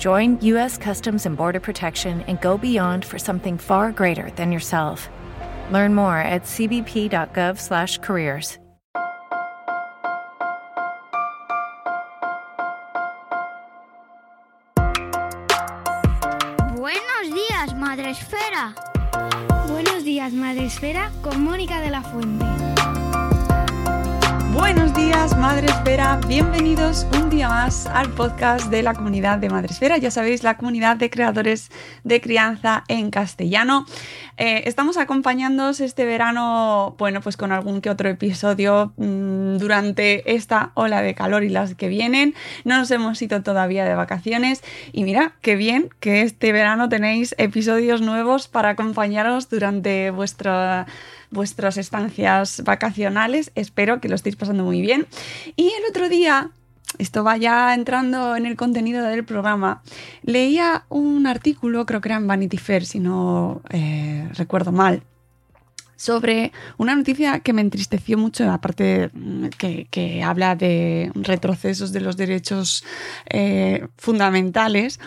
Join 0.00 0.40
U.S. 0.40 0.76
Customs 0.78 1.26
and 1.26 1.36
Border 1.36 1.60
Protection 1.60 2.22
and 2.22 2.40
go 2.40 2.56
beyond 2.56 3.04
for 3.04 3.18
something 3.18 3.58
far 3.58 3.92
greater 3.92 4.30
than 4.36 4.50
yourself. 4.50 5.10
Learn 5.70 5.94
more 5.94 6.16
at 6.16 6.44
cbp.gov/careers. 6.44 8.56
Buenos 16.78 17.34
días, 17.34 17.74
Madre 17.74 18.12
Esfera. 18.12 18.74
Buenos 19.68 20.02
días, 20.02 20.32
Madre 20.32 20.64
Esfera, 20.64 21.10
con 21.20 21.44
Mónica 21.44 21.82
de 21.82 21.90
la 21.90 22.00
Fuente. 22.00 22.46
Buenos 24.52 24.92
días, 24.94 25.36
Madre 25.36 25.68
Esfera. 25.68 26.18
Bienvenidos 26.26 27.06
un 27.14 27.30
día 27.30 27.48
más 27.48 27.86
al 27.86 28.10
podcast 28.10 28.66
de 28.68 28.82
la 28.82 28.94
comunidad 28.94 29.38
de 29.38 29.48
Madre 29.48 29.72
Esfera. 29.72 29.96
Ya 29.96 30.10
sabéis, 30.10 30.42
la 30.42 30.56
comunidad 30.56 30.96
de 30.96 31.08
creadores 31.08 31.70
de 32.02 32.20
crianza 32.20 32.82
en 32.88 33.10
castellano. 33.10 33.86
Eh, 34.38 34.64
estamos 34.66 34.96
acompañándoos 34.96 35.80
este 35.80 36.04
verano, 36.04 36.96
bueno, 36.98 37.20
pues 37.20 37.36
con 37.36 37.52
algún 37.52 37.80
que 37.80 37.90
otro 37.90 38.08
episodio 38.08 38.92
mmm, 38.96 39.58
durante 39.58 40.34
esta 40.34 40.72
ola 40.74 41.00
de 41.00 41.14
calor 41.14 41.44
y 41.44 41.48
las 41.48 41.76
que 41.76 41.86
vienen. 41.86 42.34
No 42.64 42.78
nos 42.78 42.90
hemos 42.90 43.22
ido 43.22 43.42
todavía 43.42 43.84
de 43.84 43.94
vacaciones 43.94 44.62
y 44.92 45.04
mira, 45.04 45.34
qué 45.42 45.54
bien 45.54 45.90
que 46.00 46.22
este 46.22 46.50
verano 46.50 46.88
tenéis 46.88 47.36
episodios 47.38 48.00
nuevos 48.00 48.48
para 48.48 48.70
acompañaros 48.70 49.48
durante 49.48 50.10
vuestra 50.10 50.86
vuestras 51.30 51.76
estancias 51.76 52.62
vacacionales. 52.64 53.52
Espero 53.54 54.00
que 54.00 54.08
lo 54.08 54.14
estéis 54.14 54.36
pasando 54.36 54.64
muy 54.64 54.80
bien. 54.80 55.06
Y 55.56 55.68
el 55.68 55.84
otro 55.88 56.08
día, 56.08 56.50
esto 56.98 57.24
va 57.24 57.36
ya 57.36 57.74
entrando 57.74 58.36
en 58.36 58.46
el 58.46 58.56
contenido 58.56 59.04
del 59.04 59.24
programa, 59.24 59.82
leía 60.22 60.84
un 60.88 61.26
artículo, 61.26 61.86
creo 61.86 62.00
que 62.00 62.08
era 62.08 62.16
en 62.16 62.26
Vanity 62.26 62.58
Fair, 62.58 62.84
si 62.84 63.00
no 63.00 63.62
eh, 63.70 64.28
recuerdo 64.34 64.72
mal, 64.72 65.02
sobre 66.00 66.50
una 66.78 66.94
noticia 66.94 67.40
que 67.40 67.52
me 67.52 67.60
entristeció 67.60 68.16
mucho, 68.16 68.50
aparte 68.50 69.10
que, 69.58 69.86
que 69.90 70.22
habla 70.22 70.56
de 70.56 71.12
retrocesos 71.14 71.92
de 71.92 72.00
los 72.00 72.16
derechos 72.16 72.84
eh, 73.28 73.86
fundamentales. 73.98 74.98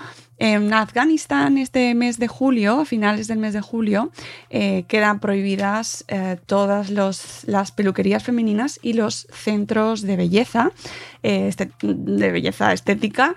En 0.44 0.74
Afganistán, 0.74 1.58
este 1.58 1.96
mes 1.96 2.20
de 2.20 2.28
julio, 2.28 2.82
a 2.82 2.86
finales 2.86 3.30
del 3.30 3.38
mes 3.38 3.54
de 3.54 3.62
julio, 3.62 4.12
eh, 4.50 4.84
quedan 4.90 5.22
prohibidas 5.22 6.04
eh, 6.10 6.36
todas 6.46 6.90
las 6.90 7.72
peluquerías 7.72 8.26
femeninas 8.26 8.78
y 8.84 8.92
los 8.92 9.26
centros 9.32 10.02
de 10.02 10.18
belleza, 10.18 10.72
eh, 11.24 11.48
este, 11.48 11.72
de 11.82 12.32
belleza 12.34 12.74
estética, 12.74 13.36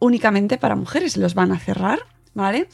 únicamente 0.00 0.58
para 0.58 0.74
mujeres. 0.74 1.16
Los 1.16 1.34
van 1.34 1.52
a 1.52 1.60
cerrar. 1.60 2.00
¿Vale? 2.34 2.66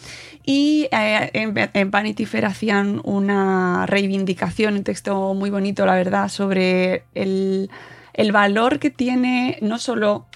Y 0.47 0.89
en, 0.93 1.53
en, 1.75 1.91
Vanity 1.91 2.27
Fair 2.27 2.47
hacían 2.47 3.00
una 3.03 3.87
reivindicación, 3.87 4.77
un 4.77 4.85
texto 4.85 5.35
muy 5.35 5.50
bonito, 5.50 5.85
la 5.85 5.97
verdad, 5.97 6.29
sobre 6.29 7.03
el 7.15 7.69
valor 8.33 8.79
que 8.79 8.91
tiene 8.91 9.59
no 9.61 9.79
solo 9.79 10.28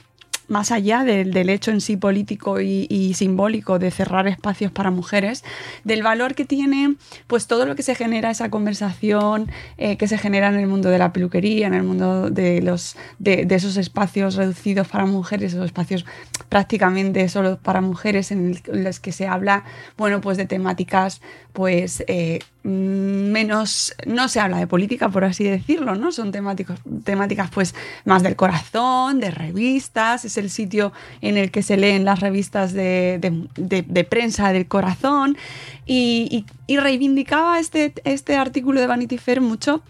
más 0.53 0.71
allá 0.71 1.03
del, 1.03 1.33
del, 1.33 1.49
hecho 1.49 1.71
en 1.71 1.81
sí 1.81 1.97
político 1.97 2.61
y, 2.61 3.15
simbólico 3.15 3.79
de 3.79 3.91
cerrar 3.91 4.29
espacios 4.29 4.71
para 4.71 4.91
mujeres, 4.91 5.45
del 5.83 6.03
valor 6.03 6.35
que 6.35 6.45
tiene 6.45 6.95
pues 7.27 7.47
todo 7.47 7.67
lo 7.67 7.75
que 7.75 7.83
se 7.83 7.95
genera 7.95 8.31
esa 8.31 8.51
conversación 8.51 9.51
eh, 9.79 9.97
que 9.97 10.07
se 10.07 10.19
genera 10.19 10.49
en 10.49 10.57
el 10.57 10.67
mundo 10.67 10.91
de 10.91 10.99
la 10.99 11.13
peluquería, 11.13 11.67
en 11.67 11.75
el 11.75 11.83
mundo 11.83 12.31
de, 12.31 12.61
los, 12.61 12.97
de, 13.19 13.47
de 13.47 13.55
esos 13.55 13.77
espacios 13.77 14.37
reducidos 14.37 14.87
para 14.89 15.07
mujeres, 15.07 15.55
esos 15.55 15.67
espacios 15.67 16.05
prácticamente 16.51 17.29
solo 17.31 17.59
para 17.59 17.81
mujeres 17.81 18.31
en 18.31 18.61
los 18.67 19.01
que 19.01 19.11
se 19.11 19.27
habla, 19.27 19.65
bueno, 19.97 20.21
pues 20.21 20.37
de 20.37 20.45
temáticas 20.45 21.23
pues 21.53 22.03
eh, 22.07 22.39
menos, 22.63 23.95
no 24.07 24.29
se 24.29 24.41
habla 24.41 24.59
de 24.59 24.67
política, 24.67 25.09
por 25.09 25.25
así 25.25 25.45
decirlo, 25.45 25.95
¿no? 25.95 26.13
Son 26.13 26.33
temáticos, 26.33 26.79
temáticas 27.05 27.51
pues 27.51 27.75
más 28.05 28.23
del 28.23 28.37
corazón, 28.37 29.21
de 29.21 29.31
revistas, 29.31 30.25
es 30.25 30.39
el 30.39 30.49
sitio 30.49 30.93
en 31.21 31.37
el 31.37 31.51
que 31.51 31.63
se 31.63 31.77
leen 31.77 32.05
las 32.05 32.21
revistas 32.21 32.73
de, 32.73 33.19
de, 33.57 34.05
prensa 34.05 34.53
del 34.53 34.67
corazón 34.67 35.37
y, 35.85 36.29
y, 36.67 36.73
y 36.73 36.79
reivindicaba 36.79 37.59
este, 37.59 37.93
este 38.05 38.37
artículo 38.37 38.81
de 38.81 38.87
Vanity 38.87 39.19
Fair 39.19 39.41
mucho 39.41 39.83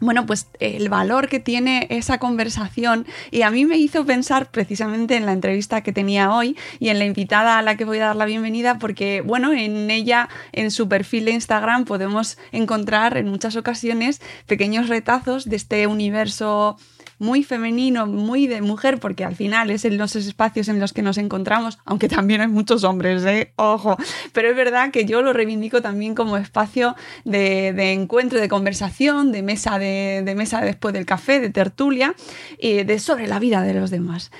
bueno, 0.00 0.26
pues 0.26 0.48
el 0.60 0.88
valor 0.88 1.28
que 1.28 1.40
tiene 1.40 1.86
esa 1.90 2.18
conversación. 2.18 3.06
Y 3.30 3.42
a 3.42 3.50
mí 3.50 3.64
me 3.66 3.76
hizo 3.76 4.04
pensar 4.04 4.50
precisamente 4.50 5.16
en 5.16 5.26
la 5.26 5.32
entrevista 5.32 5.82
que 5.82 5.92
tenía 5.92 6.32
hoy 6.32 6.56
y 6.78 6.88
en 6.88 6.98
la 6.98 7.04
invitada 7.04 7.58
a 7.58 7.62
la 7.62 7.76
que 7.76 7.84
voy 7.84 7.98
a 7.98 8.06
dar 8.06 8.16
la 8.16 8.26
bienvenida 8.26 8.78
porque, 8.78 9.20
bueno, 9.20 9.52
en 9.52 9.90
ella, 9.90 10.28
en 10.52 10.70
su 10.70 10.88
perfil 10.88 11.24
de 11.26 11.32
Instagram 11.32 11.84
podemos 11.84 12.38
encontrar 12.52 13.16
en 13.16 13.28
muchas 13.28 13.56
ocasiones 13.56 14.20
pequeños 14.46 14.88
retazos 14.88 15.48
de 15.48 15.56
este 15.56 15.86
universo 15.86 16.76
muy 17.18 17.42
femenino, 17.42 18.06
muy 18.06 18.46
de 18.46 18.60
mujer, 18.60 18.98
porque 19.00 19.24
al 19.24 19.34
final 19.34 19.70
es 19.70 19.84
en 19.84 19.98
los 19.98 20.16
espacios 20.16 20.68
en 20.68 20.80
los 20.80 20.92
que 20.92 21.02
nos 21.02 21.18
encontramos, 21.18 21.78
aunque 21.84 22.08
también 22.08 22.40
hay 22.40 22.48
muchos 22.48 22.84
hombres, 22.84 23.24
¿eh? 23.24 23.52
ojo, 23.56 23.96
pero 24.32 24.50
es 24.50 24.56
verdad 24.56 24.90
que 24.90 25.04
yo 25.04 25.22
lo 25.22 25.32
reivindico 25.32 25.82
también 25.82 26.14
como 26.14 26.36
espacio 26.36 26.96
de, 27.24 27.92
encuentro, 27.92 28.40
de 28.40 28.48
conversación, 28.48 29.32
de 29.32 29.42
mesa, 29.42 29.78
de, 29.78 30.34
mesa 30.36 30.60
después 30.60 30.94
del 30.94 31.06
café, 31.06 31.40
de 31.40 31.50
tertulia, 31.50 32.14
y 32.58 32.84
de 32.84 32.98
sobre 32.98 33.26
la 33.26 33.38
vida 33.38 33.62
de 33.62 33.74
los 33.74 33.90
demás. 33.90 34.30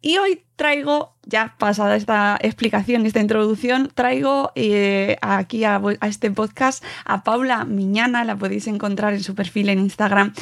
Y 0.00 0.18
hoy 0.18 0.44
traigo, 0.56 1.14
ya 1.26 1.54
pasada 1.58 1.96
esta 1.96 2.38
explicación, 2.40 3.06
esta 3.06 3.20
introducción, 3.20 3.90
traigo 3.92 4.52
eh, 4.54 5.16
aquí 5.20 5.64
a, 5.64 5.80
este 6.02 6.30
podcast 6.30 6.84
a 7.04 7.24
Paula 7.24 7.64
Miñana, 7.64 8.24
la 8.24 8.36
podéis 8.36 8.66
encontrar 8.66 9.14
en 9.14 9.22
su 9.22 9.34
perfil 9.34 9.68
en 9.70 9.80
Instagram, 9.80 10.32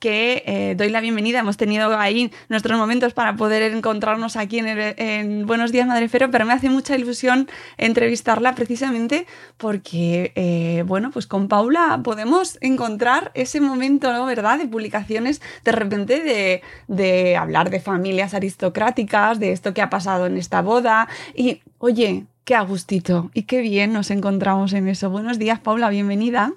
que 0.00 0.42
eh, 0.46 0.74
doy 0.76 0.88
la 0.88 1.00
bienvenida. 1.00 1.40
Hemos 1.40 1.56
tenido 1.58 1.96
ahí 1.96 2.32
nuestros 2.48 2.78
momentos 2.78 3.12
para 3.12 3.36
poder 3.36 3.62
encontrarnos 3.74 4.36
aquí 4.36 4.58
en, 4.58 4.66
el, 4.66 4.94
en 4.96 5.46
Buenos 5.46 5.72
Días 5.72 5.86
Madre 5.86 6.08
Fero, 6.08 6.30
pero 6.30 6.46
me 6.46 6.54
hace 6.54 6.70
mucha 6.70 6.96
ilusión 6.96 7.48
entrevistarla 7.76 8.54
precisamente 8.54 9.26
porque, 9.58 10.32
eh, 10.34 10.84
bueno, 10.86 11.10
pues 11.10 11.26
con 11.26 11.48
Paula 11.48 12.00
podemos 12.02 12.58
encontrar 12.62 13.30
ese 13.34 13.60
momento, 13.60 14.12
¿no? 14.12 14.24
¿verdad?, 14.24 14.58
de 14.58 14.66
publicaciones 14.66 15.42
de 15.64 15.72
repente 15.72 16.20
de, 16.20 16.62
de 16.88 17.36
hablar 17.36 17.68
de 17.70 17.80
familias 17.80 18.32
aristocráticas, 18.32 19.38
de 19.38 19.52
esto 19.60 19.74
que 19.74 19.82
ha 19.82 19.90
pasado 19.90 20.24
en 20.24 20.38
esta 20.38 20.62
boda 20.62 21.06
y, 21.34 21.60
oye, 21.76 22.24
qué 22.44 22.54
a 22.54 22.62
gustito 22.62 23.30
y 23.34 23.42
qué 23.42 23.60
bien 23.60 23.92
nos 23.92 24.10
encontramos 24.10 24.72
en 24.72 24.88
eso. 24.88 25.10
Buenos 25.10 25.38
días, 25.38 25.60
Paula, 25.60 25.90
bienvenida. 25.90 26.54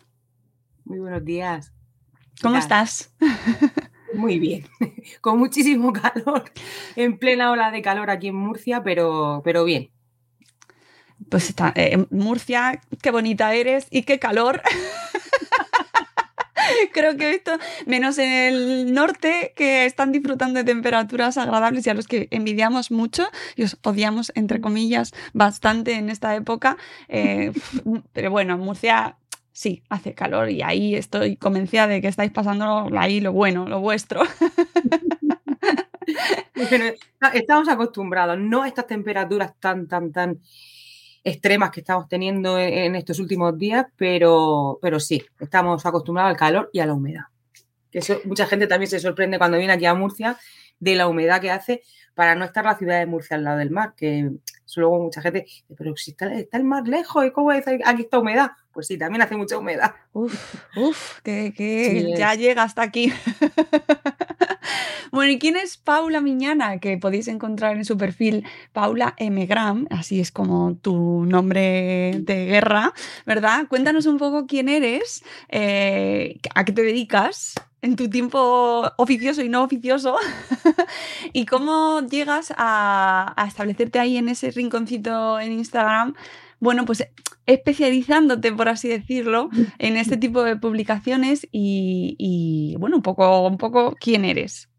Muy 0.86 1.00
buenos 1.00 1.26
días. 1.26 1.74
¿Cómo 2.42 2.56
estás? 2.56 3.14
Muy 4.16 4.40
bien, 4.40 4.66
con 5.22 5.38
muchísimo 5.40 5.92
calor, 5.92 6.46
en 6.96 7.18
plena 7.18 7.52
ola 7.52 7.72
de 7.72 7.82
calor 7.82 8.10
aquí 8.10 8.28
en 8.28 8.36
Murcia, 8.36 8.84
pero, 8.84 9.42
pero 9.44 9.66
bien. 9.66 9.90
Pues 11.30 11.50
está, 11.50 11.74
eh, 11.76 12.06
Murcia, 12.10 12.80
qué 13.02 13.12
bonita 13.12 13.54
eres 13.54 13.88
y 13.90 14.04
qué 14.04 14.20
calor. 14.20 14.62
Creo 16.94 17.18
que 17.18 17.28
he 17.28 17.32
visto, 17.32 17.52
menos 17.86 18.18
en 18.18 18.32
el 18.32 18.94
norte, 18.94 19.54
que 19.56 19.86
están 19.86 20.12
disfrutando 20.12 20.60
de 20.60 20.64
temperaturas 20.64 21.38
agradables 21.38 21.86
y 21.86 21.90
a 21.90 21.94
los 21.94 22.08
que 22.08 22.28
envidiamos 22.32 22.92
mucho 22.92 23.28
y 23.56 23.64
os 23.64 23.78
odiamos, 23.84 24.32
entre 24.36 24.62
comillas, 24.62 25.14
bastante 25.34 25.94
en 25.94 26.10
esta 26.10 26.36
época. 26.36 26.78
Eh, 27.08 27.52
pero 28.14 28.32
bueno, 28.32 28.58
Murcia 28.58 29.18
sí, 29.52 29.84
hace 29.90 30.14
calor 30.14 30.50
y 30.50 30.62
ahí 30.64 30.96
estoy 30.96 31.38
convencida 31.38 31.88
de 31.88 32.02
que 32.02 32.08
estáis 32.08 32.32
pasando 32.32 32.90
ahí 32.98 33.22
lo 33.22 33.32
bueno, 33.32 33.68
lo 33.68 33.80
vuestro. 33.80 34.24
estamos 37.34 37.70
acostumbrados, 37.70 38.38
no 38.40 38.64
a 38.64 38.68
estas 38.68 38.88
temperaturas 38.88 39.54
tan, 39.60 39.88
tan, 39.88 40.12
tan 40.12 40.40
extremas 41.24 41.72
que 41.72 41.80
estamos 41.80 42.08
teniendo 42.08 42.60
en, 42.60 42.96
estos 42.96 43.20
últimos 43.20 43.58
días, 43.58 43.86
pero, 43.96 44.80
pero 44.82 45.00
sí, 45.00 45.24
estamos 45.40 45.86
acostumbrados 45.86 46.32
al 46.32 46.38
calor 46.38 46.70
y 46.74 46.80
a 46.80 46.86
la 46.86 46.94
humedad. 46.94 47.24
Que 47.90 48.02
mucha 48.26 48.46
gente 48.48 48.68
también 48.68 48.90
se 48.90 49.00
sorprende 49.00 49.38
cuando 49.38 49.58
viene 49.58 49.74
aquí 49.74 49.86
a 49.86 49.94
Murcia 49.94 50.38
de 50.80 50.96
la 50.96 51.08
humedad 51.08 51.40
que 51.40 51.52
hace 51.52 51.82
para 52.14 52.36
no 52.36 52.46
estar 52.46 52.66
la 52.66 52.78
ciudad 52.78 53.00
de 53.00 53.06
Murcia 53.06 53.38
al 53.38 53.44
lado 53.44 53.58
del 53.58 53.72
mar, 53.72 53.94
que 53.96 54.32
luego 54.76 55.00
mucha 55.00 55.22
gente 55.22 55.42
dice, 55.42 55.64
pero 55.78 55.96
si 55.96 56.12
está, 56.12 56.32
el 56.32 56.64
mar 56.64 56.88
lejos, 56.88 57.26
¿y 57.26 57.32
cómo 57.32 57.52
es? 57.52 57.66
aquí 57.68 58.04
está 58.04 58.20
humedad? 58.20 58.52
Pues 58.72 58.88
sí, 58.88 58.98
también 58.98 59.22
hace 59.22 59.36
mucha 59.36 59.58
humedad. 59.58 59.94
Uf, 60.14 60.56
uf, 60.76 61.22
que, 61.22 62.14
ya 62.18 62.36
llega 62.36 62.64
hasta 62.64 62.82
aquí. 62.82 63.14
bueno, 65.12 65.32
¿y 65.32 65.40
quién 65.40 65.56
es 65.56 65.78
Paula 65.78 66.22
Miñana? 66.22 66.80
Que 66.80 66.98
podéis 66.98 67.28
encontrar 67.28 67.78
en 67.78 67.86
su 67.86 67.98
perfil 67.98 68.46
Paula 68.72 69.14
M. 69.18 69.46
Gram, 69.46 69.88
así 69.90 70.20
es 70.20 70.32
como 70.32 70.76
tu 70.76 71.26
nombre 71.26 72.20
de 72.20 72.46
guerra, 72.46 72.94
¿verdad? 73.26 73.68
Cuéntanos 73.68 74.06
un 74.06 74.18
poco 74.18 74.46
quién 74.48 74.70
eres, 74.70 75.24
eh, 75.50 76.40
a 76.56 76.66
qué 76.66 76.72
te 76.72 76.84
dedicas 76.84 77.56
en 77.82 77.96
tu 77.96 78.10
tiempo 78.10 78.90
oficioso 78.98 79.42
y 79.42 79.50
no 79.50 79.64
oficioso 79.64 80.16
y 81.34 81.46
cómo 81.46 82.02
llegas 82.10 82.54
a 82.56 83.36
establecerte 83.46 84.00
ahí 84.00 84.18
en 84.18 84.30
ese 84.30 84.52
rinconcito 84.52 85.40
en 85.40 85.52
Instagram 85.52 86.14
bueno, 86.64 86.86
pues 86.86 87.06
especializándote, 87.46 88.54
por 88.54 88.70
así 88.70 88.88
decirlo, 88.88 89.50
en 89.80 89.98
este 89.98 90.16
tipo 90.16 90.44
de 90.44 90.56
publicaciones 90.56 91.46
y, 91.52 92.74
bueno, 92.80 92.96
un 92.96 93.02
poco, 93.02 93.46
un 93.46 93.58
poco 93.58 93.98
quién 94.00 94.24
eres. 94.24 94.70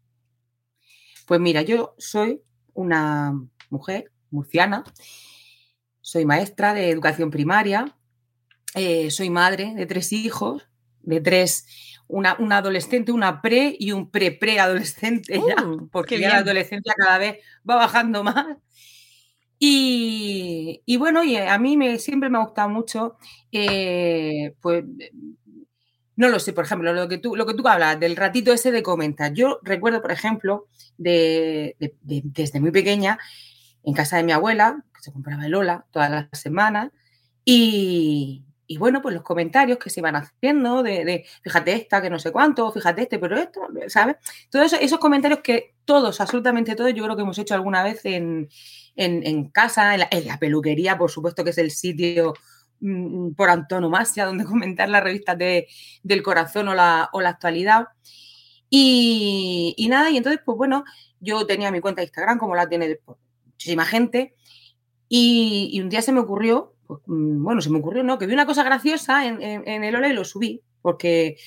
Pues 1.27 1.39
mira, 1.39 1.61
yo 1.61 1.93
soy 1.99 2.41
una 2.73 3.39
mujer 3.69 4.11
murciana, 4.31 4.83
soy 6.01 6.25
maestra 6.25 6.73
de 6.73 6.89
educación 6.89 7.29
primaria, 7.29 7.95
eh, 8.73 9.11
soy 9.11 9.29
madre 9.29 9.75
de 9.75 9.85
tres 9.85 10.11
hijos, 10.11 10.67
de 11.03 11.21
tres, 11.21 11.67
una, 12.07 12.31
adolescente, 12.31 13.11
una 13.11 13.43
pre 13.43 13.75
y 13.79 13.91
un 13.91 14.09
pre-pre-adolescente 14.09 15.37
uh, 15.37 15.87
porque 15.91 16.19
ya 16.19 16.29
la 16.29 16.37
adolescencia 16.37 16.95
cada 16.97 17.19
vez 17.19 17.37
va 17.69 17.75
bajando 17.75 18.23
más. 18.23 18.57
Y, 19.59 20.97
bueno, 20.97 21.23
y 21.23 21.37
a 21.37 21.57
mí 21.57 21.77
me, 21.77 21.97
siempre 21.99 22.29
me 22.29 22.37
ha 22.37 22.43
gustado 22.43 22.69
mucho, 22.69 23.17
eh, 23.51 24.53
pues, 24.61 24.83
no 26.15 26.29
lo 26.29 26.39
sé, 26.39 26.53
por 26.53 26.65
ejemplo, 26.65 26.93
lo 26.93 27.07
que 27.07 27.17
tú, 27.17 27.35
lo 27.35 27.45
que 27.45 27.53
tú 27.53 27.67
hablas 27.67 27.99
del 27.99 28.15
ratito 28.15 28.53
ese 28.53 28.71
de 28.71 28.83
comentar. 28.83 29.33
Yo 29.33 29.59
recuerdo, 29.63 30.01
por 30.01 30.11
ejemplo, 30.11 30.67
de, 30.97 31.75
desde 32.01 32.59
muy 32.61 32.71
pequeña, 32.71 33.19
en 33.83 33.93
casa 33.93 34.17
de 34.17 34.23
mi 34.23 34.31
abuela, 34.31 34.83
que 34.95 35.01
se 35.01 35.11
compraba 35.11 35.45
el 35.45 35.51
Lola 35.51 35.85
todas 35.91 36.09
las 36.09 36.27
semanas, 36.33 36.91
y, 37.43 38.44
bueno, 38.77 39.01
pues 39.01 39.13
los 39.13 39.23
comentarios 39.23 39.77
que 39.77 39.89
se 39.89 39.99
iban 39.99 40.15
haciendo 40.15 40.83
de, 40.83 41.25
fíjate 41.43 41.73
esta, 41.73 42.01
que 42.01 42.09
no 42.09 42.19
sé 42.19 42.31
cuánto, 42.31 42.71
fíjate 42.71 43.03
este, 43.03 43.19
pero 43.19 43.37
esto, 43.37 43.61
¿sabes? 43.87 44.17
Todos 44.49 44.73
esos 44.73 44.99
comentarios 44.99 45.41
que 45.41 45.75
todos, 45.85 46.19
absolutamente 46.21 46.75
todos, 46.75 46.93
yo 46.93 47.03
creo 47.03 47.15
que 47.15 47.21
hemos 47.21 47.37
hecho 47.37 47.53
alguna 47.53 47.83
vez 47.83 48.05
en, 48.05 48.49
en, 48.95 49.49
casa, 49.49 49.93
en 49.93 50.27
la, 50.27 50.39
peluquería, 50.39 50.97
por 50.97 51.11
supuesto 51.11 51.43
que 51.43 51.51
es 51.51 51.57
el 51.57 51.71
sitio 51.71 52.33
mm, 52.79 53.33
por 53.33 53.49
antonomasia 53.49 54.25
donde 54.25 54.45
comentar 54.45 54.89
las 54.89 55.03
revistas 55.03 55.37
de, 55.37 55.67
del 56.03 56.23
corazón 56.23 56.67
o 56.69 56.73
la, 56.73 57.09
o 57.13 57.21
la 57.21 57.29
actualidad. 57.29 57.87
Y, 58.69 59.87
nada, 59.89 60.09
y 60.09 60.17
entonces, 60.17 60.41
pues 60.43 60.57
bueno, 60.57 60.83
yo 61.19 61.45
tenía 61.45 61.71
mi 61.71 61.79
cuenta 61.79 62.01
de 62.01 62.05
Instagram, 62.05 62.37
como 62.37 62.55
la 62.55 62.67
tiene 62.67 62.99
pues, 63.05 63.17
muchísima 63.45 63.85
gente, 63.85 64.35
y, 65.07 65.79
un 65.81 65.89
día 65.89 66.01
se 66.01 66.11
me 66.11 66.19
ocurrió, 66.19 66.74
pues, 66.87 67.01
mm, 67.05 67.43
bueno, 67.43 67.61
se 67.61 67.69
me 67.69 67.79
ocurrió, 67.79 68.03
¿no? 68.03 68.17
Que 68.17 68.27
vi 68.27 68.33
una 68.33 68.45
cosa 68.45 68.63
graciosa 68.63 69.25
en, 69.25 69.41
el 69.83 69.95
Ola 69.95 70.09
y 70.09 70.13
lo 70.13 70.25
subí, 70.25 70.61
porque 70.81 71.37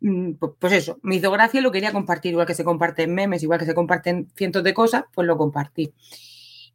mm, 0.00 0.32
pues, 0.34 0.52
pues 0.58 0.72
eso, 0.74 0.98
me 1.02 1.16
hizo 1.16 1.30
gracia 1.30 1.60
y 1.60 1.62
lo 1.62 1.72
quería 1.72 1.92
compartir, 1.92 2.32
igual 2.32 2.46
que 2.46 2.54
se 2.54 2.64
comparten 2.64 3.14
memes, 3.14 3.42
igual 3.42 3.58
que 3.58 3.66
se 3.66 3.74
comparten 3.74 4.28
cientos 4.36 4.64
de 4.64 4.74
cosas, 4.74 5.04
pues 5.14 5.26
lo 5.26 5.36
compartí. 5.38 5.92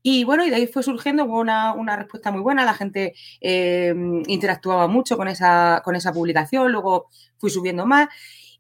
Y 0.01 0.23
bueno, 0.23 0.45
y 0.45 0.49
de 0.49 0.55
ahí 0.55 0.67
fue 0.67 0.83
surgiendo 0.83 1.25
una, 1.25 1.73
una 1.73 1.95
respuesta 1.97 2.31
muy 2.31 2.41
buena, 2.41 2.63
la 2.65 2.73
gente 2.73 3.13
eh, 3.41 3.93
interactuaba 4.27 4.87
mucho 4.87 5.17
con 5.17 5.27
esa, 5.27 5.81
con 5.83 5.95
esa 5.95 6.13
publicación, 6.13 6.71
luego 6.71 7.09
fui 7.37 7.49
subiendo 7.49 7.85
más 7.85 8.07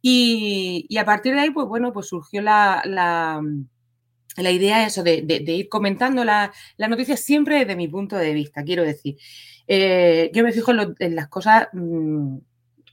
y, 0.01 0.97
a 0.97 1.05
partir 1.05 1.33
de 1.35 1.41
ahí, 1.41 1.51
pues 1.51 1.67
bueno, 1.67 1.91
pues 1.91 2.07
surgió 2.07 2.41
la, 2.41 3.41
la 4.43 4.51
idea 4.51 4.85
eso 4.85 5.03
de, 5.03 5.21
de, 5.21 5.51
ir 5.53 5.69
comentando 5.69 6.23
las 6.23 6.51
noticias 6.77 7.19
siempre 7.19 7.59
desde 7.59 7.75
mi 7.75 7.87
punto 7.87 8.15
de 8.17 8.33
vista, 8.33 8.63
quiero 8.63 8.83
decir. 8.83 9.17
Eh, 9.67 10.31
yo 10.33 10.43
me 10.43 10.51
fijo 10.51 10.71
en, 10.71 11.15
las 11.15 11.27
cosas 11.27 11.67
mm, 11.73 12.37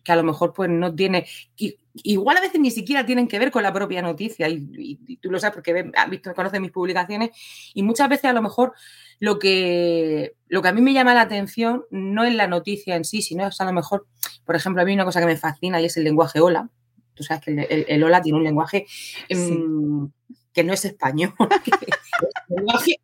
que 0.05 0.13
a 0.13 0.17
lo 0.17 0.23
mejor 0.23 0.53
pues 0.53 0.69
no 0.69 0.95
tiene, 0.95 1.27
igual 1.95 2.37
a 2.37 2.43
veces 2.43 2.61
ni 2.61 2.71
siquiera 2.71 3.07
tienen 3.07 3.27
que 3.27 3.39
ver 3.39 3.51
con 3.51 3.63
la 3.63 3.73
propia 3.73 4.03
noticia 4.03 4.47
y, 4.49 5.19
tú 5.21 5.31
lo 5.31 5.41
sabes 5.41 5.55
porque 5.55 5.91
has 5.95 6.11
visto, 6.11 6.35
conoces 6.35 6.61
mis 6.61 6.71
publicaciones 6.71 7.31
y 7.73 7.83
muchas 7.83 8.09
veces 8.11 8.27
a 8.27 8.33
lo 8.35 8.43
mejor 8.43 8.75
lo 9.19 9.39
que, 9.39 10.35
lo 10.49 10.61
que 10.61 10.69
a 10.69 10.73
mí 10.73 10.83
me 10.83 10.93
llama 10.93 11.15
la 11.15 11.23
atención 11.23 11.85
no 11.91 12.25
es 12.25 12.35
la 12.35 12.47
noticia 12.47 12.95
en 12.95 13.05
sí, 13.05 13.23
sino 13.23 13.47
es 13.47 13.61
a 13.61 13.65
lo 13.65 13.73
mejor, 13.73 14.07
por 14.45 14.55
ejemplo, 14.55 14.83
a 14.83 14.85
mí 14.85 14.93
una 14.93 15.07
cosa 15.07 15.21
que 15.21 15.27
me 15.27 15.37
fascina 15.37 15.81
y 15.81 15.87
es 15.87 15.97
el 15.97 16.05
lenguaje 16.05 16.41
hola. 16.41 16.69
Tú 17.15 17.23
sabes 17.23 17.43
que 17.43 17.85
el, 17.89 18.05
hola 18.05 18.21
tiene 18.21 18.37
un 18.37 18.45
lenguaje 18.45 18.87
em, 19.31 20.11
que 20.57 20.65
no 20.65 20.73
es 20.73 20.87
español, 20.87 21.35
que 21.65 21.71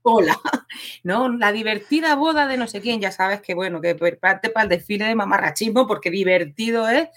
hola, 0.01 0.41
¿no? 1.05 1.29
La 1.29 1.53
divertida 1.53 2.17
boda 2.17 2.49
de 2.49 2.57
no 2.57 2.67
sé 2.67 2.81
quién, 2.81 2.99
ya 2.99 3.13
sabes 3.13 3.43
que 3.43 3.53
bueno, 3.53 3.83
que 3.83 3.95
parte 3.95 4.49
para 4.49 4.65
el 4.65 4.71
desfile 4.71 5.05
de 5.05 5.15
mamarrachismo 5.15 5.87
porque 5.87 6.11
divertido 6.11 6.89
es 6.89 7.11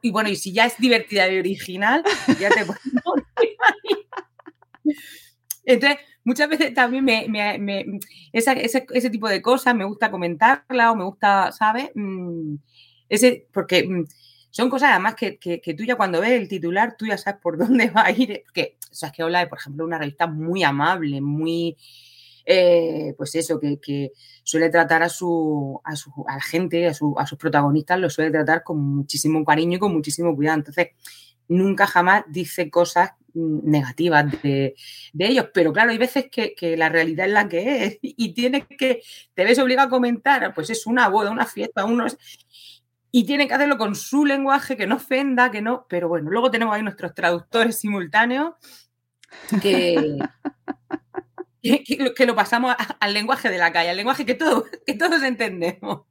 y 0.00 0.10
bueno, 0.10 0.30
y 0.30 0.36
si 0.36 0.54
ya 0.54 0.64
es 0.64 0.78
divertida 0.78 1.28
y 1.28 1.38
original, 1.38 2.02
ya 2.40 2.48
te 2.48 2.64
Entonces, 5.66 5.98
muchas 6.24 6.48
veces 6.48 6.72
también 6.72 7.04
me, 7.04 8.00
ese, 8.32 9.10
tipo 9.10 9.28
de 9.28 9.42
cosas 9.42 9.74
me 9.74 9.84
gusta 9.84 10.10
comentarla 10.10 10.92
o 10.92 10.96
me 10.96 11.04
gusta, 11.04 11.52
¿sabes? 11.52 11.90
Mm, 11.94 12.54
ese, 13.10 13.46
porque 13.52 13.86
mm, 13.86 14.06
son 14.50 14.70
cosas 14.70 14.92
además 14.92 15.14
que, 15.14 15.38
tú 15.76 15.84
ya 15.84 15.96
cuando 15.96 16.22
ves 16.22 16.30
el 16.30 16.48
titular, 16.48 16.96
tú 16.96 17.06
ya 17.06 17.18
sabes 17.18 17.38
por 17.40 17.58
dónde 17.58 17.90
va 17.90 18.06
a 18.06 18.10
ir. 18.10 18.42
Porque, 18.44 18.77
es 18.90 19.12
que 19.12 19.22
de, 19.22 19.46
por 19.46 19.58
ejemplo, 19.58 19.84
una 19.84 19.98
revista 19.98 20.26
muy 20.26 20.62
amable, 20.62 21.20
muy, 21.20 21.76
eh, 22.44 23.14
pues 23.16 23.34
eso, 23.34 23.60
que, 23.60 24.12
suele 24.42 24.70
tratar 24.70 25.02
a 25.02 25.08
su, 25.08 25.80
a 25.84 25.94
su 25.94 26.10
a 26.26 26.36
la 26.36 26.42
gente, 26.42 26.86
a, 26.86 26.94
su, 26.94 27.14
a 27.18 27.26
sus 27.26 27.38
protagonistas, 27.38 28.00
lo 28.00 28.08
suele 28.08 28.30
tratar 28.30 28.62
con 28.64 28.80
muchísimo 28.80 29.44
cariño 29.44 29.76
y 29.76 29.80
con 29.80 29.92
muchísimo 29.92 30.34
cuidado. 30.34 30.58
Entonces, 30.58 30.88
nunca 31.48 31.86
jamás 31.86 32.24
dice 32.28 32.70
cosas 32.70 33.10
mm, 33.34 33.70
negativas 33.70 34.30
de, 34.42 34.74
ellos. 35.18 35.46
Pero 35.52 35.72
claro, 35.72 35.90
hay 35.90 35.98
veces 35.98 36.26
que, 36.30 36.76
la 36.76 36.88
realidad 36.88 37.26
es 37.26 37.32
la 37.32 37.48
que 37.48 37.84
es 37.84 37.98
y 38.02 38.32
tienes 38.32 38.64
que, 38.66 39.02
te 39.34 39.44
ves 39.44 39.58
obligado 39.58 39.88
a 39.88 39.90
comentar, 39.90 40.54
pues 40.54 40.70
es 40.70 40.86
una 40.86 41.08
boda, 41.08 41.30
una 41.30 41.46
fiesta, 41.46 41.84
unos... 41.84 42.16
Y 43.10 43.24
tienen 43.24 43.48
que 43.48 43.54
hacerlo 43.54 43.78
con 43.78 43.94
su 43.94 44.26
lenguaje, 44.26 44.76
que 44.76 44.86
no 44.86 44.96
ofenda, 44.96 45.50
que 45.50 45.62
no... 45.62 45.86
Pero 45.88 46.08
bueno, 46.08 46.30
luego 46.30 46.50
tenemos 46.50 46.74
ahí 46.74 46.82
nuestros 46.82 47.14
traductores 47.14 47.78
simultáneos 47.78 48.54
que, 49.62 50.18
que, 52.16 52.26
lo 52.26 52.34
pasamos 52.34 52.74
al 53.00 53.14
lenguaje 53.14 53.50
de 53.50 53.58
la 53.58 53.72
calle, 53.72 53.90
al 53.90 53.96
lenguaje 53.96 54.26
que, 54.26 54.34
todo, 54.34 54.66
que 54.86 54.94
todos 54.94 55.22
entendemos. 55.22 56.02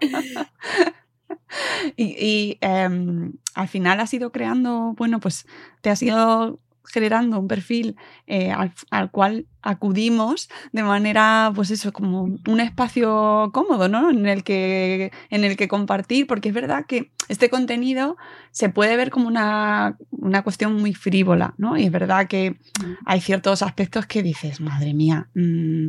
y, 1.96 2.58
em, 2.60 3.32
al 3.54 3.68
final 3.68 4.00
has 4.00 4.12
ido 4.14 4.32
creando, 4.32 4.94
bueno, 4.96 5.20
pues 5.20 5.46
te 5.80 5.90
has 5.90 6.02
ido 6.02 6.60
generando 6.84 7.38
un 7.38 7.48
perfil 7.48 7.96
eh, 8.26 8.52
al, 8.90 9.10
cual 9.10 9.46
acudimos 9.62 10.48
de 10.72 10.82
manera, 10.82 11.50
pues 11.54 11.70
eso, 11.70 11.92
como 11.92 12.22
un 12.22 12.60
espacio 12.60 13.50
cómodo, 13.52 13.88
¿no? 13.88 14.10
En 14.10 14.26
el 14.26 14.44
que, 14.44 15.10
en 15.30 15.44
el 15.44 15.56
que 15.56 15.68
compartir, 15.68 16.26
porque 16.26 16.48
es 16.48 16.54
verdad 16.54 16.86
que 16.86 17.10
este 17.28 17.48
contenido 17.48 18.16
se 18.50 18.68
puede 18.68 18.96
ver 18.96 19.10
como 19.10 19.28
una, 19.28 19.96
cuestión 20.42 20.74
muy 20.74 20.94
frívola, 20.94 21.54
¿no? 21.56 21.76
Y 21.76 21.84
es 21.84 21.90
verdad 21.90 22.26
que 22.28 22.58
hay 23.06 23.20
ciertos 23.20 23.62
aspectos 23.62 24.06
que 24.06 24.22
dices, 24.22 24.60
madre 24.60 24.94
mía, 24.94 25.28
mm, 25.34 25.88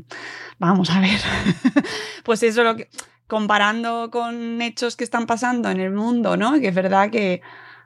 vamos 0.59 0.89
a 0.89 0.99
ver, 0.99 1.19
pues 2.23 2.43
eso 2.43 2.63
lo 2.63 2.77
que 2.77 2.89
comparando 3.27 4.11
con 4.11 4.61
hechos 4.61 4.95
que 4.95 5.03
están 5.03 5.25
pasando 5.25 5.69
en 5.69 5.79
el 5.79 5.91
mundo, 5.91 6.37
¿no? 6.37 6.59
Que 6.59 6.67
es 6.67 6.75
verdad 6.75 7.09
que 7.09 7.41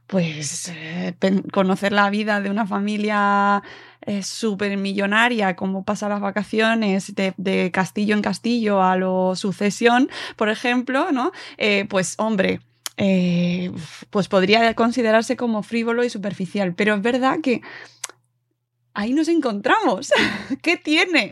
pues 0.09 0.71
eh, 0.75 1.13
conocer 1.53 1.91
la 1.91 2.09
vida 2.09 2.41
de 2.41 2.49
una 2.49 2.65
familia 2.65 3.61
eh, 4.01 4.23
súper 4.23 4.75
millonaria, 4.75 5.55
como 5.55 5.85
pasa 5.85 6.09
las 6.09 6.19
vacaciones 6.19 7.13
de, 7.15 7.69
castillo 7.71 8.15
en 8.15 8.23
castillo 8.23 8.81
a 8.81 8.95
lo 8.95 9.35
sucesión, 9.35 10.09
por 10.35 10.49
ejemplo, 10.49 11.11
¿no? 11.11 11.31
Eh, 11.57 11.85
pues 11.87 12.15
hombre, 12.17 12.59
pues 14.09 14.27
podría 14.27 14.73
considerarse 14.73 15.37
como 15.37 15.61
frívolo 15.61 16.03
y 16.03 16.09
superficial, 16.09 16.73
pero 16.73 16.95
es 16.95 17.01
verdad 17.03 17.37
que 17.43 17.61
ahí 18.95 19.13
nos 19.13 19.27
encontramos. 19.27 20.11
¿Qué 20.63 20.75
tiene? 20.75 21.29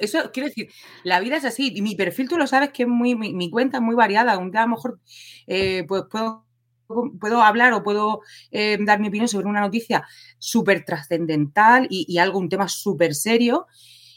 Eso, 0.00 0.30
quiero 0.30 0.48
decir, 0.48 0.68
la 1.04 1.20
vida 1.20 1.36
es 1.36 1.46
así. 1.46 1.72
Y 1.74 1.80
mi 1.80 1.94
perfil, 1.94 2.28
tú 2.28 2.36
lo 2.36 2.46
sabes 2.46 2.68
que 2.70 2.82
es 2.82 2.88
muy, 2.88 3.14
mi, 3.14 3.50
cuenta 3.50 3.78
es 3.78 3.82
muy 3.82 3.94
variada. 3.94 4.36
Un 4.36 4.50
día 4.50 4.60
a 4.60 4.66
lo 4.66 4.72
mejor 4.72 5.00
pues 5.46 6.02
puedo 6.10 6.47
puedo 7.20 7.42
hablar 7.42 7.72
o 7.72 7.82
puedo 7.82 8.22
eh, 8.50 8.78
dar 8.80 9.00
mi 9.00 9.08
opinión 9.08 9.28
sobre 9.28 9.46
una 9.46 9.60
noticia 9.60 10.04
súper 10.38 10.84
trascendental 10.84 11.86
y, 11.90 12.18
algo, 12.18 12.38
un 12.38 12.48
tema 12.48 12.68
súper 12.68 13.14
serio. 13.14 13.66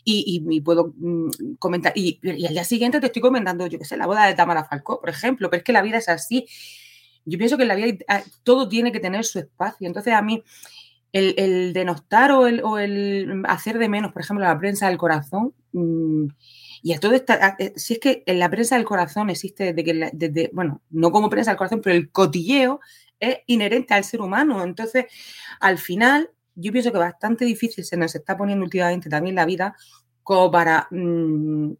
Y, 0.03 0.61
puedo 0.61 0.93
mm, 0.97 1.55
comentar, 1.59 1.93
y, 1.95 2.19
al 2.23 2.53
día 2.53 2.63
siguiente 2.63 2.99
te 2.99 3.07
estoy 3.07 3.21
comentando, 3.21 3.67
yo 3.67 3.77
qué 3.77 3.85
sé, 3.85 3.97
la 3.97 4.07
boda 4.07 4.25
de 4.25 4.33
Tamara 4.33 4.65
Falcó, 4.65 4.99
por 4.99 5.09
ejemplo, 5.09 5.49
pero 5.49 5.59
es 5.59 5.63
que 5.63 5.73
la 5.73 5.83
vida 5.83 5.97
es 5.97 6.09
así. 6.09 6.47
Yo 7.23 7.37
pienso 7.37 7.55
que 7.55 7.63
en 7.63 7.67
la 7.67 7.75
vida 7.75 7.97
ah, 8.07 8.23
todo 8.43 8.67
tiene 8.67 8.91
que 8.91 8.99
tener 8.99 9.23
su 9.25 9.37
espacio. 9.37 9.85
Entonces, 9.85 10.13
a 10.13 10.23
mí, 10.23 10.43
el, 11.11 11.73
denostar 11.73 12.31
o 12.31 12.47
el, 12.47 12.63
o 12.63 12.79
el, 12.79 13.43
hacer 13.47 13.77
de 13.77 13.89
menos, 13.89 14.11
por 14.11 14.23
ejemplo, 14.23 14.45
la 14.45 14.57
prensa 14.57 14.87
del 14.87 14.97
corazón, 14.97 15.53
mm, 15.73 16.27
y 16.83 16.93
a 16.93 16.99
todo 16.99 17.13
esta, 17.13 17.55
eh, 17.59 17.73
si 17.75 17.93
es 17.93 17.99
que 17.99 18.23
en 18.25 18.39
la 18.39 18.49
prensa 18.49 18.75
del 18.75 18.85
corazón 18.85 19.29
existe 19.29 19.73
desde 19.73 19.83
que, 19.83 20.09
desde, 20.13 20.49
bueno, 20.53 20.81
no 20.89 21.11
como 21.11 21.29
prensa 21.29 21.51
del 21.51 21.57
corazón, 21.57 21.81
pero 21.81 21.95
el 21.95 22.11
cotilleo 22.11 22.79
es 23.19 23.37
inherente 23.47 23.93
al 23.93 24.03
ser 24.03 24.21
humano. 24.21 24.63
Entonces, 24.63 25.05
al 25.59 25.77
final, 25.77 26.31
yo 26.55 26.71
pienso 26.71 26.91
que 26.91 26.97
bastante 26.97 27.45
difícil 27.45 27.85
se 27.85 27.97
nos 27.97 28.15
está 28.15 28.35
poniendo 28.35 28.63
últimamente 28.63 29.09
también 29.09 29.35
la 29.35 29.45
vida 29.45 29.75
como 30.23 30.51
para 30.51 30.87
mm, 30.91 31.71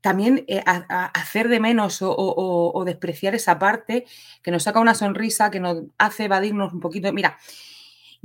también 0.00 0.44
eh, 0.46 0.62
hacer 0.66 1.48
de 1.48 1.58
menos 1.58 1.98
o, 2.00 2.82
despreciar 2.86 3.34
esa 3.34 3.58
parte 3.58 4.04
que 4.40 4.52
nos 4.52 4.62
saca 4.62 4.78
una 4.78 4.94
sonrisa, 4.94 5.50
que 5.50 5.58
nos 5.58 5.82
hace 5.98 6.26
evadirnos 6.26 6.72
un 6.72 6.78
poquito. 6.78 7.12
Mira, 7.12 7.38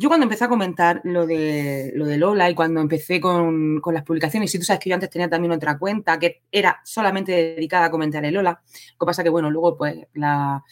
yo 0.01 0.09
cuando 0.09 0.23
empecé 0.23 0.45
a 0.45 0.49
comentar 0.49 0.99
lo 1.03 1.27
de, 1.27 1.91
lo 1.93 2.07
de 2.07 2.17
Lola 2.17 2.49
y 2.49 2.55
cuando 2.55 2.81
empecé 2.81 3.21
con, 3.21 3.79
las 3.93 4.03
publicaciones, 4.03 4.53
y 4.55 4.57
tú 4.57 4.65
sabes 4.65 4.79
que 4.79 4.89
yo 4.89 4.95
antes 4.95 5.11
tenía 5.11 5.29
también 5.29 5.51
otra 5.51 5.77
cuenta 5.77 6.17
que 6.17 6.41
era 6.51 6.81
solamente 6.83 7.31
dedicada 7.31 7.85
a 7.85 7.91
comentar 7.91 8.25
el 8.25 8.33
Lola, 8.33 8.63
lo 8.63 8.97
que 8.99 9.05
pasa 9.05 9.21
que, 9.21 9.29
bueno, 9.29 9.51
luego 9.51 9.77
pues 9.77 10.07
la, 10.13 10.63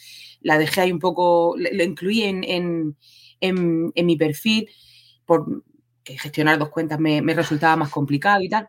dejé 0.42 0.80
ahí 0.80 0.90
un 0.90 0.98
poco, 0.98 1.54
lo 1.56 1.84
incluí 1.84 2.24
en, 2.24 2.96
mi 3.94 4.16
perfil, 4.16 4.68
porque 5.24 5.62
gestionar 6.18 6.58
dos 6.58 6.70
cuentas 6.70 6.98
me, 6.98 7.22
resultaba 7.32 7.76
más 7.76 7.90
complicado 7.90 8.42
y 8.42 8.48
tal. 8.48 8.68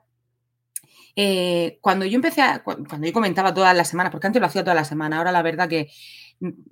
Eh, 1.15 1.79
cuando 1.81 2.05
yo 2.05 2.15
empecé 2.15 2.43
a, 2.43 2.61
cuando 2.63 3.07
yo 3.07 3.13
comentaba 3.13 3.51
todas 3.51 3.75
las 3.75 3.89
semanas, 3.89 4.11
porque 4.11 4.27
antes 4.27 4.39
lo 4.39 4.45
hacía 4.45 4.63
todas 4.63 4.77
las 4.77 4.87
semanas, 4.87 5.17
ahora 5.17 5.31
la 5.31 5.41
verdad 5.41 5.67
que 5.67 5.89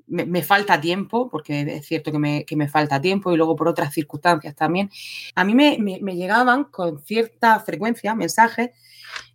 me, 0.07 0.41
falta 0.41 0.81
tiempo, 0.81 1.29
porque 1.29 1.61
es 1.61 1.85
cierto 1.85 2.11
que 2.11 2.17
me, 2.17 2.67
falta 2.67 2.99
tiempo 2.99 3.31
y 3.31 3.37
luego 3.37 3.55
por 3.55 3.67
otras 3.67 3.93
circunstancias 3.93 4.55
también, 4.55 4.89
a 5.35 5.43
mí 5.43 5.53
me, 5.53 5.77
llegaban 6.15 6.65
con 6.65 6.99
cierta 7.03 7.59
frecuencia 7.59 8.15
mensajes 8.15 8.71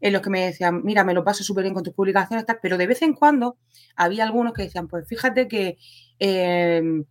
en 0.01 0.13
los 0.13 0.23
que 0.23 0.31
me 0.31 0.47
decían, 0.47 0.83
mira, 0.85 1.05
me 1.05 1.15
lo 1.15 1.25
paso 1.25 1.45
súper 1.45 1.65
bien 1.65 1.75
con 1.75 1.85
tus 1.85 1.95
publicaciones, 1.95 2.45
pero 2.61 2.77
de 2.77 2.87
vez 2.87 3.03
en 3.03 3.15
cuando 3.15 3.57
había 3.97 4.25
algunos 4.25 4.53
que 4.53 4.63
decían, 4.63 4.89
pues 4.89 5.07
fíjate 5.09 5.47
que 5.49 5.79
em, 6.19 7.05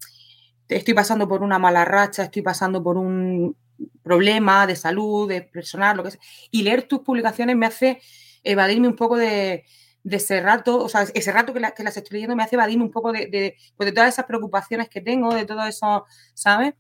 estoy 0.68 0.94
pasando 0.94 1.28
por 1.28 1.44
una 1.44 1.60
mala 1.60 1.86
racha, 1.86 2.24
estoy 2.24 2.42
pasando 2.42 2.84
por 2.84 2.98
un 2.98 3.56
problema 4.02 4.68
de 4.68 4.76
salud, 4.76 5.30
de 5.30 5.42
personal, 5.42 5.98
lo 5.98 6.04
que 6.04 6.12
sea, 6.12 6.22
y 6.52 6.64
leer 6.64 6.84
tus 6.84 7.00
publicaciones 7.00 7.56
me 7.56 7.66
hace 7.66 8.02
evadirme 8.44 8.88
un 8.88 8.96
poco 8.96 9.18
de, 9.18 9.66
de 10.04 10.18
ese 10.18 10.42
rato, 10.42 10.84
o 10.84 10.90
sea, 10.90 11.06
ese 11.14 11.32
rato 11.32 11.54
que, 11.54 11.62
que 11.76 11.84
las 11.84 11.96
estoy 11.96 12.16
leyendo 12.16 12.36
me 12.36 12.44
hace 12.44 12.56
evadirme 12.56 12.84
un 12.84 12.92
poco 12.92 13.12
de, 13.12 13.28
de, 13.28 13.56
pues 13.78 13.88
de 13.88 13.94
todas 13.94 14.14
esas 14.14 14.26
preocupaciones 14.26 14.90
que 14.90 15.02
tengo, 15.02 15.34
de 15.34 15.46
todo 15.46 15.66
eso, 15.66 16.06
¿sabes? 16.34 16.74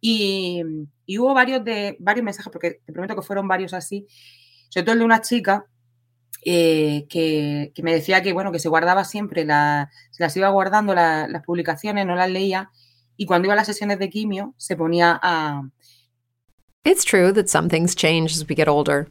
Y, 0.00 0.62
hubo 1.18 1.34
varios, 1.34 1.62
de, 1.64 1.96
varios 2.00 2.24
mensajes, 2.24 2.50
porque 2.50 2.80
te 2.84 2.92
prometo 2.92 3.14
que 3.14 3.22
fueron 3.22 3.46
varios 3.46 3.74
así, 3.74 4.06
sobre 4.70 4.84
todo 4.84 4.92
el 4.94 5.00
de 5.00 5.04
una 5.04 5.20
chica 5.20 5.66
eh, 6.44 7.06
que, 7.10 7.72
me 7.82 7.92
decía 7.92 8.22
que, 8.22 8.32
bueno, 8.32 8.50
que 8.50 8.58
se 8.58 8.70
guardaba 8.70 9.04
siempre, 9.04 9.44
la, 9.44 9.90
se 10.10 10.22
las 10.22 10.34
iba 10.36 10.48
guardando 10.48 10.94
las 10.94 11.42
publicaciones, 11.44 12.06
no 12.06 12.14
las 12.14 12.30
leía, 12.30 12.70
y 13.16 13.26
cuando 13.26 13.46
iba 13.46 13.52
a 13.52 13.56
las 13.56 13.66
sesiones 13.66 13.98
de 13.98 14.08
quimio 14.08 14.54
se 14.56 14.76
ponía 14.76 15.20
a... 15.22 15.62
It's 16.82 17.04
true 17.04 17.34
that 17.34 17.48
some 17.48 17.68
things 17.68 17.94
change 17.94 18.32
as 18.32 18.46
we 18.48 18.56
get 18.56 18.68
older. 18.68 19.10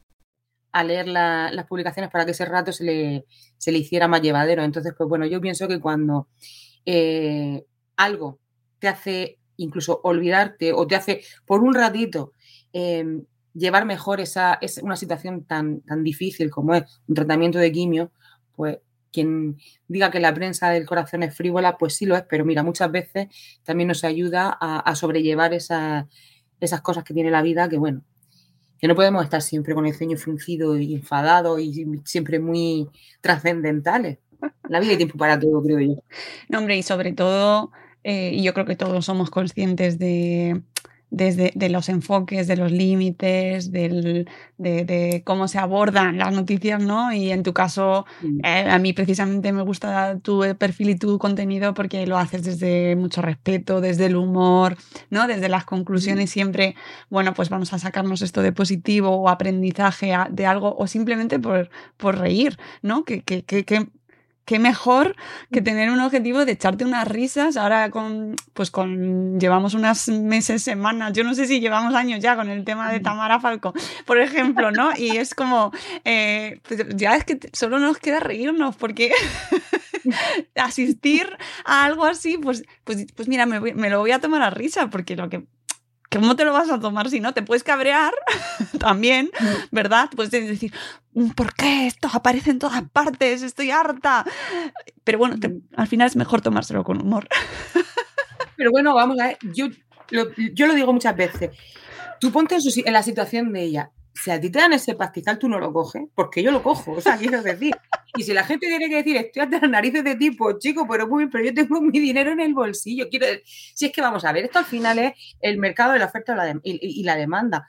a 0.71 0.83
leer 0.83 1.07
las 1.07 1.65
publicaciones 1.67 2.11
para 2.11 2.25
que 2.25 2.31
ese 2.31 2.45
rato 2.45 2.71
se 2.71 2.83
le, 2.83 3.25
se 3.57 3.71
le, 3.71 3.79
hiciera 3.79 4.07
más 4.07 4.21
llevadero. 4.21 4.63
Entonces, 4.63 4.93
pues 4.97 5.07
bueno, 5.09 5.25
yo 5.25 5.41
pienso 5.41 5.67
que 5.67 5.79
cuando 5.79 6.27
eh, 6.85 7.65
algo 7.97 8.39
te 8.79 8.87
hace 8.87 9.39
incluso 9.57 10.01
olvidarte 10.03 10.73
o 10.73 10.87
te 10.87 10.95
hace 10.95 11.21
por 11.45 11.61
un 11.61 11.75
ratito 11.75 12.33
em, 12.73 13.25
llevar 13.53 13.85
mejor 13.85 14.19
esa, 14.21 14.57
es 14.61 14.77
una 14.79 14.95
situación 14.95 15.43
tan, 15.45 15.81
tan 15.81 16.03
difícil 16.03 16.49
como 16.49 16.73
es 16.73 16.83
un 17.07 17.15
tratamiento 17.15 17.59
de 17.59 17.71
quimio, 17.71 18.11
pues 18.55 18.79
quien 19.11 19.57
diga 19.87 20.09
que 20.09 20.19
la 20.19 20.33
prensa 20.33 20.69
del 20.69 20.85
corazón 20.85 21.23
es 21.23 21.35
frívola, 21.35 21.77
pues 21.77 21.95
sí 21.95 22.05
lo 22.05 22.15
es, 22.15 22.23
pero 22.29 22.45
mira, 22.45 22.63
muchas 22.63 22.91
veces 22.91 23.27
también 23.63 23.89
nos 23.89 24.03
ayuda 24.03 24.57
a, 24.59 24.79
a 24.79 24.95
sobrellevar 24.95 25.53
esas 25.53 26.07
cosas 26.81 27.03
que 27.03 27.13
tiene 27.13 27.29
la 27.29 27.41
vida, 27.41 27.67
que 27.67 27.77
bueno, 27.77 28.03
que 28.81 28.87
no 28.87 28.95
podemos 28.95 29.23
estar 29.23 29.43
siempre 29.43 29.75
con 29.75 29.85
el 29.85 29.93
ceño 29.93 30.17
fruncido 30.17 30.75
y 30.75 30.95
enfadado 30.95 31.59
y 31.59 32.01
siempre 32.03 32.39
muy 32.39 32.89
trascendentales. 33.21 34.17
La 34.67 34.79
vida 34.79 34.91
hay 34.91 34.97
tiempo 34.97 35.19
para 35.19 35.39
todo, 35.39 35.61
creo 35.61 35.79
yo. 35.79 36.03
No, 36.49 36.57
hombre, 36.57 36.77
y 36.77 36.83
sobre 36.83 37.13
todo, 37.13 37.71
eh, 38.03 38.41
yo 38.41 38.55
creo 38.55 38.65
que 38.65 38.75
todos 38.75 39.05
somos 39.05 39.29
conscientes 39.29 39.99
de, 39.99 40.63
desde 41.11 41.51
de 41.55 41.69
los 41.69 41.89
enfoques, 41.89 42.47
de 42.47 42.55
los 42.55 42.71
límites, 42.71 43.71
del, 43.71 44.27
de, 44.57 45.21
cómo 45.25 45.47
se 45.49 45.59
abordan 45.59 46.17
las 46.17 46.33
noticias, 46.33 46.81
¿no? 46.81 47.13
Y 47.13 47.31
en 47.31 47.43
tu 47.43 47.53
caso, 47.53 48.05
eh, 48.43 48.65
a 48.69 48.79
mí 48.79 48.93
precisamente 48.93 49.51
me 49.51 49.61
gusta 49.61 50.17
tu 50.19 50.43
perfil 50.57 50.91
y 50.91 50.95
tu 50.95 51.19
contenido 51.19 51.73
porque 51.73 52.07
lo 52.07 52.17
haces 52.17 52.43
desde 52.43 52.95
mucho 52.95 53.21
respeto, 53.21 53.81
desde 53.81 54.05
el 54.05 54.15
humor, 54.15 54.77
¿no? 55.09 55.27
Desde 55.27 55.49
las 55.49 55.65
conclusiones 55.65 56.29
siempre, 56.29 56.75
bueno, 57.09 57.33
pues 57.33 57.49
vamos 57.49 57.73
a 57.73 57.79
sacarnos 57.79 58.21
esto 58.21 58.41
de 58.41 58.53
positivo 58.53 59.09
o 59.09 59.27
aprendizaje 59.27 60.13
de 60.29 60.45
algo 60.45 60.75
o 60.77 60.87
simplemente 60.87 61.39
por, 61.39 61.69
por 61.97 62.17
reír, 62.17 62.57
¿no? 62.81 63.03
Que, 63.03 63.21
que, 63.21 63.43
que, 63.43 63.65
que 63.65 63.89
qué 64.45 64.59
mejor 64.59 65.15
que 65.51 65.61
mm. 65.61 65.63
tener 65.63 65.89
un 65.89 65.99
objetivo 65.99 66.45
de 66.45 66.53
echarte 66.53 66.85
unas 66.85 67.07
risas. 67.07 67.57
Ahora 67.57 67.89
con, 67.89 68.35
pues 68.53 68.71
con, 68.71 69.39
llevamos 69.39 69.73
unas 69.73 70.07
meses, 70.09 70.63
semanas, 70.63 71.13
yo 71.13 71.23
no 71.23 71.33
sé 71.33 71.47
si 71.47 71.59
llevamos 71.59 71.95
años 71.95 72.19
ya 72.19 72.35
con 72.35 72.49
el 72.49 72.63
tema 72.65 72.91
de 72.91 72.99
mm. 72.99 73.03
Tamara 73.03 73.39
Falco, 73.39 73.73
por 74.05 74.19
ejemplo, 74.19 74.71
¿no? 74.71 74.91
Y 74.97 75.17
es 75.17 75.35
como, 75.35 75.71
eh, 76.05 76.59
pues 76.67 76.85
ya 76.95 77.15
es 77.15 77.25
que 77.25 77.39
solo 77.53 77.79
nos 77.79 77.97
queda 77.97 78.19
reírnos 78.19 78.75
porque 78.75 79.11
asistir 80.55 81.27
a 81.65 81.85
algo 81.85 82.05
así, 82.05 82.37
pues, 82.37 82.63
pues, 82.83 83.05
pues 83.15 83.27
mira, 83.27 83.45
me, 83.45 83.59
me 83.59 83.89
lo 83.89 83.99
voy 83.99 84.11
a 84.11 84.19
tomar 84.19 84.41
a 84.41 84.49
risa 84.49 84.89
porque 84.89 85.15
lo 85.15 85.29
que 85.29 85.45
¿Cómo 86.11 86.35
te 86.35 86.43
lo 86.43 86.51
vas 86.51 86.69
a 86.69 86.79
tomar 86.79 87.09
si 87.09 87.21
no? 87.21 87.33
Te 87.33 87.41
puedes 87.41 87.63
cabrear 87.63 88.13
también, 88.79 89.31
mm. 89.39 89.45
¿verdad? 89.71 90.09
Puedes 90.13 90.31
decir, 90.31 90.73
mm, 91.13 91.29
¿por 91.29 91.53
qué 91.53 91.87
esto 91.87 92.09
aparece 92.11 92.51
en 92.51 92.59
todas 92.59 92.83
partes? 92.91 93.41
Estoy 93.41 93.71
harta. 93.71 94.25
Pero 95.05 95.17
bueno, 95.17 95.37
al 95.77 95.87
final 95.87 96.07
es 96.07 96.17
mejor 96.17 96.41
tomárselo 96.41 96.83
con 96.83 97.01
humor. 97.01 97.29
Pero 98.57 98.71
bueno, 98.71 98.93
vamos 98.93 99.19
a 99.19 99.27
ver, 99.27 99.37
yo 99.53 99.67
lo, 100.09 100.27
yo 100.53 100.67
lo 100.67 100.73
digo 100.73 100.91
muchas 100.91 101.15
veces. 101.15 101.51
Tú 102.19 102.31
ponte 102.31 102.55
en, 102.55 102.61
en 102.85 102.93
la 102.93 103.03
situación 103.03 103.53
de 103.53 103.63
ella 103.63 103.91
si 104.13 104.31
a 104.31 104.39
ti 104.39 104.49
te 104.49 104.59
dan 104.59 104.73
ese 104.73 104.95
pastizal, 104.95 105.39
tú 105.39 105.47
no 105.47 105.59
lo 105.59 105.71
coges, 105.71 106.03
porque 106.13 106.43
yo 106.43 106.51
lo 106.51 106.61
cojo, 106.61 106.93
o 106.93 107.01
sea, 107.01 107.17
quiero 107.17 107.41
decir. 107.41 107.75
Y 108.17 108.23
si 108.23 108.33
la 108.33 108.43
gente 108.43 108.67
tiene 108.67 108.89
que 108.89 108.97
decir, 108.97 109.15
estoy 109.15 109.43
hasta 109.43 109.59
las 109.61 109.69
narices 109.69 110.03
de 110.03 110.15
tipo, 110.15 110.59
chico, 110.59 110.85
pero 110.89 111.07
muy 111.07 111.23
bien, 111.23 111.29
pero 111.29 111.45
yo 111.45 111.53
tengo 111.53 111.79
mi 111.81 111.97
dinero 111.97 112.31
en 112.31 112.41
el 112.41 112.53
bolsillo, 112.53 113.07
quiero 113.09 113.25
si 113.45 113.85
es 113.85 113.91
que 113.91 114.01
vamos 114.01 114.25
a 114.25 114.31
ver, 114.31 114.45
esto 114.45 114.59
al 114.59 114.65
final 114.65 114.99
es 114.99 115.13
el 115.39 115.57
mercado 115.57 115.93
de 115.93 115.99
la 115.99 116.05
oferta 116.05 116.35
y 116.63 117.03
la, 117.03 117.15
demanda. 117.15 117.67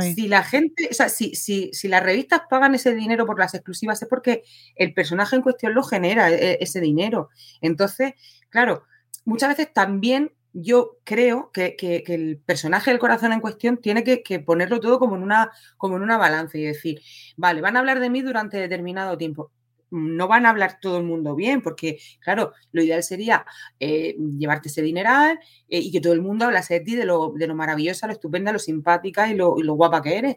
Si 0.00 0.26
la 0.26 0.42
gente, 0.42 0.88
o 0.90 0.94
sea, 0.94 1.08
si, 1.08 1.34
si, 1.36 1.70
si, 1.72 1.86
las 1.86 2.02
revistas 2.02 2.42
pagan 2.50 2.74
ese 2.74 2.94
dinero 2.94 3.26
por 3.26 3.38
las 3.38 3.54
exclusivas, 3.54 4.02
es 4.02 4.08
porque 4.08 4.42
el 4.74 4.92
personaje 4.92 5.36
en 5.36 5.42
cuestión 5.42 5.74
lo 5.74 5.84
genera, 5.84 6.30
e, 6.30 6.58
ese 6.60 6.80
dinero. 6.80 7.28
Entonces, 7.60 8.14
claro, 8.48 8.84
muchas 9.24 9.50
veces 9.50 9.72
también 9.72 10.32
yo 10.58 10.98
creo 11.04 11.50
que, 11.52 11.76
el 12.06 12.38
personaje 12.38 12.90
del 12.90 12.98
corazón 12.98 13.32
en 13.32 13.40
cuestión 13.40 13.76
tiene 13.76 14.02
que, 14.02 14.40
ponerlo 14.40 14.80
todo 14.80 14.98
como 14.98 15.14
en, 15.14 15.22
una, 15.22 15.52
como 15.76 15.96
en 15.96 16.02
una 16.02 16.16
balanza 16.16 16.56
y 16.56 16.62
decir, 16.62 17.02
vale, 17.36 17.60
van 17.60 17.76
a 17.76 17.80
hablar 17.80 18.00
de 18.00 18.08
mí 18.08 18.22
durante 18.22 18.56
determinado 18.56 19.18
tiempo. 19.18 19.52
No 19.90 20.28
van 20.28 20.46
a 20.46 20.50
hablar 20.50 20.78
todo 20.80 20.96
el 20.96 21.04
mundo 21.04 21.34
bien, 21.34 21.60
porque, 21.60 21.98
claro, 22.20 22.54
lo 22.72 22.82
ideal 22.82 23.02
sería 23.02 23.44
eh, 23.78 24.16
llevarte 24.38 24.68
ese 24.68 24.80
dineral 24.80 25.38
eh, 25.68 25.78
y 25.78 25.92
que 25.92 26.00
todo 26.00 26.14
el 26.14 26.22
mundo 26.22 26.46
hablase 26.46 26.74
de 26.74 26.80
ti, 26.80 26.96
de 26.96 27.04
lo, 27.04 27.34
de 27.36 27.46
lo 27.46 27.54
maravillosa, 27.54 28.06
lo 28.06 28.14
estupenda, 28.14 28.50
lo 28.50 28.58
simpática 28.58 29.28
y 29.28 29.34
lo, 29.34 29.54
guapa 29.54 30.02
que 30.02 30.16
eres 30.16 30.36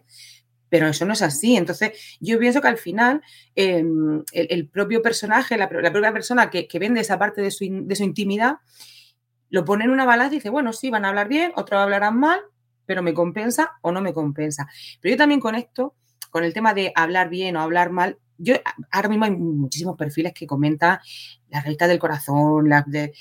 pero 0.68 0.86
eso 0.86 1.04
no 1.04 1.14
es 1.14 1.22
así. 1.22 1.56
Entonces, 1.56 2.16
yo 2.20 2.38
pienso 2.38 2.60
que 2.60 2.68
al 2.68 2.78
final 2.78 3.22
em, 3.56 4.22
el, 4.32 4.68
propio 4.68 5.02
personaje, 5.02 5.56
la, 5.56 5.68
propia 5.68 6.12
persona 6.12 6.48
que, 6.48 6.68
vende 6.78 7.00
esa 7.00 7.18
parte 7.18 7.42
de 7.42 7.50
su, 7.50 7.66
de 7.68 7.96
su 7.96 8.04
intimidad, 8.04 8.58
lo 9.50 9.64
pone 9.64 9.84
en 9.84 9.90
una 9.90 10.04
balanza 10.04 10.34
y 10.34 10.38
dice, 10.38 10.50
bueno, 10.50 10.72
sí, 10.72 10.90
van 10.90 11.04
a 11.04 11.08
hablar 11.08 11.28
bien, 11.28 11.52
otros 11.56 11.80
hablarán 11.80 12.18
mal, 12.18 12.40
pero 12.86 13.02
me 13.02 13.14
compensa 13.14 13.72
o 13.82 13.92
no 13.92 14.00
me 14.00 14.12
compensa. 14.12 14.68
Pero 15.00 15.12
yo 15.12 15.18
también 15.18 15.40
con 15.40 15.54
esto, 15.54 15.94
con 16.30 16.44
el 16.44 16.54
tema 16.54 16.72
de 16.74 16.92
hablar 16.94 17.28
bien 17.28 17.56
o 17.56 17.60
hablar 17.60 17.90
mal, 17.90 18.18
yo 18.38 18.54
ahora 18.90 19.08
mismo 19.08 19.26
hay 19.26 19.32
muchísimos 19.32 19.96
perfiles 19.96 20.32
que 20.32 20.46
comentan 20.46 20.98
las 21.50 21.64
revistas 21.64 21.88
del 21.88 21.98
corazón, 21.98 22.68
las 22.68 22.90
de... 22.90 23.12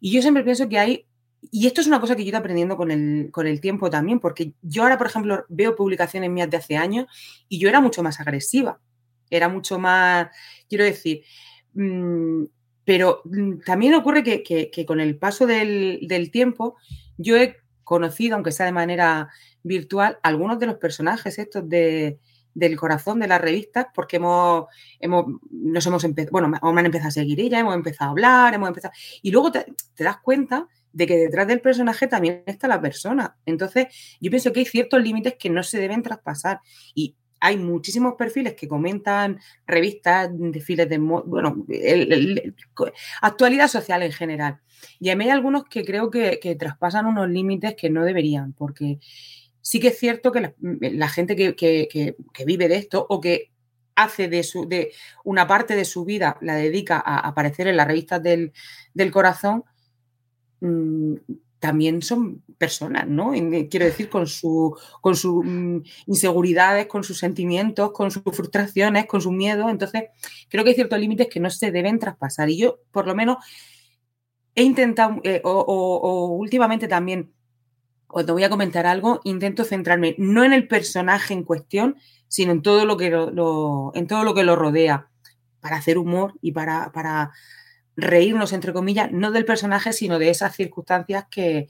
Y 0.00 0.12
yo 0.12 0.20
siempre 0.20 0.42
pienso 0.42 0.68
que 0.68 0.78
hay, 0.78 1.06
y 1.50 1.66
esto 1.66 1.80
es 1.80 1.86
una 1.86 2.00
cosa 2.00 2.16
que 2.16 2.24
yo 2.24 2.28
estoy 2.28 2.40
aprendiendo 2.40 2.76
con 2.76 2.90
el, 2.90 3.30
con 3.30 3.46
el 3.46 3.60
tiempo 3.60 3.90
también, 3.90 4.18
porque 4.18 4.54
yo 4.62 4.82
ahora, 4.82 4.98
por 4.98 5.06
ejemplo, 5.06 5.44
veo 5.48 5.76
publicaciones 5.76 6.30
mías 6.30 6.50
de 6.50 6.56
hace 6.56 6.76
años 6.76 7.06
y 7.48 7.58
yo 7.58 7.68
era 7.68 7.80
mucho 7.80 8.02
más 8.02 8.18
agresiva, 8.20 8.80
era 9.30 9.48
mucho 9.48 9.78
más, 9.78 10.28
quiero 10.68 10.84
decir, 10.84 11.22
mm, 11.74 12.44
pero 12.86 13.20
mm, 13.24 13.58
también 13.66 13.94
ocurre 13.94 14.22
que, 14.22 14.86
con 14.86 15.00
el 15.00 15.18
paso 15.18 15.46
del, 15.46 16.30
tiempo 16.32 16.76
yo 17.18 17.36
he 17.36 17.56
conocido, 17.84 18.36
aunque 18.36 18.52
sea 18.52 18.64
de 18.64 18.72
manera 18.72 19.28
virtual, 19.62 20.18
algunos 20.22 20.58
de 20.60 20.66
los 20.66 20.76
personajes 20.76 21.38
estos 21.38 21.68
de, 21.68 22.18
del 22.54 22.76
corazón 22.76 23.18
de 23.18 23.26
las 23.26 23.40
revistas, 23.40 23.88
porque 23.92 24.16
hemos, 24.16 24.66
hemos 25.00 25.26
nos 25.50 25.86
hemos 25.86 26.04
empezado, 26.04 26.32
bueno, 26.32 26.48
me 26.48 26.80
han 26.80 26.86
empezado 26.86 27.08
a 27.08 27.10
seguir 27.10 27.40
ella, 27.40 27.58
hemos 27.58 27.74
empezado 27.74 28.10
a 28.10 28.12
hablar, 28.12 28.54
hemos 28.54 28.68
empezado. 28.68 28.94
Y 29.20 29.32
luego 29.32 29.50
te, 29.50 29.66
te, 29.94 30.04
das 30.04 30.18
cuenta 30.18 30.68
de 30.92 31.06
que 31.08 31.16
detrás 31.16 31.48
del 31.48 31.60
personaje 31.60 32.06
también 32.06 32.44
está 32.46 32.68
la 32.68 32.80
persona. 32.80 33.36
Entonces, 33.46 33.88
yo 34.20 34.30
pienso 34.30 34.52
que 34.52 34.60
hay 34.60 34.66
ciertos 34.66 35.02
límites 35.02 35.34
que 35.38 35.50
no 35.50 35.64
se 35.64 35.80
deben 35.80 36.02
traspasar. 36.02 36.60
Y 36.94 37.16
hay 37.46 37.58
muchísimos 37.58 38.14
perfiles 38.14 38.54
que 38.54 38.66
comentan 38.66 39.38
revistas, 39.68 40.30
desfiles 40.32 40.88
de 40.88 40.98
bueno, 40.98 41.64
actualidad 43.22 43.68
social 43.68 44.02
en 44.02 44.10
general. 44.10 44.58
Y 44.98 45.10
a 45.10 45.16
mí 45.16 45.26
hay 45.26 45.30
algunos 45.30 45.64
que 45.64 45.84
creo 45.84 46.10
que, 46.10 46.56
traspasan 46.58 47.06
unos 47.06 47.28
límites 47.28 47.76
que 47.76 47.88
no 47.88 48.04
deberían, 48.04 48.52
porque 48.52 48.98
sí 49.60 49.78
que 49.78 49.88
es 49.88 49.98
cierto 49.98 50.32
que 50.32 50.54
la, 50.80 51.08
gente 51.08 51.36
que, 51.36 52.16
vive 52.44 52.66
de 52.66 52.76
esto 52.76 53.06
o 53.08 53.20
que 53.20 53.52
hace 53.94 54.26
de, 54.26 54.42
su, 54.42 54.68
una 55.22 55.46
parte 55.46 55.76
de 55.76 55.84
su 55.84 56.04
vida, 56.04 56.38
la 56.40 56.56
dedica 56.56 56.96
a 56.96 57.20
aparecer 57.28 57.68
en 57.68 57.76
las 57.76 57.86
revistas 57.86 58.20
del, 58.24 58.52
del 58.92 59.12
corazón, 59.12 59.62
mm, 60.60 61.14
también 61.58 62.02
son 62.02 62.42
personas, 62.58 63.06
¿no? 63.06 63.34
Eh, 63.34 63.68
quiero 63.70 63.86
decir, 63.86 64.08
con, 64.08 64.26
su, 64.26 64.76
con 65.00 65.16
sus 65.16 65.44
mm, 65.44 65.78
inseguridades, 66.06 66.86
con 66.86 67.04
sus 67.04 67.18
sentimientos, 67.18 67.92
con 67.92 68.10
sus 68.10 68.22
frustraciones, 68.22 69.06
con 69.06 69.20
su 69.20 69.32
miedo. 69.32 69.68
Entonces, 69.68 70.04
creo 70.48 70.64
que 70.64 70.70
hay 70.70 70.76
ciertos 70.76 70.98
límites 70.98 71.28
que 71.28 71.40
no 71.40 71.50
se 71.50 71.70
deben 71.70 71.98
traspasar. 71.98 72.50
Y 72.50 72.58
yo, 72.58 72.80
por 72.90 73.06
lo 73.06 73.14
menos, 73.14 73.38
he 74.54 74.62
intentado, 74.62 75.20
eh, 75.24 75.40
o, 75.44 76.36
últimamente 76.38 76.88
también, 76.88 77.32
cuando 78.06 78.34
voy 78.34 78.44
a 78.44 78.50
comentar 78.50 78.86
algo, 78.86 79.20
intento 79.24 79.64
centrarme 79.64 80.14
no 80.18 80.44
en 80.44 80.52
el 80.52 80.68
personaje 80.68 81.34
en 81.34 81.42
cuestión, 81.42 81.96
sino 82.28 82.52
en 82.52 82.62
todo 82.62 82.86
lo 82.86 82.96
que 82.96 83.10
lo, 83.10 83.92
en 83.94 84.06
todo 84.06 84.24
lo, 84.24 84.34
que 84.34 84.44
lo 84.44 84.56
rodea, 84.56 85.10
para 85.60 85.76
hacer 85.76 85.98
humor 85.98 86.34
y 86.40 86.52
para, 86.52 86.92
para 86.92 87.32
reírnos, 87.96 88.52
entre 88.52 88.72
comillas, 88.72 89.10
no 89.12 89.30
del 89.30 89.44
personaje, 89.44 89.92
sino 89.92 90.18
de 90.18 90.30
esas 90.30 90.54
circunstancias 90.54 91.26
que, 91.30 91.68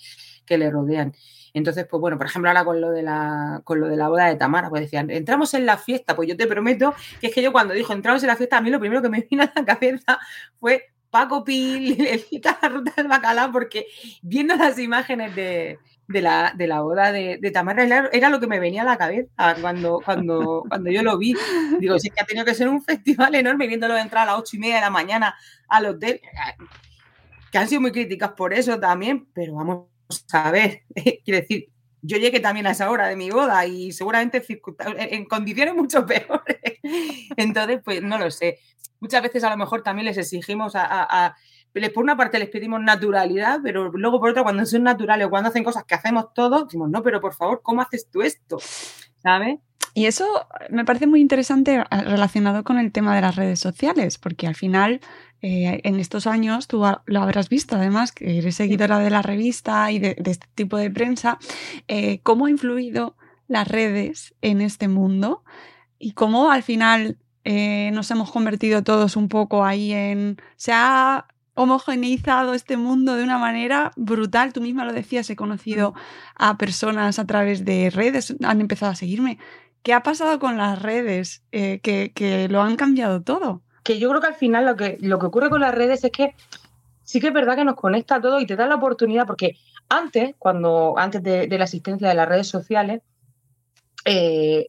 le 0.48 0.70
rodean. 0.70 1.12
Entonces, 1.54 1.86
pues 1.90 2.00
bueno, 2.00 2.18
por 2.18 2.26
ejemplo, 2.26 2.50
ahora 2.50 2.64
con 2.64 2.80
lo 2.80 2.90
de 2.90 3.02
la, 3.02 3.62
con 3.64 3.80
lo 3.80 3.88
de 3.88 3.96
la 3.96 4.08
boda 4.08 4.26
de 4.26 4.36
Tamara, 4.36 4.68
pues 4.68 4.82
decían, 4.82 5.10
entramos 5.10 5.54
en 5.54 5.66
la 5.66 5.76
fiesta, 5.78 6.14
pues 6.14 6.28
yo 6.28 6.36
te 6.36 6.46
prometo 6.46 6.94
que 7.20 7.28
es 7.28 7.34
que 7.34 7.42
yo 7.42 7.52
cuando 7.52 7.74
dijo 7.74 7.92
entramos 7.92 8.22
en 8.22 8.28
la 8.28 8.36
fiesta, 8.36 8.58
a 8.58 8.60
mí 8.60 8.70
lo 8.70 8.78
primero 8.78 9.02
que 9.02 9.08
me 9.08 9.26
vino 9.30 9.42
a 9.42 9.52
la 9.54 9.64
cabeza 9.64 10.18
fue 10.60 10.84
Paco 11.10 11.44
Pil, 11.44 12.00
el 12.06 12.24
la 12.42 12.68
ruta 12.68 12.92
del 12.96 13.08
bacalao, 13.08 13.50
porque 13.52 13.86
viendo 14.22 14.54
las 14.56 14.78
imágenes 14.78 15.34
de, 15.34 15.78
de 16.08 16.22
la, 16.22 16.52
de 16.56 16.66
la 16.66 16.80
boda 16.80 17.10
de, 17.10 17.38
de 17.40 17.50
Tamara 17.50 18.08
era, 18.12 18.28
lo 18.28 18.40
que 18.40 18.46
me 18.46 18.60
venía 18.60 18.82
a 18.82 18.84
la 18.84 18.96
cabeza 18.96 19.56
cuando, 19.60 20.00
cuando, 20.04 20.64
cuando 20.68 20.90
yo 20.90 21.02
lo 21.02 21.18
vi. 21.18 21.34
Digo, 21.80 21.98
si 21.98 22.08
es 22.08 22.14
que 22.14 22.22
ha 22.22 22.26
tenido 22.26 22.44
que 22.44 22.54
ser 22.54 22.68
un 22.68 22.82
festival 22.82 23.34
enorme 23.34 23.66
viéndolo 23.66 23.96
entrar 23.96 24.22
a 24.22 24.32
las 24.32 24.40
ocho 24.40 24.56
y 24.56 24.60
media 24.60 24.76
de 24.76 24.80
la 24.82 24.90
mañana 24.90 25.34
al 25.68 25.86
hotel, 25.86 26.20
que 27.50 27.58
han 27.58 27.68
sido 27.68 27.80
muy 27.80 27.92
críticas 27.92 28.32
por 28.32 28.54
eso 28.54 28.78
también, 28.78 29.26
pero 29.32 29.54
vamos 29.54 29.86
a 30.32 30.50
ver, 30.50 30.82
quiero 31.24 31.40
decir, 31.40 31.70
yo 32.02 32.18
llegué 32.18 32.38
también 32.38 32.68
a 32.68 32.70
esa 32.70 32.88
hora 32.90 33.08
de 33.08 33.16
mi 33.16 33.30
boda 33.30 33.66
y 33.66 33.90
seguramente 33.90 34.44
en 34.78 35.24
condiciones 35.24 35.74
mucho 35.74 36.06
peores. 36.06 36.60
Entonces, 37.36 37.80
pues 37.84 38.00
no 38.00 38.16
lo 38.16 38.30
sé. 38.30 38.60
Muchas 39.00 39.22
veces 39.22 39.42
a 39.42 39.50
lo 39.50 39.56
mejor 39.56 39.82
también 39.82 40.06
les 40.06 40.16
exigimos 40.16 40.74
a 40.76 41.36
por 41.94 42.04
una 42.04 42.16
parte 42.16 42.38
les 42.38 42.48
pedimos 42.48 42.80
naturalidad, 42.80 43.60
pero 43.62 43.90
luego 43.90 44.18
por 44.20 44.30
otra, 44.30 44.42
cuando 44.42 44.64
son 44.66 44.82
naturales 44.82 45.26
o 45.26 45.30
cuando 45.30 45.50
hacen 45.50 45.64
cosas 45.64 45.84
que 45.84 45.94
hacemos 45.94 46.32
todos, 46.34 46.64
decimos, 46.64 46.90
no, 46.90 47.02
pero 47.02 47.20
por 47.20 47.34
favor, 47.34 47.60
¿cómo 47.62 47.82
haces 47.82 48.08
tú 48.10 48.22
esto? 48.22 48.58
¿Sabes? 49.22 49.58
Y 49.94 50.04
eso 50.04 50.26
me 50.68 50.84
parece 50.84 51.06
muy 51.06 51.20
interesante 51.20 51.82
ah, 51.90 52.02
relacionado 52.02 52.64
con 52.64 52.78
el 52.78 52.92
tema 52.92 53.14
de 53.14 53.22
las 53.22 53.34
redes 53.34 53.60
sociales, 53.60 54.18
porque 54.18 54.46
al 54.46 54.54
final, 54.54 55.00
eh, 55.40 55.80
en 55.84 55.98
estos 55.98 56.26
años, 56.26 56.66
tú 56.68 56.84
lo 57.06 57.22
habrás 57.22 57.48
visto, 57.48 57.76
además, 57.76 58.12
que 58.12 58.36
eres 58.38 58.56
seguidora 58.56 58.98
de 58.98 59.08
la 59.08 59.22
revista 59.22 59.90
y 59.90 59.98
de, 59.98 60.16
este 60.26 60.46
tipo 60.54 60.76
de 60.76 60.90
prensa, 60.90 61.38
eh, 61.88 62.20
cómo 62.22 62.44
ha 62.44 62.50
influido 62.50 63.16
las 63.48 63.68
redes 63.68 64.34
en 64.42 64.60
este 64.60 64.88
mundo 64.88 65.44
y 65.98 66.12
cómo 66.12 66.50
al 66.50 66.62
final 66.62 67.16
eh, 67.44 67.90
nos 67.94 68.10
hemos 68.10 68.30
convertido 68.30 68.82
todos 68.82 69.16
un 69.16 69.28
poco 69.28 69.64
ahí 69.64 69.92
en... 69.92 70.36
Se 70.56 70.72
ha 70.74 71.26
homogeneizado 71.56 72.54
este 72.54 72.76
mundo 72.76 73.16
de 73.16 73.24
una 73.24 73.38
manera 73.38 73.90
brutal. 73.96 74.52
Tú 74.52 74.60
misma 74.60 74.84
lo 74.84 74.92
decías, 74.92 75.28
he 75.30 75.36
conocido 75.36 75.94
a 76.36 76.56
personas 76.56 77.18
a 77.18 77.26
través 77.26 77.64
de 77.64 77.90
redes, 77.90 78.36
han 78.44 78.60
empezado 78.60 78.92
a 78.92 78.94
seguirme. 78.94 79.38
¿Qué 79.82 79.92
ha 79.92 80.02
pasado 80.02 80.38
con 80.38 80.56
las 80.56 80.80
redes 80.80 81.42
eh, 81.52 81.80
que, 81.80 82.48
lo 82.50 82.62
han 82.62 82.76
cambiado 82.76 83.22
todo? 83.22 83.62
Que 83.82 83.98
yo 83.98 84.08
creo 84.10 84.20
que 84.20 84.26
al 84.28 84.34
final 84.34 84.66
lo 84.66 84.76
que, 84.76 84.98
lo 85.00 85.18
que 85.18 85.26
ocurre 85.26 85.50
con 85.50 85.60
las 85.60 85.74
redes 85.74 86.04
es 86.04 86.10
que 86.10 86.34
sí 87.02 87.20
que 87.20 87.28
es 87.28 87.32
verdad 87.32 87.56
que 87.56 87.64
nos 87.64 87.76
conecta 87.76 88.20
todo 88.20 88.40
y 88.40 88.46
te 88.46 88.56
da 88.56 88.66
la 88.66 88.74
oportunidad, 88.74 89.26
porque 89.26 89.56
antes, 89.88 90.34
cuando, 90.38 90.94
antes 90.98 91.22
de, 91.22 91.48
la 91.48 91.64
existencia 91.64 92.08
de 92.08 92.14
las 92.14 92.28
redes 92.28 92.48
sociales, 92.48 93.00
eh, 94.04 94.66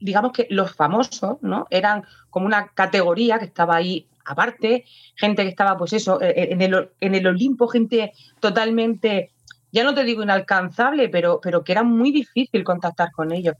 digamos 0.00 0.32
que 0.32 0.46
los 0.50 0.74
famosos, 0.74 1.36
¿no? 1.42 1.66
Eran 1.70 2.04
como 2.30 2.46
una 2.46 2.68
categoría 2.68 3.38
que 3.38 3.44
estaba 3.44 3.76
ahí 3.76 4.08
aparte, 4.24 4.84
gente 5.16 5.42
que 5.42 5.48
estaba, 5.48 5.76
pues 5.76 5.92
eso, 5.92 6.20
eh, 6.20 6.48
en 6.52 6.62
el, 6.62 6.90
en 7.00 7.14
el 7.14 7.26
Olimpo, 7.26 7.68
gente 7.68 8.12
totalmente, 8.40 9.32
ya 9.72 9.84
no 9.84 9.94
te 9.94 10.04
digo 10.04 10.22
inalcanzable, 10.22 11.08
pero, 11.08 11.40
pero 11.42 11.64
que 11.64 11.72
era 11.72 11.82
muy 11.82 12.12
difícil 12.12 12.64
contactar 12.64 13.10
con 13.12 13.32
ellos. 13.32 13.54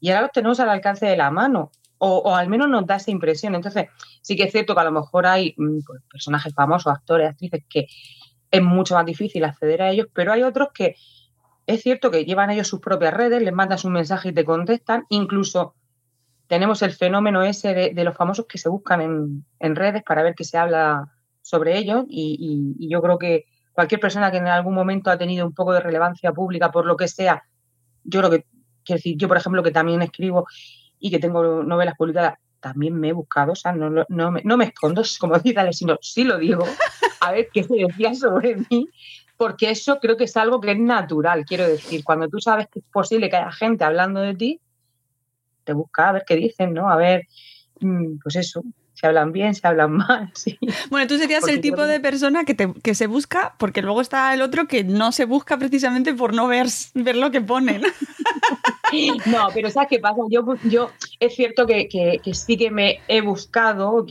Y 0.00 0.10
ahora 0.10 0.22
los 0.22 0.32
tenemos 0.32 0.60
al 0.60 0.70
alcance 0.70 1.06
de 1.06 1.16
la 1.16 1.30
mano, 1.30 1.70
o, 1.98 2.34
al 2.34 2.48
menos 2.48 2.68
nos 2.68 2.86
da 2.86 2.96
esa 2.96 3.10
impresión. 3.10 3.54
Entonces, 3.54 3.86
sí 4.22 4.36
que 4.36 4.44
es 4.44 4.52
cierto 4.52 4.74
que 4.74 4.80
a 4.80 4.84
lo 4.84 4.92
mejor 4.92 5.26
hay 5.26 5.54
mm, 5.56 5.80
pues, 5.86 6.02
personajes 6.10 6.54
famosos, 6.54 6.92
actores, 6.92 7.30
actrices, 7.30 7.64
que 7.68 7.86
es 8.50 8.62
mucho 8.62 8.94
más 8.94 9.04
difícil 9.04 9.44
acceder 9.44 9.82
a 9.82 9.90
ellos, 9.90 10.06
pero 10.12 10.32
hay 10.32 10.42
otros 10.42 10.68
que 10.72 10.96
es 11.66 11.82
cierto 11.82 12.10
que 12.10 12.24
llevan 12.24 12.50
ellos 12.50 12.66
sus 12.66 12.80
propias 12.80 13.12
redes, 13.12 13.42
les 13.42 13.52
mandas 13.52 13.84
un 13.84 13.92
mensaje 13.92 14.30
y 14.30 14.32
te 14.32 14.44
contestan, 14.44 15.04
incluso 15.10 15.74
tenemos 16.48 16.80
el 16.82 16.92
fenómeno 16.92 17.42
ese 17.42 17.92
de, 17.94 18.04
los 18.04 18.16
famosos 18.16 18.46
que 18.46 18.58
se 18.58 18.68
buscan 18.68 19.44
en, 19.60 19.76
redes 19.76 20.02
para 20.02 20.22
ver 20.22 20.34
qué 20.34 20.44
se 20.44 20.56
habla 20.56 21.12
sobre 21.42 21.78
ellos 21.78 22.04
y, 22.08 22.74
yo 22.88 23.00
creo 23.02 23.18
que 23.18 23.44
cualquier 23.72 24.00
persona 24.00 24.30
que 24.30 24.38
en 24.38 24.48
algún 24.48 24.74
momento 24.74 25.10
ha 25.10 25.18
tenido 25.18 25.46
un 25.46 25.54
poco 25.54 25.72
de 25.72 25.80
relevancia 25.80 26.32
pública 26.32 26.72
por 26.72 26.86
lo 26.86 26.96
que 26.96 27.06
sea, 27.06 27.44
yo 28.02 28.20
creo 28.20 28.30
que, 28.30 28.46
quiero 28.84 28.98
decir, 28.98 29.16
yo 29.16 29.28
por 29.28 29.36
ejemplo 29.36 29.62
que 29.62 29.70
también 29.70 30.02
escribo 30.02 30.46
y 30.98 31.10
que 31.10 31.18
tengo 31.18 31.62
novelas 31.62 31.94
publicadas, 31.96 32.38
también 32.60 32.98
me 32.98 33.10
he 33.10 33.12
buscado, 33.12 33.52
o 33.52 33.54
sea, 33.54 33.72
no, 33.72 34.04
no, 34.08 34.30
me, 34.30 34.42
no 34.42 34.56
me 34.56 34.64
escondo, 34.64 35.02
como 35.20 35.38
dice 35.38 35.72
sino 35.72 35.98
sí 36.00 36.24
lo 36.24 36.38
digo, 36.38 36.64
a 37.20 37.32
ver 37.32 37.48
qué 37.52 37.62
se 37.62 37.74
decía 37.74 38.14
sobre 38.14 38.56
mí, 38.70 38.88
porque 39.36 39.70
eso 39.70 39.98
creo 40.00 40.16
que 40.16 40.24
es 40.24 40.36
algo 40.36 40.62
que 40.62 40.72
es 40.72 40.78
natural, 40.78 41.44
quiero 41.44 41.68
decir, 41.68 42.02
cuando 42.02 42.26
tú 42.28 42.40
sabes 42.40 42.68
que 42.68 42.78
es 42.78 42.84
posible 42.90 43.28
que 43.28 43.36
haya 43.36 43.52
gente 43.52 43.84
hablando 43.84 44.20
de 44.20 44.34
ti, 44.34 44.60
te 45.68 45.74
busca 45.74 46.08
a 46.08 46.12
ver 46.12 46.24
qué 46.26 46.34
dicen, 46.34 46.72
¿no? 46.72 46.90
A 46.90 46.96
ver, 46.96 47.26
mm, 47.80 48.20
pues 48.22 48.36
eso, 48.36 48.62
si 48.94 49.06
hablan 49.06 49.32
bien, 49.32 49.54
si 49.54 49.60
hablan 49.64 49.92
mal. 49.98 50.30
Sí. 50.34 50.58
Bueno, 50.88 51.06
tú 51.06 51.18
serías 51.18 51.46
el 51.46 51.60
tipo 51.60 51.84
de 51.84 52.00
persona 52.00 52.44
que, 52.44 52.54
te, 52.54 52.72
que 52.82 52.94
se 52.94 53.06
busca, 53.06 53.54
porque 53.58 53.82
luego 53.82 54.00
está 54.00 54.32
el 54.32 54.40
otro 54.40 54.66
que 54.66 54.82
no 54.82 55.12
se 55.12 55.26
busca 55.26 55.58
precisamente 55.58 56.14
por 56.14 56.32
no 56.34 56.48
ver, 56.48 56.68
ver 56.94 57.16
lo 57.16 57.30
que 57.30 57.40
ponen. 57.40 57.82
No, 59.26 59.48
pero 59.52 59.68
¿sabes 59.68 59.90
qué 59.90 59.98
pasa? 59.98 60.22
Yo, 60.30 60.42
yo 60.64 60.90
es 61.20 61.34
cierto 61.34 61.66
que, 61.66 61.88
que, 61.88 62.18
sí 62.32 62.56
que 62.56 62.70
me 62.70 63.02
he 63.06 63.20
buscado 63.20 64.06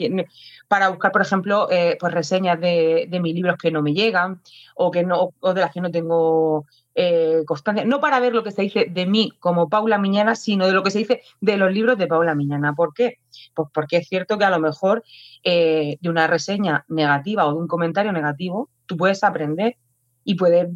para 0.67 0.89
buscar, 0.89 1.11
por 1.11 1.23
ejemplo, 1.23 1.67
eh, 1.71 1.97
pues 1.99 2.13
reseñas 2.13 2.61
de, 2.61 3.07
de, 3.09 3.19
mis 3.19 3.33
libros 3.33 3.57
que 3.57 3.71
no 3.71 3.81
me 3.81 3.95
llegan 3.95 4.39
o, 4.75 4.91
que 4.91 5.03
no, 5.03 5.33
o 5.39 5.53
de 5.55 5.61
las 5.61 5.73
que 5.73 5.81
no 5.81 5.89
tengo 5.89 6.67
eh, 6.99 7.45
no 7.85 8.01
para 8.01 8.19
ver 8.19 8.33
lo 8.33 8.43
que 8.43 8.49
se 8.49 8.63
dice 8.63 8.87
de 8.89 9.05
mí 9.05 9.31
como 9.39 9.69
Paula 9.69 9.99
Miñana, 9.99 10.33
sino 10.33 10.65
de 10.65 10.73
lo 10.73 10.81
que 10.81 10.89
se 10.89 10.97
dice 10.97 11.21
de 11.41 11.55
los 11.55 11.71
libros 11.71 11.95
de 11.99 12.07
Paula 12.07 12.33
Miñana. 12.33 12.73
¿Por 12.73 12.95
qué? 12.95 13.19
Pues 13.53 13.69
porque 13.71 13.97
es 13.97 14.07
cierto 14.07 14.39
que 14.39 14.45
a 14.45 14.49
lo 14.49 14.59
mejor 14.59 15.03
eh, 15.43 15.99
de 16.01 16.09
una 16.09 16.25
reseña 16.25 16.85
negativa 16.87 17.45
o 17.45 17.53
de 17.53 17.59
un 17.59 17.67
comentario 17.67 18.11
negativo, 18.11 18.71
tú 18.87 18.97
puedes 18.97 19.23
aprender 19.23 19.77
y 20.23 20.33
puedes, 20.33 20.69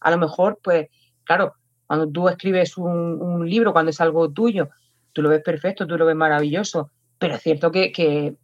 a 0.00 0.10
lo 0.10 0.16
mejor, 0.16 0.58
pues, 0.64 0.88
claro, 1.24 1.52
cuando 1.86 2.08
tú 2.08 2.30
escribes 2.30 2.78
un, 2.78 3.46
libro, 3.46 3.74
cuando 3.74 3.90
es 3.90 4.00
algo 4.00 4.30
tuyo, 4.30 4.70
tú 5.12 5.20
lo 5.20 5.28
ves 5.28 5.42
perfecto, 5.42 5.86
tú 5.86 5.98
lo 5.98 6.06
ves 6.06 6.16
maravilloso, 6.16 6.90
pero 7.18 7.34
es 7.34 7.42
cierto 7.42 7.70
que, 7.70 7.92
que 7.92 8.34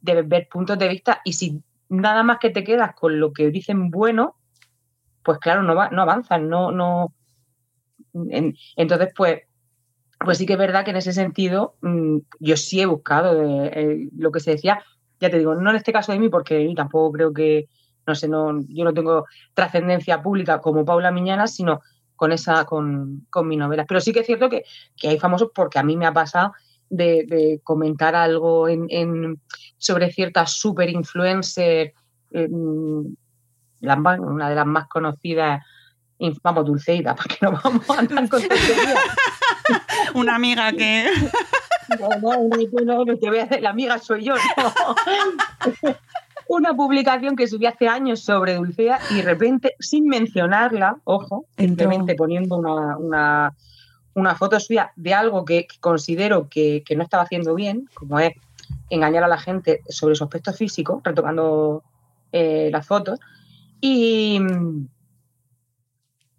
debes 0.00 0.28
ver 0.28 0.48
puntos 0.48 0.78
de 0.78 0.86
vista 0.86 1.22
y 1.24 1.32
si 1.32 1.60
nada 1.88 2.22
más 2.22 2.38
que 2.38 2.50
te 2.50 2.62
quedas 2.62 2.94
con 2.94 3.18
lo 3.18 3.32
que 3.32 3.50
dicen 3.50 3.90
bueno, 3.90 4.36
pues 5.22 5.38
claro, 5.38 5.62
no, 5.62 5.74
va, 5.74 5.90
no 5.90 6.02
avanzan, 6.02 6.48
no, 6.48 6.72
no. 6.72 7.12
entonces, 8.76 9.08
pues, 9.16 9.42
pues 10.24 10.38
sí 10.38 10.46
que 10.46 10.54
es 10.54 10.58
verdad 10.58 10.84
que 10.84 10.90
en 10.90 10.96
ese 10.96 11.12
sentido 11.12 11.76
mm, 11.82 12.18
yo 12.40 12.56
sí 12.56 12.80
he 12.80 12.86
buscado 12.86 13.40
eh, 13.42 14.08
lo 14.16 14.30
que 14.30 14.40
se 14.40 14.52
decía, 14.52 14.82
ya 15.20 15.30
te 15.30 15.38
digo, 15.38 15.54
no 15.54 15.70
en 15.70 15.76
este 15.76 15.92
caso 15.92 16.12
de 16.12 16.18
mí, 16.18 16.28
porque 16.28 16.66
yo 16.66 16.74
tampoco 16.74 17.12
creo 17.12 17.32
que, 17.32 17.68
no 18.06 18.14
sé, 18.14 18.28
no, 18.28 18.60
yo 18.68 18.84
no 18.84 18.92
tengo 18.92 19.26
trascendencia 19.54 20.22
pública 20.22 20.60
como 20.60 20.84
Paula 20.84 21.10
Miñana, 21.12 21.46
sino 21.46 21.80
con 22.16 22.32
esa, 22.32 22.64
con, 22.64 23.26
con 23.30 23.48
mi 23.48 23.56
novela. 23.56 23.84
Pero 23.86 24.00
sí 24.00 24.12
que 24.12 24.20
es 24.20 24.26
cierto 24.26 24.48
que, 24.48 24.64
hay 25.04 25.18
famosos 25.18 25.50
porque 25.54 25.78
a 25.78 25.82
mí 25.82 25.96
me 25.96 26.06
ha 26.06 26.12
pasado 26.12 26.52
de, 26.88 27.60
comentar 27.64 28.14
algo 28.14 28.68
en, 28.68 29.40
sobre 29.78 30.12
ciertas 30.12 30.52
super 30.52 30.88
influencers 33.82 34.30
una 34.30 34.48
de 34.48 34.54
las 34.54 34.66
más 34.66 34.88
conocidas, 34.88 35.62
vamos, 36.42 36.66
Dulceida, 36.66 37.14
porque 37.16 37.36
no 37.42 37.52
vamos 37.52 37.88
a 37.90 37.98
andar 37.98 38.28
con 38.28 38.42
Una 40.14 40.36
amiga 40.36 40.72
que... 40.72 41.06
No, 42.00 42.08
no, 42.22 43.04
no, 43.04 43.18
te 43.18 43.28
voy 43.28 43.40
a 43.40 43.42
hacer, 43.42 43.60
la 43.60 43.68
amiga 43.70 43.98
soy 43.98 44.24
yo, 44.24 44.34
Una 46.46 46.74
publicación 46.74 47.36
que 47.36 47.46
subí 47.46 47.66
hace 47.66 47.86
años 47.86 48.20
sobre 48.20 48.54
Dulceida 48.54 48.98
y 49.10 49.16
de 49.16 49.22
repente, 49.22 49.74
sin 49.78 50.06
mencionarla, 50.06 50.96
ojo, 51.04 51.44
simplemente 51.58 52.14
poniendo 52.14 52.56
una, 52.56 53.52
una, 54.14 54.34
foto 54.36 54.58
suya 54.58 54.92
de 54.96 55.12
algo 55.12 55.44
que, 55.44 55.66
considero 55.80 56.48
que, 56.48 56.82
que, 56.86 56.96
no 56.96 57.02
estaba 57.02 57.24
haciendo 57.24 57.54
bien, 57.54 57.90
como 57.92 58.20
es 58.20 58.32
engañar 58.88 59.24
a 59.24 59.28
la 59.28 59.38
gente 59.38 59.80
sobre 59.88 60.14
su 60.14 60.24
aspecto 60.24 60.52
físico, 60.52 61.02
retocando 61.04 61.82
eh, 62.32 62.70
las 62.72 62.86
fotos, 62.86 63.20
y, 63.82 64.40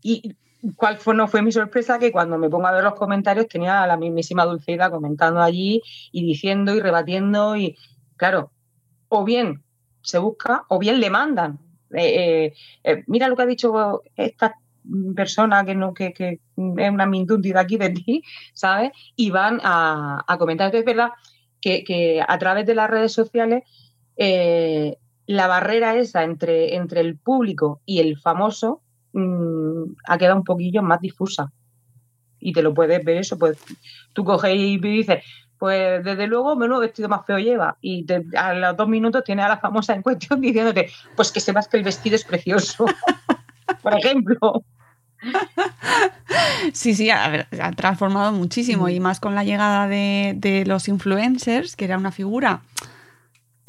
y 0.01 0.36
cuál 0.75 0.97
fue, 0.97 1.13
no 1.13 1.27
fue 1.27 1.41
mi 1.41 1.51
sorpresa 1.51 1.99
que 1.99 2.12
cuando 2.12 2.38
me 2.38 2.49
pongo 2.49 2.67
a 2.67 2.71
ver 2.71 2.84
los 2.84 2.95
comentarios 2.95 3.47
tenía 3.47 3.84
a 3.84 3.88
la 3.88 3.97
mismísima 3.97 4.45
Dulceida 4.45 4.89
comentando 4.89 5.41
allí 5.41 5.82
y 6.12 6.25
diciendo 6.25 6.73
y 6.73 6.79
rebatiendo 6.79 7.58
y 7.58 7.77
claro, 8.15 8.51
o 9.10 9.25
bien 9.25 9.62
se 10.01 10.19
busca 10.19 10.63
o 10.69 10.79
bien 10.79 11.01
le 11.01 11.10
mandan. 11.10 11.60
Eh, 11.93 12.45
eh, 12.45 12.53
eh, 12.84 13.03
mira 13.08 13.27
lo 13.27 13.36
que 13.36 13.43
ha 13.43 13.45
dicho 13.45 14.01
esta 14.15 14.56
persona 15.15 15.65
que 15.65 15.75
no 15.75 15.93
que, 15.93 16.13
que 16.13 16.29
es 16.29 16.39
una 16.56 17.06
mindundi 17.06 17.51
aquí 17.56 17.77
de 17.77 17.89
ti, 17.89 18.23
¿sabes? 18.53 18.91
Y 19.15 19.32
van 19.32 19.60
a, 19.63 20.25
comentar. 20.39 20.67
Entonces 20.67 20.88
es 20.88 20.95
verdad 20.95 21.12
que, 21.60 21.84
que, 21.84 22.23
a 22.25 22.38
través 22.39 22.65
de 22.65 22.75
las 22.75 22.89
redes 22.89 23.12
sociales 23.12 23.63
la 25.25 25.47
barrera 25.47 25.95
esa 25.95 26.23
entre, 26.23 26.75
entre 26.75 27.01
el 27.01 27.17
público 27.17 27.81
y 27.86 27.99
el 27.99 28.19
famoso 28.19 28.81
mm, 29.13 29.83
ha 30.07 30.17
quedado 30.17 30.38
un 30.38 30.43
poquillo 30.43 30.81
más 30.81 30.99
difusa. 31.01 31.51
Y 32.39 32.51
te 32.51 32.62
lo 32.62 32.73
puedes 32.73 33.03
ver 33.05 33.17
eso, 33.17 33.38
pues 33.38 33.57
tú 34.12 34.25
coges 34.25 34.53
y 34.53 34.77
dices, 34.77 35.23
pues 35.57 36.03
desde 36.03 36.27
luego 36.27 36.57
menudo 36.57 36.81
vestido 36.81 37.07
más 37.07 37.25
feo 37.25 37.39
lleva. 37.39 37.77
Y 37.81 38.05
a 38.36 38.53
los 38.53 38.75
dos 38.75 38.89
minutos 38.89 39.23
tiene 39.23 39.43
a 39.43 39.47
la 39.47 39.57
famosa 39.57 39.93
en 39.93 40.01
cuestión 40.01 40.41
diciéndote, 40.41 40.89
pues 41.15 41.31
que 41.31 41.39
sepas 41.39 41.67
que 41.67 41.77
el 41.77 41.83
vestido 41.83 42.15
es 42.15 42.25
precioso. 42.25 42.86
Por 43.81 43.97
ejemplo. 43.97 44.65
Sí, 46.73 46.93
sí, 46.93 47.09
ha, 47.09 47.47
transformado 47.77 48.33
muchísimo 48.33 48.89
y 48.89 48.99
más 48.99 49.21
con 49.21 49.36
la 49.36 49.45
llegada 49.45 49.88
de, 49.88 50.33
de 50.36 50.65
los 50.65 50.89
influencers, 50.89 51.77
que 51.77 51.86
era 51.86 51.97
una 51.97 52.12
figura 52.12 52.62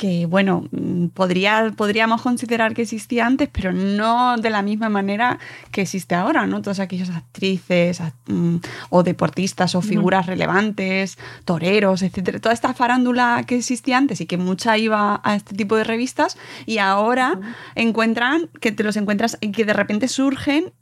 que, 0.04 0.26
bueno, 0.26 0.68
podría, 1.14 1.72
podríamos 1.74 2.20
considerar 2.20 2.74
que 2.74 2.82
existía 2.82 3.24
antes, 3.24 3.48
pero 3.50 3.72
no 3.72 4.36
de 4.36 4.50
la 4.50 4.60
misma 4.60 4.90
manera 4.90 5.38
que 5.70 5.80
existe 5.80 6.14
ahora, 6.14 6.46
¿no? 6.46 6.60
Todas 6.60 6.78
aquellas 6.78 7.08
actrices 7.08 8.02
mm, 8.26 8.56
o 8.90 9.02
deportistas 9.02 9.74
o 9.74 9.80
figuras 9.80 10.26
relevantes, 10.26 11.16
toreros, 11.46 12.02
etcétera. 12.02 12.38
Toda 12.38 12.52
esta 12.52 12.74
farándula 12.74 13.44
que 13.46 13.56
existía 13.56 13.96
antes 13.96 14.20
y 14.20 14.26
que 14.26 14.36
mucha 14.36 14.76
iba 14.76 15.22
a 15.24 15.36
este 15.36 15.56
tipo 15.56 15.74
de 15.74 15.84
revistas 15.84 16.36
y 16.66 16.76
ahora 16.76 17.40
encuentran, 17.74 18.50
que 18.60 18.72
te 18.72 18.84
los 18.84 18.98
encuentras 18.98 19.38
y 19.40 19.52
que 19.52 19.64
de 19.64 19.72
repente 19.72 20.08
surgen 20.08 20.74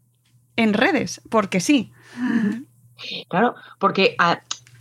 en 0.57 0.75
redes, 0.75 1.21
porque 1.31 1.61
sí. 1.61 1.93
Claro, 3.29 3.55
porque 3.79 4.17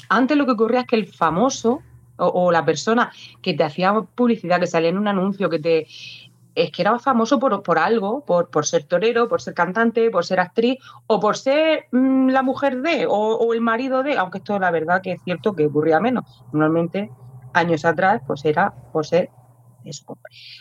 antes 0.10 0.36
lo 0.36 0.48
que 0.48 0.54
ocurría 0.54 0.80
es 0.80 0.88
que 0.88 0.96
el 0.96 1.06
famoso 1.06 1.84
o, 2.22 2.52
la 2.52 2.66
persona 2.66 3.12
que 3.42 3.54
te 3.54 3.64
hacía 3.64 3.94
publicidad, 4.16 4.60
que 4.60 4.68
salía 4.68 4.90
en 4.90 4.98
un 4.98 5.08
anuncio, 5.08 5.50
que 5.50 5.60
te 5.60 5.88
es 6.54 6.72
que 6.72 6.82
era 6.82 7.00
famoso 7.00 7.40
por, 7.40 7.64
por 7.64 7.80
algo, 7.80 8.26
por, 8.26 8.50
por, 8.50 8.66
ser 8.66 8.84
torero, 8.84 9.30
por 9.30 9.42
ser 9.42 9.54
cantante, 9.54 10.10
por 10.10 10.26
ser 10.26 10.40
actriz 10.40 10.80
o 11.08 11.20
por 11.20 11.38
ser 11.38 11.86
mm, 11.92 12.28
la 12.30 12.44
mujer 12.44 12.82
de 12.82 13.06
o, 13.08 13.54
el 13.54 13.62
marido 13.62 14.04
de, 14.04 14.18
aunque 14.18 14.40
esto 14.40 14.60
la 14.60 14.70
verdad 14.70 15.02
que 15.02 15.14
es 15.14 15.22
cierto 15.24 15.56
que 15.56 15.68
ocurría 15.68 16.00
menos. 16.00 16.26
Normalmente, 16.52 17.10
años 17.54 17.86
atrás, 17.86 18.22
pues 18.28 18.44
era 18.44 18.74
por 18.92 19.06
ser 19.06 19.30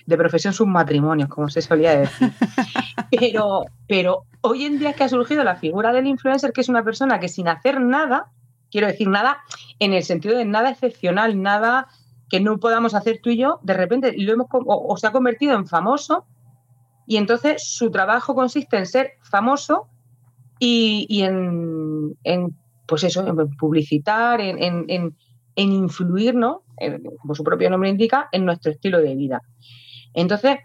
de 0.07 0.16
profesión 0.16 0.55
sus 0.55 0.66
matrimonios, 0.66 1.29
como 1.29 1.49
se 1.49 1.61
solía 1.61 1.99
decir. 1.99 2.33
Pero, 3.11 3.64
pero 3.88 4.23
hoy 4.40 4.64
en 4.64 4.79
día 4.79 4.90
es 4.90 4.96
que 4.96 5.03
ha 5.03 5.09
surgido 5.09 5.42
la 5.42 5.57
figura 5.57 5.92
del 5.92 6.07
influencer, 6.07 6.53
que 6.53 6.61
es 6.61 6.68
una 6.68 6.85
persona 6.85 7.18
que 7.18 7.27
sin 7.27 7.49
hacer 7.49 7.81
nada, 7.81 8.31
quiero 8.71 8.87
decir 8.87 9.09
nada 9.09 9.39
en 9.79 9.93
el 9.93 10.03
sentido 10.03 10.37
de 10.37 10.45
nada 10.45 10.71
excepcional, 10.71 11.41
nada 11.41 11.89
que 12.29 12.41
no 12.41 12.59
podamos 12.59 12.95
hacer 12.95 13.21
tú 13.23 13.31
y 13.31 13.37
yo, 13.37 13.59
de 13.63 13.75
repente 13.75 14.15
lo 14.17 14.33
hemos 14.33 14.47
o, 14.51 14.97
se 14.97 15.07
ha 15.07 15.13
convertido 15.13 15.55
en 15.55 15.67
famoso 15.67 16.27
y 17.07 17.17
entonces 17.17 17.63
su 17.65 17.91
trabajo 17.91 18.35
consiste 18.35 18.79
en 18.79 18.87
ser 18.87 19.13
famoso 19.23 19.89
y, 20.61 21.23
en, 21.23 22.15
pues 22.87 23.05
eso, 23.05 23.27
en 23.27 23.57
publicitar, 23.57 24.41
en, 24.41 24.87
en, 24.89 25.17
influir, 25.57 26.35
¿no? 26.35 26.63
como 27.21 27.35
su 27.35 27.43
propio 27.43 27.69
nombre 27.71 27.89
indica, 27.89 28.29
en 28.31 28.45
nuestro 28.45 28.71
estilo 28.71 29.01
de 29.01 29.15
vida. 29.15 29.43
Entonces, 30.15 30.59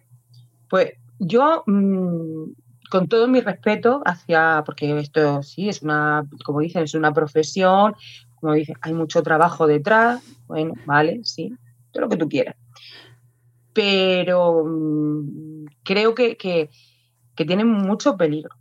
pues 0.70 0.91
yo, 1.20 1.63
mm, 1.65 2.52
con 2.95 3.10
todo 3.10 3.27
mi 3.27 3.41
respeto 3.41 4.01
hacia, 4.05 4.63
porque 4.65 4.97
esto 4.99 5.43
sí 5.43 5.67
es 5.67 5.81
una, 5.81 6.25
como 6.45 6.62
dicen, 6.62 6.84
es 6.84 6.93
una 6.93 7.13
profesión, 7.13 7.93
como 8.36 8.53
dicen, 8.53 8.77
hay 8.79 8.93
mucho 8.93 9.21
trabajo 9.21 9.67
detrás, 9.67 10.23
bueno, 10.47 10.75
vale, 10.86 11.19
sí, 11.25 11.53
todo 11.91 12.03
lo 12.03 12.10
que 12.10 12.15
tú 12.15 12.29
quieras. 12.29 12.55
Pero 13.73 14.63
mm, 14.65 15.65
creo 15.84 16.15
que, 16.15 16.38
que, 16.38 16.69
tiene 17.36 17.65
mucho 17.65 18.15
peligro. 18.15 18.55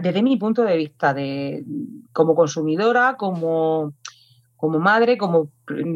desde 0.00 0.22
mi 0.22 0.38
punto 0.38 0.62
de 0.62 0.78
vista, 0.78 1.12
de, 1.12 1.62
como 2.14 2.34
consumidora, 2.34 3.16
como, 3.18 3.92
como 4.56 4.78
madre, 4.78 5.18
como 5.18 5.50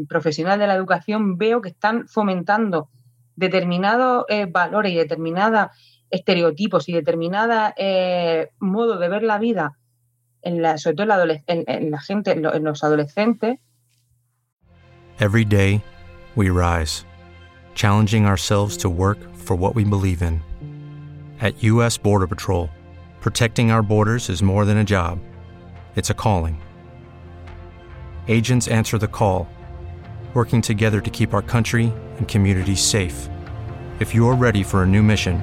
profesional 0.06 0.58
de 0.58 0.66
la 0.66 0.74
educación, 0.74 1.38
veo 1.38 1.62
que 1.62 1.70
están 1.70 2.06
fomentando 2.08 2.90
determinados 3.36 4.26
eh, 4.28 4.44
valores 4.44 4.92
y 4.92 4.96
determinados 4.96 5.70
estereotipos 6.10 6.88
y 6.88 6.92
determinados 6.92 7.72
eh, 7.76 8.50
modos 8.58 9.00
de 9.00 9.08
ver 9.08 9.22
la 9.22 9.38
vida, 9.38 9.78
en 10.42 10.62
la, 10.62 10.78
sobre 10.78 10.96
todo 10.96 11.06
en 11.46 11.90
la, 11.90 12.00
gente, 12.00 12.32
en 12.32 12.64
los 12.64 12.84
adolescentes. 12.84 13.58
Every 15.18 15.44
day 15.44 15.82
we 16.34 16.50
rise, 16.50 17.04
challenging 17.74 18.26
ourselves 18.26 18.76
to 18.78 18.88
work 18.88 19.18
for 19.34 19.56
what 19.56 19.74
we 19.74 19.84
believe 19.84 20.22
in. 20.22 20.42
At 21.40 21.62
U.S. 21.62 21.98
Border 21.98 22.26
Patrol, 22.26 22.68
protecting 23.20 23.70
our 23.70 23.82
borders 23.82 24.28
is 24.28 24.42
more 24.42 24.64
than 24.64 24.78
a 24.78 24.84
job, 24.84 25.18
it's 25.96 26.10
a 26.10 26.14
calling. 26.14 26.60
Agents 28.28 28.68
answer 28.68 28.98
the 28.98 29.08
call 29.08 29.48
working 30.34 30.62
together 30.62 31.00
to 31.00 31.10
keep 31.10 31.34
our 31.34 31.42
country 31.42 31.92
and 32.18 32.28
communities 32.28 32.80
safe. 32.80 33.28
If 33.98 34.14
you're 34.14 34.34
ready 34.34 34.62
for 34.62 34.82
a 34.82 34.86
new 34.86 35.02
mission, 35.02 35.42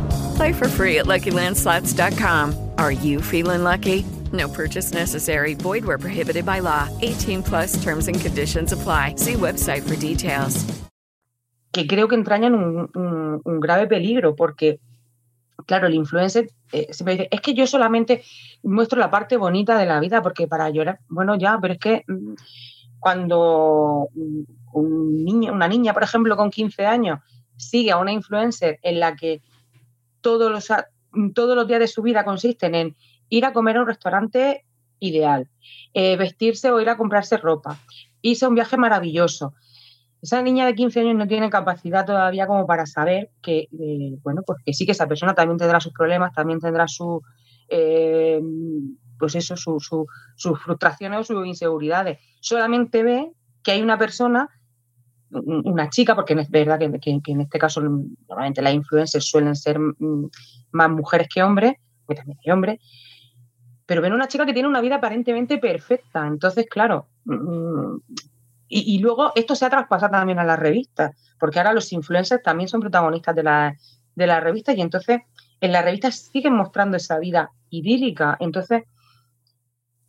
Play 0.35 0.53
for 0.53 0.67
free 0.67 0.99
at 0.99 1.05
LuckyLandSlots.com. 1.05 2.71
Are 2.77 2.91
you 2.91 3.21
feeling 3.21 3.63
lucky? 3.63 4.05
No 4.31 4.47
purchase 4.47 4.93
necessary. 4.93 5.55
Void 5.55 5.83
where 5.83 5.97
prohibited 5.97 6.45
by 6.45 6.59
law. 6.59 6.87
18 7.01 7.43
plus 7.43 7.81
terms 7.83 8.07
and 8.07 8.19
conditions 8.19 8.71
apply. 8.71 9.15
See 9.15 9.33
website 9.33 9.81
for 9.81 9.95
details. 9.95 10.65
Que 11.73 11.87
creo 11.87 12.07
que 12.07 12.15
entrañan 12.15 12.53
un, 12.53 13.59
grave 13.59 13.87
peligro 13.87 14.35
porque 14.35 14.79
claro, 15.65 15.87
el 15.87 15.93
influencer 15.93 16.49
eh, 16.71 16.87
siempre 16.91 17.13
dice, 17.13 17.27
es 17.31 17.41
que 17.41 17.53
yo 17.53 17.67
solamente 17.67 18.23
muestro 18.63 18.99
la 18.99 19.09
parte 19.09 19.37
bonita 19.37 19.77
de 19.77 19.85
la 19.85 19.99
vida 19.99 20.21
porque 20.21 20.47
para 20.47 20.69
llorar, 20.69 20.99
bueno, 21.07 21.35
ya, 21.37 21.59
pero 21.61 21.73
es 21.73 21.79
que 21.79 22.03
mm, 22.07 22.33
cuando 22.99 24.09
un 24.73 25.23
niño, 25.23 25.53
una 25.53 25.67
niña, 25.67 25.93
por 25.93 26.03
ejemplo, 26.03 26.35
con 26.35 26.49
15 26.49 26.85
años, 26.85 27.19
sigue 27.57 27.91
a 27.91 27.97
una 27.97 28.11
influencer 28.11 28.79
en 28.81 28.99
la 28.99 29.15
que 29.15 29.41
todos 30.21 30.51
los, 30.51 30.67
todos 31.33 31.55
los 31.55 31.67
días 31.67 31.79
de 31.79 31.87
su 31.87 32.01
vida 32.01 32.23
consisten 32.23 32.75
en 32.75 32.95
ir 33.29 33.45
a 33.45 33.53
comer 33.53 33.77
a 33.77 33.81
un 33.81 33.87
restaurante 33.87 34.65
ideal, 34.99 35.47
eh, 35.93 36.15
vestirse 36.17 36.71
o 36.71 36.79
ir 36.79 36.89
a 36.89 36.97
comprarse 36.97 37.37
ropa, 37.37 37.79
irse 38.21 38.45
a 38.45 38.49
un 38.49 38.55
viaje 38.55 38.77
maravilloso, 38.77 39.53
esa 40.21 40.41
niña 40.43 40.67
de 40.67 40.75
15 40.75 40.99
años 40.99 41.15
no 41.15 41.27
tiene 41.27 41.49
capacidad 41.49 42.05
todavía 42.05 42.45
como 42.45 42.67
para 42.67 42.85
saber 42.85 43.31
que, 43.41 43.67
eh, 43.71 44.19
bueno, 44.21 44.43
pues 44.45 44.59
que 44.63 44.73
sí 44.73 44.85
que 44.85 44.91
esa 44.91 45.07
persona 45.07 45.33
también 45.33 45.57
tendrá 45.57 45.79
sus 45.79 45.93
problemas, 45.93 46.31
también 46.33 46.59
tendrá 46.59 46.87
su, 46.87 47.23
eh, 47.69 48.39
pues 49.17 49.33
eso, 49.33 49.55
sus 49.57 50.59
frustraciones 50.59 51.19
o 51.19 51.23
sus 51.23 51.47
inseguridades. 51.47 52.19
Solamente 52.39 53.01
ve 53.01 53.31
que 53.63 53.71
hay 53.71 53.81
una 53.81 53.97
persona, 53.97 54.49
una 55.31 55.89
chica, 55.89 56.15
porque 56.15 56.33
es 56.33 56.49
verdad 56.49 56.79
que, 56.79 57.21
en 57.25 57.41
este 57.41 57.59
caso 57.59 57.81
normalmente 57.81 58.61
las 58.61 58.73
influencers 58.73 59.25
suelen 59.25 59.55
ser 59.55 59.79
mm, 59.79 60.29
más 60.71 60.89
mujeres 60.89 61.27
que 61.33 61.41
hombres, 61.41 61.75
que 62.07 62.15
también 62.15 62.37
hay 62.45 62.51
hombres, 62.51 62.79
pero 63.85 64.01
ven 64.01 64.13
una 64.13 64.27
chica 64.27 64.45
que 64.45 64.53
tiene 64.53 64.69
una 64.69 64.81
vida 64.81 64.95
aparentemente 64.95 65.57
perfecta. 65.57 66.27
Entonces, 66.27 66.65
claro, 66.69 67.07
mm, 67.25 67.97
y, 68.67 68.99
luego 68.99 69.33
esto 69.35 69.53
se 69.53 69.65
ha 69.65 69.69
traspasado 69.69 70.11
también 70.11 70.39
a 70.39 70.45
las 70.45 70.57
revistas, 70.57 71.15
porque 71.37 71.59
ahora 71.59 71.73
los 71.73 71.91
influencers 71.91 72.41
también 72.41 72.69
son 72.69 72.79
protagonistas 72.79 73.35
de 73.35 73.43
las 73.43 74.01
de 74.15 74.27
la 74.27 74.39
revistas 74.39 74.77
y 74.77 74.81
entonces 74.81 75.21
en 75.61 75.71
las 75.71 75.83
revistas 75.83 76.29
siguen 76.31 76.53
mostrando 76.53 76.97
esa 76.97 77.19
vida 77.19 77.51
idílica. 77.69 78.37
Entonces, 78.39 78.83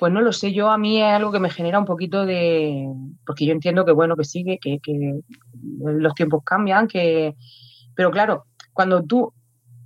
pues 0.03 0.13
no 0.13 0.21
lo 0.21 0.33
sé, 0.33 0.53
yo 0.53 0.69
a 0.69 0.79
mí 0.79 1.01
es 1.01 1.15
algo 1.15 1.31
que 1.31 1.39
me 1.39 1.49
genera 1.49 1.79
un 1.79 1.85
poquito 1.85 2.27
de, 2.27 2.89
porque 3.25 3.47
yo 3.47 3.53
entiendo 3.53 3.85
que 3.85 3.93
bueno, 3.93 4.17
que 4.17 4.25
sigue, 4.25 4.59
que, 4.61 4.81
que 4.83 5.21
los 5.63 6.15
tiempos 6.17 6.43
cambian, 6.45 6.89
que, 6.89 7.37
pero 7.95 8.11
claro, 8.11 8.47
cuando 8.73 9.05
tú, 9.05 9.33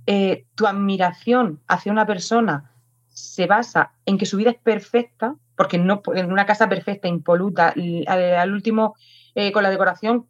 eh, 0.07 0.47
tu 0.55 0.65
admiración 0.65 1.61
hacia 1.67 1.91
una 1.91 2.07
persona 2.07 2.71
se 3.05 3.45
basa 3.45 3.91
en 4.07 4.17
que 4.17 4.25
su 4.25 4.37
vida 4.37 4.49
es 4.49 4.57
perfecta, 4.57 5.35
porque 5.55 5.77
no 5.77 6.01
en 6.15 6.31
una 6.31 6.47
casa 6.47 6.67
perfecta, 6.67 7.07
impoluta, 7.07 7.75
al, 8.07 8.53
último 8.53 8.95
eh, 9.35 9.51
con 9.51 9.61
la 9.61 9.69
decoración 9.69 10.25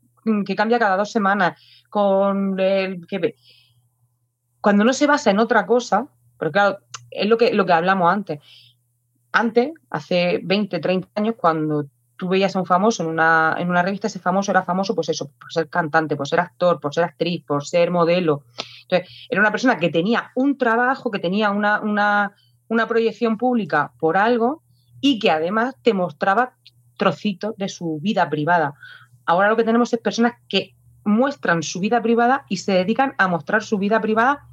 que 0.46 0.56
cambia 0.58 0.80
cada 0.80 0.98
dos 0.98 1.14
semanas, 1.14 1.62
con 1.90 2.60
el 2.60 3.08
que 3.08 3.36
cuando 4.60 4.84
no 4.84 4.92
se 4.92 5.08
basa 5.08 5.32
en 5.32 5.40
otra 5.40 5.66
cosa, 5.66 6.10
pero 6.38 6.52
claro, 6.52 6.80
es 7.10 7.30
lo 7.30 7.38
que, 7.38 7.54
lo 7.54 7.66
que 7.66 7.72
hablamos 7.72 8.12
antes. 8.12 8.40
Antes, 9.38 9.72
hace 9.92 10.40
20, 10.44 10.80
30 10.80 11.10
años, 11.14 11.36
cuando 11.38 11.86
tú 12.16 12.28
veías 12.28 12.56
a 12.56 12.60
un 12.60 12.66
famoso 12.66 13.04
en 13.04 13.10
una, 13.10 13.56
en 13.60 13.70
una 13.70 13.84
revista, 13.84 14.08
ese 14.08 14.18
famoso 14.18 14.50
era 14.50 14.64
famoso, 14.64 14.96
pues 14.96 15.10
eso, 15.10 15.30
por 15.40 15.54
ser 15.54 15.70
cantante, 15.70 16.16
por 16.16 16.28
ser 16.28 16.40
actor, 16.40 16.80
por 16.80 16.92
ser 16.92 17.04
actriz, 17.04 17.44
por 17.46 17.64
ser 17.64 17.92
modelo. 17.92 18.46
Entonces, 18.82 19.28
era 19.30 19.40
una 19.40 19.52
persona 19.52 19.78
que 19.78 19.90
tenía 19.90 20.32
un 20.34 20.58
trabajo, 20.58 21.12
que 21.12 21.20
tenía 21.20 21.52
una, 21.52 21.82
una, 21.82 22.34
una 22.68 22.88
proyección 22.88 23.38
pública 23.38 23.92
por 24.00 24.18
algo 24.18 24.64
y 25.02 25.20
que 25.20 25.30
además 25.30 25.76
te 25.84 25.94
mostraba 25.94 26.54
trocitos 26.98 27.56
de 27.58 27.70
su 27.70 28.00
vida 28.02 28.28
privada. 28.32 28.74
Ahora 29.28 29.50
lo 29.50 29.56
que 29.56 29.66
tenemos 29.66 29.94
es 29.94 30.00
personas 30.00 30.34
que 30.50 30.74
muestran 31.06 31.62
su 31.62 31.80
vida 31.80 32.02
privada 32.02 32.48
y 32.50 32.58
se 32.58 32.72
dedican 32.72 33.14
a 33.20 33.28
mostrar 33.28 33.62
su 33.62 33.78
vida 33.78 34.02
privada, 34.02 34.48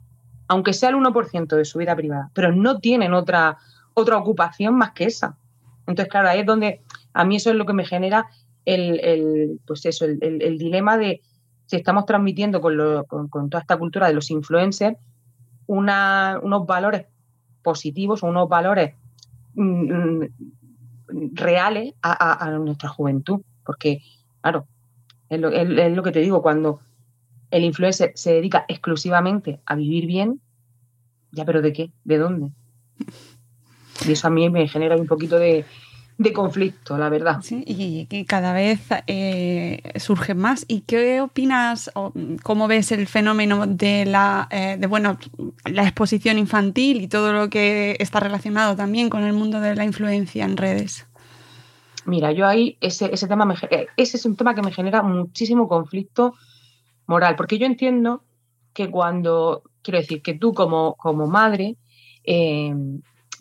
aunque 0.47 0.75
sea 0.75 0.90
el 0.90 0.97
1% 0.97 1.57
de 1.57 1.64
su 1.64 1.79
vida 1.79 1.97
privada, 1.97 2.31
pero 2.35 2.53
no 2.53 2.81
tienen 2.81 3.14
otra, 3.14 3.57
otra 3.94 4.18
ocupación 4.18 4.76
más 4.76 4.92
que 4.92 5.04
esa. 5.04 5.38
Entonces, 5.87 6.11
claro, 6.11 6.28
ahí 6.28 6.40
es 6.40 6.46
donde 6.46 6.83
a 7.12 7.24
mí 7.24 7.37
eso 7.37 7.50
es 7.50 7.57
lo 7.57 7.66
que 7.66 7.72
me 7.72 7.85
genera 7.85 8.26
el, 8.64 9.61
pues 9.66 9.85
eso, 9.87 10.04
el, 10.04 10.59
dilema 10.59 10.96
de 10.96 11.20
si 11.66 11.76
estamos 11.76 12.07
transmitiendo 12.07 12.61
con, 12.61 12.76
con, 13.28 13.50
toda 13.50 13.61
esta 13.61 13.76
cultura 13.76 14.09
de 14.09 14.14
los 14.14 14.30
influencers 14.30 14.96
unos 15.66 16.66
valores 16.66 17.07
positivos 17.62 18.22
o 18.22 18.26
unos 18.26 18.48
valores 18.48 18.94
mm, 19.54 19.92
mm, 19.92 21.35
reales 21.35 21.94
a, 22.02 22.50
nuestra 22.59 22.88
juventud. 22.88 23.40
Porque, 23.64 24.02
claro, 24.40 24.66
es 25.28 25.40
lo, 25.40 26.02
que 26.02 26.12
te 26.12 26.20
digo, 26.20 26.42
cuando 26.42 26.80
el 27.50 27.64
influencer 27.64 28.12
se 28.14 28.35
dedica 28.35 28.64
exclusivamente 28.68 29.61
a 29.64 29.74
vivir 29.74 30.07
bien, 30.07 30.40
ya, 31.33 31.44
pero 31.44 31.62
¿de 31.62 31.72
qué? 31.72 31.92
¿De 32.04 32.18
dónde? 32.18 32.52
Y 34.07 34.12
eso 34.12 34.26
a 34.26 34.30
mí 34.30 34.48
me 34.50 34.66
genera 34.68 34.96
un 34.96 35.07
poquito 35.07 35.38
de, 35.38 35.64
de 36.16 36.33
conflicto, 36.33 36.96
la 36.96 37.09
verdad. 37.09 37.40
Sí, 37.42 37.64
y 37.66 38.07
que 38.07 38.24
cada 38.24 38.52
vez 38.52 38.80
eh, 39.07 39.80
surgen 39.96 40.38
más. 40.38 40.64
¿Y 40.68 40.83
qué 40.83 41.20
opinas 41.20 41.90
o 41.94 42.12
cómo 42.42 42.68
ves 42.68 42.92
el 42.92 43.07
fenómeno 43.07 43.66
de 43.66 44.04
la, 44.04 44.48
eh, 44.50 44.76
de, 44.78 44.87
bueno, 44.87 45.18
la 45.64 45.83
exposición 45.83 46.38
infantil 46.38 47.00
y 47.00 47.09
todo 47.09 47.33
lo 47.33 47.50
que 47.50 47.96
está 47.98 48.20
relacionado 48.20 48.76
también 48.76 49.11
con 49.11 49.24
el 49.24 49.33
mundo 49.33 49.61
de 49.61 49.74
la 49.74 49.85
influencia 49.85 50.44
en 50.44 50.57
redes? 50.57 51.07
Mira, 52.07 52.33
yo 52.33 52.46
ahí 52.46 52.76
ese, 52.80 53.11
ese 53.12 53.26
tema 53.26 53.44
me, 53.46 53.54
eh, 53.70 53.87
ese 53.96 54.16
es 54.18 54.26
un 54.26 54.37
tema 54.37 54.54
que 54.54 54.62
me 54.62 54.72
genera 54.72 55.02
muchísimo 55.02 55.66
conflicto 55.66 56.35
moral, 57.07 57.35
porque 57.35 57.59
yo 57.59 57.66
entiendo 57.66 58.22
que 58.72 58.90
cuando, 58.90 59.62
quiero 59.83 59.98
decir, 59.98 60.22
que 60.22 60.35
tú 60.35 60.52
como, 60.52 60.94
como 60.96 61.26
madre 61.26 61.76
eh, 62.24 62.74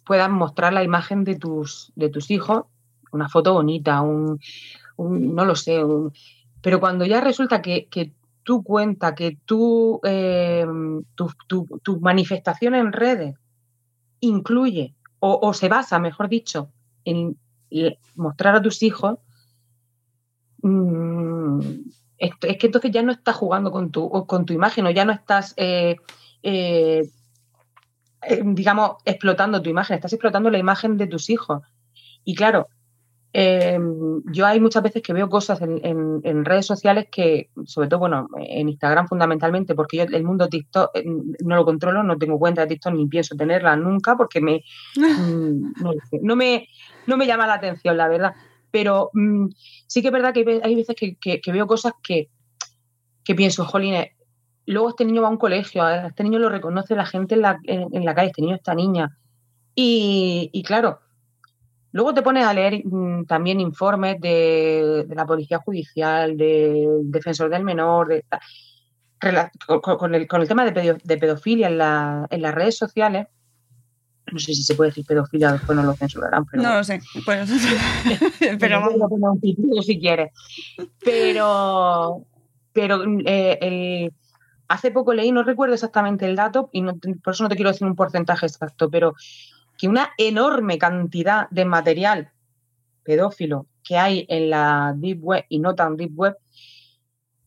puedas 0.05 0.29
mostrar 0.29 0.73
la 0.73 0.83
imagen 0.83 1.23
de 1.23 1.35
tus, 1.35 1.91
de 1.95 2.09
tus 2.09 2.31
hijos, 2.31 2.65
una 3.11 3.29
foto 3.29 3.53
bonita, 3.53 4.01
un, 4.01 4.39
no 4.97 5.45
lo 5.45 5.55
sé, 5.55 5.81
pero 6.61 6.79
cuando 6.79 7.05
ya 7.05 7.21
resulta 7.21 7.61
que, 7.61 7.87
que 7.87 8.11
tú 8.43 8.63
cuenta, 8.63 9.15
que 9.15 9.37
tú, 9.45 9.99
eh, 10.03 10.65
tu, 11.15 11.29
tu, 11.81 11.99
manifestación 11.99 12.75
en 12.75 12.91
redes 12.91 13.35
incluye 14.19 14.93
o, 15.19 15.53
se 15.53 15.69
basa, 15.69 15.99
mejor 15.99 16.27
dicho, 16.27 16.69
en 17.05 17.37
mostrar 18.15 18.55
a 18.55 18.61
tus 18.61 18.83
hijos, 18.83 19.19
mmm, 20.61 21.61
es, 22.17 22.31
que 22.37 22.67
entonces 22.67 22.91
ya 22.91 23.01
no 23.03 23.13
estás 23.13 23.35
jugando 23.35 23.71
con 23.71 23.89
tu, 23.89 24.09
con 24.25 24.45
tu 24.45 24.53
imagen 24.53 24.85
o 24.85 24.91
ya 24.91 25.05
no 25.05 25.13
estás, 25.13 25.53
eh, 25.55 25.95
eh, 26.41 27.09
eh, 28.27 28.41
digamos, 28.43 28.97
explotando 29.05 29.61
tu 29.61 29.69
imagen, 29.69 29.95
estás 29.95 30.13
explotando 30.13 30.49
la 30.49 30.57
imagen 30.57 30.97
de 30.97 31.07
tus 31.07 31.29
hijos. 31.29 31.61
Y 32.23 32.35
claro, 32.35 32.67
yo 33.33 34.45
hay 34.45 34.59
muchas 34.59 34.83
veces 34.83 35.01
que 35.01 35.11
veo 35.11 35.27
cosas 35.27 35.59
en, 35.61 36.45
redes 36.45 36.67
sociales 36.67 37.07
que, 37.11 37.49
sobre 37.65 37.87
todo, 37.87 38.01
bueno, 38.01 38.27
en 38.37 38.69
Instagram 38.69 39.07
fundamentalmente, 39.07 39.73
porque 39.73 39.97
yo 39.97 40.03
el 40.03 40.23
mundo 40.23 40.47
TikTok 40.47 40.91
no 41.43 41.55
lo 41.55 41.65
controlo, 41.65 42.03
no 42.03 42.17
tengo 42.17 42.37
cuenta 42.37 42.61
de 42.61 42.67
TikTok 42.67 42.93
ni 42.93 43.07
pienso 43.07 43.35
tenerla 43.35 43.75
nunca 43.75 44.15
porque 44.15 44.39
me, 44.39 44.63
mm, 44.95 45.73
no, 46.21 46.35
me, 46.35 46.67
no 47.07 47.17
me 47.17 47.25
llama 47.25 47.47
la 47.47 47.55
atención, 47.55 47.97
la 47.97 48.07
verdad. 48.07 48.35
Pero 48.69 49.09
mm, 49.13 49.47
sí 49.87 50.01
que 50.01 50.07
es 50.07 50.13
verdad 50.13 50.33
que 50.33 50.61
hay 50.63 50.75
veces 50.75 50.95
que, 50.95 51.51
veo 51.51 51.67
cosas 51.67 51.93
que, 52.03 52.29
pienso, 53.35 53.65
jolines, 53.65 54.09
luego 54.65 54.89
este 54.89 55.05
niño 55.05 55.21
va 55.21 55.27
a 55.27 55.31
un 55.31 55.37
colegio, 55.37 55.87
este 55.89 56.23
niño 56.23 56.39
lo 56.39 56.49
reconoce 56.49 56.95
la 56.95 57.05
gente 57.05 57.35
en 57.35 57.41
la, 57.41 57.59
en, 57.63 58.05
la 58.05 58.15
calle, 58.15 58.27
este 58.27 58.41
niño, 58.41 58.55
esta 58.55 58.73
niña. 58.73 59.17
Y, 59.75 60.63
claro, 60.65 60.99
luego 61.91 62.13
te 62.13 62.21
pones 62.21 62.45
a 62.45 62.53
leer 62.53 62.85
mm, 62.85 63.25
también 63.25 63.59
informes 63.59 64.19
de, 64.21 65.05
la 65.09 65.25
policía 65.25 65.59
judicial, 65.59 66.37
del 66.37 67.11
defensor 67.11 67.49
del 67.49 67.63
menor, 67.63 68.07
de, 68.09 68.25
con, 69.65 70.15
el, 70.15 70.27
con 70.27 70.41
el 70.41 70.47
tema 70.47 70.65
de, 70.65 71.17
pedofilia 71.17 71.67
en, 71.67 71.77
la, 71.77 72.27
en 72.29 72.41
las 72.41 72.53
redes 72.53 72.77
sociales 72.77 73.27
no 74.31 74.39
sé 74.39 74.53
si 74.53 74.63
se 74.63 74.75
puede 74.75 74.89
decir 74.89 75.05
pedofilia, 75.05 75.51
después 75.51 75.75
no 75.75 75.83
lo 75.83 75.93
censurarán. 75.93 76.45
Pero 76.45 76.63
no 76.63 76.75
lo 76.75 76.83
sé. 76.83 77.01
Pues, 77.25 77.49
pero 78.59 78.81
si 79.81 79.99
quieres. 79.99 80.31
Pero, 81.03 82.25
pero 82.71 83.03
eh, 83.25 84.11
hace 84.67 84.91
poco 84.91 85.13
leí, 85.13 85.31
no 85.31 85.43
recuerdo 85.43 85.73
exactamente 85.73 86.25
el 86.25 86.35
dato, 86.35 86.69
y 86.71 86.83
por 86.83 87.33
eso 87.33 87.43
no 87.43 87.49
te 87.49 87.55
quiero 87.55 87.71
decir 87.71 87.87
un 87.87 87.95
porcentaje 87.95 88.45
exacto, 88.45 88.89
pero 88.89 89.13
que 89.77 89.87
una 89.87 90.11
enorme 90.17 90.77
cantidad 90.77 91.49
de 91.49 91.65
material 91.65 92.31
pedófilo 93.03 93.67
que 93.83 93.97
hay 93.97 94.25
en 94.29 94.49
la 94.49 94.93
Deep 94.95 95.19
Web 95.21 95.45
y 95.49 95.59
no 95.59 95.75
tan 95.75 95.97
Deep 95.97 96.13
Web 96.15 96.37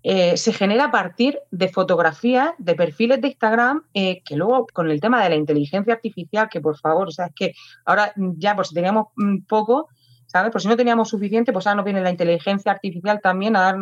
eh, 0.09 0.37
se 0.37 0.53
genera 0.53 0.85
a 0.85 0.91
partir 0.93 1.41
de 1.51 1.69
fotografías, 1.69 2.53
de 2.59 2.77
perfiles 2.77 3.21
de 3.21 3.27
Instagram, 3.27 3.83
eh, 3.93 4.23
que 4.25 4.37
luego 4.37 4.65
con 4.73 4.89
el 4.89 5.01
tema 5.01 5.21
de 5.21 5.31
la 5.31 5.35
inteligencia 5.35 5.95
artificial, 5.95 6.49
que 6.49 6.61
por 6.61 6.79
favor, 6.79 7.09
o 7.09 7.11
sea, 7.11 7.27
es 7.27 7.33
que 7.35 7.55
ahora 7.85 8.13
ya 8.17 8.55
por 8.55 8.69
si 8.69 8.75
teníamos 8.75 9.07
mm, 9.17 9.47
poco, 9.49 9.89
¿sabes? 10.27 10.53
Por 10.53 10.63
si 10.63 10.69
no 10.69 10.77
teníamos 10.77 11.09
suficiente, 11.09 11.53
pues 11.53 11.67
ahora 11.67 11.79
nos 11.79 11.85
viene 11.87 12.03
la 12.03 12.11
inteligencia 12.11 12.71
artificial 12.71 13.21
también 13.21 13.57
a 13.57 13.63
dar 13.63 13.79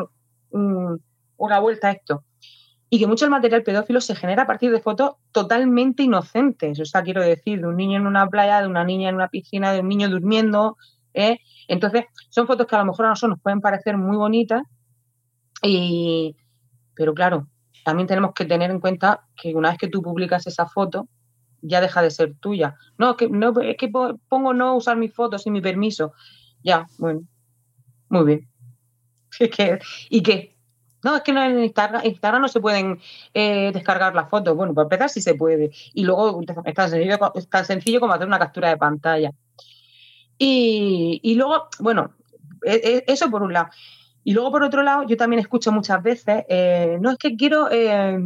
mm, 0.53 0.95
una 1.37 1.59
vuelta 1.59 1.89
a 1.89 1.93
esto. 1.93 2.25
Y 2.91 2.99
que 2.99 3.07
mucho 3.07 3.25
el 3.25 3.31
material 3.31 3.63
pedófilo 3.63 4.01
se 4.01 4.15
genera 4.15 4.43
a 4.43 4.47
partir 4.47 4.71
de 4.71 4.81
fotos 4.81 5.13
totalmente 5.33 6.03
inocentes. 6.03 6.79
O 6.79 6.85
sea, 6.85 7.03
quiero 7.03 7.23
decir, 7.23 7.61
de 7.61 7.67
un 7.67 7.77
niño 7.77 7.99
en 7.99 8.07
una 8.07 8.29
playa, 8.29 8.61
de 8.61 8.69
una 8.69 8.85
niña 8.85 9.09
en 9.09 9.17
una 9.17 9.29
piscina, 9.29 9.73
de 9.73 9.81
un 9.81 9.89
niño 9.89 10.09
durmiendo. 10.09 10.77
¿eh? 11.15 11.39
Entonces, 11.67 12.05
son 12.29 12.47
fotos 12.47 12.67
que 12.67 12.77
a 12.77 12.81
lo 12.81 12.87
mejor 12.87 13.07
a 13.07 13.11
nosotros 13.11 13.37
nos 13.37 13.43
pueden 13.43 13.61
parecer 13.61 13.97
muy 13.97 14.17
bonitas, 14.17 14.63
y, 15.63 16.37
pero 16.95 17.15
claro, 17.15 17.49
también 17.85 18.07
tenemos 18.07 18.33
que 18.35 18.45
tener 18.45 18.71
en 18.71 18.81
cuenta 18.81 19.27
que 19.37 19.55
una 19.55 19.71
vez 19.71 19.79
que 19.79 19.89
tú 19.89 20.03
publicas 20.03 20.47
esa 20.47 20.67
foto, 20.67 21.09
ya 21.63 21.81
deja 21.81 22.03
de 22.03 22.11
ser 22.11 22.35
tuya. 22.39 22.77
No, 22.99 23.13
es 23.13 23.17
que, 23.17 23.29
no, 23.29 23.59
es 23.61 23.77
que 23.77 23.89
pongo 23.89 24.55
no 24.55 24.77
usar 24.77 24.97
mis 24.97 25.15
fotos 25.15 25.43
sin 25.43 25.53
mi 25.53 25.61
permiso. 25.61 26.13
Ya, 26.63 26.87
bueno, 26.99 27.23
muy 28.09 28.25
bien. 28.25 28.49
¿Y 30.11 30.23
qué? 30.23 30.54
No, 31.05 31.17
es 31.17 31.23
que 31.23 31.33
en 31.33 31.63
Instagram, 31.63 32.03
Instagram 32.05 32.43
no 32.43 32.49
se 32.49 32.61
pueden 32.61 32.99
eh, 33.35 33.71
descargar 33.73 34.15
las 34.15 34.31
fotos. 34.31 34.57
Bueno, 34.57 34.73
para 34.75 34.85
empezar 34.85 35.11
sí 35.11 35.21
se 35.21 35.35
puede. 35.35 35.71
Y 35.93 36.05
luego 36.05 36.41
es 36.65 36.77
tan 37.49 37.65
sencillo, 37.67 38.01
como 38.01 38.15
hacer 38.15 38.27
una 38.27 38.39
captura 38.39 38.71
de 38.71 38.79
pantalla. 38.79 39.31
Y, 40.39 41.21
y 41.23 41.35
luego, 41.35 41.69
bueno, 41.79 42.15
e, 42.65 43.05
e, 43.07 43.13
eso 43.13 43.31
por 43.31 43.43
un 43.43 43.53
lado. 43.53 43.69
Y 44.25 44.33
luego, 44.33 44.51
por 44.51 44.63
otro 44.63 44.83
lado, 44.83 45.05
yo 45.07 45.17
también 45.19 45.41
escucho 45.41 45.71
muchas 45.71 46.03
veces, 46.03 46.45
eh, 46.49 46.97
no 47.01 47.11
es 47.11 47.19
que 47.19 47.37
quiero 47.37 47.71
eh, 47.71 48.19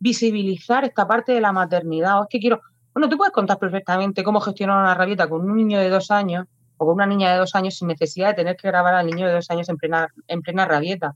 visibilizar 0.00 0.84
esta 0.84 1.06
parte 1.06 1.32
de 1.32 1.40
la 1.40 1.52
maternidad, 1.52 2.18
o 2.18 2.22
es 2.24 2.28
que 2.28 2.40
quiero, 2.40 2.60
bueno, 2.92 3.08
tú 3.08 3.16
puedes 3.16 3.32
contar 3.32 3.58
perfectamente 3.58 4.24
cómo 4.24 4.40
gestionar 4.40 4.82
una 4.82 4.94
rabieta 4.94 5.28
con 5.28 5.48
un 5.48 5.56
niño 5.56 5.78
de 5.78 5.88
dos 5.88 6.10
años 6.10 6.46
o 6.76 6.86
con 6.86 6.94
una 6.94 7.06
niña 7.06 7.32
de 7.32 7.38
dos 7.38 7.54
años 7.54 7.76
sin 7.76 7.86
necesidad 7.86 8.28
de 8.30 8.34
tener 8.34 8.56
que 8.56 8.66
grabar 8.66 8.94
al 8.94 9.06
niño 9.06 9.28
de 9.28 9.34
dos 9.34 9.48
años 9.50 9.68
en 9.68 9.76
plena, 9.76 10.08
en 10.26 10.42
plena 10.42 10.64
rabieta. 10.64 11.14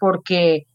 Porque 0.00 0.66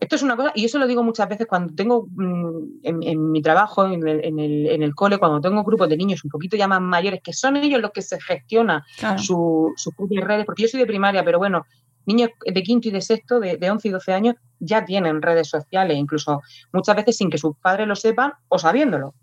esto 0.00 0.16
es 0.16 0.22
una 0.22 0.34
cosa, 0.34 0.50
y 0.56 0.64
eso 0.64 0.80
lo 0.80 0.88
digo 0.88 1.04
muchas 1.04 1.28
veces 1.28 1.46
cuando 1.46 1.72
tengo 1.74 2.08
mm, 2.10 2.80
en, 2.82 3.30
mi 3.30 3.40
trabajo, 3.40 3.86
en 3.86 4.06
el, 4.06 4.24
en, 4.24 4.40
el, 4.40 4.66
en 4.66 4.82
el, 4.82 4.96
cole, 4.96 5.18
cuando 5.18 5.40
tengo 5.40 5.62
grupos 5.62 5.88
de 5.88 5.96
niños 5.96 6.24
un 6.24 6.30
poquito 6.30 6.56
ya 6.56 6.66
más 6.66 6.80
mayores, 6.80 7.20
que 7.22 7.32
son 7.32 7.54
ellos 7.56 7.80
los 7.80 7.92
que 7.92 8.02
se 8.02 8.20
gestionan 8.20 8.82
sus 9.16 9.94
propias 9.96 10.24
redes, 10.24 10.44
porque 10.44 10.62
yo 10.62 10.68
soy 10.68 10.80
de 10.80 10.86
primaria, 10.86 11.24
pero 11.24 11.38
bueno, 11.38 11.64
niños 12.04 12.30
de 12.44 12.62
quinto 12.64 12.88
y 12.88 12.90
de 12.90 13.00
sexto, 13.00 13.38
de, 13.38 13.58
de 13.58 13.70
11 13.70 13.86
y 13.86 13.90
12 13.92 14.12
años, 14.12 14.34
ya 14.58 14.84
tienen 14.84 15.22
redes 15.22 15.48
sociales, 15.48 15.96
incluso 15.96 16.40
muchas 16.72 16.96
veces 16.96 17.16
sin 17.16 17.30
que 17.30 17.38
sus 17.38 17.56
padres 17.58 17.86
lo 17.86 17.94
sepan 17.94 18.32
o 18.48 18.58
sabiéndolo. 18.58 19.14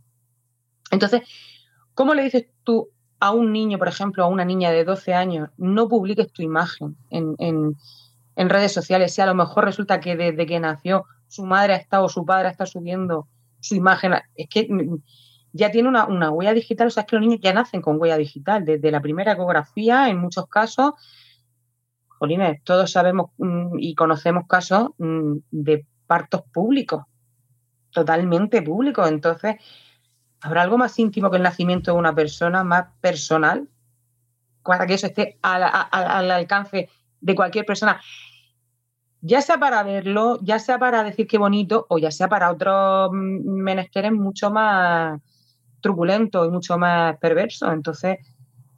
Entonces, 0.92 1.24
¿cómo 1.94 2.14
le 2.14 2.24
dices 2.24 2.46
tú 2.64 2.90
a 3.20 3.32
un 3.32 3.52
niño, 3.52 3.78
por 3.78 3.88
ejemplo, 3.88 4.24
a 4.24 4.28
una 4.28 4.46
niña 4.46 4.72
de 4.72 4.86
12 4.86 5.14
años, 5.14 5.50
no 5.58 5.88
publiques 5.90 6.32
tu 6.32 6.42
imagen 6.42 6.96
en, 7.10 7.36
en, 7.38 7.76
redes 8.48 8.72
sociales 8.72 9.14
si 9.14 9.22
a 9.22 9.26
lo 9.26 9.36
mejor 9.36 9.66
resulta 9.66 10.00
que 10.00 10.16
desde 10.16 10.46
que 10.46 10.60
nació 10.62 11.04
su 11.28 11.46
madre 11.46 11.74
ha 11.74 11.78
estado 11.78 12.08
su 12.08 12.26
padre 12.26 12.48
estado 12.50 12.68
subiendo 12.68 13.28
su 13.60 13.76
imagen? 13.76 14.14
Es 14.36 14.48
que 14.48 14.70
ya 15.52 15.72
tiene 15.72 15.90
una, 15.90 16.06
una, 16.06 16.32
huella 16.32 16.54
digital, 16.54 16.88
o 16.88 16.90
sea, 16.92 17.02
es 17.02 17.08
que 17.08 17.18
los 17.18 17.26
niños 17.26 17.42
ya 17.42 17.54
nacen 17.54 17.82
con 17.82 18.00
huella 18.00 18.16
digital, 18.16 18.64
desde 18.64 18.92
la 18.92 19.02
primera 19.02 19.34
ecografía, 19.34 20.08
en 20.08 20.20
muchos 20.20 20.48
casos, 20.48 20.94
Jolines, 22.20 22.62
todos 22.66 22.92
sabemos 22.92 23.32
mm, 23.38 23.80
y 23.80 23.96
conocemos 23.96 24.46
casos 24.48 24.90
mm, 24.98 25.38
de 25.52 25.88
partos 26.06 26.44
públicos, 26.54 27.04
totalmente 27.92 28.62
públicos. 28.62 29.08
Entonces, 29.08 29.56
¿habrá 30.42 30.64
algo 30.64 30.78
más 30.78 31.00
íntimo 31.00 31.32
que 31.32 31.38
el 31.38 31.44
nacimiento 31.44 31.94
de 31.94 31.98
una 31.98 32.14
persona, 32.14 32.64
más 32.66 32.88
personal, 33.00 33.70
para 34.64 34.86
que 34.86 34.96
eso 34.96 35.08
esté 35.08 35.40
al, 35.42 35.64
alcance 36.32 36.90
de 37.22 37.36
cualquier 37.36 37.66
persona? 37.66 38.02
Ya 39.22 39.42
sea 39.42 39.58
para 39.58 39.84
verlo, 39.84 40.40
ya 40.42 40.60
sea 40.60 40.80
para 40.80 41.04
decir 41.04 41.28
qué 41.28 41.38
bonito, 41.38 41.86
o 41.90 41.98
ya 41.98 42.12
sea 42.12 42.30
para 42.30 42.52
otros 42.52 43.12
mm, 43.12 43.50
menesteres 43.50 44.12
mucho 44.12 44.50
más 44.52 45.20
truculentos 45.82 46.48
y 46.48 46.52
mucho 46.52 46.78
más 46.78 47.18
perversos. 47.18 47.72
Entonces, 47.74 48.20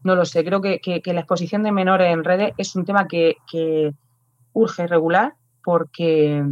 no 0.04 0.16
lo 0.16 0.26
sé, 0.26 0.44
creo 0.44 0.62
que, 0.62 1.02
la 1.06 1.20
exposición 1.20 1.64
de 1.64 1.72
menores 1.72 2.12
en 2.12 2.24
redes 2.24 2.54
es 2.58 2.76
un 2.76 2.86
tema 2.86 3.08
que, 3.08 3.36
urge 4.54 4.86
regular 4.86 5.36
porque, 5.64 6.44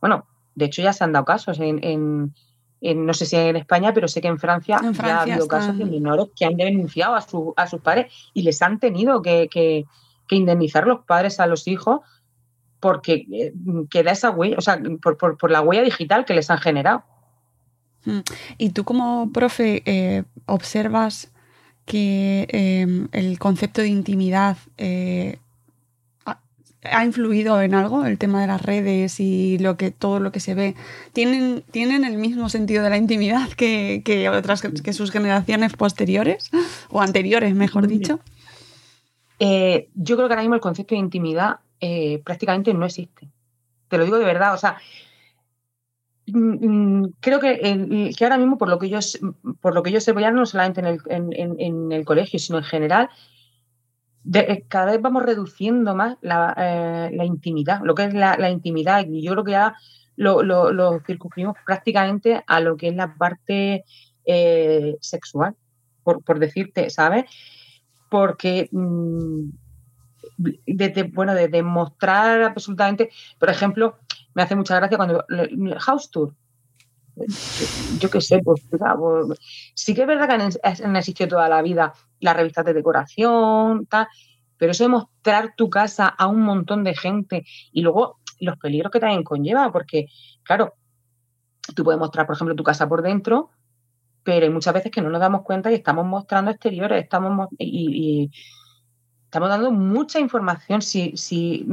bueno, 0.00 0.26
de 0.56 0.64
hecho 0.64 0.82
ya 0.82 0.92
se 0.92 1.04
han 1.04 1.12
dado 1.12 1.24
casos 1.24 1.60
en, 1.60 2.34
no 2.80 3.14
sé 3.14 3.26
si 3.26 3.36
en 3.36 3.56
España, 3.56 3.92
pero 3.94 4.08
sé 4.08 4.20
que 4.20 4.28
en 4.28 4.38
Francia, 4.38 4.80
ya 4.82 5.18
ha 5.18 5.22
habido 5.22 5.46
casos 5.46 5.78
de 5.78 5.84
menores 5.84 6.28
que 6.34 6.46
han 6.46 6.56
denunciado 6.56 7.14
a, 7.14 7.20
su, 7.20 7.54
a 7.56 7.66
sus 7.68 7.80
padres 7.80 8.12
y 8.34 8.42
les 8.42 8.60
han 8.62 8.80
tenido 8.80 9.22
que, 9.22 9.84
indemnizar 10.30 10.86
los 10.86 11.04
padres 11.04 11.40
a 11.40 11.46
los 11.46 11.68
hijos 11.68 12.00
porque 12.80 13.26
eh, 13.32 13.52
queda 13.90 14.12
esa 14.12 14.30
huella, 14.30 14.56
o 14.58 14.60
sea, 14.60 14.80
por, 15.02 15.50
la 15.50 15.60
huella 15.60 15.82
digital 15.82 16.24
que 16.24 16.34
les 16.34 16.50
han 16.50 16.58
generado. 16.58 17.02
Mm. 18.04 18.20
Y 18.58 18.70
tú 18.70 18.84
como 18.84 19.30
profe 19.32 19.82
eh, 19.84 20.24
observas 20.46 21.32
que 21.84 22.46
em, 22.50 23.08
el 23.12 23.38
concepto 23.38 23.80
de 23.80 23.88
intimidad 23.88 24.58
eh, 24.76 25.38
ha, 26.84 27.04
influido 27.04 27.60
en 27.62 27.74
algo, 27.74 28.04
el 28.04 28.18
tema 28.18 28.40
de 28.42 28.46
las 28.46 28.62
redes 28.62 29.18
y 29.20 29.58
lo 29.58 29.76
que, 29.76 29.90
todo 29.90 30.20
lo 30.20 30.30
que 30.30 30.40
se 30.40 30.54
ve. 30.54 30.74
¿Tienen, 31.12 31.64
¿tienen 31.70 32.04
el 32.04 32.18
mismo 32.18 32.48
sentido 32.48 32.84
de 32.84 32.90
la 32.90 32.98
intimidad 32.98 33.48
que, 33.50 34.02
que 34.04 34.28
otras 34.28 34.62
que 34.62 34.92
sus 34.92 35.10
generaciones 35.10 35.72
posteriores 35.72 36.50
o 36.90 37.00
anteriores, 37.00 37.54
mejor 37.54 37.88
dicho? 37.88 38.20
Yo 39.40 40.16
creo 40.16 40.28
que 40.28 40.34
ahora 40.34 40.42
mismo 40.42 40.54
el 40.54 40.60
concepto 40.60 40.94
de 40.94 41.00
intimidad 41.00 41.60
eh, 41.80 42.20
prácticamente 42.24 42.72
no 42.74 42.86
existe. 42.86 43.28
Te 43.88 43.98
lo 43.98 44.04
digo 44.04 44.18
de 44.18 44.24
verdad, 44.24 44.54
o 44.54 44.58
sea, 44.58 44.78
mm, 46.26 47.02
mm, 47.02 47.14
creo 47.20 47.40
que, 47.40 48.12
que, 48.16 48.24
ahora 48.24 48.38
mismo, 48.38 48.58
por 48.58 48.68
lo 48.68 48.78
que 48.78 48.88
yo, 48.88 48.98
por 49.60 49.74
lo 49.74 49.82
que 49.82 49.92
yo 49.92 50.00
sé, 50.00 50.14
ya 50.20 50.30
no 50.30 50.46
solamente 50.46 50.80
en 50.80 50.86
el, 50.86 51.00
en, 51.58 51.92
el 51.92 52.04
colegio, 52.04 52.38
sino 52.38 52.58
en 52.58 52.64
general, 52.64 53.08
eh, 54.34 54.64
cada 54.68 54.92
vez 54.92 55.00
vamos 55.00 55.22
reduciendo 55.22 55.94
más 55.94 56.16
la, 56.20 57.10
intimidad, 57.24 57.80
lo 57.82 57.94
que 57.94 58.04
es 58.04 58.14
la, 58.14 58.50
intimidad. 58.50 59.06
Y 59.08 59.22
yo 59.22 59.32
creo 59.32 59.44
que 59.44 59.52
ya 59.52 59.74
lo, 60.16 60.42
lo, 60.42 61.00
circunscribimos 61.06 61.56
prácticamente 61.64 62.42
a 62.46 62.60
lo 62.60 62.76
que 62.76 62.88
es 62.88 62.94
la 62.94 63.14
parte 63.14 63.84
sexual, 65.00 65.54
por, 66.02 66.22
por 66.22 66.38
decirte, 66.38 66.90
¿sabes? 66.90 67.24
porque 68.08 68.68
mm, 70.38 71.12
bueno, 71.12 71.34
de 71.34 71.48
demostrar 71.48 72.42
absolutamente, 72.42 73.10
por 73.38 73.50
ejemplo, 73.50 73.98
me 74.34 74.42
hace 74.42 74.56
mucha 74.56 74.76
gracia 74.76 74.96
cuando 74.96 75.24
House 75.78 76.10
Tour. 76.10 76.34
Yo 77.98 78.10
qué 78.10 78.20
sé, 78.20 78.40
pues, 78.44 78.62
pues, 78.70 79.38
sí 79.74 79.94
que 79.94 80.02
es 80.02 80.06
verdad 80.06 80.28
que 80.28 80.58
han, 80.84 80.96
existido 80.96 81.28
toda 81.28 81.48
la 81.48 81.62
vida 81.62 81.92
las 82.20 82.36
revistas 82.36 82.64
de 82.64 82.74
decoración, 82.74 83.86
tal, 83.86 84.06
pero 84.56 84.72
eso 84.72 84.84
de 84.84 84.90
mostrar 84.90 85.54
tu 85.56 85.68
casa 85.70 86.06
a 86.08 86.26
un 86.26 86.42
montón 86.42 86.84
de 86.84 86.94
gente 86.94 87.44
y 87.72 87.82
luego 87.82 88.18
los 88.40 88.56
peligros 88.58 88.92
que 88.92 89.00
también 89.00 89.24
conlleva, 89.24 89.72
porque, 89.72 90.06
claro, 90.42 90.74
tú 91.74 91.84
puedes 91.84 91.98
mostrar, 91.98 92.26
por 92.26 92.36
ejemplo, 92.36 92.54
tu 92.54 92.62
casa 92.62 92.88
por 92.88 93.02
dentro, 93.02 93.50
pero 94.22 94.44
hay 94.44 94.52
muchas 94.52 94.74
veces 94.74 94.92
que 94.92 95.00
no 95.00 95.10
nos 95.10 95.20
damos 95.20 95.42
cuenta 95.42 95.70
y 95.70 95.74
estamos 95.74 96.06
mostrando 96.06 96.50
exteriores, 96.50 97.02
estamos 97.02 97.48
y, 97.58 98.30
estamos 99.28 99.50
dando 99.50 99.70
mucha 99.70 100.18
información. 100.18 100.80
Si, 100.80 101.14
si 101.16 101.66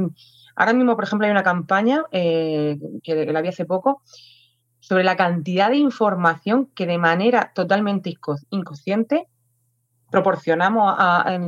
ahora 0.54 0.74
mismo, 0.74 0.94
por 0.94 1.04
ejemplo, 1.04 1.26
hay 1.26 1.30
una 1.30 1.42
campaña 1.42 2.04
eh, 2.12 2.78
que, 3.02 3.24
la 3.32 3.40
vi 3.40 3.48
hace 3.48 3.64
poco 3.64 4.02
sobre 4.78 5.04
la 5.04 5.16
cantidad 5.16 5.70
de 5.70 5.76
información 5.76 6.66
que 6.74 6.86
de 6.86 6.98
manera 6.98 7.52
totalmente 7.54 8.14
inconsciente 8.50 9.26
proporcionamos 10.10 10.94
a, 10.96 11.38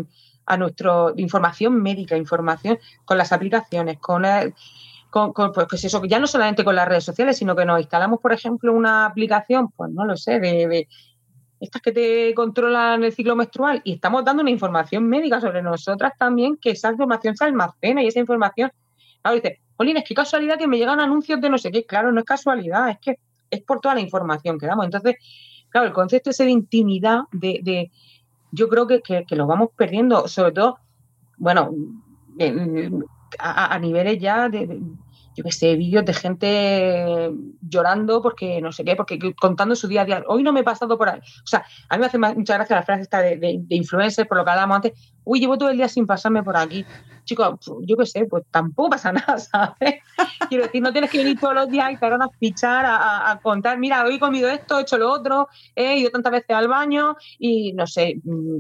a 0.46 0.56
nuestra 0.56 1.12
información 1.16 1.80
médica, 1.82 2.16
información 2.16 2.78
con 3.04 3.18
las 3.18 3.32
aplicaciones, 3.32 3.98
con, 3.98 4.24
con, 5.10 5.52
pues 5.52 5.84
eso, 5.84 6.02
ya 6.06 6.18
no 6.18 6.26
solamente 6.26 6.64
con 6.64 6.74
las 6.74 6.88
redes 6.88 7.04
sociales, 7.04 7.36
sino 7.36 7.54
que 7.54 7.66
nos 7.66 7.80
instalamos, 7.80 8.18
por 8.20 8.32
ejemplo, 8.32 8.72
una 8.72 9.04
aplicación, 9.04 9.70
pues 9.72 9.90
no 9.92 10.06
lo 10.06 10.16
sé, 10.16 10.40
de, 10.40 10.88
estas 11.60 11.82
que 11.82 11.92
te 11.92 12.34
controlan 12.34 13.02
el 13.04 13.12
ciclo 13.12 13.34
menstrual 13.36 13.80
y 13.84 13.94
estamos 13.94 14.24
dando 14.24 14.42
una 14.42 14.50
información 14.50 15.08
médica 15.08 15.40
sobre 15.40 15.62
nosotras 15.62 16.12
también, 16.18 16.56
que 16.56 16.70
esa 16.70 16.90
información 16.90 17.36
se 17.36 17.44
almacena 17.44 18.02
y 18.02 18.06
esa 18.06 18.20
información, 18.20 18.70
claro, 19.22 19.36
dice, 19.36 19.60
Jolín, 19.76 19.96
es 19.96 20.04
que 20.04 20.14
casualidad 20.14 20.58
que 20.58 20.68
me 20.68 20.78
llegan 20.78 21.00
anuncios 21.00 21.40
de 21.40 21.50
no 21.50 21.58
sé 21.58 21.70
qué, 21.70 21.84
claro, 21.84 22.12
no 22.12 22.20
es 22.20 22.26
casualidad, 22.26 22.90
es 22.90 22.98
que 22.98 23.18
es 23.50 23.62
por 23.62 23.80
toda 23.80 23.94
la 23.94 24.00
información 24.00 24.58
que 24.58 24.66
damos. 24.66 24.84
Entonces, 24.84 25.16
claro, 25.70 25.86
el 25.86 25.92
concepto 25.92 26.30
ese 26.30 26.44
de 26.44 26.50
intimidad, 26.50 27.22
de, 27.32 27.60
de 27.62 27.90
yo 28.50 28.68
creo 28.68 28.86
que, 28.86 29.00
que, 29.02 29.36
lo 29.36 29.46
vamos 29.46 29.70
perdiendo, 29.76 30.28
sobre 30.28 30.52
todo, 30.52 30.78
bueno, 31.36 31.74
a, 33.38 33.78
niveles 33.78 34.18
ya 34.20 34.48
de, 34.48 34.80
yo 35.38 35.44
qué 35.44 35.52
sé, 35.52 35.76
vídeos 35.76 36.04
de 36.04 36.12
gente 36.12 37.30
llorando 37.60 38.20
porque 38.20 38.60
no 38.60 38.72
sé 38.72 38.84
qué, 38.84 38.96
porque 38.96 39.20
contando 39.40 39.76
su 39.76 39.86
día 39.86 40.02
a 40.02 40.04
día. 40.04 40.24
Hoy 40.26 40.42
no 40.42 40.52
me 40.52 40.60
he 40.60 40.64
pasado 40.64 40.98
por 40.98 41.08
ahí. 41.08 41.20
O 41.20 41.46
sea, 41.46 41.64
a 41.88 41.94
mí 41.96 42.00
me 42.00 42.06
hace 42.06 42.18
mucha 42.18 42.54
gracia 42.54 42.74
la 42.74 42.82
frase 42.82 43.02
esta 43.02 43.20
de, 43.20 43.36
de, 43.36 43.76
influencer, 43.76 44.26
por 44.26 44.38
lo 44.38 44.44
que 44.44 44.50
hablábamos 44.50 44.74
antes. 44.76 45.14
Uy, 45.22 45.38
llevo 45.38 45.56
todo 45.56 45.70
el 45.70 45.76
día 45.76 45.88
sin 45.88 46.08
pasarme 46.08 46.42
por 46.42 46.56
aquí. 46.56 46.84
Chicos, 47.22 47.60
yo 47.82 47.96
qué 47.96 48.04
sé, 48.04 48.24
pues 48.24 48.42
tampoco 48.50 48.90
pasa 48.90 49.12
nada, 49.12 49.38
¿sabes? 49.38 50.02
Quiero 50.48 50.64
decir, 50.64 50.82
no 50.82 50.90
tienes 50.90 51.08
que 51.08 51.18
venir 51.18 51.38
todos 51.38 51.54
los 51.54 51.68
días 51.68 51.92
y 51.92 51.96
te 51.96 52.06
a 52.06 52.28
fichar, 52.40 52.84
a, 52.84 53.30
a, 53.30 53.38
contar, 53.38 53.78
mira, 53.78 54.04
hoy 54.04 54.16
he 54.16 54.18
comido 54.18 54.50
esto, 54.50 54.80
he 54.80 54.82
hecho 54.82 54.98
lo 54.98 55.08
otro, 55.08 55.46
he 55.76 55.98
ido 55.98 56.10
tantas 56.10 56.32
veces 56.32 56.50
al 56.50 56.66
baño 56.66 57.14
y 57.38 57.74
no 57.74 57.86
sé. 57.86 58.20
Mm, 58.24 58.58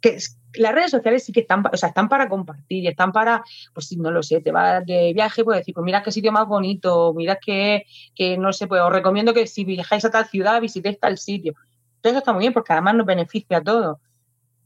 que, 0.00 0.16
las 0.54 0.74
redes 0.74 0.90
sociales 0.90 1.24
sí 1.24 1.32
que 1.32 1.40
están, 1.40 1.64
o 1.72 1.76
sea, 1.76 1.90
están 1.90 2.08
para 2.08 2.28
compartir 2.28 2.84
y 2.84 2.88
están 2.88 3.12
para, 3.12 3.42
pues 3.72 3.86
si 3.86 3.96
no 3.96 4.10
lo 4.10 4.22
sé, 4.22 4.40
te 4.40 4.52
vas 4.52 4.84
de 4.84 5.12
viaje, 5.14 5.44
pues 5.44 5.58
decir, 5.58 5.74
pues 5.74 5.84
mira 5.84 6.02
qué 6.02 6.10
sitio 6.10 6.32
más 6.32 6.46
bonito, 6.46 7.12
mira 7.14 7.36
que, 7.36 7.84
que 8.14 8.36
no 8.38 8.52
sé, 8.52 8.66
pues 8.66 8.80
os 8.82 8.92
recomiendo 8.92 9.34
que 9.34 9.46
si 9.46 9.64
viajáis 9.64 10.04
a 10.04 10.10
tal 10.10 10.26
ciudad, 10.26 10.60
visitéis 10.60 10.98
tal 11.00 11.18
sitio. 11.18 11.54
Todo 12.00 12.12
eso 12.12 12.18
está 12.18 12.32
muy 12.32 12.40
bien 12.40 12.52
porque 12.52 12.72
además 12.72 12.96
nos 12.96 13.06
beneficia 13.06 13.58
a 13.58 13.62
todos. 13.62 13.98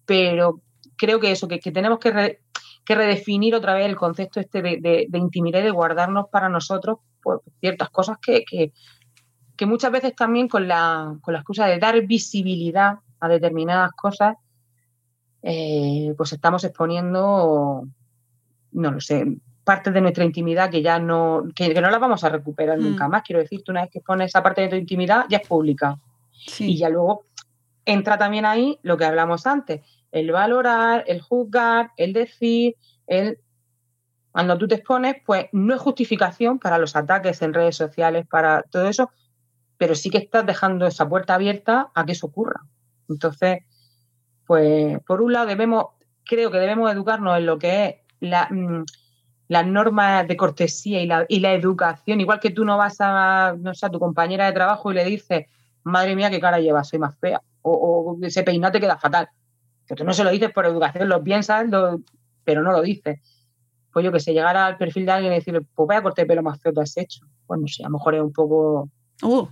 Pero 0.07 0.63
creo 0.97 1.21
que 1.21 1.33
eso, 1.33 1.49
que, 1.49 1.59
tenemos 1.59 1.99
que, 1.99 2.41
que, 2.85 2.95
redefinir 2.95 3.55
otra 3.55 3.75
vez 3.75 3.87
el 3.87 3.97
concepto 3.97 4.41
este 4.41 4.63
de, 4.63 5.07
de, 5.09 5.19
intimidad 5.19 5.61
y 5.61 5.65
de 5.65 5.71
guardarnos 5.71 6.27
para 6.31 6.49
nosotros 6.49 6.99
pues, 7.23 7.41
ciertas 7.61 7.91
cosas 7.91 8.19
que, 8.21 8.45
que, 8.45 8.73
que 9.57 9.67
muchas 9.67 9.91
veces 9.91 10.15
también 10.15 10.49
con 10.49 10.69
la, 10.69 11.17
con 11.21 11.35
la 11.35 11.41
excusa 11.41 11.67
de 11.67 11.79
dar 11.79 12.01
visibilidad 12.07 12.99
a 13.21 13.29
determinadas 13.29 13.93
cosas, 13.93 14.37
eh, 15.49 16.13
pues 16.17 16.33
estamos 16.33 16.65
exponiendo, 16.65 17.87
no 18.73 18.91
lo 18.91 19.01
sé, 19.01 19.39
parte 19.63 19.93
de 19.93 20.01
nuestra 20.01 20.25
intimidad 20.25 20.69
que 20.69 20.83
ya 20.83 20.99
no, 20.99 21.45
que, 21.55 21.73
no 21.73 21.89
la 21.89 22.01
vamos 22.01 22.25
a 22.25 22.31
recuperar 22.31 22.81
nunca 22.81 23.07
mm. 23.07 23.11
más. 23.13 23.23
Quiero 23.23 23.41
decir, 23.41 23.63
tú 23.63 23.71
una 23.71 23.83
vez 23.83 23.91
que 23.93 24.01
pones 24.01 24.27
esa 24.27 24.43
parte 24.43 24.63
de 24.63 24.69
tu 24.71 24.75
intimidad, 24.75 25.27
ya 25.29 25.39
es 25.39 25.47
pública. 25.47 26.01
Y 26.59 26.77
ya 26.77 26.89
luego 26.89 27.27
entra 27.85 28.19
también 28.19 28.45
ahí 28.45 28.81
lo 28.83 28.97
que 28.97 29.05
hablamos 29.05 29.47
antes, 29.47 29.83
el 30.11 30.33
valorar, 30.33 31.05
el 31.07 31.21
juzgar, 31.21 31.93
el 31.97 32.13
decir, 32.13 32.75
el... 33.07 33.39
Cuando 34.33 34.59
tú 34.59 34.67
te 34.67 34.75
expones, 34.75 35.15
pues 35.25 35.47
no 35.53 35.77
es 35.77 35.81
justificación 35.81 36.59
para 36.59 36.77
los 36.77 36.97
ataques 36.97 37.41
en 37.41 37.55
redes 37.55 37.77
sociales, 37.77 38.27
para 38.27 38.63
todo 38.65 38.89
eso, 38.89 39.11
pero 39.79 39.95
sí 39.95 40.11
que 40.11 40.19
estás 40.19 40.45
dejando 40.45 40.89
esa 40.89 41.09
puerta 41.09 41.35
abierta 41.37 41.93
a 41.95 42.05
que 42.05 42.13
eso 42.13 42.27
ocurra. 42.27 42.63
Entonces, 43.09 43.61
pues 44.47 45.01
por 45.05 45.21
un 45.23 45.33
lado 45.33 45.47
debemos, 45.47 45.87
creo 46.25 46.51
que 46.51 46.59
debemos 46.59 46.93
educarnos 46.93 47.37
en 47.39 47.47
lo 47.47 47.59
que 47.59 47.87
es 47.87 47.95
la, 48.21 48.49
mm, 48.51 48.85
las 49.49 49.67
normas 49.67 50.27
de 50.27 50.37
cortesía 50.37 51.03
y 51.03 51.07
la, 51.07 51.27
y 51.29 51.41
la 51.41 51.53
educación, 51.53 52.21
igual 52.21 52.41
que 52.41 52.51
tú 52.51 52.65
no 52.65 52.77
vas 52.77 52.97
a, 53.01 53.55
no 53.59 53.75
sé, 53.75 53.87
a 53.87 53.91
tu 53.91 53.99
compañera 53.99 54.47
de 54.47 54.53
trabajo 54.53 54.91
y 54.91 54.95
le 54.95 55.05
dices, 55.05 55.47
madre 55.85 56.17
mía, 56.17 56.31
qué 56.31 56.41
cara 56.41 56.61
llevas, 56.61 56.89
soy 56.89 56.99
más 56.99 57.17
fea, 57.19 57.41
o, 57.63 58.19
ese 58.23 58.43
peinado 58.43 58.73
te 58.73 58.81
queda 58.81 58.99
fatal. 58.99 59.29
Que 59.87 59.95
tú 59.95 60.05
no 60.05 60.13
se 60.13 60.25
lo 60.25 60.31
dices 60.31 60.51
por 60.51 60.67
educación, 60.67 61.09
lo 61.09 61.23
piensas, 61.23 61.67
pero 62.45 62.63
no 62.63 62.73
lo 62.73 62.83
dices. 62.83 63.21
Pues 63.93 64.05
yo 64.05 64.13
que 64.13 64.21
sé, 64.21 64.33
llegar 64.33 64.57
al 64.57 64.77
perfil 64.77 65.07
de 65.07 65.13
alguien 65.13 65.33
y 65.33 65.37
decirle, 65.37 65.61
pues 65.75 65.87
vaya 65.87 66.03
corte 66.03 66.23
de 66.23 66.27
pelo 66.27 66.43
más 66.43 66.61
feo 66.61 66.73
que 66.73 66.81
has 66.81 66.97
hecho. 66.97 67.25
Pues 67.47 67.61
no 67.61 67.69
sé, 67.69 67.85
a 67.85 67.87
lo 67.87 67.93
mejor 67.93 68.17
es 68.17 68.21
un 68.21 68.33
poco... 68.33 68.91
Uh, 69.23 69.47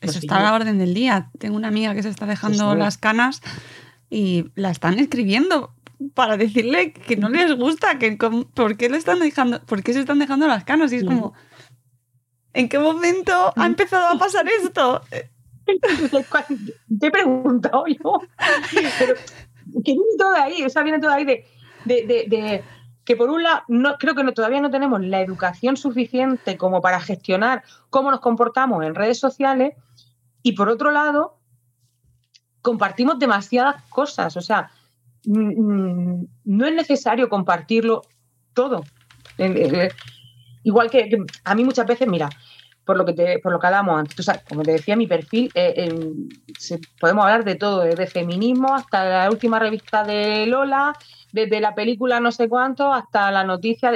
eso 0.00 0.18
está 0.18 0.38
a 0.38 0.42
la 0.42 0.54
orden 0.54 0.78
del 0.78 0.92
día. 0.92 1.30
Tengo 1.38 1.56
una 1.56 1.68
amiga 1.68 1.94
que 1.94 2.02
se 2.02 2.08
está 2.08 2.26
dejando 2.26 2.74
las 2.74 2.98
canas 2.98 3.40
y 4.10 4.50
la 4.54 4.70
están 4.70 4.98
escribiendo 4.98 5.74
para 6.14 6.36
decirle 6.36 6.92
que 6.92 7.16
no 7.16 7.28
les 7.28 7.54
gusta, 7.56 7.98
que 7.98 8.16
por 8.54 8.76
qué 8.76 8.88
le 8.88 8.98
están 8.98 9.20
dejando, 9.20 9.62
por 9.64 9.82
qué 9.82 9.92
se 9.92 10.00
están 10.00 10.18
dejando 10.18 10.46
las 10.46 10.64
canas 10.64 10.92
y 10.92 10.96
es 10.96 11.04
como 11.04 11.34
¿en 12.56 12.68
qué 12.68 12.78
momento 12.78 13.52
ha 13.54 13.66
empezado 13.66 14.14
a 14.14 14.18
pasar 14.18 14.46
esto? 14.48 15.02
Te 17.00 17.06
he 17.06 17.10
preguntado 17.10 17.84
yo. 17.86 18.20
Pero 18.98 19.14
que 19.84 19.92
viene 19.92 20.16
todo 20.18 20.34
ahí, 20.34 20.62
o 20.62 20.70
sea, 20.70 20.82
viene 20.82 20.98
todo 20.98 21.10
ahí 21.10 21.24
de, 21.24 21.44
de, 21.84 22.64
que 23.04 23.16
por 23.16 23.30
un 23.30 23.42
lado 23.42 23.62
no, 23.68 23.96
creo 23.98 24.14
que 24.14 24.24
no, 24.24 24.32
todavía 24.32 24.60
no 24.60 24.70
tenemos 24.70 25.00
la 25.04 25.20
educación 25.20 25.76
suficiente 25.76 26.56
como 26.56 26.80
para 26.80 27.00
gestionar 27.00 27.62
cómo 27.90 28.10
nos 28.10 28.20
comportamos 28.20 28.84
en 28.84 28.94
redes 28.94 29.18
sociales 29.18 29.74
y 30.42 30.52
por 30.52 30.68
otro 30.68 30.90
lado 30.90 31.35
compartimos 32.66 33.16
demasiadas 33.20 33.80
cosas, 33.90 34.36
o 34.36 34.40
sea, 34.40 34.68
mm, 35.24 35.52
mm, 35.62 36.28
no 36.46 36.66
es 36.66 36.74
necesario 36.74 37.28
compartirlo 37.28 38.02
todo. 38.54 38.82
Igual 40.64 40.90
que, 40.90 41.16
a 41.44 41.54
mí 41.54 41.62
muchas 41.62 41.86
veces, 41.86 42.08
mira, 42.08 42.28
por 42.84 42.96
lo 42.96 43.04
que 43.04 43.12
te, 43.12 43.38
por 43.38 43.52
lo 43.52 43.60
que 43.60 43.68
hablamos 43.68 44.00
antes, 44.00 44.26
como 44.48 44.64
te 44.64 44.72
decía, 44.72 44.96
mi 44.96 45.06
perfil, 45.06 45.48
eh, 45.54 45.88
podemos 46.98 47.24
hablar 47.24 47.44
de 47.44 47.54
todo, 47.54 47.82
desde 47.82 48.08
feminismo 48.08 48.74
hasta 48.74 49.04
la 49.04 49.30
última 49.30 49.60
revista 49.60 50.02
de 50.02 50.48
Lola, 50.48 50.92
desde 51.30 51.60
la 51.60 51.72
película 51.72 52.18
no 52.18 52.32
sé 52.32 52.48
cuánto 52.48 52.92
hasta 52.92 53.30
la 53.30 53.44
noticia, 53.44 53.92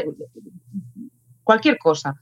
cualquier 1.42 1.76
cosa. 1.76 2.14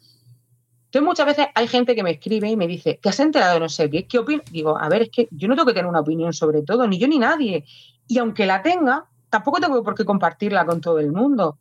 Entonces 0.99 1.24
muchas 1.24 1.26
veces 1.36 1.46
hay 1.55 1.68
gente 1.68 1.94
que 1.94 2.03
me 2.03 2.11
escribe 2.11 2.49
y 2.51 2.57
me 2.57 2.66
dice, 2.66 2.99
¿te 3.01 3.09
has 3.09 3.20
enterado 3.20 3.55
de 3.55 3.61
no 3.61 3.68
sé 3.68 3.88
qué? 3.88 4.07
¿Qué 4.09 4.18
opinas? 4.18 4.44
Digo, 4.51 4.76
a 4.76 4.88
ver, 4.88 5.03
es 5.03 5.11
que 5.11 5.28
yo 5.30 5.46
no 5.46 5.55
tengo 5.55 5.66
que 5.66 5.72
tener 5.74 5.86
una 5.86 6.01
opinión 6.01 6.32
sobre 6.32 6.62
todo, 6.62 6.88
ni 6.88 6.99
yo 6.99 7.07
ni 7.07 7.18
nadie. 7.20 7.64
Y 8.09 8.18
aunque 8.18 8.46
la 8.46 8.62
tenga, 8.62 9.05
tampoco 9.30 9.61
tengo 9.61 9.82
por 9.84 9.94
qué 9.94 10.05
compartirla 10.05 10.66
con 10.66 10.80
todo 10.80 10.99
el 10.99 11.12
mundo, 11.12 11.57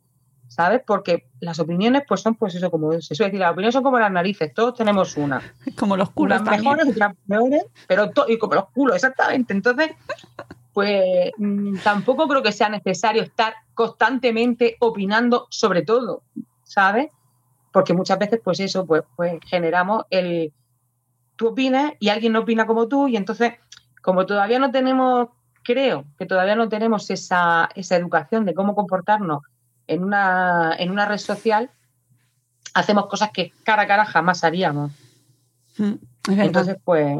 ¿sabes? 0.48 0.82
Porque 0.84 1.28
las 1.38 1.60
opiniones 1.60 2.02
pues 2.08 2.20
son 2.20 2.34
pues 2.34 2.56
eso 2.56 2.68
como 2.68 2.92
es. 2.92 3.04
Eso 3.12 3.22
es 3.22 3.28
decir, 3.28 3.38
las 3.38 3.52
opiniones 3.52 3.74
son 3.74 3.84
como 3.84 4.00
las 4.00 4.10
narices, 4.10 4.52
todos 4.52 4.74
tenemos 4.74 5.16
una. 5.16 5.40
Como 5.78 5.96
los 5.96 6.10
culos 6.10 6.40
Unas 6.40 6.58
mejores, 6.58 6.88
otras 6.88 7.14
peores, 7.28 7.62
pero 7.86 8.10
to- 8.10 8.26
y 8.28 8.38
como 8.38 8.54
los 8.56 8.70
culos, 8.70 8.96
exactamente. 8.96 9.52
Entonces, 9.52 9.90
pues 10.72 11.30
mm, 11.38 11.76
tampoco 11.84 12.26
creo 12.26 12.42
que 12.42 12.50
sea 12.50 12.68
necesario 12.68 13.22
estar 13.22 13.54
constantemente 13.74 14.76
opinando 14.80 15.46
sobre 15.50 15.82
todo, 15.82 16.22
¿sabes? 16.64 17.10
Porque 17.72 17.94
muchas 17.94 18.18
veces, 18.18 18.40
pues 18.42 18.60
eso, 18.60 18.86
pues, 18.86 19.02
pues 19.16 19.38
generamos 19.46 20.04
el 20.10 20.52
tú 21.36 21.48
opinas 21.48 21.92
y 22.00 22.08
alguien 22.08 22.32
no 22.32 22.40
opina 22.40 22.66
como 22.66 22.88
tú, 22.88 23.08
y 23.08 23.16
entonces, 23.16 23.54
como 24.02 24.26
todavía 24.26 24.58
no 24.58 24.70
tenemos, 24.70 25.28
creo 25.62 26.04
que 26.18 26.26
todavía 26.26 26.56
no 26.56 26.68
tenemos 26.68 27.10
esa, 27.10 27.68
esa 27.74 27.96
educación 27.96 28.44
de 28.44 28.54
cómo 28.54 28.74
comportarnos 28.74 29.42
en 29.86 30.02
una, 30.02 30.74
en 30.78 30.90
una 30.90 31.06
red 31.06 31.18
social, 31.18 31.70
hacemos 32.74 33.06
cosas 33.06 33.30
que 33.32 33.52
cara 33.62 33.82
a 33.82 33.86
cara 33.86 34.04
jamás 34.04 34.44
haríamos. 34.44 34.92
Mm. 35.78 35.94
Entonces, 36.28 36.76
pues, 36.84 37.18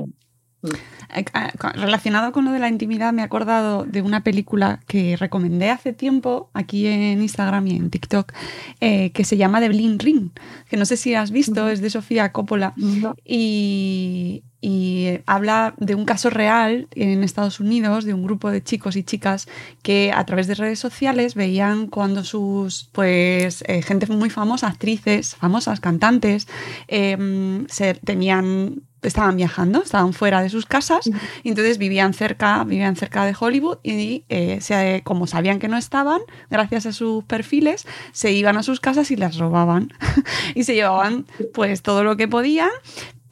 Relacionado 1.75 2.33
con 2.33 2.45
lo 2.45 2.53
de 2.53 2.59
la 2.59 2.69
intimidad, 2.69 3.13
me 3.13 3.23
he 3.23 3.25
acordado 3.25 3.85
de 3.85 4.03
una 4.03 4.23
película 4.25 4.81
que 4.87 5.17
recomendé 5.17 5.71
hace 5.71 5.93
tiempo 5.93 6.51
aquí 6.53 6.87
en 6.87 7.23
Instagram 7.23 7.67
y 7.67 7.77
en 7.77 7.91
TikTok, 7.91 8.33
eh, 8.81 9.11
que 9.13 9.25
se 9.25 9.37
llama 9.37 9.61
The 9.61 9.69
Bling 9.69 9.99
Ring, 9.99 10.31
que 10.69 10.77
no 10.77 10.85
sé 10.85 10.97
si 10.97 11.15
has 11.15 11.31
visto, 11.31 11.69
es 11.69 11.81
de 11.81 11.91
Sofía 11.91 12.33
Coppola. 12.33 12.75
no. 12.77 13.15
y, 13.25 14.43
y 14.61 15.21
habla 15.27 15.75
de 15.79 15.95
un 15.95 16.05
caso 16.05 16.31
real 16.31 16.89
en 16.97 17.23
Estados 17.23 17.61
Unidos 17.61 18.05
de 18.05 18.13
un 18.13 18.25
grupo 18.25 18.51
de 18.51 18.63
chicos 18.63 18.97
y 18.97 19.05
chicas 19.05 19.47
que 19.83 20.11
a 20.13 20.25
través 20.27 20.49
de 20.49 20.57
redes 20.57 20.81
sociales 20.81 21.37
veían 21.37 21.87
cuando 21.87 22.25
sus 22.25 22.89
pues 22.93 23.63
eh, 23.69 23.83
gente 23.83 24.07
muy 24.09 24.31
famosa, 24.31 24.67
actrices, 24.67 25.37
famosas, 25.37 25.79
cantantes, 25.79 26.49
eh, 26.89 27.65
se 27.69 27.95
tenían 27.95 28.83
estaban 29.03 29.37
viajando, 29.37 29.83
estaban 29.83 30.13
fuera 30.13 30.43
de 30.43 30.49
sus 30.49 30.67
casas 30.67 31.09
y 31.43 31.49
entonces 31.51 31.79
vivían 31.79 32.15
cerca, 32.15 32.65
vivían 32.65 32.97
cerca 32.97 33.25
de 33.25 33.35
Hollywood 33.39 33.79
y 33.83 34.25
eh, 34.29 34.59
se- 34.61 35.03
como 35.05 35.27
sabían 35.27 35.59
que 35.61 35.69
no 35.69 35.77
estaban, 35.77 36.21
gracias 36.51 36.87
a 36.87 36.93
sus 36.93 37.23
perfiles, 37.25 37.87
se 38.13 38.33
iban 38.33 38.57
a 38.57 38.63
sus 38.63 38.81
casas 38.81 39.11
y 39.11 39.17
las 39.17 39.39
robaban 39.39 39.93
y 40.55 40.65
se 40.65 40.75
llevaban 40.75 41.27
pues 41.55 41.83
todo 41.83 42.03
lo 42.05 42.17
que 42.17 42.27
podían 42.29 42.71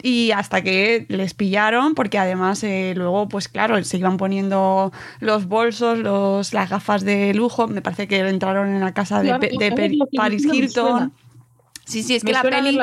y 0.02 0.30
hasta 0.30 0.62
que 0.62 1.06
les 1.08 1.34
pillaron, 1.34 1.94
porque 1.94 2.18
además 2.18 2.62
eh, 2.62 2.92
luego, 2.94 3.28
pues 3.28 3.48
claro, 3.48 3.82
se 3.82 3.96
iban 3.96 4.18
poniendo 4.18 4.92
los 5.20 5.46
bolsos, 5.46 5.98
los, 5.98 6.52
las 6.52 6.70
gafas 6.70 7.02
de 7.02 7.32
lujo. 7.34 7.66
Me 7.66 7.80
parece 7.82 8.06
que 8.06 8.18
entraron 8.20 8.68
en 8.68 8.80
la 8.80 8.92
casa 8.94 9.20
de, 9.22 9.30
de 9.58 9.70
Paris 10.16 10.44
Hilton. 10.58 11.12
Sí, 11.86 12.02
sí, 12.02 12.16
es 12.16 12.24
que 12.24 12.32
la 12.32 12.42
peli, 12.64 12.76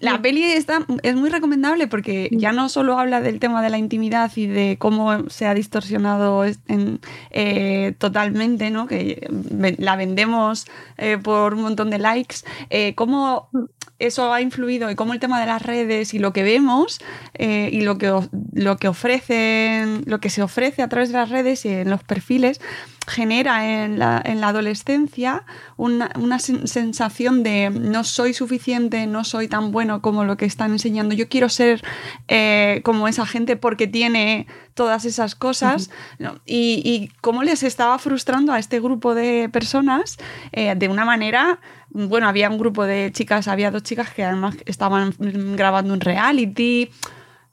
la 0.00 0.22
peli 0.22 0.42
está, 0.44 0.80
es 1.02 1.14
muy 1.14 1.28
recomendable 1.28 1.86
porque 1.88 2.28
ya 2.32 2.52
no 2.52 2.68
solo 2.70 2.98
habla 2.98 3.20
del 3.20 3.38
tema 3.38 3.62
de 3.62 3.68
la 3.70 3.76
intimidad 3.78 4.32
y 4.34 4.46
de 4.46 4.76
cómo 4.78 5.28
se 5.28 5.46
ha 5.46 5.52
distorsionado 5.54 6.44
en- 6.44 7.00
eh, 7.30 7.94
totalmente, 7.98 8.70
¿no? 8.70 8.86
que 8.86 9.26
ve- 9.30 9.76
la 9.78 9.96
vendemos 9.96 10.66
eh, 10.96 11.18
por 11.22 11.52
un 11.54 11.62
montón 11.62 11.90
de 11.90 11.98
likes, 11.98 12.36
eh, 12.70 12.94
cómo 12.94 13.50
eso 13.98 14.32
ha 14.32 14.40
influido 14.42 14.90
y 14.90 14.94
cómo 14.94 15.12
el 15.14 15.20
tema 15.20 15.40
de 15.40 15.46
las 15.46 15.62
redes 15.62 16.12
y 16.12 16.18
lo 16.18 16.32
que 16.34 16.42
vemos 16.42 16.98
eh, 17.34 17.70
y 17.72 17.80
lo 17.82 17.96
que, 17.98 18.12
lo 18.52 18.76
que 18.76 18.88
ofrecen, 18.88 20.02
lo 20.06 20.18
que 20.20 20.28
se 20.30 20.42
ofrece 20.42 20.82
a 20.82 20.88
través 20.88 21.10
de 21.10 21.18
las 21.18 21.30
redes 21.30 21.64
y 21.64 21.68
en 21.70 21.88
los 21.90 22.02
perfiles 22.04 22.60
genera 23.06 23.84
en 23.84 23.98
la, 23.98 24.20
en 24.24 24.40
la 24.40 24.48
adolescencia 24.48 25.44
una, 25.76 26.10
una 26.18 26.38
sen- 26.38 26.66
sensación 26.66 27.42
de 27.42 27.70
no 27.70 28.02
soy 28.04 28.32
suficiente, 28.32 29.06
no 29.06 29.24
soy 29.24 29.48
tan 29.48 29.72
bueno 29.72 30.00
como 30.00 30.24
lo 30.24 30.36
que 30.36 30.44
están 30.46 30.72
enseñando. 30.72 31.14
Yo 31.14 31.28
quiero 31.28 31.48
ser 31.48 31.82
eh, 32.28 32.80
como 32.84 33.08
esa 33.08 33.26
gente 33.26 33.56
porque 33.56 33.86
tiene 33.86 34.46
todas 34.74 35.04
esas 35.04 35.34
cosas. 35.34 35.90
¿no? 36.18 36.40
Y, 36.46 36.82
y 36.84 37.08
cómo 37.20 37.42
les 37.42 37.62
estaba 37.62 37.98
frustrando 37.98 38.52
a 38.52 38.58
este 38.58 38.80
grupo 38.80 39.14
de 39.14 39.48
personas 39.50 40.16
eh, 40.52 40.74
de 40.76 40.88
una 40.88 41.04
manera. 41.04 41.60
Bueno, 41.90 42.28
había 42.28 42.48
un 42.50 42.58
grupo 42.58 42.84
de 42.84 43.10
chicas, 43.12 43.48
había 43.48 43.70
dos 43.70 43.82
chicas 43.82 44.10
que 44.10 44.24
además 44.24 44.56
estaban 44.66 45.14
grabando 45.56 45.94
un 45.94 46.00
reality. 46.00 46.90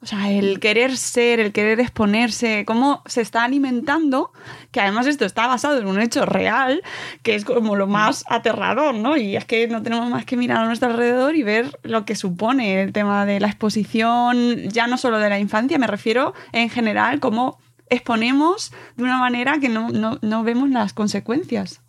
O 0.03 0.05
sea, 0.05 0.29
el 0.29 0.59
querer 0.59 0.97
ser, 0.97 1.39
el 1.39 1.53
querer 1.53 1.79
exponerse, 1.79 2.65
cómo 2.67 3.01
se 3.05 3.21
está 3.21 3.45
alimentando, 3.45 4.33
que 4.71 4.81
además 4.81 5.07
esto 5.07 5.23
está 5.23 5.47
basado 5.47 5.77
en 5.79 5.87
un 5.87 6.01
hecho 6.01 6.25
real, 6.25 6.81
que 7.21 7.35
es 7.35 7.45
como 7.45 7.77
lo 7.77 7.87
más 7.87 8.25
aterrador, 8.27 8.95
¿no? 8.95 9.15
Y 9.15 9.37
es 9.37 9.45
que 9.45 9.65
no 9.69 9.81
tenemos 9.81 10.09
más 10.09 10.25
que 10.25 10.35
mirar 10.35 10.57
a 10.57 10.65
nuestro 10.65 10.89
alrededor 10.89 11.37
y 11.37 11.43
ver 11.43 11.79
lo 11.83 12.03
que 12.03 12.15
supone 12.15 12.83
el 12.83 12.91
tema 12.91 13.25
de 13.25 13.39
la 13.39 13.47
exposición, 13.47 14.57
ya 14.69 14.87
no 14.87 14.97
solo 14.97 15.19
de 15.19 15.29
la 15.29 15.39
infancia, 15.39 15.79
me 15.79 15.87
refiero 15.87 16.33
en 16.51 16.69
general, 16.69 17.21
cómo 17.21 17.57
exponemos 17.89 18.73
de 18.97 19.03
una 19.03 19.19
manera 19.19 19.59
que 19.59 19.69
no, 19.69 19.87
no, 19.89 20.19
no 20.21 20.43
vemos 20.43 20.69
las 20.69 20.91
consecuencias. 20.91 21.81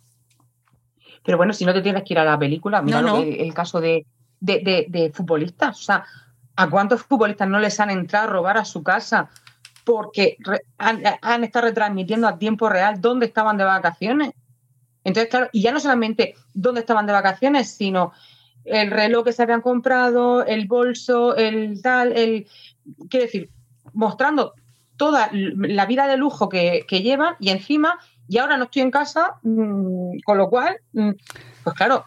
Pero 1.25 1.37
bueno, 1.37 1.51
si 1.51 1.65
no 1.65 1.73
te 1.73 1.81
tienes 1.81 2.03
que 2.03 2.13
ir 2.13 2.19
a 2.19 2.23
la 2.23 2.39
película, 2.39 2.81
mira 2.81 3.01
No, 3.01 3.07
lo 3.07 3.17
no. 3.17 3.23
que- 3.23 3.41
el 3.43 3.53
caso 3.53 3.81
de, 3.81 4.05
de, 4.39 4.59
de- 4.63 4.85
de 4.87 5.11
futbolistas. 5.11 5.79
O 5.79 5.83
sea, 5.83 6.05
¿a 6.55 6.69
cuántos 6.69 7.03
futbolistas 7.03 7.47
no 7.47 7.59
les 7.59 7.79
han 7.79 7.89
entrado 7.89 8.27
a 8.27 8.31
robar 8.31 8.57
a 8.57 8.65
su 8.65 8.83
casa 8.83 9.29
porque 9.83 10.37
han, 10.77 11.43
estado 11.43 11.67
retransmitiendo 11.67 12.27
a 12.27 12.39
tiempo 12.39 12.69
real 12.69 12.99
dónde 13.01 13.27
estaban 13.27 13.57
de 13.57 13.63
vacaciones? 13.63 14.33
Entonces, 15.03 15.29
claro, 15.29 15.49
y 15.51 15.61
ya 15.61 15.71
no 15.71 15.79
solamente 15.79 16.35
dónde 16.53 16.81
estaban 16.81 17.05
de 17.05 17.13
vacaciones, 17.13 17.69
sino 17.69 18.11
el 18.63 18.89
reloj 18.89 19.25
que 19.25 19.33
se 19.33 19.43
habían 19.43 19.61
comprado, 19.61 20.43
el 20.43 20.67
bolso, 20.67 21.35
el 21.35 21.81
tal, 21.83 22.13
el. 22.13 22.47
Quiero 23.09 23.25
decir, 23.25 23.51
mostrando 23.93 24.53
toda 24.97 25.29
la 25.31 25.85
vida 25.85 26.07
de 26.07 26.17
lujo 26.17 26.49
que, 26.49 26.85
llevan 26.89 27.35
y 27.39 27.51
encima, 27.51 27.99
y 28.27 28.39
ahora 28.39 28.57
no 28.57 28.63
estoy 28.63 28.81
en 28.81 28.91
casa, 28.91 29.35
mm, 29.43 30.19
con 30.25 30.37
lo 30.39 30.49
cual, 30.49 30.77
mm, 30.93 31.11
pues 31.63 31.75
claro, 31.75 32.05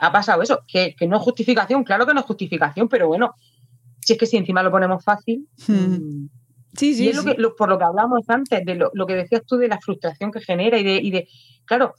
ha 0.00 0.12
pasado 0.12 0.42
eso, 0.42 0.60
que 0.66 0.94
no 1.08 1.16
es 1.16 1.22
justificación, 1.22 1.84
claro 1.84 2.06
que 2.06 2.12
no 2.12 2.20
es 2.20 2.26
justificación, 2.26 2.88
pero 2.88 3.08
bueno, 3.08 3.34
si 4.10 4.14
es 4.14 4.18
que 4.18 4.26
si 4.26 4.36
encima 4.36 4.62
lo 4.62 4.70
ponemos 4.70 5.04
fácil. 5.04 5.46
mm, 5.68 6.26
Sí, 6.76 6.94
sí, 6.94 7.04
y 7.04 7.08
es 7.08 7.16
lo 7.16 7.22
sí. 7.22 7.34
que, 7.34 7.40
lo- 7.42 7.56
por 7.56 7.68
lo 7.68 7.78
que 7.78 7.84
hablamos 7.84 8.20
antes, 8.28 8.64
de 8.64 8.74
lo, 8.76 8.90
lo 8.94 9.04
que 9.06 9.14
decías 9.14 9.42
tú 9.44 9.56
de 9.56 9.66
la 9.68 9.80
frustración 9.80 10.30
que 10.30 10.40
genera 10.40 10.78
y 10.78 10.84
de, 10.84 10.94
y 10.96 11.10
de 11.10 11.28
claro, 11.64 11.94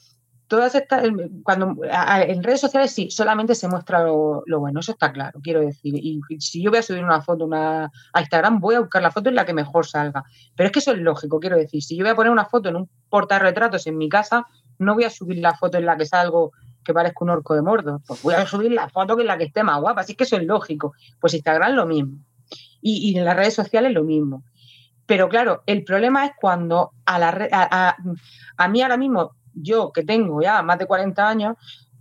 todas 0.48 0.76
estas, 0.76 1.04
cuando 1.44 1.76
en 1.84 2.42
redes 2.44 2.60
sociales 2.62 2.92
sí, 2.92 3.10
solamente 3.10 3.54
se 3.56 3.68
muestra 3.68 4.04
lo, 4.04 4.44
lo 4.46 4.60
bueno, 4.62 4.80
eso 4.80 4.92
está 4.94 5.12
claro, 5.12 5.40
quiero 5.44 5.60
decir. 5.62 5.94
Y 5.98 6.22
si 6.40 6.62
yo 6.64 6.70
voy 6.72 6.80
a 6.80 6.84
subir 6.84 7.04
una 7.04 7.22
foto 7.22 7.46
una, 7.46 7.92
a 8.14 8.20
Instagram, 8.22 8.60
voy 8.60 8.76
a 8.76 8.80
buscar 8.82 9.02
la 9.02 9.12
foto 9.12 9.30
en 9.30 9.36
la 9.36 9.46
que 9.46 9.54
mejor 9.54 9.86
salga. 9.86 10.24
Pero 10.56 10.68
es 10.68 10.72
que 10.74 10.80
eso 10.80 10.92
es 10.94 11.00
lógico, 11.00 11.40
quiero 11.40 11.58
decir. 11.58 11.82
Si 11.84 11.96
yo 11.98 12.04
voy 12.04 12.12
a 12.12 12.16
poner 12.16 12.32
una 12.32 12.46
foto 12.46 12.68
en 12.70 12.76
un 12.78 12.90
portarretratos 13.10 13.88
en 13.88 13.98
mi 13.98 14.08
casa, 14.10 14.46
no 14.80 14.94
voy 14.96 15.04
a 15.06 15.10
subir 15.10 15.38
la 15.40 15.54
foto 15.54 15.78
en 15.78 15.86
la 15.86 15.96
que 15.98 16.06
salgo 16.06 16.52
que 16.84 16.94
parezca 16.94 17.24
un 17.24 17.30
orco 17.30 17.54
de 17.56 17.62
mordo. 17.62 18.02
Pues 18.08 18.22
voy 18.22 18.34
a 18.36 18.46
subir 18.46 18.72
la 18.72 18.90
foto 18.90 19.16
que 19.16 19.22
en 19.22 19.28
la 19.28 19.38
que 19.38 19.46
esté 19.46 19.64
más 19.64 19.80
guapa. 19.82 20.02
Así 20.02 20.16
que 20.16 20.24
eso 20.24 20.38
es 20.38 20.44
lógico. 20.46 20.94
Pues 21.20 21.34
Instagram 21.34 21.74
lo 21.76 21.86
mismo. 21.86 22.18
Y, 22.82 23.12
y 23.12 23.18
en 23.18 23.26
las 23.26 23.36
redes 23.36 23.54
sociales 23.54 23.92
lo 23.94 24.04
mismo. 24.04 24.44
Pero 25.06 25.30
claro, 25.30 25.64
el 25.66 25.84
problema 25.84 26.26
es 26.26 26.32
cuando 26.40 26.92
a, 27.06 27.20
la 27.20 27.30
a, 27.52 27.90
a- 27.90 27.98
a 28.58 28.68
mí 28.68 28.82
ahora 28.82 28.98
mismo, 28.98 29.32
yo 29.54 29.92
que 29.92 30.04
tengo 30.04 30.42
ya 30.42 30.62
más 30.62 30.80
de 30.80 30.86
40 30.86 31.28
años, 31.28 31.56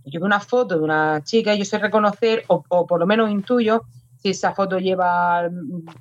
yo 0.05 0.19
veo 0.19 0.25
una 0.27 0.39
foto 0.39 0.77
de 0.77 0.83
una 0.83 1.21
chica 1.23 1.53
y 1.53 1.59
yo 1.59 1.65
sé 1.65 1.77
reconocer, 1.77 2.43
o, 2.47 2.63
o 2.69 2.87
por 2.87 2.99
lo 2.99 3.05
menos 3.05 3.29
intuyo, 3.29 3.83
si 4.17 4.29
esa 4.29 4.53
foto 4.53 4.77
lleva 4.79 5.49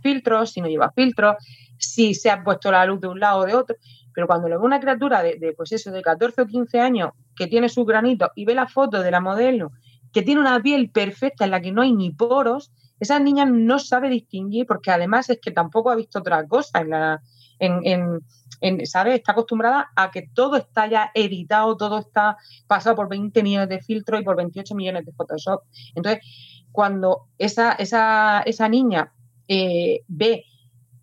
filtros, 0.02 0.50
si 0.52 0.60
no 0.60 0.68
lleva 0.68 0.90
filtros, 0.92 1.36
si 1.78 2.14
se 2.14 2.30
ha 2.30 2.42
puesto 2.44 2.70
la 2.70 2.84
luz 2.84 3.00
de 3.00 3.08
un 3.08 3.18
lado 3.18 3.40
o 3.40 3.44
de 3.46 3.54
otro. 3.54 3.76
Pero 4.14 4.26
cuando 4.26 4.48
lo 4.48 4.58
ve 4.58 4.66
una 4.66 4.80
criatura 4.80 5.22
de, 5.22 5.36
de, 5.38 5.52
pues 5.52 5.72
eso, 5.72 5.90
de 5.90 6.02
14 6.02 6.42
o 6.42 6.46
15 6.46 6.80
años 6.80 7.10
que 7.36 7.46
tiene 7.46 7.68
su 7.68 7.84
granito 7.84 8.30
y 8.34 8.44
ve 8.44 8.54
la 8.54 8.66
foto 8.66 9.02
de 9.02 9.10
la 9.10 9.20
modelo 9.20 9.72
que 10.12 10.22
tiene 10.22 10.40
una 10.40 10.60
piel 10.60 10.90
perfecta 10.90 11.44
en 11.44 11.52
la 11.52 11.60
que 11.60 11.72
no 11.72 11.82
hay 11.82 11.92
ni 11.92 12.10
poros, 12.10 12.72
esa 12.98 13.18
niña 13.18 13.46
no 13.46 13.78
sabe 13.78 14.10
distinguir 14.10 14.66
porque 14.66 14.90
además 14.90 15.30
es 15.30 15.38
que 15.40 15.50
tampoco 15.50 15.90
ha 15.90 15.96
visto 15.96 16.18
otra 16.18 16.46
cosa 16.46 16.80
en 16.80 16.90
la 16.90 17.22
en, 17.58 17.80
en. 17.84 18.20
Está 18.60 19.32
acostumbrada 19.32 19.90
a 19.96 20.10
que 20.10 20.28
todo 20.34 20.56
está 20.56 20.86
ya 20.86 21.10
editado, 21.14 21.78
todo 21.78 21.98
está 21.98 22.36
pasado 22.66 22.94
por 22.94 23.08
20 23.08 23.42
millones 23.42 23.70
de 23.70 23.80
filtros 23.80 24.20
y 24.20 24.24
por 24.24 24.36
28 24.36 24.74
millones 24.74 25.06
de 25.06 25.12
Photoshop. 25.12 25.62
Entonces, 25.94 26.22
cuando 26.70 27.28
esa, 27.38 27.72
esa, 27.72 28.42
esa 28.42 28.68
niña 28.68 29.14
eh, 29.48 30.02
ve 30.08 30.44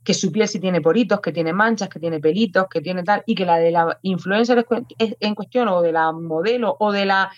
que 0.08 0.14
su 0.14 0.32
piel 0.32 0.48
sí 0.48 0.62
tiene 0.62 0.80
poritos, 0.80 1.20
que 1.20 1.34
tiene 1.34 1.52
manchas, 1.52 1.90
que 1.90 2.00
tiene 2.00 2.22
pelitos, 2.22 2.68
que 2.70 2.80
tiene 2.80 3.04
tal, 3.04 3.24
y 3.26 3.36
que 3.36 3.46
la 3.46 3.58
de 3.58 3.72
la 3.72 4.00
influencer 4.04 4.66
en 4.98 5.36
cuestión, 5.36 5.68
o 5.68 5.82
de 5.82 5.92
la 5.92 6.14
modelo, 6.14 6.78
o 6.80 6.94
de 6.94 7.04
la 7.04 7.30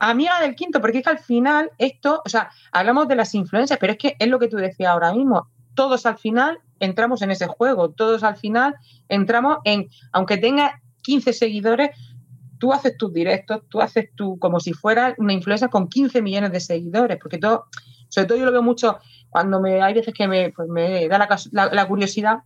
amiga 0.00 0.40
del 0.40 0.56
quinto, 0.56 0.80
porque 0.80 0.98
es 0.98 1.04
que 1.04 1.10
al 1.10 1.20
final 1.20 1.70
esto, 1.78 2.20
o 2.24 2.28
sea, 2.28 2.50
hablamos 2.72 3.06
de 3.06 3.14
las 3.14 3.32
influencias, 3.36 3.78
pero 3.78 3.92
es 3.92 3.98
que 4.00 4.16
es 4.18 4.26
lo 4.26 4.40
que 4.40 4.48
tú 4.48 4.56
decías 4.56 4.90
ahora 4.90 5.12
mismo, 5.12 5.46
todos 5.76 6.04
al 6.04 6.18
final 6.18 6.58
entramos 6.80 7.22
en 7.22 7.30
ese 7.30 7.46
juego, 7.46 7.90
todos 7.90 8.24
al 8.24 8.38
final 8.38 8.74
entramos 9.08 9.58
en, 9.62 9.88
aunque 10.10 10.36
tenga 10.36 10.82
15 11.02 11.32
seguidores, 11.32 11.90
tú 12.58 12.72
haces 12.72 12.96
tus 12.96 13.12
directos, 13.12 13.62
tú 13.68 13.80
haces 13.80 14.08
tú 14.16 14.36
como 14.40 14.58
si 14.58 14.72
fuera 14.72 15.14
una 15.18 15.32
influencer 15.32 15.70
con 15.70 15.86
15 15.86 16.22
millones 16.22 16.50
de 16.50 16.58
seguidores, 16.58 17.18
porque 17.22 17.38
todo, 17.38 17.66
sobre 18.08 18.26
todo 18.26 18.38
yo 18.38 18.46
lo 18.46 18.50
veo 18.50 18.64
mucho 18.64 18.98
cuando 19.34 19.60
me, 19.60 19.82
hay 19.82 19.94
veces 19.94 20.14
que 20.14 20.28
me, 20.28 20.52
pues 20.52 20.68
me 20.68 21.08
da 21.08 21.18
la, 21.50 21.88
curiosidad 21.88 22.44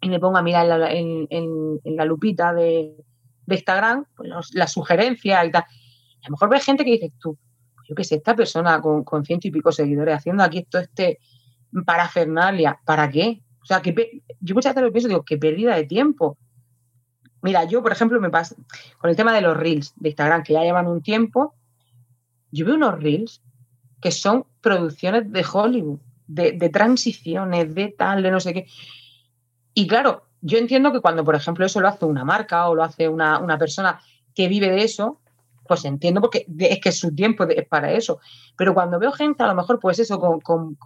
y 0.00 0.08
me 0.08 0.20
pongo 0.20 0.36
a 0.36 0.42
mirar 0.42 0.68
en, 0.92 1.80
la 1.84 2.04
lupita 2.04 2.54
de, 2.54 2.94
Instagram 3.48 4.04
pues 4.14 4.30
las 4.52 4.72
sugerencias 4.72 5.44
y 5.44 5.50
tal. 5.50 5.62
A 5.62 6.28
lo 6.28 6.30
mejor 6.30 6.48
ves 6.48 6.64
gente 6.64 6.84
que 6.84 6.92
dices 6.92 7.10
tú, 7.18 7.36
yo 7.88 7.96
qué 7.96 8.04
sé, 8.04 8.14
esta 8.14 8.36
persona 8.36 8.80
con, 8.80 9.02
con 9.02 9.24
ciento 9.24 9.48
y 9.48 9.50
pico 9.50 9.72
seguidores 9.72 10.14
haciendo 10.14 10.44
aquí 10.44 10.58
esto, 10.58 10.78
este 10.78 11.18
parafernalia, 11.84 12.78
¿para 12.84 13.10
qué? 13.10 13.42
O 13.60 13.66
sea, 13.66 13.82
que 13.82 14.22
yo 14.38 14.54
muchas 14.54 14.76
veces 14.76 14.86
lo 14.86 14.92
pienso, 14.92 15.08
digo, 15.08 15.24
qué 15.24 15.38
pérdida 15.38 15.74
de 15.74 15.86
tiempo. 15.86 16.38
Mira, 17.42 17.64
yo, 17.64 17.82
por 17.82 17.90
ejemplo, 17.90 18.20
me 18.20 18.30
pasa 18.30 18.54
con 18.98 19.10
el 19.10 19.16
tema 19.16 19.34
de 19.34 19.40
los 19.40 19.56
reels 19.56 19.92
de 19.96 20.10
Instagram, 20.10 20.44
que 20.44 20.52
ya 20.52 20.62
llevan 20.62 20.86
un 20.86 21.02
tiempo, 21.02 21.56
yo 22.52 22.64
veo 22.64 22.76
unos 22.76 23.02
reels 23.02 23.42
que 24.00 24.12
son 24.12 24.46
producciones 24.60 25.32
de 25.32 25.44
Hollywood 25.52 25.98
de, 26.34 26.68
transiciones, 26.70 27.74
de 27.74 27.94
tal, 27.96 28.22
de 28.22 28.30
no 28.30 28.40
sé 28.40 28.54
qué. 28.54 28.66
Y 29.74 29.86
claro, 29.86 30.24
yo 30.40 30.58
entiendo 30.58 30.92
que 30.92 31.00
cuando, 31.00 31.24
por 31.24 31.34
ejemplo, 31.34 31.64
eso 31.64 31.80
lo 31.80 31.88
hace 31.88 32.04
una 32.04 32.24
marca 32.24 32.68
o 32.68 32.74
lo 32.74 32.82
hace 32.82 33.08
una, 33.08 33.58
persona 33.58 34.00
que 34.34 34.48
vive 34.48 34.70
de 34.70 34.82
eso, 34.82 35.20
pues 35.66 35.84
entiendo 35.84 36.20
porque 36.20 36.46
es 36.58 36.80
que 36.80 36.92
su 36.92 37.14
tiempo 37.14 37.44
es 37.44 37.66
para 37.68 37.92
eso. 37.92 38.20
Pero 38.56 38.74
cuando 38.74 38.98
veo 38.98 39.12
gente, 39.12 39.42
a 39.42 39.46
lo 39.46 39.54
mejor, 39.54 39.78
pues 39.78 39.98
eso, 39.98 40.18
con, 40.18 40.76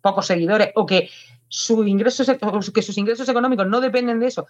pocos 0.00 0.26
seguidores 0.26 0.70
o 0.74 0.86
que, 0.86 1.10
sus 1.48 1.86
ingresos, 1.86 2.30
que 2.72 2.82
sus 2.82 2.96
ingresos 2.96 3.28
económicos 3.28 3.66
no 3.66 3.80
dependen 3.80 4.20
de 4.20 4.26
eso. 4.26 4.46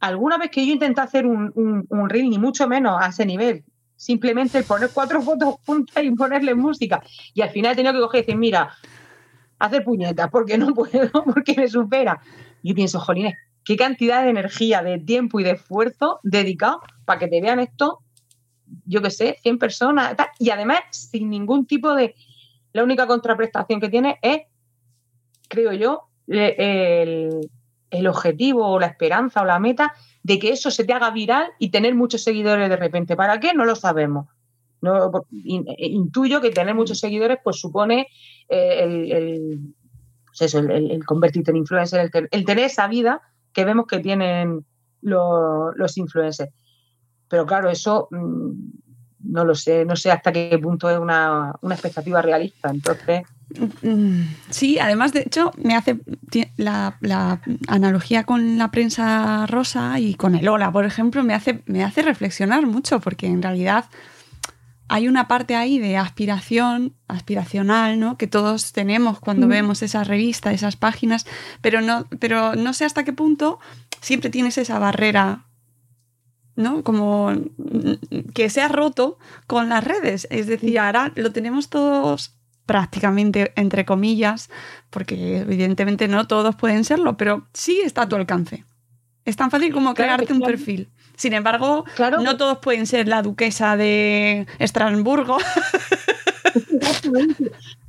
Alguna 0.00 0.38
vez 0.38 0.50
que 0.50 0.66
yo 0.66 0.72
intenté 0.72 1.00
hacer 1.00 1.24
un, 1.24 1.52
un, 1.88 2.10
reel, 2.10 2.28
ni 2.28 2.38
mucho 2.38 2.66
menos 2.66 2.96
a 3.00 3.08
ese 3.08 3.24
nivel, 3.24 3.64
simplemente 3.96 4.62
poner 4.62 4.90
cuatro 4.92 5.22
fotos 5.22 5.56
juntas 5.64 6.04
y 6.04 6.10
ponerle 6.10 6.54
música. 6.54 7.02
Y 7.32 7.40
al 7.40 7.50
final 7.50 7.72
he 7.72 7.76
tenido 7.76 7.94
que 7.94 8.00
coger 8.00 8.18
y 8.18 8.22
decir, 8.22 8.36
mira, 8.36 8.74
hacer 9.58 9.84
puñetas 9.84 10.28
porque 10.30 10.58
no 10.58 10.74
puedo, 10.74 11.10
porque 11.34 11.54
me 11.56 11.68
supera. 11.68 12.20
Yo 12.62 12.74
pienso, 12.74 13.00
jolines, 13.00 13.34
qué 13.64 13.76
cantidad 13.76 14.22
de 14.22 14.30
energía, 14.30 14.82
de 14.82 14.98
tiempo 14.98 15.40
y 15.40 15.44
de 15.44 15.52
esfuerzo 15.52 16.20
dedicado 16.22 16.80
para 17.04 17.20
que 17.20 17.28
te 17.28 17.40
vean 17.40 17.60
esto, 17.60 18.00
yo 18.84 19.02
qué 19.02 19.10
sé, 19.10 19.38
100 19.42 19.58
personas, 19.58 20.16
y 20.38 20.50
además 20.50 20.80
sin 20.90 21.30
ningún 21.30 21.66
tipo 21.66 21.94
de... 21.94 22.14
La 22.72 22.84
única 22.84 23.06
contraprestación 23.06 23.80
que 23.80 23.88
tiene 23.88 24.18
es, 24.20 24.42
creo 25.48 25.72
yo, 25.72 26.08
el, 26.26 27.48
el 27.90 28.06
objetivo 28.06 28.66
o 28.66 28.78
la 28.78 28.86
esperanza 28.86 29.42
o 29.42 29.44
la 29.44 29.58
meta 29.58 29.94
de 30.22 30.38
que 30.38 30.50
eso 30.50 30.70
se 30.70 30.84
te 30.84 30.92
haga 30.92 31.10
viral 31.10 31.52
y 31.58 31.70
tener 31.70 31.94
muchos 31.94 32.22
seguidores 32.22 32.68
de 32.68 32.76
repente. 32.76 33.16
¿Para 33.16 33.40
qué? 33.40 33.54
No 33.54 33.64
lo 33.64 33.76
sabemos. 33.76 34.26
Eh, 34.82 35.86
intuyo 35.88 36.40
que 36.40 36.50
tener 36.50 36.74
muchos 36.74 36.98
seguidores 36.98 37.38
pues 37.42 37.58
supone 37.58 38.08
eh, 38.48 38.80
el, 38.82 39.74
pues 40.36 40.54
el, 40.54 41.04
convertirte 41.04 41.50
en 41.50 41.56
influencer, 41.56 42.10
el, 42.30 42.44
tener 42.44 42.64
esa 42.64 42.86
vida 42.86 43.22
que 43.52 43.64
vemos 43.64 43.86
que 43.86 44.00
tienen 44.00 44.64
los, 45.00 45.96
influencers. 45.96 46.52
Pero 47.28 47.46
claro, 47.46 47.70
eso 47.70 48.08
mm, 48.10 48.52
no 49.24 49.44
lo 49.44 49.54
sé, 49.54 49.84
no 49.84 49.96
sé 49.96 50.12
hasta 50.12 50.32
qué 50.32 50.58
punto 50.62 50.90
es 50.90 50.98
una, 50.98 51.52
expectativa 51.70 52.22
realista. 52.22 52.68
Entonces. 52.70 53.22
Mm, 53.82 54.22
sí, 54.50 54.78
además, 54.78 55.12
de 55.12 55.20
hecho, 55.20 55.52
me 55.56 55.74
hace 55.74 55.98
la, 56.56 56.96
la, 57.00 57.40
analogía 57.66 58.24
con 58.24 58.58
la 58.58 58.70
prensa 58.70 59.46
rosa 59.46 59.98
y 59.98 60.14
con 60.14 60.34
el 60.34 60.46
Ola, 60.48 60.70
por 60.70 60.84
ejemplo, 60.84 61.24
me 61.24 61.34
hace, 61.34 61.62
me 61.66 61.82
hace 61.82 62.02
reflexionar 62.02 62.66
mucho, 62.66 63.00
porque 63.00 63.26
en 63.26 63.42
realidad 63.42 63.86
hay 64.88 65.08
una 65.08 65.28
parte 65.28 65.56
ahí 65.56 65.78
de 65.78 65.96
aspiración, 65.96 66.94
aspiracional, 67.08 67.98
¿no? 67.98 68.16
Que 68.16 68.26
todos 68.26 68.72
tenemos 68.72 69.18
cuando 69.18 69.46
mm. 69.46 69.50
vemos 69.50 69.82
esas 69.82 70.06
revistas, 70.06 70.54
esas 70.54 70.76
páginas, 70.76 71.26
pero 71.60 71.80
no, 71.80 72.06
pero 72.20 72.54
no 72.54 72.72
sé 72.72 72.84
hasta 72.84 73.04
qué 73.04 73.12
punto 73.12 73.58
siempre 74.00 74.30
tienes 74.30 74.58
esa 74.58 74.78
barrera, 74.78 75.46
¿no? 76.54 76.84
Como 76.84 77.32
que 78.34 78.48
se 78.48 78.62
ha 78.62 78.68
roto 78.68 79.18
con 79.46 79.68
las 79.68 79.82
redes. 79.82 80.28
Es 80.30 80.46
decir, 80.46 80.78
ahora 80.78 81.12
lo 81.16 81.32
tenemos 81.32 81.68
todos 81.68 82.36
prácticamente 82.64 83.52
entre 83.56 83.84
comillas, 83.84 84.50
porque 84.90 85.38
evidentemente 85.38 86.08
no 86.08 86.26
todos 86.26 86.56
pueden 86.56 86.84
serlo, 86.84 87.16
pero 87.16 87.48
sí 87.52 87.80
está 87.84 88.02
a 88.02 88.08
tu 88.08 88.16
alcance. 88.16 88.64
Es 89.24 89.36
tan 89.36 89.50
fácil 89.50 89.72
como 89.72 89.94
crearte 89.94 90.32
un 90.32 90.40
perfil. 90.40 90.90
Sin 91.16 91.32
embargo, 91.32 91.84
no 92.22 92.36
todos 92.36 92.58
pueden 92.58 92.86
ser 92.86 93.08
la 93.08 93.22
duquesa 93.22 93.76
de 93.76 94.46
Estrasburgo. 94.58 95.38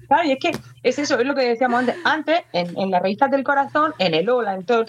Claro, 0.07 0.23
y 0.25 0.31
es 0.31 0.39
que 0.39 0.51
es 0.83 0.99
eso, 0.99 1.19
es 1.19 1.25
lo 1.25 1.35
que 1.35 1.41
decíamos 1.41 1.79
antes. 1.79 1.95
Antes, 2.05 2.41
en, 2.53 2.91
las 2.91 3.01
revistas 3.01 3.29
del 3.29 3.43
corazón, 3.43 3.93
en 3.99 4.13
el 4.13 4.29
Ola, 4.29 4.53
en 4.55 4.65
todo, 4.65 4.85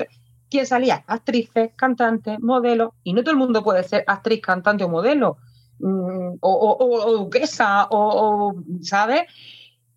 ¿quién 0.49 0.66
salía? 0.66 1.03
Actrices, 1.07 1.70
cantantes, 1.76 2.39
modelos. 2.41 2.91
Y 3.03 3.12
no 3.12 3.22
todo 3.22 3.32
el 3.32 3.39
mundo 3.39 3.64
puede 3.64 3.82
ser 3.82 4.05
actriz, 4.07 4.41
cantante 4.41 4.84
o 4.84 4.89
modelo. 4.89 5.39
Mm, 5.80 6.36
o, 6.41 7.16
duquesa, 7.18 7.89
o, 7.91 8.55
¿sabes? 8.82 9.22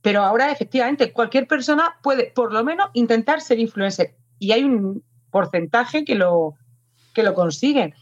Pero 0.02 0.24
ahora, 0.24 0.52
efectivamente, 0.52 1.14
cualquier 1.14 1.48
persona 1.48 1.96
puede, 2.02 2.32
por 2.34 2.52
lo 2.52 2.64
menos, 2.64 2.90
intentar 2.94 3.42
ser 3.42 3.60
influencer. 3.60 4.16
Y 4.40 4.52
hay 4.52 4.64
un 4.64 5.04
porcentaje 5.30 6.04
que 6.04 6.16
lo, 6.16 6.56
que 7.14 7.22
lo 7.22 7.36
consiguen. 7.36 7.94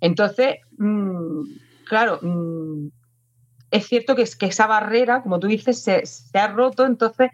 Entonces, 0.00 0.56
mm, 0.78 1.42
claro, 1.88 2.18
mm, 2.22 2.88
es 3.70 3.86
cierto 3.86 4.14
que, 4.14 4.22
es, 4.22 4.36
que 4.36 4.46
esa 4.46 4.66
barrera, 4.66 5.22
como 5.22 5.38
tú 5.38 5.46
dices, 5.46 5.82
se, 5.82 6.38
ha 6.38 6.48
roto, 6.48 6.84
entonces, 6.84 7.30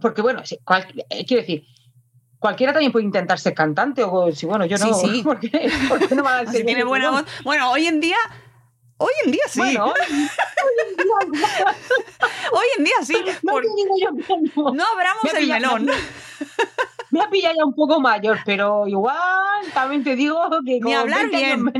porque 0.00 0.22
bueno, 0.22 0.42
eh, 0.42 1.24
quiero 1.26 1.42
decir, 1.42 1.64
cualquiera 2.38 2.72
también 2.72 2.92
puede 2.92 3.04
intentar 3.06 3.38
ser 3.38 3.54
cantante, 3.54 4.02
o 4.04 4.32
si 4.32 4.46
bueno, 4.46 4.66
yo 4.66 4.78
no, 4.78 4.92
sí, 4.94 5.08
sí. 5.14 5.22
¿por, 5.22 5.38
qué, 5.40 5.70
no 6.14 6.22
va 6.22 6.40
a 6.40 6.46
si 6.52 6.64
tiene 6.64 6.84
buena 6.84 7.10
voz. 7.10 7.24
Bueno, 7.44 7.70
hoy 7.70 7.86
en 7.86 8.00
día 8.00 8.16
Hoy 9.02 9.12
en 9.24 9.32
día 9.32 9.42
sí. 9.48 9.58
Bueno, 9.58 9.86
hoy, 12.52 12.66
en 12.78 12.84
día 12.84 12.94
sí. 13.02 13.16
No, 13.42 14.84
abramos 14.86 15.34
el 15.36 15.48
melón. 15.48 15.90
Me 17.10 17.20
ha 17.20 17.28
pillado 17.28 17.54
ya 17.56 17.64
un 17.64 17.74
poco 17.74 18.00
mayor, 18.00 18.38
pero 18.44 18.86
igual 18.86 19.66
también 19.74 20.04
te 20.04 20.14
digo 20.14 20.48
que 20.64 20.78
ni 20.80 20.94
hablar 20.94 21.28
bien. 21.28 21.72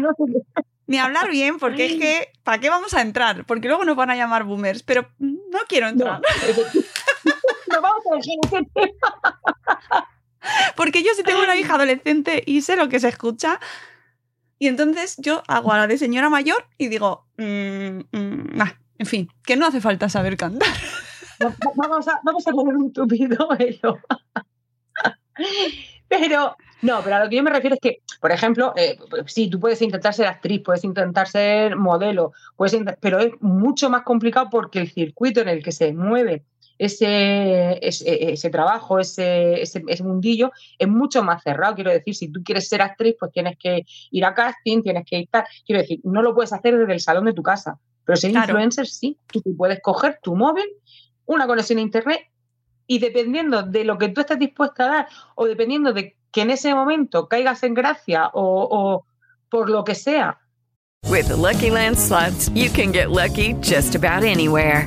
Ni 0.86 0.98
hablar 0.98 1.30
bien, 1.30 1.58
porque 1.58 1.86
es 1.86 1.92
que, 1.92 2.32
¿para 2.42 2.58
qué 2.58 2.68
vamos 2.68 2.92
a 2.92 3.00
entrar? 3.00 3.46
Porque 3.46 3.68
luego 3.68 3.84
nos 3.84 3.96
van 3.96 4.10
a 4.10 4.16
llamar 4.16 4.42
boomers, 4.44 4.82
pero 4.82 5.08
no 5.18 5.60
quiero 5.68 5.88
entrar. 5.88 6.20
No, 7.68 7.80
vamos 7.80 8.04
a 8.12 8.16
dejar 8.16 8.36
ese 8.44 8.70
tema. 8.74 9.40
Porque 10.76 11.02
yo 11.02 11.14
sí 11.16 11.22
tengo 11.22 11.42
una 11.42 11.56
hija 11.56 11.76
adolescente 11.76 12.42
y 12.44 12.60
sé 12.60 12.76
lo 12.76 12.90
que 12.90 13.00
se 13.00 13.08
escucha. 13.08 13.60
Y 14.62 14.68
entonces 14.68 15.16
yo 15.18 15.42
hago 15.48 15.72
a 15.72 15.78
la 15.78 15.88
de 15.88 15.98
señora 15.98 16.30
mayor 16.30 16.64
y 16.78 16.86
digo, 16.86 17.26
mm, 17.36 17.98
mm, 18.12 18.62
en 18.96 19.06
fin, 19.06 19.28
que 19.44 19.56
no 19.56 19.66
hace 19.66 19.80
falta 19.80 20.08
saber 20.08 20.36
cantar. 20.36 20.68
Vamos 21.74 22.06
a, 22.06 22.20
vamos 22.22 22.46
a 22.46 22.52
poner 22.52 22.76
un 22.76 22.92
tupido 22.92 23.48
pero 23.58 23.98
pero 26.08 26.56
no, 26.80 27.00
pero 27.02 27.16
a 27.16 27.24
lo 27.24 27.28
que 27.28 27.34
yo 27.34 27.42
me 27.42 27.50
refiero 27.50 27.74
es 27.74 27.80
que, 27.80 28.02
por 28.20 28.30
ejemplo, 28.30 28.72
eh, 28.76 28.96
sí, 29.26 29.50
tú 29.50 29.58
puedes 29.58 29.82
intentar 29.82 30.14
ser 30.14 30.26
actriz, 30.26 30.62
puedes 30.64 30.84
intentar 30.84 31.26
ser 31.26 31.74
modelo, 31.74 32.30
puedes 32.54 32.78
pero 33.00 33.18
es 33.18 33.32
mucho 33.40 33.90
más 33.90 34.02
complicado 34.04 34.48
porque 34.48 34.78
el 34.78 34.92
circuito 34.92 35.40
en 35.40 35.48
el 35.48 35.64
que 35.64 35.72
se 35.72 35.92
mueve 35.92 36.44
ese, 36.78 37.78
ese, 37.86 38.50
trabajo, 38.50 38.98
ese, 38.98 39.62
ese, 39.62 40.02
mundillo, 40.02 40.50
es 40.78 40.88
mucho 40.88 41.22
más 41.22 41.42
cerrado. 41.42 41.74
Quiero 41.74 41.90
decir, 41.90 42.14
si 42.14 42.28
tú 42.28 42.42
quieres 42.44 42.68
ser 42.68 42.82
actriz, 42.82 43.16
pues 43.18 43.32
tienes 43.32 43.56
que 43.58 43.84
ir 44.10 44.24
a 44.24 44.34
casting, 44.34 44.82
tienes 44.82 45.04
que 45.08 45.18
ir 45.18 45.28
Quiero 45.66 45.82
decir, 45.82 46.00
no 46.04 46.22
lo 46.22 46.34
puedes 46.34 46.52
hacer 46.52 46.76
desde 46.76 46.92
el 46.92 47.00
salón 47.00 47.24
de 47.24 47.32
tu 47.32 47.42
casa, 47.42 47.78
pero 48.04 48.16
ser 48.16 48.32
influencer 48.32 48.86
sí. 48.86 49.18
Tú 49.32 49.42
puedes 49.56 49.80
coger 49.80 50.18
tu 50.22 50.34
móvil, 50.34 50.66
una 51.26 51.46
conexión 51.46 51.78
a 51.78 51.82
internet 51.82 52.20
y 52.86 52.98
dependiendo 52.98 53.62
de 53.62 53.84
lo 53.84 53.98
que 53.98 54.08
tú 54.08 54.20
estés 54.20 54.38
dispuesta 54.38 54.84
a 54.84 54.88
dar 54.88 55.08
o 55.34 55.46
dependiendo 55.46 55.92
de 55.92 56.16
que 56.30 56.42
en 56.42 56.50
ese 56.50 56.74
momento 56.74 57.28
caigas 57.28 57.62
en 57.62 57.74
gracia 57.74 58.30
o, 58.32 58.68
o 58.70 59.06
por 59.50 59.70
lo 59.70 59.84
que 59.84 59.94
sea. 59.94 60.38
With 61.08 61.28
the 61.28 61.36
Lucky 61.36 61.70
Land 61.70 61.98
slots, 61.98 62.48
you 62.54 62.70
can 62.70 62.92
get 62.92 63.10
lucky 63.10 63.54
just 63.60 63.94
about 63.94 64.24
anywhere. 64.24 64.86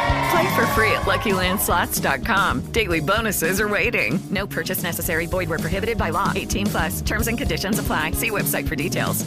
Play 0.31 0.47
for 0.55 0.65
free 0.67 0.91
at 0.91 1.01
LuckyLandSlots.com. 1.05 2.61
Daily 2.71 3.01
bonuses 3.01 3.59
are 3.59 3.67
waiting. 3.67 4.19
No 4.29 4.47
purchase 4.47 4.81
necessary. 4.83 5.25
Void 5.27 5.49
where 5.49 5.59
prohibited 5.59 5.97
by 5.97 6.11
law. 6.11 6.31
18 6.35 6.67
plus. 6.67 7.01
Terms 7.01 7.27
and 7.27 7.37
conditions 7.37 7.79
apply. 7.79 8.11
See 8.13 8.29
website 8.31 8.67
for 8.67 8.75
details. 8.75 9.25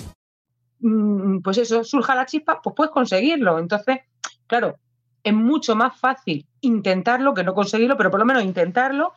Mm, 0.82 1.42
Pues 1.42 1.58
eso, 1.58 1.82
surja 1.84 2.14
la 2.14 2.24
chispa, 2.26 2.60
pues 2.62 2.74
puedes 2.76 2.92
conseguirlo. 2.92 3.58
Entonces, 3.58 3.98
claro, 4.46 4.76
es 5.22 5.34
mucho 5.34 5.74
más 5.76 5.98
fácil 5.98 6.46
intentarlo 6.62 7.34
que 7.34 7.44
no 7.44 7.54
conseguirlo, 7.54 7.96
pero 7.96 8.10
por 8.10 8.20
lo 8.20 8.26
menos 8.26 8.42
intentarlo 8.44 9.12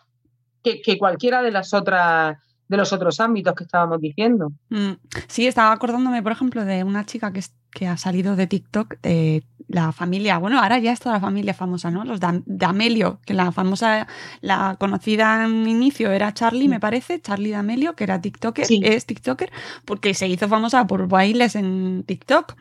que, 0.64 0.82
que 0.82 0.98
cualquiera 0.98 1.42
de 1.42 1.52
las 1.52 1.74
otras 1.74 2.38
de 2.70 2.76
los 2.76 2.92
otros 2.92 3.22
ámbitos 3.22 3.56
que 3.56 3.64
estábamos 3.64 4.02
diciendo. 4.02 4.52
Mm, 4.70 4.92
Sí, 5.30 5.48
estaba 5.48 5.72
acordándome, 5.72 6.22
por 6.22 6.34
ejemplo, 6.34 6.66
de 6.66 6.84
una 6.84 7.06
chica 7.06 7.32
que, 7.32 7.42
que 7.72 7.88
ha 7.88 7.96
salido 7.96 8.36
de 8.36 8.46
TikTok, 8.48 8.96
eh, 9.04 9.42
la 9.68 9.92
familia, 9.92 10.38
bueno, 10.38 10.62
ahora 10.62 10.80
ya 10.80 10.94
es 10.94 11.00
toda 11.00 11.16
la 11.16 11.22
familia 11.22 11.54
famosa, 11.54 11.92
¿no? 11.92 12.06
Los 12.06 12.20
de, 12.22 12.42
de 12.46 12.66
Amelio, 12.66 13.20
que 13.26 13.34
la 13.34 13.52
famosa, 13.52 14.08
la 14.42 14.78
conocida 14.80 15.44
en 15.46 15.68
inicio 15.68 16.12
era 16.12 16.34
Charlie, 16.34 16.70
me 16.70 16.80
parece, 16.80 17.20
Charlie 17.22 17.52
D'Amelio, 17.52 17.94
que 17.96 18.06
era 18.06 18.22
TikToker, 18.22 18.66
Sí. 18.66 18.80
es 18.84 19.06
TikToker, 19.06 19.52
porque 19.86 20.14
se 20.14 20.28
hizo 20.28 20.48
famosa 20.48 20.88
por 20.88 21.08
bailes 21.08 21.56
en 21.56 22.04
TikTok. 22.08 22.56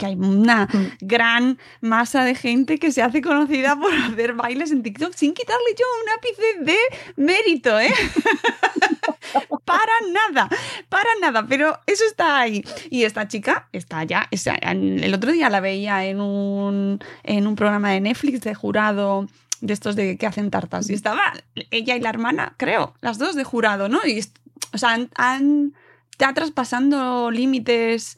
Que 0.00 0.06
hay 0.06 0.14
una 0.14 0.66
gran 1.02 1.58
masa 1.82 2.24
de 2.24 2.34
gente 2.34 2.78
que 2.78 2.90
se 2.90 3.02
hace 3.02 3.20
conocida 3.20 3.76
por 3.76 3.92
hacer 3.92 4.32
bailes 4.32 4.70
en 4.70 4.82
TikTok 4.82 5.12
sin 5.14 5.34
quitarle 5.34 5.74
yo 5.78 5.84
un 6.02 6.08
ápice 6.18 6.64
de 6.72 6.78
mérito, 7.22 7.78
¿eh? 7.78 7.92
para 9.64 9.92
nada, 10.12 10.48
para 10.88 11.10
nada, 11.20 11.46
pero 11.46 11.78
eso 11.86 12.04
está 12.04 12.40
ahí. 12.40 12.64
Y 12.88 13.04
esta 13.04 13.28
chica 13.28 13.68
está 13.72 14.00
o 14.32 14.36
sea, 14.36 14.54
el 14.54 15.12
otro 15.14 15.32
día 15.32 15.50
la 15.50 15.60
veía 15.60 16.04
en 16.06 16.20
un, 16.20 16.98
en 17.22 17.46
un 17.46 17.54
programa 17.56 17.90
de 17.90 18.00
Netflix 18.00 18.40
de 18.40 18.54
jurado 18.54 19.26
de 19.60 19.74
estos 19.74 19.94
de 19.94 20.16
que 20.16 20.26
hacen 20.26 20.50
tartas 20.50 20.88
y 20.88 20.94
estaba 20.94 21.34
ella 21.70 21.94
y 21.94 22.00
la 22.00 22.08
hermana, 22.08 22.54
creo, 22.56 22.94
las 23.02 23.18
dos 23.18 23.34
de 23.34 23.44
jurado, 23.44 23.90
¿no? 23.90 24.00
Y, 24.06 24.24
o 24.72 24.78
sea, 24.78 24.92
han, 24.92 25.10
han- 25.16 25.74
está 26.12 26.32
traspasando 26.32 27.30
límites, 27.30 28.16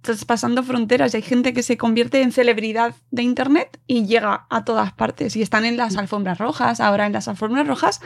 traspasando 0.00 0.62
fronteras 0.62 1.14
y 1.14 1.18
hay 1.18 1.22
gente 1.22 1.52
que 1.52 1.62
se 1.62 1.76
convierte 1.76 2.22
en 2.22 2.32
celebridad 2.32 2.94
de 3.10 3.22
internet 3.22 3.80
y 3.86 4.06
llega 4.06 4.46
a 4.50 4.64
todas 4.64 4.92
partes 4.92 5.36
y 5.36 5.42
están 5.42 5.64
en 5.64 5.76
las 5.76 5.96
alfombras 5.96 6.38
rojas, 6.38 6.80
ahora 6.80 7.06
en 7.06 7.12
las 7.12 7.28
alfombras 7.28 7.66
rojas. 7.66 8.00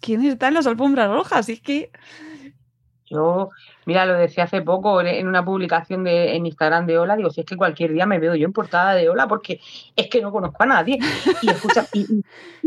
¿Quién 0.00 0.24
está 0.24 0.48
en 0.48 0.54
las 0.54 0.66
alfombras 0.66 1.10
rojas? 1.10 1.48
Y 1.48 1.52
es 1.52 1.60
que 1.60 1.90
Yo, 3.06 3.50
mira, 3.84 4.06
lo 4.06 4.14
decía 4.14 4.44
hace 4.44 4.62
poco 4.62 5.00
en- 5.02 5.28
una 5.28 5.44
publicación 5.44 6.04
de, 6.04 6.34
en 6.36 6.46
Instagram 6.46 6.86
de 6.86 6.98
Hola, 6.98 7.16
digo, 7.16 7.30
si 7.30 7.40
es 7.42 7.46
que 7.46 7.56
cualquier 7.56 7.92
día 7.92 8.06
me 8.06 8.18
veo 8.18 8.34
yo 8.34 8.46
en 8.46 8.52
portada 8.52 8.94
de 8.94 9.08
Hola 9.10 9.28
porque 9.28 9.60
es 9.94 10.08
que 10.08 10.22
no 10.22 10.32
conozco 10.32 10.62
a 10.62 10.66
nadie. 10.66 10.98
Y 11.42 11.50
escucha, 11.50 11.86
y, 11.92 12.06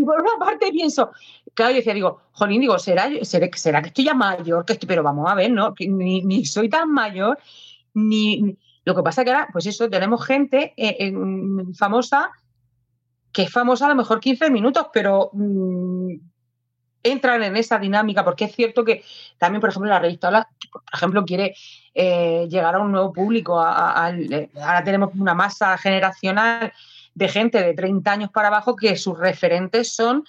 por 0.05 0.21
una 0.21 0.37
parte 0.39 0.71
pienso, 0.71 1.11
claro, 1.55 1.71
yo 1.71 1.77
decía, 1.77 1.95
digo, 1.95 2.21
Jolín, 2.33 2.61
digo, 2.61 2.77
¿será, 2.77 3.09
será, 3.23 3.47
será 3.53 3.81
que 3.81 3.87
estoy 3.87 4.05
ya 4.05 4.13
mayor? 4.13 4.63
Que 4.63 4.73
estoy, 4.73 4.87
pero 4.87 5.01
vamos 5.01 5.29
a 5.29 5.33
ver, 5.33 5.49
¿no? 5.51 5.73
Que 5.73 5.87
ni, 5.87 6.21
ni 6.21 6.45
soy 6.45 6.69
tan 6.69 6.91
mayor, 6.91 7.39
ni, 7.97 8.57
Lo 8.85 8.95
que 8.95 9.03
pasa 9.03 9.23
que 9.25 9.31
ahora, 9.31 9.49
pues 9.51 9.65
eso, 9.65 9.89
tenemos 9.89 10.25
gente 10.25 10.73
eh, 10.77 10.95
en- 10.99 11.73
famosa 11.75 12.31
que 13.33 13.43
es 13.43 13.51
famosa 13.51 13.85
a 13.85 13.89
lo 13.89 13.95
mejor 13.95 14.19
15 14.19 14.49
minutos, 14.49 14.87
pero 14.93 15.29
mm, 15.33 16.13
entran 17.03 17.43
en 17.43 17.55
esa 17.57 17.77
dinámica, 17.77 18.23
porque 18.23 18.45
es 18.45 18.55
cierto 18.55 18.83
que 18.85 19.03
también, 19.37 19.61
por 19.61 19.69
ejemplo, 19.69 19.89
la 19.89 19.99
revista 19.99 20.29
Hola, 20.29 20.47
por 20.71 20.81
ejemplo, 20.93 21.25
quiere 21.25 21.53
eh, 21.93 22.47
llegar 22.49 22.75
a 22.75 22.79
un 22.79 22.91
nuevo 22.91 23.11
público. 23.13 23.59
a- 23.59 24.11
eh, 24.15 24.49
ahora 24.61 24.83
tenemos 24.83 25.09
una 25.15 25.33
masa 25.33 25.77
generacional 25.77 26.71
de 27.13 27.27
gente 27.27 27.61
de 27.63 27.73
30 27.73 28.11
años 28.11 28.29
para 28.31 28.47
abajo 28.49 28.75
que 28.75 28.95
sus 28.95 29.17
referentes 29.17 29.95
son, 29.95 30.23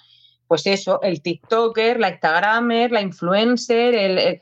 pues 0.47 0.65
eso, 0.67 0.99
el 1.01 1.21
TikToker, 1.21 1.99
la 1.99 2.09
Instagramer, 2.09 2.91
la 2.91 3.01
influencer. 3.01 3.93
El, 3.95 4.41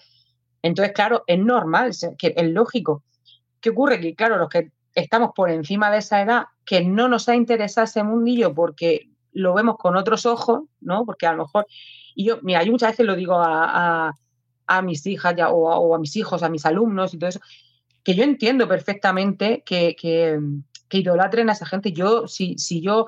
Entonces, 0.62 0.94
claro, 0.94 1.24
es 1.28 1.40
normal, 1.40 1.92
que 2.18 2.34
es 2.36 2.48
lógico. 2.50 3.04
¿Qué 3.68 3.72
ocurre? 3.72 4.00
Que, 4.00 4.16
claro, 4.16 4.38
los 4.38 4.48
que 4.48 4.72
estamos 4.96 5.32
por 5.36 5.52
encima 5.52 5.92
de 5.92 5.98
esa 5.98 6.22
edad, 6.22 6.46
que 6.66 6.86
no 6.86 7.10
nos 7.10 7.28
ha 7.28 7.36
interesado 7.36 7.84
ese 7.84 8.02
mundillo 8.02 8.54
porque 8.54 9.10
lo 9.34 9.54
vemos 9.54 9.76
con 9.78 9.98
otros 9.98 10.26
ojos, 10.26 10.62
¿no? 10.80 11.06
Porque 11.06 11.28
a 11.28 11.34
lo 11.34 11.44
mejor 11.44 11.68
y 12.16 12.24
yo, 12.24 12.40
mira, 12.44 12.64
yo 12.64 12.72
muchas 12.72 12.92
veces 12.94 13.06
lo 13.06 13.14
digo 13.18 13.36
a, 13.36 14.14
a- 14.68 14.82
mis 14.82 15.06
hijas 15.06 15.36
ya, 15.36 15.50
o, 15.50 15.70
a, 15.70 15.80
o 15.80 15.94
a 15.96 16.00
mis 16.00 16.16
hijos, 16.16 16.44
a 16.44 16.50
mis 16.50 16.66
alumnos 16.66 17.14
y 17.14 17.18
todo 17.20 17.28
eso, 17.30 17.42
que 18.06 18.16
yo 18.16 18.24
entiendo 18.24 18.70
perfectamente 18.70 19.64
que, 19.66 19.98
que, 20.00 20.40
que 20.88 20.98
idolatren 21.00 21.50
a 21.50 21.54
esa 21.54 21.66
gente. 21.66 21.92
Yo, 21.92 22.26
si, 22.30 22.58
si 22.58 22.80
yo 22.82 23.08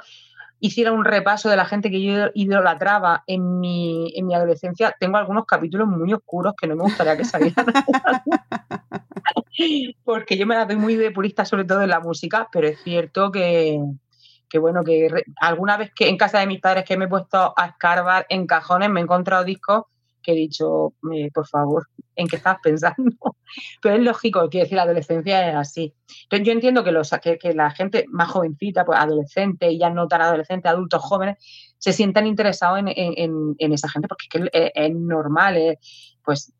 hiciera 0.59 0.91
un 0.91 1.05
repaso 1.05 1.49
de 1.49 1.55
la 1.55 1.65
gente 1.65 1.89
que 1.89 2.01
yo 2.01 2.27
idolatraba 2.33 3.23
en 3.27 3.59
mi, 3.59 4.11
en 4.15 4.27
mi 4.27 4.33
adolescencia, 4.33 4.95
tengo 4.99 5.17
algunos 5.17 5.45
capítulos 5.45 5.87
muy 5.87 6.13
oscuros 6.13 6.53
que 6.59 6.67
no 6.67 6.75
me 6.75 6.83
gustaría 6.83 7.17
que 7.17 7.25
salieran. 7.25 7.65
Porque 10.03 10.37
yo 10.37 10.45
me 10.45 10.55
la 10.55 10.65
doy 10.65 10.75
muy 10.75 10.95
de 10.95 11.11
purista, 11.11 11.45
sobre 11.45 11.65
todo 11.65 11.81
en 11.81 11.89
la 11.89 11.99
música, 11.99 12.47
pero 12.51 12.67
es 12.67 12.81
cierto 12.83 13.31
que, 13.31 13.79
que 14.49 14.59
bueno, 14.59 14.83
que 14.83 15.09
alguna 15.39 15.77
vez 15.77 15.91
que 15.93 16.09
en 16.09 16.17
casa 16.17 16.39
de 16.39 16.47
mis 16.47 16.59
padres 16.59 16.85
que 16.85 16.97
me 16.97 17.05
he 17.05 17.09
puesto 17.09 17.53
a 17.55 17.67
escarbar 17.67 18.25
en 18.29 18.47
cajones 18.47 18.89
me 18.89 18.99
he 18.99 19.03
encontrado 19.03 19.43
discos 19.43 19.83
que 20.21 20.31
he 20.33 20.35
dicho, 20.35 20.93
por 21.33 21.47
favor, 21.47 21.87
¿en 22.15 22.27
qué 22.27 22.35
estás 22.37 22.57
pensando? 22.61 23.11
Pero 23.81 23.95
es 23.95 24.01
lógico, 24.01 24.47
quiero 24.49 24.65
decir, 24.65 24.75
la 24.75 24.83
adolescencia 24.83 25.49
es 25.49 25.55
así. 25.55 25.93
Entonces 26.23 26.45
yo 26.47 26.53
entiendo 26.53 26.83
que, 26.83 26.91
los, 26.91 27.09
que, 27.21 27.37
que 27.37 27.53
la 27.53 27.71
gente 27.71 28.05
más 28.09 28.29
jovencita, 28.29 28.85
pues 28.85 28.99
adolescente 28.99 29.71
y 29.71 29.79
ya 29.79 29.89
no 29.89 30.07
tan 30.07 30.21
adolescente, 30.21 30.67
adultos 30.69 31.01
jóvenes, 31.01 31.37
se 31.77 31.93
sientan 31.93 32.27
interesados 32.27 32.79
en, 32.79 32.87
en- 32.89 33.55
en- 33.57 33.73
esa 33.73 33.89
gente 33.89 34.07
porque 34.07 34.25
es 34.31 34.49
que 34.51 34.71
es, 34.75 34.95
normal, 34.95 35.57
es, 35.57 35.77
pues, 36.23 36.53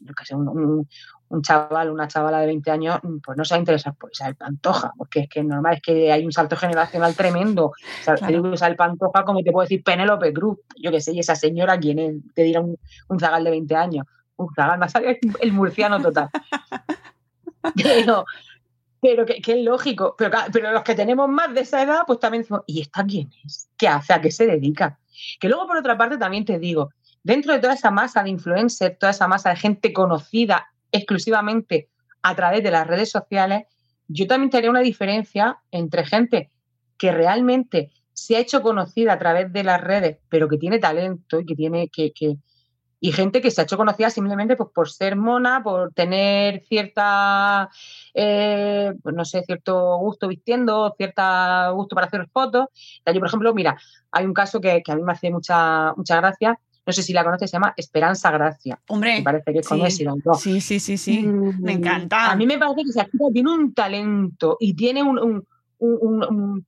yo 0.00 0.12
qué 0.14 0.24
sé, 0.24 0.34
un, 0.34 0.48
un- 0.48 0.88
un 1.30 1.42
chaval, 1.42 1.90
una 1.90 2.08
chavala 2.08 2.40
de 2.40 2.46
20 2.46 2.70
años, 2.70 3.00
pues 3.24 3.36
no 3.36 3.44
se 3.44 3.54
va 3.54 3.56
a 3.56 3.60
interesar 3.60 3.94
por 3.94 4.10
Isabel 4.10 4.36
Pantoja, 4.36 4.92
porque 4.96 5.20
es 5.20 5.28
que 5.28 5.40
es 5.40 5.46
normal, 5.46 5.74
es 5.74 5.82
que 5.82 6.10
hay 6.12 6.24
un 6.24 6.32
salto 6.32 6.56
generacional 6.56 7.14
tremendo. 7.14 7.66
O 7.66 7.74
sea, 8.02 8.14
te 8.14 8.20
Claro. 8.20 8.34
digo 8.42 8.54
Isabel 8.54 8.76
Pantoja 8.76 9.24
como 9.24 9.42
te 9.42 9.52
puedo 9.52 9.64
decir 9.64 9.82
Penélope 9.84 10.32
Cruz, 10.32 10.58
yo 10.76 10.90
qué 10.90 11.00
sé, 11.00 11.12
y 11.12 11.20
esa 11.20 11.34
señora, 11.34 11.78
¿quién 11.78 11.98
es? 11.98 12.14
Te 12.34 12.42
dirá 12.42 12.60
un, 12.60 12.76
un 13.08 13.20
zagal 13.20 13.44
de 13.44 13.50
20 13.50 13.74
años. 13.76 14.06
Un 14.36 14.54
zagal, 14.54 14.88
salido 14.88 15.14
el 15.40 15.52
murciano 15.52 16.00
total. 16.00 16.28
Pero, 17.74 18.24
pero 19.00 19.26
que, 19.26 19.40
que 19.40 19.52
es 19.58 19.64
lógico. 19.64 20.14
Pero, 20.16 20.30
pero 20.52 20.72
los 20.72 20.82
que 20.82 20.94
tenemos 20.94 21.28
más 21.28 21.52
de 21.54 21.60
esa 21.60 21.82
edad, 21.82 22.02
pues 22.06 22.18
también 22.20 22.42
decimos, 22.42 22.62
¿y 22.66 22.80
esta 22.80 23.04
quién 23.04 23.30
es? 23.44 23.68
¿Qué 23.76 23.88
hace? 23.88 24.12
¿A 24.12 24.20
qué 24.20 24.30
se 24.30 24.46
dedica? 24.46 24.98
Que 25.40 25.48
luego, 25.48 25.66
por 25.66 25.76
otra 25.76 25.98
parte, 25.98 26.16
también 26.16 26.44
te 26.44 26.58
digo, 26.58 26.90
dentro 27.22 27.52
de 27.52 27.58
toda 27.58 27.74
esa 27.74 27.90
masa 27.90 28.22
de 28.22 28.30
influencers, 28.30 28.98
toda 28.98 29.10
esa 29.10 29.28
masa 29.28 29.50
de 29.50 29.56
gente 29.56 29.92
conocida 29.92 30.68
exclusivamente 30.92 31.88
a 32.22 32.34
través 32.34 32.62
de 32.62 32.70
las 32.70 32.86
redes 32.86 33.10
sociales, 33.10 33.64
yo 34.08 34.26
también 34.26 34.50
te 34.50 34.56
haría 34.58 34.70
una 34.70 34.80
diferencia 34.80 35.58
entre 35.70 36.04
gente 36.04 36.50
que 36.96 37.12
realmente 37.12 37.92
se 38.12 38.36
ha 38.36 38.40
hecho 38.40 38.62
conocida 38.62 39.12
a 39.12 39.18
través 39.18 39.52
de 39.52 39.62
las 39.64 39.80
redes, 39.80 40.18
pero 40.28 40.48
que 40.48 40.58
tiene 40.58 40.78
talento 40.78 41.40
y 41.40 41.46
que 41.46 41.54
tiene 41.54 41.88
que, 41.88 42.12
que- 42.12 42.36
y 43.00 43.12
gente 43.12 43.40
que 43.40 43.50
se 43.52 43.60
ha 43.60 43.64
hecho 43.64 43.76
conocida 43.76 44.10
simplemente 44.10 44.56
pues, 44.56 44.70
por 44.74 44.90
ser 44.90 45.14
mona, 45.14 45.62
por 45.62 45.92
tener 45.92 46.64
cierta, 46.66 47.70
eh, 48.12 48.92
pues 49.02 49.14
no 49.14 49.24
sé, 49.24 49.42
cierto 49.44 49.98
gusto 49.98 50.26
vistiendo, 50.26 50.92
cierta 50.96 51.70
gusto 51.70 51.94
para 51.94 52.08
hacer 52.08 52.28
fotos. 52.32 52.66
Yo, 53.06 53.20
por 53.20 53.28
ejemplo, 53.28 53.54
mira, 53.54 53.78
hay 54.10 54.24
un 54.24 54.34
caso 54.34 54.60
que, 54.60 54.82
que 54.82 54.90
a 54.92 54.96
mí 54.96 55.02
me 55.02 55.12
hace 55.12 55.30
mucha, 55.30 55.92
mucha 55.96 56.16
gracia, 56.16 56.58
no 56.88 56.92
sé 56.94 57.02
si 57.02 57.12
la 57.12 57.22
conoces, 57.22 57.50
se 57.50 57.56
llama 57.56 57.74
Esperanza 57.76 58.30
Gracia. 58.30 58.80
Hombre, 58.88 59.18
Me 59.18 59.22
parece 59.22 59.52
que 59.52 59.58
es 59.58 59.68
con 59.68 59.78
sí. 59.90 60.06
Sí, 60.38 60.60
sí, 60.62 60.80
sí, 60.80 60.96
sí. 60.96 61.18
Mm, 61.22 61.60
Me 61.62 61.72
encanta. 61.74 62.30
A 62.30 62.34
mí 62.36 62.46
me 62.46 62.56
parece 62.56 62.82
que 62.82 62.88
esa 62.90 63.04
chica 63.04 63.24
tiene 63.30 63.52
un 63.52 63.74
talento 63.74 64.56
y 64.58 64.72
tiene 64.74 65.02
un- 65.02 65.18
un- 65.18 65.46
un- 65.80 65.98
un- 66.00 66.24
un- 66.24 66.66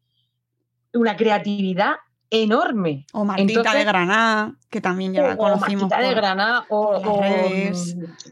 una 0.93 1.16
creatividad 1.16 1.95
enorme. 2.29 3.07
O 3.14 3.25
Martita 3.25 3.51
Entonces- 3.61 3.75
de 3.81 3.85
Granada, 3.85 4.55
que 4.68 4.81
también 4.83 5.14
ya 5.14 5.23
la 5.23 5.33
o 5.35 5.37
conocimos. 5.39 5.85
Martita 5.91 6.07
de 6.07 6.14
Granada, 6.14 6.66
o, 6.68 6.79
o, 6.97 7.23
mm, 7.23 7.73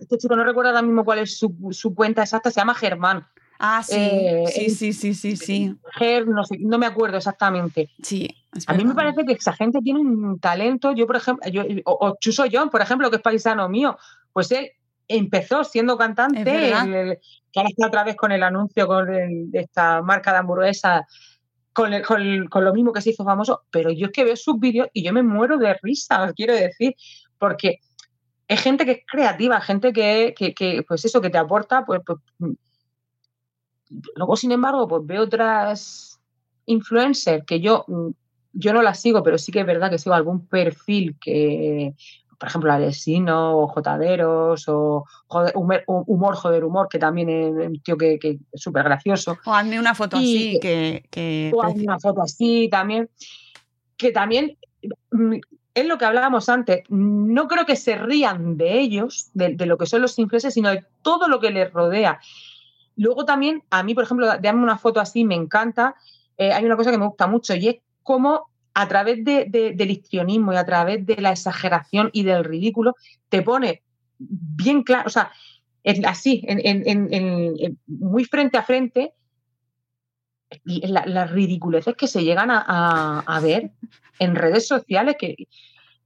este 0.03 0.18
chico 0.18 0.36
no 0.36 0.45
recuerdo 0.45 0.68
ahora 0.70 0.82
mismo 0.82 1.07
cuál 1.07 1.20
es 1.20 1.39
su, 1.39 1.55
su 1.70 1.95
cuenta 1.95 2.20
exacta, 2.22 2.51
se 2.51 2.61
llama 2.61 2.74
Germán. 2.74 3.26
Ah, 3.59 3.82
sí, 3.82 3.97
Eh, 3.99 4.45
sí, 4.55 4.70
sí, 4.70 4.93
sí, 4.93 5.14
sí, 5.14 5.36
sí. 5.36 5.74
Ger, 5.99 6.28
no, 6.28 6.45
sé, 6.45 6.59
no 6.61 6.76
me 6.78 6.84
acuerdo 6.86 7.16
exactamente. 7.16 7.89
Sí, 8.03 8.28
a 8.66 8.74
mí 8.74 8.84
me 8.84 8.94
parece 8.94 9.24
que 9.24 9.32
esa 9.34 9.53
gente 9.53 9.80
tiene 9.80 10.01
un 10.01 10.40
talento. 10.40 10.92
Yo, 10.92 11.07
por 11.07 11.16
ejemplo, 11.16 11.49
yo, 11.51 11.64
o, 11.84 12.16
Chuso 12.20 12.44
John, 12.51 12.70
por 12.70 12.80
ejemplo, 12.80 13.11
que 13.11 13.16
es 13.16 13.22
paisano 13.22 13.68
mío, 13.68 13.96
pues 14.32 14.51
él 14.53 14.70
empezó 15.07 15.64
siendo 15.64 15.96
cantante, 15.96 16.44
que 16.44 16.74
ahora 16.74 17.68
está 17.68 17.86
otra 17.86 18.05
vez 18.05 18.16
con 18.16 18.32
el 18.32 18.42
anuncio 18.42 18.86
con 18.86 19.07
de 19.07 19.61
esta 19.61 20.03
marca 20.03 20.32
de 20.32 20.38
hamburguesa, 20.38 21.07
con, 21.72 21.92
con, 22.03 22.64
lo 22.64 22.74
mismo 22.74 22.92
que 22.92 23.01
se 23.01 23.11
hizo 23.11 23.24
famoso, 23.24 23.62
pero 23.70 23.90
yo 23.90 24.07
es 24.07 24.12
que 24.12 24.24
veo 24.24 24.36
sus 24.36 24.59
vídeos 24.59 24.88
y 24.92 25.03
yo 25.03 25.12
me 25.12 25.22
muero 25.22 25.59
de 25.59 25.74
risa, 25.82 26.24
os 26.24 26.32
quiero 26.32 26.55
decir, 26.55 26.94
porque 27.38 27.78
es 28.49 28.61
gente 28.61 28.84
que 28.84 28.90
es 28.92 29.01
creativa, 29.07 29.61
gente 29.61 29.92
que, 29.92 30.34
que, 30.36 30.84
pues 30.86 31.05
eso, 31.05 31.20
que 31.20 31.30
te 31.30 31.38
aporta, 31.38 31.84
pues, 31.84 32.01
pues 32.05 32.18
luego, 34.14 34.36
sin 34.36 34.53
embargo, 34.53 34.88
pues 34.88 35.03
veo 35.05 35.22
otras 35.22 36.20
influencers 36.66 37.44
que 37.46 37.61
yo 37.61 37.84
mm, 37.86 38.09
yo 38.59 38.72
no 38.72 38.82
la 38.82 38.94
sigo, 38.94 39.22
pero 39.22 39.38
sí 39.38 39.52
que 39.52 39.61
es 39.61 39.66
verdad 39.66 39.88
que 39.88 39.98
sigo 39.98 40.14
algún 40.14 40.46
perfil 40.46 41.16
que, 41.20 41.94
por 42.38 42.48
ejemplo, 42.48 42.72
Alessino 42.72 43.56
o 43.56 43.68
Jotaderos 43.68 44.68
o 44.68 45.04
humor, 45.54 46.34
joder, 46.34 46.64
humor, 46.64 46.88
que 46.88 46.98
también 46.98 47.28
es 47.28 47.68
un 47.68 47.80
tío 47.80 47.96
que, 47.96 48.18
es 48.20 48.61
súper 48.61 48.82
gracioso. 48.82 49.38
O 49.44 49.54
hazme 49.54 49.78
una 49.78 49.94
foto 49.94 50.16
así, 50.16 50.59
que... 50.61 51.52
o 51.54 51.62
hazme 51.62 51.84
una 51.84 52.00
foto 52.00 52.20
así 52.20 52.68
también, 52.68 53.09
que 53.96 54.11
también 54.11 54.59
mm, 55.12 55.36
es 55.74 55.86
lo 55.86 55.96
que 55.96 56.04
hablábamos 56.04 56.48
antes, 56.48 56.82
no 56.88 57.46
creo 57.46 57.64
que 57.64 57.76
se 57.76 57.96
rían 57.96 58.56
de 58.56 58.80
ellos, 58.80 59.30
de, 59.34 59.54
lo 59.66 59.78
que 59.78 59.86
son 59.86 60.02
los 60.02 60.18
influencers, 60.18 60.54
sino 60.54 60.70
de 60.70 60.84
todo 61.02 61.28
lo 61.28 61.38
que 61.38 61.52
les 61.52 61.72
rodea. 61.72 62.18
Luego 62.96 63.24
también, 63.24 63.62
a 63.70 63.84
mí, 63.84 63.94
por 63.94 64.02
ejemplo, 64.02 64.26
darme 64.26 64.64
una 64.64 64.78
foto 64.78 64.98
así 64.98 65.24
me 65.24 65.36
encanta. 65.36 65.94
Eh, 66.36 66.52
hay 66.52 66.64
una 66.64 66.76
cosa 66.76 66.90
que 66.90 66.98
me 66.98 67.06
gusta 67.06 67.28
mucho 67.28 67.54
y 67.54 67.68
es 67.68 67.76
cómo 68.09 68.47
a 68.80 68.86
través 68.86 69.24
del 69.24 69.90
histrionismo 69.90 70.52
y 70.52 70.56
a 70.56 70.64
través 70.64 71.04
de 71.04 71.16
la 71.16 71.32
exageración 71.32 72.10
y 72.12 72.22
del 72.22 72.44
ridículo 72.44 72.94
te 73.28 73.42
pone 73.42 73.82
bien 74.18 74.84
claro, 74.84 75.02
o 75.06 75.10
sea, 75.10 75.32
así, 76.06 76.46
muy 77.88 78.24
frente 78.24 78.56
a 78.56 78.62
frente, 78.62 79.14
las 80.64 81.08
la 81.08 81.26
ridiculeces 81.26 81.96
que 81.96 82.06
se 82.06 82.22
llegan 82.22 82.50
a, 82.52 83.40
ver 83.42 83.72
en 84.20 84.36
redes 84.36 84.68
sociales, 84.68 85.16
que, 85.18 85.34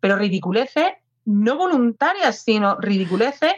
pero 0.01 0.17
ridiculeces 0.17 0.95
no 1.27 1.59
voluntarias, 1.59 2.41
sino 2.41 2.77
ridiculeces 2.81 3.53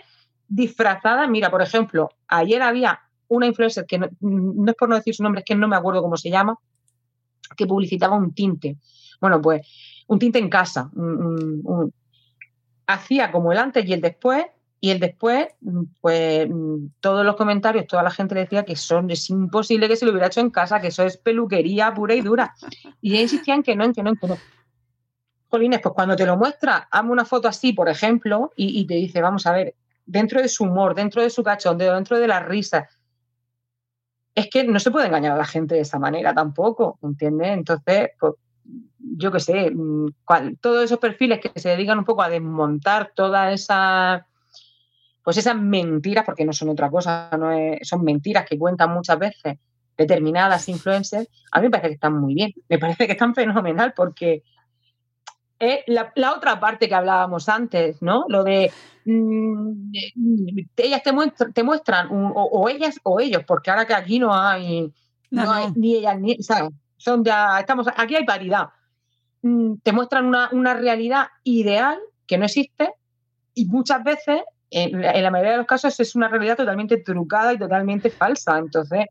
disfrazadas. 0.49 1.31
Mira, 1.31 1.53
por 1.53 1.63
ejemplo, 1.63 2.11
ayer 2.27 2.61
había 2.63 2.99
una 3.29 3.47
influencer 3.47 3.87
que 3.87 3.99
no 3.99 4.71
es 4.71 4.75
por 4.75 4.89
no 4.89 4.97
decir 4.97 5.15
su 5.15 5.23
nombre, 5.23 5.43
es 5.43 5.45
que 5.45 5.55
no 5.55 5.69
me 5.69 5.77
acuerdo 5.77 6.03
cómo 6.03 6.17
se 6.17 6.31
llama, 6.31 6.59
que 7.57 7.65
publicitaba 7.65 8.17
un 8.17 8.35
tinte. 8.35 8.77
Bueno, 9.25 9.41
pues 9.41 9.67
un 10.07 10.19
tinte 10.19 10.39
en 10.39 10.51
casa. 10.51 10.91
hacía 12.87 13.33
como 13.33 13.53
el 13.53 13.59
antes 13.59 13.89
y 13.89 13.95
el 13.95 14.03
después, 14.03 14.45
y 14.81 14.91
el 14.91 15.01
después, 15.01 15.47
pues 16.03 16.47
todos 17.01 17.25
los 17.25 17.35
comentarios, 17.35 17.87
toda 17.87 18.03
la 18.03 18.11
gente 18.11 18.35
decía 18.35 18.67
que 18.67 18.75
es 18.75 19.31
imposible 19.31 19.89
que 19.89 19.97
se 19.97 20.05
lo 20.05 20.11
hubiera 20.11 20.27
hecho 20.27 20.41
en 20.41 20.51
casa, 20.51 20.79
que 20.79 20.89
eso 20.89 21.05
es 21.05 21.17
peluquería 21.17 21.95
pura 21.95 22.15
y 22.15 22.21
dura. 22.21 22.55
Y 23.01 23.19
insistían 23.19 23.63
que 23.63 23.75
no, 23.75 23.85
en 23.85 23.95
que 23.95 24.03
no, 24.03 24.11
en 24.11 24.17
que 24.17 24.29
no. 24.29 24.37
Jolines, 25.49 25.81
pues 25.81 25.95
cuando 25.95 26.17
te 26.17 26.27
lo 26.27 26.37
muestra, 26.37 26.87
hazme 26.91 27.13
una 27.13 27.25
foto 27.25 27.49
así, 27.49 27.73
por 27.73 27.89
ejemplo, 27.89 28.53
y, 28.57 28.79
y, 28.79 28.87
te 28.87 28.97
dice, 28.97 29.23
vamos 29.23 29.47
a 29.47 29.53
ver, 29.53 29.75
dentro 30.05 30.43
de 30.43 30.49
su 30.49 30.65
humor, 30.65 30.95
dentro 30.95 31.23
de 31.23 31.31
su 31.31 31.43
cachondeo, 31.43 31.95
dentro 31.95 32.19
de 32.19 32.29
la 32.29 32.41
risa, 32.41 32.91
es 34.35 34.51
que 34.51 34.65
no 34.65 34.79
se 34.81 34.91
puede 34.91 35.07
engañar 35.07 35.33
a 35.33 35.39
la 35.39 35.47
gente 35.47 35.77
de 35.77 35.81
esa 35.81 35.99
manera 35.99 36.35
tampoco, 36.35 36.99
¿entiendes? 37.03 37.49
Entonces, 37.49 38.11
pues, 38.21 38.35
yo 39.17 39.31
qué 39.31 39.41
sé, 39.41 39.71
mm, 39.71 40.15
todos 40.61 40.85
esos 40.85 40.99
perfiles 40.99 41.41
que 41.41 41.59
se 41.59 41.71
dedican 41.71 41.99
un 41.99 42.05
poco 42.05 42.23
a 42.23 42.29
desmontar 42.29 43.13
toda 43.15 43.53
esa 43.53 44.27
pues 45.23 45.39
esas 45.39 45.57
mentiras, 45.57 46.25
porque 46.25 46.45
no 46.45 46.53
son 46.53 46.69
otra 46.69 46.91
cosa, 46.91 47.31
no 47.39 47.51
son 47.83 48.05
mentiras 48.05 48.45
que 48.47 48.59
cuentan 48.59 48.93
muchas 48.93 49.19
veces 49.19 49.59
determinadas 49.97 50.69
influencers, 50.69 51.29
a 51.51 51.61
mí 51.61 51.67
me 51.67 51.71
parece 51.71 51.89
que 51.89 51.95
están 51.95 52.21
muy 52.21 52.35
bien, 52.35 52.53
me 52.69 52.79
parece 52.79 53.07
que 53.07 53.13
están 53.13 53.35
fenomenal 53.35 53.95
porque 53.97 54.43
es 55.59 55.81
la, 55.87 56.13
otra 56.37 56.61
parte 56.61 56.89
que 56.89 56.95
hablábamos 56.95 57.49
antes, 57.49 58.03
¿no? 58.03 58.27
Lo 58.29 58.45
de 58.45 58.71
mm, 59.07 59.93
ellas 60.77 61.03
te, 61.03 61.13
te 61.55 61.63
muestran, 61.63 62.09
o, 62.11 62.69
ellas 62.69 63.01
o 63.03 63.19
ellos, 63.19 63.45
porque 63.47 63.71
ahora 63.71 63.87
que 63.87 63.95
aquí 63.95 64.19
no 64.19 64.35
hay, 64.35 64.93
no, 65.31 65.51
hay 65.51 65.69
ni 65.75 65.95
ellas 65.97 66.21
ni, 66.21 66.43
¿sabes? 66.43 66.71
Son 66.99 67.25
ya, 67.25 67.61
estamos, 67.61 67.87
aquí 67.97 68.15
hay 68.17 68.25
paridad. 68.25 68.69
Mm, 69.45 69.75
te 69.83 69.93
muestran 69.93 70.25
una, 70.53 70.73
realidad 70.73 71.27
ideal 71.43 71.99
que 72.27 72.39
no 72.39 72.47
existe 72.47 72.95
y 73.53 73.67
muchas 73.67 74.03
veces, 74.03 74.41
en 74.71 75.03
la, 75.03 75.31
mayoría 75.31 75.53
de 75.53 75.59
los 75.59 75.67
casos, 75.67 76.01
es 76.01 76.17
una 76.17 76.29
realidad 76.29 76.57
totalmente 76.57 76.97
trucada 76.97 77.53
y 77.53 77.59
totalmente 77.59 78.09
falsa. 78.09 78.57
Entonces, 78.57 79.05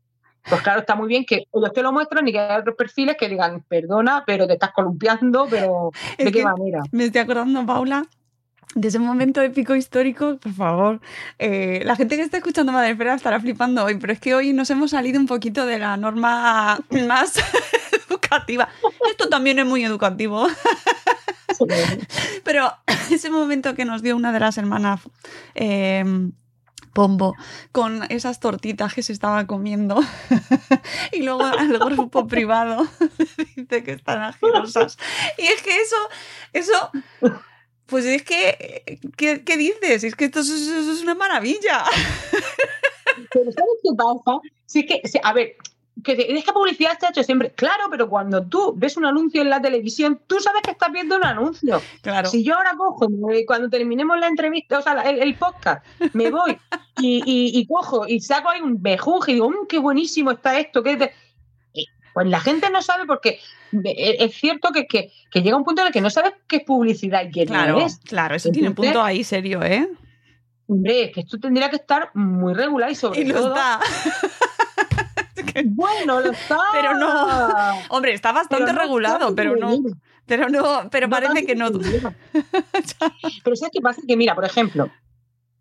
pues 0.50 0.60
claro, 0.62 0.80
está 0.80 0.96
muy 0.96 1.06
bien 1.06 1.24
que 1.24 1.44
ellos 1.52 1.72
te 1.72 1.82
lo 1.82 1.92
muestran 1.92 2.26
y 2.26 2.32
que 2.32 2.40
hay 2.40 2.60
otros 2.60 2.74
perfiles 2.74 3.16
que 3.16 3.28
digan, 3.28 3.64
perdona, 3.68 4.24
pero 4.26 4.48
te 4.48 4.54
estás 4.54 4.72
columpiando, 4.72 5.46
pero 5.48 5.92
¿de 6.18 6.32
qué 6.32 6.42
manera? 6.42 6.82
Me 6.90 7.04
estoy 7.04 7.20
acordando, 7.20 7.64
Paula, 7.64 8.04
de 8.74 8.88
ese 8.88 8.98
momento 8.98 9.40
épico 9.40 9.76
histórico, 9.76 10.36
por 10.38 10.52
favor. 10.52 11.00
Eh, 11.38 11.82
la 11.84 11.94
gente 11.94 12.16
que 12.16 12.22
está 12.22 12.38
escuchando 12.38 12.72
Madre 12.72 12.90
Espera 12.90 13.14
estará 13.14 13.38
flipando 13.38 13.84
hoy, 13.84 13.98
pero 13.98 14.12
es 14.12 14.18
que 14.18 14.34
hoy 14.34 14.52
nos 14.52 14.68
hemos 14.70 14.90
salido 14.90 15.20
un 15.20 15.26
poquito 15.26 15.64
de 15.64 15.78
la 15.78 15.96
norma 15.96 16.80
más 17.06 17.34
educativa. 18.14 18.68
Esto 19.10 19.28
también 19.28 19.58
es 19.58 19.66
muy 19.66 19.84
educativo. 19.84 20.46
pero 22.44 22.72
ese 23.10 23.30
momento 23.30 23.74
que 23.74 23.84
nos 23.84 24.02
dio 24.02 24.16
una 24.16 24.32
de 24.32 24.40
las 24.40 24.58
hermanas 24.58 25.00
em, 25.54 26.32
Pombo 26.92 27.34
con 27.72 28.04
esas 28.10 28.38
tortitas 28.38 28.94
que 28.94 29.02
se 29.02 29.12
estaba 29.12 29.46
comiendo 29.48 30.00
y 31.12 31.22
luego 31.22 31.42
al 31.42 31.76
grupo 31.78 32.26
privado 32.28 32.86
dice 33.56 33.82
que 33.82 33.92
están 33.92 34.22
asquerosas. 34.22 34.96
Y 35.36 35.42
es 35.42 35.60
que 35.62 35.76
eso, 35.80 35.96
eso 36.52 36.92
pues 37.86 38.04
es 38.04 38.22
que, 38.22 39.00
¿qué, 39.16 39.56
dices? 39.56 40.04
Es 40.04 40.14
que 40.14 40.26
esto 40.26 40.40
es, 40.40 41.02
una 41.02 41.14
maravilla. 41.14 41.84
Pero 43.32 43.52
¿sabes 43.52 43.78
qué 43.82 43.90
pasa? 43.96 44.40
Sí 44.66 44.86
que, 44.86 45.02
a 45.22 45.32
ver, 45.32 45.56
que 46.04 46.12
es 46.12 46.44
que 46.44 46.52
publicidad 46.52 46.92
está 46.92 47.08
hecho 47.08 47.24
siempre. 47.24 47.50
Claro, 47.50 47.84
pero 47.90 48.08
cuando 48.08 48.46
tú 48.46 48.74
ves 48.76 48.96
un 48.96 49.06
anuncio 49.06 49.42
en 49.42 49.50
la 49.50 49.60
televisión, 49.60 50.20
tú 50.26 50.38
sabes 50.38 50.62
que 50.62 50.70
estás 50.70 50.92
viendo 50.92 51.16
un 51.16 51.24
anuncio. 51.24 51.82
Claro. 52.02 52.28
Si 52.28 52.44
yo 52.44 52.54
ahora 52.54 52.74
cojo, 52.76 53.08
cuando 53.46 53.68
terminemos 53.68 54.18
la 54.20 54.28
entrevista, 54.28 54.78
o 54.78 54.82
sea, 54.82 55.00
el, 55.02 55.34
podcast, 55.36 55.84
me 56.12 56.30
voy 56.30 56.56
y, 57.00 57.66
cojo 57.66 58.06
y 58.06 58.20
saco 58.20 58.50
ahí 58.50 58.60
un 58.60 58.80
bejunje 58.80 59.32
y 59.32 59.34
digo, 59.34 59.50
mmm, 59.50 59.66
qué 59.68 59.78
buenísimo 59.78 60.30
está 60.30 60.58
esto, 60.58 60.82
que 60.82 61.10
pues 62.12 62.28
la 62.28 62.38
gente 62.38 62.70
no 62.70 62.80
sabe 62.80 63.06
porque 63.06 63.40
e, 63.72 64.16
es 64.20 64.34
cierto 64.36 64.70
que, 64.70 64.86
que, 64.86 65.10
llega 65.42 65.56
un 65.56 65.64
punto 65.64 65.82
en 65.82 65.88
el 65.88 65.92
que 65.92 66.00
no 66.00 66.10
sabes 66.10 66.34
qué 66.46 66.56
es 66.56 66.64
publicidad 66.64 67.24
y 67.26 67.30
qué 67.32 67.44
claro, 67.44 67.80
no 67.80 67.86
es. 67.86 67.98
Claro, 67.98 68.36
eso 68.36 68.50
tiene 68.50 68.68
un 68.68 68.74
punto 68.74 69.02
ahí 69.02 69.24
serio, 69.24 69.62
¿eh? 69.64 69.88
Hombre, 70.66 71.04
es 71.04 71.12
que 71.12 71.20
esto 71.20 71.38
tendría 71.38 71.68
que 71.68 71.76
estar 71.76 72.10
muy 72.14 72.54
regular 72.54 72.90
y 72.90 72.94
sobre 72.94 73.20
y 73.20 73.32
todo. 73.32 73.48
Está. 73.48 73.80
Bueno, 75.66 76.20
lo 76.20 76.32
está. 76.32 76.58
Pero 76.72 76.94
no. 76.94 77.48
Hombre, 77.90 78.12
está 78.12 78.32
bastante 78.32 78.72
regulado, 78.72 79.34
pero 79.34 79.56
no. 79.56 79.76
Pero 80.26 80.48
no, 80.48 80.88
pero 80.90 81.08
parece 81.08 81.44
que 81.44 81.54
no. 81.54 81.70
pero 83.44 83.56
¿sabes 83.56 83.72
qué 83.72 83.80
pasa? 83.82 84.00
Que 84.06 84.16
mira, 84.16 84.34
por 84.34 84.44
ejemplo, 84.44 84.90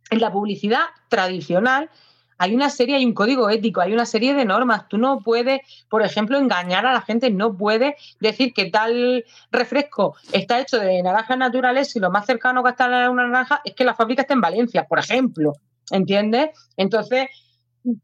en 0.09 0.19
la 0.19 0.31
publicidad 0.31 0.85
tradicional 1.09 1.89
hay 2.37 2.55
una 2.55 2.69
serie, 2.69 2.95
hay 2.95 3.05
un 3.05 3.13
código 3.13 3.49
ético, 3.49 3.81
hay 3.81 3.93
una 3.93 4.05
serie 4.05 4.33
de 4.33 4.45
normas. 4.45 4.87
Tú 4.87 4.97
no 4.97 5.19
puedes, 5.19 5.61
por 5.89 6.01
ejemplo, 6.01 6.37
engañar 6.37 6.85
a 6.85 6.93
la 6.93 7.01
gente, 7.01 7.29
no 7.29 7.55
puedes 7.55 7.93
decir 8.19 8.53
que 8.53 8.69
tal 8.69 9.23
refresco 9.51 10.15
está 10.31 10.59
hecho 10.59 10.77
de 10.77 11.01
naranjas 11.03 11.37
naturales 11.37 11.95
y 11.95 11.99
lo 11.99 12.11
más 12.11 12.25
cercano 12.25 12.63
que 12.63 12.71
está 12.71 13.05
a 13.05 13.09
una 13.09 13.27
naranja 13.27 13.61
es 13.63 13.73
que 13.75 13.83
la 13.83 13.93
fábrica 13.93 14.23
está 14.23 14.33
en 14.33 14.41
Valencia, 14.41 14.85
por 14.85 14.99
ejemplo. 14.99 15.53
¿Entiendes? 15.91 16.49
Entonces, 16.77 17.27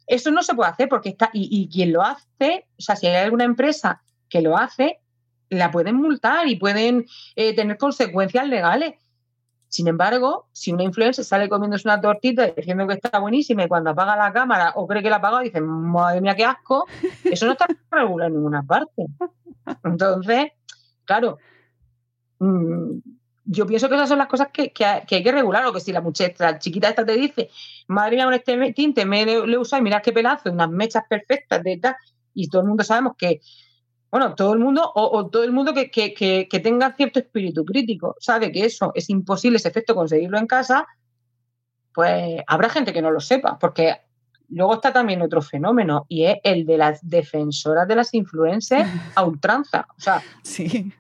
eso 0.08 0.32
no 0.32 0.44
se 0.44 0.54
puede 0.54 0.72
hacer 0.72 0.90
porque 0.90 1.10
está, 1.10 1.30
y, 1.34 1.70
quien 1.70 1.94
lo 1.94 2.02
hace, 2.02 2.68
o 2.78 2.82
sea, 2.82 2.96
si 2.96 3.08
hay 3.08 3.16
alguna 3.16 3.46
empresa 3.46 4.02
que 4.28 4.42
lo 4.42 4.58
hace, 4.58 5.00
la 5.50 5.72
pueden 5.72 5.96
multar 5.96 6.48
y 6.48 6.58
pueden 6.58 7.06
eh, 7.36 7.56
tener 7.56 7.78
consecuencias 7.78 8.48
legales. 8.48 8.96
Sin 9.68 9.88
embargo, 9.88 10.48
si 10.52 10.72
una 10.74 10.84
influencer 10.84 11.24
sale 11.24 11.48
comiéndose 11.48 11.88
una 11.88 12.02
tortita 12.02 12.48
diciendo 12.48 12.88
que 12.88 12.96
está 12.96 13.20
buenísima 13.20 13.64
y 13.64 13.68
cuando 13.68 13.92
apaga 13.92 14.16
la 14.16 14.34
cámara 14.34 14.74
o 14.76 14.88
cree 14.88 15.04
que 15.04 15.10
la 15.10 15.18
ha 15.18 15.20
apagado 15.20 15.44
dice, 15.44 15.62
madre 15.62 16.22
mía, 16.22 16.36
qué 16.36 16.44
asco, 16.44 16.86
eso 17.24 17.46
no 17.46 17.52
está 17.52 17.68
regulado 17.92 18.28
en 18.30 18.34
ninguna 18.34 18.64
parte. 18.64 19.06
Entonces, 19.84 20.52
claro, 21.06 21.38
mm, 22.40 22.98
yo 23.52 23.66
pienso 23.66 23.90
que 23.90 23.96
esas 23.96 24.10
son 24.10 24.20
las 24.20 24.28
cosas 24.28 24.50
que, 24.54 24.72
hay 24.86 25.24
que 25.24 25.32
regular, 25.32 25.66
o 25.66 25.74
que 25.74 25.80
si 25.80 25.92
la 25.92 26.02
muchacha 26.02 26.60
chiquita 26.60 26.90
esta 26.90 27.04
te 27.04 27.14
dice, 27.14 27.50
madre 27.88 28.16
mía, 28.16 28.26
con 28.26 28.34
este 28.36 28.74
tinte 28.74 29.06
me 29.06 29.26
le, 29.26 29.58
usa 29.58 29.80
y 29.80 29.82
mirad 29.82 30.04
qué 30.04 30.12
pelazo, 30.12 30.52
unas 30.52 30.70
mechas 30.70 31.04
perfectas 31.10 31.64
de 31.64 31.78
tal, 31.78 31.96
y 32.36 32.48
todo 32.48 32.62
el 32.62 32.68
mundo 32.68 32.84
sabemos 32.84 33.14
que 33.18 33.42
bueno, 34.12 34.34
todo 34.34 34.54
el 34.54 34.60
mundo 34.60 34.92
o, 34.96 35.28
todo 35.30 35.44
el 35.44 35.52
mundo 35.52 35.74
que, 35.74 35.90
que, 35.92 36.60
tenga 36.64 36.96
cierto 36.96 37.20
espíritu 37.20 37.64
crítico 37.64 38.16
sabe 38.20 38.52
que 38.52 38.66
eso 38.66 38.92
es 38.96 39.10
imposible, 39.10 39.58
ese 39.58 39.70
efecto, 39.70 39.94
conseguirlo 39.94 40.40
en 40.40 40.48
casa, 40.48 40.88
pues 41.94 42.42
habrá 42.48 42.70
gente 42.70 42.92
que 42.92 43.04
no 43.04 43.12
lo 43.12 43.20
sepa, 43.20 43.60
porque 43.60 43.98
luego 44.50 44.76
está 44.76 44.92
también 44.92 45.22
otro 45.22 45.44
fenómeno 45.44 46.06
y 46.08 46.26
es 46.26 46.38
el 46.44 46.66
de 46.66 46.78
las 46.78 47.08
defensoras 47.08 47.88
de 47.88 47.96
las 47.96 48.14
influencers 48.16 48.90
a 49.14 49.24
ultranza. 49.24 49.86
O 49.96 50.02
sea, 50.02 50.24
sí. 50.44 50.92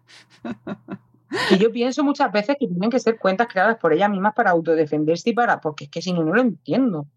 Y 1.51 1.57
yo 1.57 1.71
pienso 1.71 2.03
muchas 2.03 2.32
veces 2.32 2.57
que 2.59 2.67
tienen 2.67 2.89
que 2.89 2.99
ser 2.99 3.19
cuentas 3.19 3.47
creadas 3.47 3.77
por 3.77 3.93
ellas 3.93 4.09
mismas 4.09 4.34
para 4.34 4.51
autodefenderse 4.51 5.30
y 5.30 5.34
para, 5.34 5.61
porque 5.61 5.86
es 5.86 5.89
que 5.89 6.01
si 6.01 6.11
no, 6.11 6.23
no 6.23 6.34
lo 6.34 6.41
entiendo. 6.41 7.07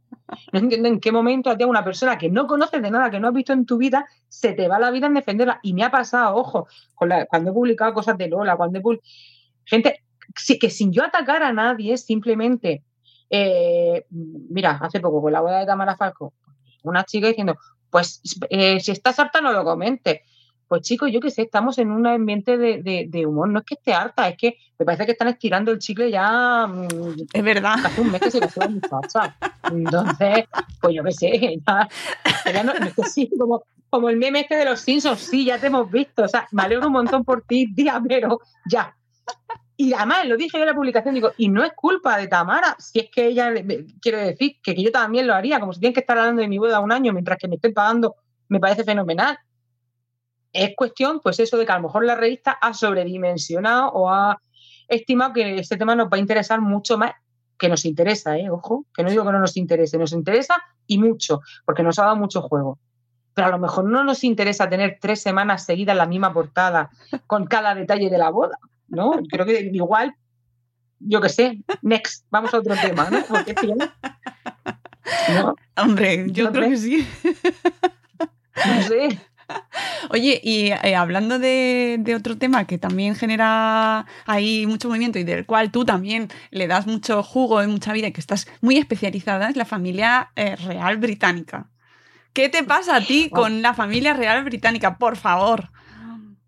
No 0.52 0.58
entiendo 0.58 0.88
en 0.88 1.00
qué 1.00 1.12
momento 1.12 1.50
a 1.50 1.66
una 1.66 1.84
persona 1.84 2.18
que 2.18 2.28
no 2.28 2.46
conoces 2.46 2.82
de 2.82 2.90
nada, 2.90 3.10
que 3.10 3.20
no 3.20 3.28
has 3.28 3.34
visto 3.34 3.52
en 3.52 3.64
tu 3.64 3.78
vida, 3.78 4.06
se 4.28 4.52
te 4.52 4.68
va 4.68 4.78
la 4.78 4.90
vida 4.90 5.06
en 5.06 5.14
defenderla. 5.14 5.60
Y 5.62 5.72
me 5.72 5.84
ha 5.84 5.90
pasado, 5.90 6.36
ojo, 6.36 6.66
con 6.94 7.10
cuando 7.28 7.50
he 7.50 7.54
publicado 7.54 7.94
cosas 7.94 8.18
de 8.18 8.28
Lola, 8.28 8.56
cuando 8.56 8.78
he 8.78 8.82
publicado... 8.82 9.08
Gente, 9.64 10.02
que 10.60 10.70
sin 10.70 10.92
yo 10.92 11.04
atacar 11.04 11.42
a 11.42 11.52
nadie, 11.52 11.96
simplemente... 11.96 12.84
Eh, 13.30 14.04
mira, 14.10 14.78
hace 14.82 15.00
poco 15.00 15.22
con 15.22 15.32
la 15.32 15.40
boda 15.40 15.60
de 15.60 15.66
Tamara 15.66 15.96
Falco, 15.96 16.34
una 16.82 17.04
chica 17.04 17.28
diciendo, 17.28 17.56
pues 17.88 18.20
eh, 18.50 18.78
si 18.80 18.90
estás 18.90 19.18
harta 19.18 19.40
no 19.40 19.52
lo 19.52 19.64
comentes. 19.64 20.20
Pues 20.72 20.84
chicos, 20.84 21.10
yo 21.12 21.20
qué 21.20 21.30
sé, 21.30 21.42
estamos 21.42 21.76
en 21.76 21.90
un 21.90 22.06
ambiente 22.06 22.56
de, 22.56 23.26
humor. 23.26 23.46
No 23.50 23.58
es 23.58 23.66
que 23.66 23.74
esté 23.74 23.92
harta, 23.92 24.26
es 24.30 24.38
que 24.38 24.56
me 24.78 24.86
parece 24.86 25.04
que 25.04 25.12
están 25.12 25.28
estirando 25.28 25.70
el 25.70 25.78
chicle 25.78 26.10
ya. 26.10 26.66
Mm, 26.66 27.26
es 27.30 27.44
verdad. 27.44 27.74
Hace 27.84 28.00
un 28.00 28.10
mes 28.10 28.22
que 28.22 28.30
se 28.30 28.40
casó 28.40 28.66
mi 28.66 28.76
muchacha. 28.76 29.36
Entonces, 29.70 30.46
pues 30.80 30.94
yo 30.94 31.04
qué 31.04 31.12
sé, 31.12 31.60
ya, 32.54 32.62
no, 32.64 32.72
sí, 33.06 33.30
como, 33.38 33.64
como 33.90 34.08
el 34.08 34.16
meme 34.16 34.40
este 34.40 34.56
de 34.56 34.64
los 34.64 34.80
Simpsons, 34.80 35.20
sí, 35.20 35.44
ya 35.44 35.58
te 35.58 35.66
hemos 35.66 35.90
visto. 35.90 36.22
O 36.22 36.28
sea, 36.28 36.48
me 36.52 36.62
alegro 36.62 36.86
un 36.86 36.94
montón 36.94 37.22
por 37.22 37.42
ti, 37.42 37.70
tía, 37.74 38.00
pero 38.08 38.40
ya. 38.64 38.96
Y 39.76 39.92
además, 39.92 40.26
lo 40.26 40.38
dije 40.38 40.56
yo 40.56 40.62
en 40.62 40.70
la 40.70 40.74
publicación, 40.74 41.14
digo, 41.14 41.32
y 41.36 41.50
no 41.50 41.62
es 41.62 41.72
culpa 41.76 42.16
de 42.16 42.28
Tamara, 42.28 42.76
si 42.78 43.00
es 43.00 43.10
que 43.10 43.26
ella, 43.26 43.52
quiero 44.00 44.16
decir, 44.16 44.56
que, 44.62 44.74
que 44.74 44.82
yo 44.82 44.90
también 44.90 45.26
lo 45.26 45.34
haría, 45.34 45.60
como 45.60 45.74
si 45.74 45.80
tienen 45.80 45.92
que 45.92 46.00
estar 46.00 46.16
hablando 46.16 46.40
de 46.40 46.48
mi 46.48 46.56
boda 46.56 46.80
un 46.80 46.92
año 46.92 47.12
mientras 47.12 47.36
que 47.36 47.46
me 47.46 47.56
estoy 47.56 47.72
pagando, 47.72 48.14
me 48.48 48.58
parece 48.58 48.84
fenomenal 48.84 49.38
es 50.53 50.74
cuestión, 50.76 51.20
pues 51.20 51.40
eso 51.40 51.57
de 51.57 51.66
que 51.66 51.72
a 51.72 51.76
lo 51.76 51.82
mejor 51.82 52.05
la 52.05 52.14
revista 52.14 52.53
ha 52.53 52.74
sobredimensionado 52.74 53.90
o 53.92 54.11
ha 54.11 54.40
estimado 54.88 55.32
que 55.32 55.59
este 55.59 55.76
tema 55.76 55.94
nos 55.94 56.09
va 56.09 56.16
a 56.16 56.20
interesar 56.20 56.61
mucho 56.61 56.98
más, 56.98 57.12
que 57.59 57.68
nos 57.68 57.84
interesa, 57.84 58.36
¿eh? 58.36 58.50
ojo, 58.50 58.86
que 58.94 59.03
no 59.03 59.11
digo 59.11 59.24
que 59.24 59.32
no 59.32 59.38
nos 59.38 59.57
interese, 59.57 59.96
nos 59.96 60.12
interesa 60.12 60.62
y 60.86 60.98
mucho, 60.98 61.40
porque 61.64 61.82
nos 61.82 61.98
ha 61.98 62.05
dado 62.05 62.16
mucho 62.16 62.42
juego. 62.42 62.78
Pero 63.34 63.46
a 63.46 63.50
lo 63.50 63.59
mejor 63.59 63.84
no 63.84 64.05
nos 64.05 64.24
interesa 64.24 64.68
tener 64.68 64.98
tres 65.00 65.22
semanas 65.22 65.64
seguidas 65.64 65.96
la 65.96 66.07
misma 66.07 66.34
portada 66.34 66.90
con 67.26 67.46
cada 67.46 67.74
detalle 67.74 68.11
de 68.11 68.18
la 68.18 68.30
boda, 68.30 68.59
¿no? 68.88 69.12
Creo 69.30 69.46
que 69.46 69.70
igual, 69.72 70.14
yo 70.98 71.20
qué 71.20 71.28
sé, 71.28 71.62
next, 71.82 72.26
vamos 72.30 72.53
a 72.53 72.59
otro 72.59 72.74
tema, 72.76 73.09
¿no? 73.11 73.22
Porque, 73.28 73.55
¿no? 75.34 75.55
Hombre, 75.76 76.26
yo 76.30 76.53
creo 76.53 76.68
que 76.68 76.76
sí. 76.76 77.09
No 78.66 78.82
sé. 78.82 79.20
Oye, 80.12 80.42
y 80.44 80.72
eh, 80.72 80.94
hablando 80.94 81.38
de, 81.38 82.14
otro 82.14 82.36
tema 82.36 82.66
que 82.66 82.76
también 82.76 83.14
genera 83.14 84.04
ahí 84.26 84.66
mucho 84.66 84.88
movimiento 84.88 85.18
y 85.18 85.24
del 85.24 85.46
cual 85.46 85.70
tú 85.72 85.86
también 85.86 86.28
le 86.50 86.66
das 86.66 86.86
mucho 86.86 87.22
jugo 87.22 87.62
y 87.62 87.66
mucha 87.66 87.94
vida 87.94 88.08
y 88.08 88.12
que 88.12 88.20
estás 88.20 88.46
muy 88.60 88.76
especializada, 88.76 89.48
es 89.48 89.56
la 89.56 89.64
familia 89.64 90.30
eh, 90.36 90.54
real 90.56 90.98
británica. 90.98 91.70
¿Qué 92.34 92.50
te 92.50 92.62
pasa 92.62 92.96
a 92.96 93.00
ti 93.00 93.30
con 93.30 93.62
la 93.62 93.72
familia 93.72 94.12
real 94.12 94.44
británica? 94.44 94.98
Por 94.98 95.16
favor. 95.16 95.70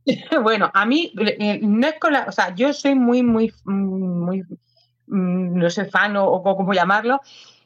Bueno, 0.42 0.70
a 0.74 0.84
mí 0.84 1.14
eh, 1.18 1.60
no 1.62 1.86
es 1.86 1.94
con 1.98 2.12
la, 2.12 2.26
o 2.28 2.32
sea, 2.32 2.54
yo 2.54 2.74
soy 2.74 2.94
muy, 2.94 3.22
muy, 3.22 3.50
muy, 3.64 4.42
mm, 5.06 5.56
no 5.56 5.70
sé, 5.70 5.86
fan 5.86 6.14
o, 6.18 6.26
o 6.26 6.56
como 6.58 6.74
llamarlo, 6.74 7.22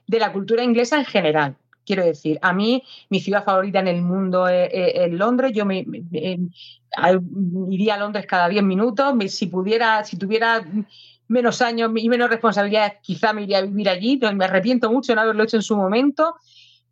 de 0.06 0.20
la 0.20 0.32
cultura 0.32 0.62
inglesa 0.62 0.98
en 0.98 1.04
general. 1.04 1.56
Quiero 1.88 2.04
decir, 2.04 2.38
a 2.42 2.52
mí 2.52 2.82
mi 3.08 3.18
ciudad 3.18 3.42
favorita 3.42 3.78
en 3.78 3.88
el 3.88 4.02
mundo 4.02 4.46
es, 4.46 5.10
Londres. 5.10 5.52
Yo 5.54 5.64
me, 5.64 5.86
iría 7.70 7.94
a 7.94 7.98
Londres 7.98 8.26
cada 8.26 8.46
10 8.46 8.62
minutos. 8.62 9.14
si 9.28 9.46
pudiera, 9.46 10.04
si 10.04 10.18
tuviera 10.18 10.62
menos 11.28 11.62
años 11.62 11.90
y 11.96 12.10
menos 12.10 12.28
responsabilidades, 12.28 12.98
quizá 13.00 13.32
me 13.32 13.44
iría 13.44 13.58
a 13.58 13.62
vivir 13.62 13.88
allí. 13.88 14.20
Me 14.34 14.44
arrepiento 14.44 14.92
mucho 14.92 15.12
de 15.12 15.16
no 15.16 15.22
haberlo 15.22 15.44
hecho 15.44 15.56
en 15.56 15.62
su 15.62 15.78
momento, 15.78 16.34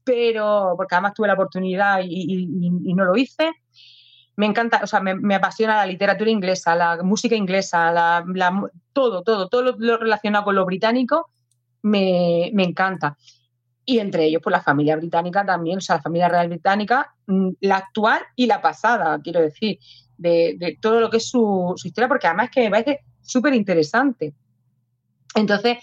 pero 0.02 0.72
porque 0.78 0.94
además 0.94 1.12
tuve 1.12 1.26
la 1.28 1.34
oportunidad 1.34 2.00
y, 2.02 2.94
no 2.94 3.04
lo 3.04 3.14
hice. 3.18 3.52
Me 4.36 4.46
encanta, 4.46 4.80
o 4.82 4.86
sea, 4.86 5.00
me, 5.00 5.34
apasiona 5.34 5.76
la 5.76 5.84
literatura 5.84 6.30
inglesa, 6.30 6.74
la 6.74 7.02
música 7.02 7.36
inglesa, 7.36 7.92
la, 7.92 8.24
todo, 8.94 9.22
todo, 9.22 9.48
todo 9.48 9.76
lo, 9.76 9.98
relacionado 9.98 10.44
con 10.46 10.54
lo 10.54 10.64
británico 10.64 11.28
me, 11.82 12.50
me 12.54 12.64
encanta 12.64 13.18
y 13.88 14.00
entre 14.00 14.24
ellos 14.24 14.42
pues 14.42 14.52
la 14.52 14.60
familia 14.60 14.96
británica 14.96 15.46
también, 15.46 15.78
o 15.78 15.80
sea, 15.80 15.96
la 15.96 16.02
familia 16.02 16.28
real 16.28 16.48
británica, 16.48 17.14
mm, 17.26 17.50
la 17.60 17.76
actual 17.76 18.20
y 18.34 18.46
la 18.46 18.60
pasada, 18.60 19.20
quiero 19.22 19.40
decir, 19.40 19.78
de, 20.18 20.76
todo 20.80 21.00
lo 21.00 21.08
que 21.08 21.18
es 21.18 21.28
su, 21.28 21.74
historia, 21.84 22.08
porque 22.08 22.26
además 22.26 22.46
es 22.46 22.50
que 22.50 22.60
me 22.62 22.70
parece 22.70 23.00
súper 23.22 23.54
interesante. 23.54 24.34
Entonces, 25.36 25.78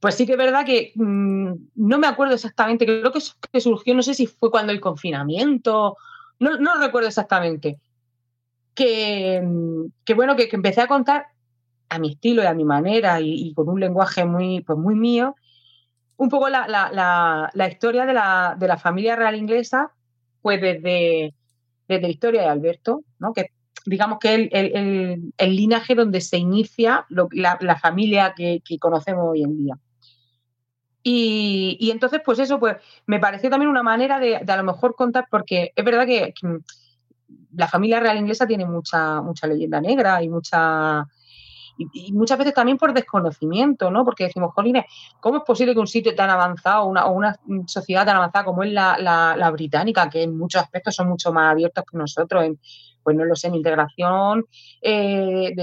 pues 0.00 0.16
sí 0.16 0.26
que 0.26 0.32
es 0.32 0.38
verdad 0.38 0.66
que 0.66 0.92
mm, 0.94 1.52
no 1.76 1.98
me 1.98 2.06
acuerdo 2.06 2.34
exactamente, 2.34 2.84
creo 2.84 3.10
que, 3.10 3.20
que, 3.50 3.60
surgió, 3.60 3.94
no 3.94 4.02
sé 4.02 4.12
si 4.12 4.26
fue 4.26 4.50
cuando 4.50 4.72
el 4.72 4.80
confinamiento, 4.80 5.96
no, 6.38 6.58
no 6.58 6.78
recuerdo 6.78 7.08
exactamente, 7.08 7.78
que, 8.74 9.40
mm, 9.42 9.86
que 10.04 10.12
bueno, 10.14 10.36
que, 10.36 10.50
empecé 10.52 10.82
a 10.82 10.88
contar 10.88 11.26
a 11.88 11.98
mi 11.98 12.10
estilo 12.10 12.42
y 12.42 12.46
a 12.46 12.54
mi 12.54 12.64
manera 12.64 13.18
y, 13.20 13.32
y 13.32 13.54
con 13.54 13.68
un 13.70 13.80
lenguaje 13.80 14.26
muy, 14.26 14.60
pues 14.60 14.78
muy 14.78 14.94
mío, 14.94 15.36
un 16.16 16.28
poco 16.28 16.48
la, 16.48 16.66
la, 16.66 17.68
historia 17.68 18.06
de 18.06 18.14
la, 18.14 18.56
de 18.58 18.68
la, 18.68 18.76
familia 18.76 19.16
real 19.16 19.36
inglesa, 19.36 19.92
pues 20.40 20.60
desde, 20.60 21.34
desde 21.88 22.02
la 22.02 22.08
historia 22.08 22.42
de 22.42 22.48
Alberto, 22.48 23.02
¿no? 23.18 23.32
que 23.32 23.50
digamos 23.84 24.18
que 24.18 24.34
es 24.34 24.48
el, 24.52 25.32
el, 25.36 25.56
linaje 25.56 25.94
donde 25.94 26.20
se 26.20 26.38
inicia 26.38 27.06
la, 27.08 27.78
familia 27.80 28.34
que, 28.36 28.60
que, 28.64 28.78
conocemos 28.78 29.26
hoy 29.30 29.42
en 29.42 29.56
día. 29.58 29.78
Y, 31.02 31.76
y, 31.78 31.92
entonces, 31.92 32.20
pues 32.24 32.40
eso, 32.40 32.58
pues 32.58 32.76
me 33.06 33.20
pareció 33.20 33.48
también 33.48 33.70
una 33.70 33.84
manera 33.84 34.18
de, 34.18 34.40
de, 34.42 34.52
a 34.52 34.56
lo 34.56 34.64
mejor 34.64 34.96
contar, 34.96 35.26
porque 35.30 35.72
es 35.76 35.84
verdad 35.84 36.04
que, 36.04 36.34
que 36.34 36.58
la 37.54 37.68
familia 37.68 38.00
real 38.00 38.18
inglesa 38.18 38.46
tiene 38.46 38.66
mucha, 38.66 39.22
mucha 39.22 39.46
leyenda 39.46 39.80
negra 39.80 40.22
y 40.22 40.28
mucha 40.28 41.06
y, 41.78 42.12
muchas 42.12 42.38
veces 42.38 42.54
también 42.54 42.78
por 42.78 42.92
desconocimiento, 42.92 43.90
¿no? 43.90 44.04
Porque 44.04 44.24
decimos, 44.24 44.52
jolines, 44.54 44.84
¿cómo 45.20 45.38
es 45.38 45.44
posible 45.44 45.74
que 45.74 45.80
un 45.80 45.86
sitio 45.86 46.14
tan 46.14 46.30
avanzado 46.30 46.86
una, 46.86 47.06
o 47.06 47.12
una 47.12 47.38
sociedad 47.66 48.04
tan 48.04 48.16
avanzada 48.16 48.44
como 48.44 48.62
es 48.62 48.72
la, 48.72 48.96
la, 48.98 49.50
británica, 49.50 50.08
que 50.08 50.22
en 50.22 50.36
muchos 50.36 50.62
aspectos 50.62 50.94
son 50.94 51.08
mucho 51.08 51.32
más 51.32 51.52
abiertos 51.52 51.84
que 51.90 51.98
nosotros, 51.98 52.44
en, 52.44 52.58
pues 53.02 53.16
no 53.16 53.24
lo 53.24 53.36
sé, 53.36 53.48
en 53.48 53.56
integración, 53.56 54.46
eh, 54.80 55.54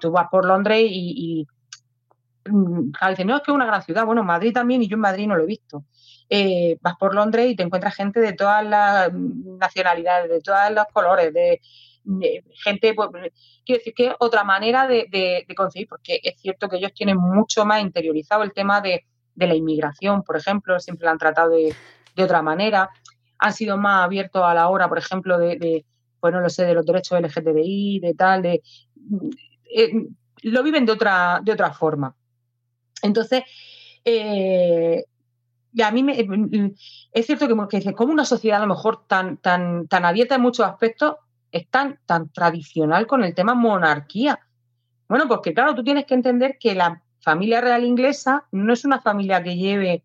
tú 0.00 0.10
vas 0.10 0.28
por 0.30 0.44
Londres 0.44 0.82
y, 0.88 1.46
y 2.46 2.50
mm, 2.50 2.92
dicen, 3.08 3.26
no, 3.26 3.36
es 3.36 3.42
que 3.42 3.50
es 3.50 3.54
una 3.54 3.66
gran 3.66 3.82
ciudad. 3.82 4.06
Bueno, 4.06 4.24
Madrid 4.24 4.52
también, 4.52 4.82
y 4.82 4.88
yo 4.88 4.94
en 4.94 5.00
Madrid 5.00 5.26
no 5.26 5.36
lo 5.36 5.44
he 5.44 5.46
visto. 5.46 5.84
Eh, 6.28 6.78
vas 6.80 6.96
por 6.96 7.14
Londres 7.14 7.50
y 7.50 7.56
te 7.56 7.62
encuentras 7.62 7.94
gente 7.94 8.18
de 8.20 8.32
todas 8.32 8.64
las 8.64 9.12
nacionalidades, 9.12 10.30
de 10.30 10.40
todos 10.40 10.70
los 10.72 10.86
colores, 10.92 11.32
de, 11.32 11.60
gente, 12.64 12.94
pues, 12.94 13.10
quiero 13.64 13.78
decir 13.78 13.94
que 13.94 14.12
otra 14.18 14.44
manera 14.44 14.86
de, 14.86 15.46
concebir, 15.56 15.88
porque 15.88 16.20
es 16.22 16.40
cierto 16.40 16.68
que 16.68 16.76
ellos 16.76 16.92
tienen 16.94 17.16
mucho 17.16 17.64
más 17.64 17.82
interiorizado 17.82 18.42
el 18.42 18.52
tema 18.52 18.80
de, 18.80 19.04
la 19.36 19.54
inmigración, 19.54 20.22
por 20.22 20.36
ejemplo, 20.36 20.78
siempre 20.78 21.06
lo 21.06 21.12
han 21.12 21.18
tratado 21.18 21.50
de, 21.50 21.74
otra 22.22 22.42
manera, 22.42 22.90
han 23.38 23.52
sido 23.52 23.76
más 23.76 24.04
abiertos 24.04 24.42
a 24.44 24.54
la 24.54 24.68
hora, 24.68 24.88
por 24.88 24.98
ejemplo, 24.98 25.38
de, 25.38 25.84
pues 26.20 26.32
no 26.32 26.40
lo 26.40 26.50
sé, 26.50 26.64
de 26.64 26.74
los 26.74 26.86
derechos 26.86 27.20
LGTBI, 27.20 28.00
de 28.00 28.14
tal, 28.14 28.42
de 28.42 28.62
eh, 29.74 29.92
lo 30.42 30.62
viven 30.62 30.86
de 30.86 30.92
otra, 30.92 31.40
de 31.42 31.52
otra 31.52 31.72
forma. 31.72 32.14
Entonces, 33.02 33.42
eh, 34.04 35.04
a 35.82 35.90
mí 35.90 36.02
me, 36.02 36.74
es 37.12 37.26
cierto 37.26 37.48
que, 37.48 37.80
que, 37.80 37.94
como 37.94 38.12
una 38.12 38.24
sociedad 38.24 38.58
a 38.58 38.66
lo 38.66 38.74
mejor 38.74 39.06
tan, 39.06 39.38
tan, 39.38 39.88
tan 39.88 40.04
abierta 40.04 40.34
en 40.34 40.42
muchos 40.42 40.66
aspectos, 40.66 41.16
es 41.52 41.68
tan, 41.68 42.00
tan 42.06 42.30
tradicional 42.30 43.06
con 43.06 43.22
el 43.22 43.34
tema 43.34 43.54
monarquía? 43.54 44.40
Bueno, 45.08 45.28
porque 45.28 45.54
claro, 45.54 45.74
tú 45.74 45.84
tienes 45.84 46.06
que 46.06 46.14
entender 46.14 46.56
que 46.58 46.74
la 46.74 47.02
familia 47.20 47.60
real 47.60 47.84
inglesa 47.84 48.46
no 48.50 48.72
es 48.72 48.84
una 48.84 49.00
familia 49.00 49.42
que 49.42 49.56
lleve 49.56 50.02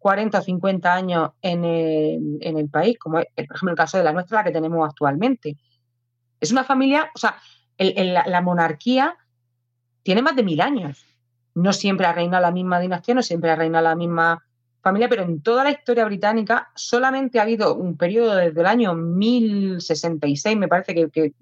40 0.00 0.38
o 0.38 0.42
50 0.42 0.92
años 0.92 1.30
en 1.42 1.62
el, 1.62 2.68
país, 2.70 2.98
como 2.98 3.18
es, 3.18 3.26
por 3.34 3.56
ejemplo, 3.56 3.70
el 3.70 3.76
caso 3.76 3.98
de 3.98 4.04
la 4.04 4.12
nuestra, 4.12 4.38
la 4.38 4.44
que 4.44 4.50
tenemos 4.50 4.88
actualmente. 4.88 5.56
Es 6.40 6.50
una 6.50 6.64
familia, 6.64 7.10
o 7.14 7.18
sea, 7.18 7.36
la, 7.78 8.40
monarquía 8.40 9.16
tiene 10.02 10.22
más 10.22 10.34
de 10.34 10.42
mil 10.42 10.60
años. 10.60 11.04
No 11.54 11.72
siempre 11.74 12.06
ha 12.06 12.12
reinado 12.12 12.42
la 12.42 12.50
misma 12.50 12.80
dinastía, 12.80 13.14
no 13.14 13.22
siempre 13.22 13.50
ha 13.50 13.56
reinado 13.56 13.84
la 13.84 13.94
misma 13.94 14.42
familia, 14.82 15.08
pero 15.08 15.22
en 15.22 15.42
toda 15.42 15.64
la 15.64 15.70
historia 15.70 16.04
británica 16.04 16.70
solamente 16.74 17.38
ha 17.38 17.42
habido 17.42 17.74
un 17.74 17.96
periodo 17.96 18.34
desde 18.36 18.60
el 18.60 18.66
año 18.66 18.94
1066, 18.94 20.56
me 20.56 20.68
parece 20.68 20.94
que, 20.94 21.34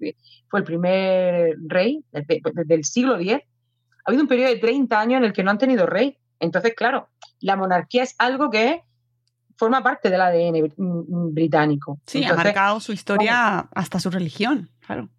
fue 0.47 0.59
el 0.59 0.65
primer 0.65 1.55
rey, 1.67 2.03
desde, 2.11 2.41
el 2.69 2.83
siglo 2.83 3.17
X, 3.17 3.33
ha 3.33 4.09
habido 4.09 4.23
un 4.23 4.27
periodo 4.29 4.49
de 4.49 4.57
30 4.57 4.99
años 4.99 5.17
en 5.19 5.25
el 5.25 5.33
que 5.33 5.43
no 5.43 5.51
han 5.51 5.57
tenido 5.57 5.85
rey. 5.85 6.17
Entonces, 6.39 6.73
claro, 6.75 7.09
la 7.39 7.55
monarquía 7.55 8.03
es 8.03 8.15
algo 8.17 8.49
que 8.49 8.83
forma 9.55 9.83
parte 9.83 10.09
del 10.09 10.21
ADN 10.21 10.73
británico. 11.33 11.99
Sí, 12.05 12.23
ha 12.23 12.33
marcado 12.33 12.79
su 12.79 12.93
historia 12.93 13.59
hasta 13.73 13.99
su 13.99 14.09
religión, 14.09 14.69
claro. 14.85 15.09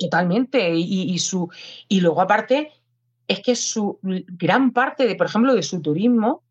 Totalmente. 0.00 0.74
Y, 0.74 1.18
su, 1.18 1.48
y 1.86 2.00
luego, 2.00 2.20
aparte, 2.20 2.72
es 3.26 3.40
que 3.40 3.54
su 3.56 3.98
gran 4.02 4.72
parte 4.72 5.06
de, 5.06 5.14
por 5.14 5.26
ejemplo, 5.26 5.54
de 5.54 5.62
su 5.62 5.80
turismo 5.80 6.42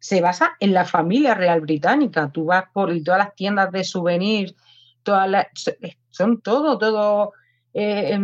se 0.00 0.20
basa 0.20 0.56
en 0.58 0.72
la 0.72 0.84
familia 0.84 1.34
real 1.34 1.60
británica. 1.60 2.30
Tú 2.32 2.46
vas 2.46 2.64
por 2.72 2.90
todas 3.04 3.18
las 3.18 3.34
tiendas 3.34 3.70
de 3.70 3.84
souvenirs, 3.84 4.54
todas 5.02 5.46
son 6.08 6.40
todo, 6.40 6.78
todo 6.78 7.32
eh, 7.74 8.18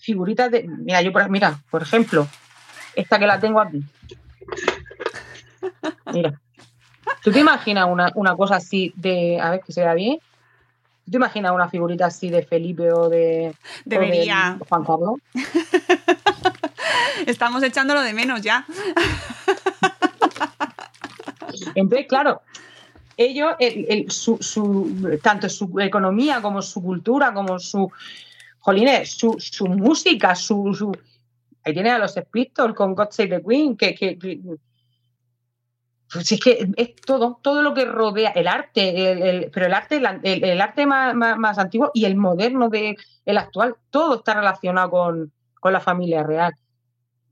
figuritas 0.00 0.50
de. 0.50 0.68
Mira, 0.68 1.00
yo 1.00 1.12
por, 1.12 1.30
mira, 1.30 1.58
por 1.70 1.82
ejemplo, 1.82 2.26
esta 2.94 3.18
que 3.18 3.26
la 3.26 3.40
tengo 3.40 3.60
aquí. 3.60 3.82
Mira. 6.12 6.38
¿Tú 7.22 7.30
te 7.30 7.40
imaginas 7.40 7.86
una, 7.88 8.10
una 8.16 8.36
cosa 8.36 8.56
así 8.56 8.92
de. 8.96 9.40
A 9.40 9.50
ver 9.50 9.60
que 9.60 9.72
se 9.72 9.82
vea 9.82 9.94
bien. 9.94 10.18
¿Tú 11.04 11.12
te 11.12 11.16
imaginas 11.16 11.52
una 11.52 11.68
figurita 11.68 12.06
así 12.06 12.30
de 12.30 12.42
Felipe 12.42 12.90
o 12.90 13.08
de, 13.08 13.54
Debería. 13.84 14.58
Juan 14.68 14.84
Carlos? 14.84 15.20
Estamos 17.26 17.62
echándolo 17.62 18.00
de 18.00 18.14
menos 18.14 18.40
ya. 18.42 18.66
Entonces, 21.74 22.06
claro, 22.08 22.42
ellos, 23.16 23.54
su, 24.08 25.18
tanto 25.22 25.48
su 25.48 25.78
economía 25.80 26.40
como 26.42 26.62
su 26.62 26.82
cultura, 26.82 27.32
como 27.32 27.58
su, 27.58 27.90
jolines, 28.58 29.10
su, 29.10 29.36
su 29.38 29.66
música, 29.66 30.34
su, 30.34 30.92
Ahí 31.64 31.72
tiene 31.72 31.90
a 31.90 31.98
los 31.98 32.14
Pistols 32.30 32.74
con 32.74 32.94
God 32.94 33.08
Save 33.10 33.38
the 33.38 33.42
Queen, 33.42 33.76
que, 33.76 33.94
que, 33.94 34.18
pues 36.12 36.30
es 36.30 36.40
que 36.40 36.68
es 36.76 36.94
todo, 36.96 37.40
todo 37.42 37.62
lo 37.62 37.74
que 37.74 37.86
rodea 37.86 38.30
el 38.30 38.46
arte, 38.46 39.50
pero 39.52 39.66
el 39.66 39.74
arte, 39.74 39.96
el, 39.96 40.60
arte 40.60 40.86
más, 40.86 41.58
antiguo 41.58 41.90
y 41.92 42.04
el 42.04 42.16
moderno 42.16 42.68
de 42.68 42.96
el 43.24 43.38
actual, 43.38 43.76
todo 43.90 44.16
está 44.16 44.34
relacionado 44.34 44.90
con, 44.90 45.32
la 45.64 45.80
familia 45.80 46.22
real. 46.22 46.54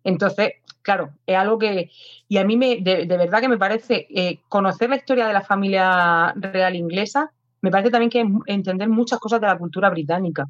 Entonces, 0.05 0.55
claro, 0.83 1.11
es 1.27 1.37
algo 1.37 1.59
que, 1.59 1.91
y 2.29 2.39
a 2.39 2.45
mí 2.45 2.57
me, 2.57 2.79
de, 2.81 3.07
verdad 3.07 3.41
que 3.41 3.49
me 3.49 3.59
parece, 3.59 4.07
eh, 4.11 4.41
conocer 4.49 4.91
la 4.91 4.97
historia 4.97 5.27
de 5.27 5.33
la 5.33 5.43
familia 5.43 6.33
real 6.37 6.77
inglesa, 6.77 7.33
me 7.61 7.71
parece 7.71 7.91
también 7.91 8.11
que 8.11 8.53
entender 8.53 8.89
muchas 8.89 9.19
cosas 9.21 9.41
de 9.41 9.47
la 9.47 9.59
cultura 9.59 9.89
británica. 9.91 10.49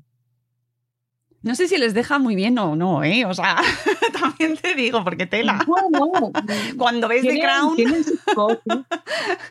No 1.43 1.57
sé 1.57 1.67
si 1.67 1.77
les 1.77 1.93
deja 1.93 2.21
muy 2.21 2.37
bien 2.37 2.57
o 2.59 2.77
no, 2.77 3.03
¿eh? 3.03 3.25
O 3.27 3.35
sea, 3.35 3.57
también 4.21 4.57
te 4.57 4.75
digo, 4.75 5.03
porque 5.03 5.27
tela. 5.27 5.59
Cuando 6.79 7.09
ves 7.09 7.23
The 7.23 7.41
Crown. 7.41 7.75
Tienen 7.77 8.05
sus, 8.05 8.21
cosas, 8.23 8.59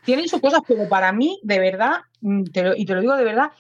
tienen 0.05 0.27
sus 0.29 0.39
cosas, 0.39 0.61
pero 0.65 0.87
para 0.87 1.11
mí, 1.11 1.39
de 1.43 1.59
verdad, 1.59 1.97
mm, 2.21 2.43
y 2.77 2.85
te 2.85 2.93
lo 2.95 3.01
digo 3.01 3.15
de 3.15 3.25
verdad, 3.25 3.51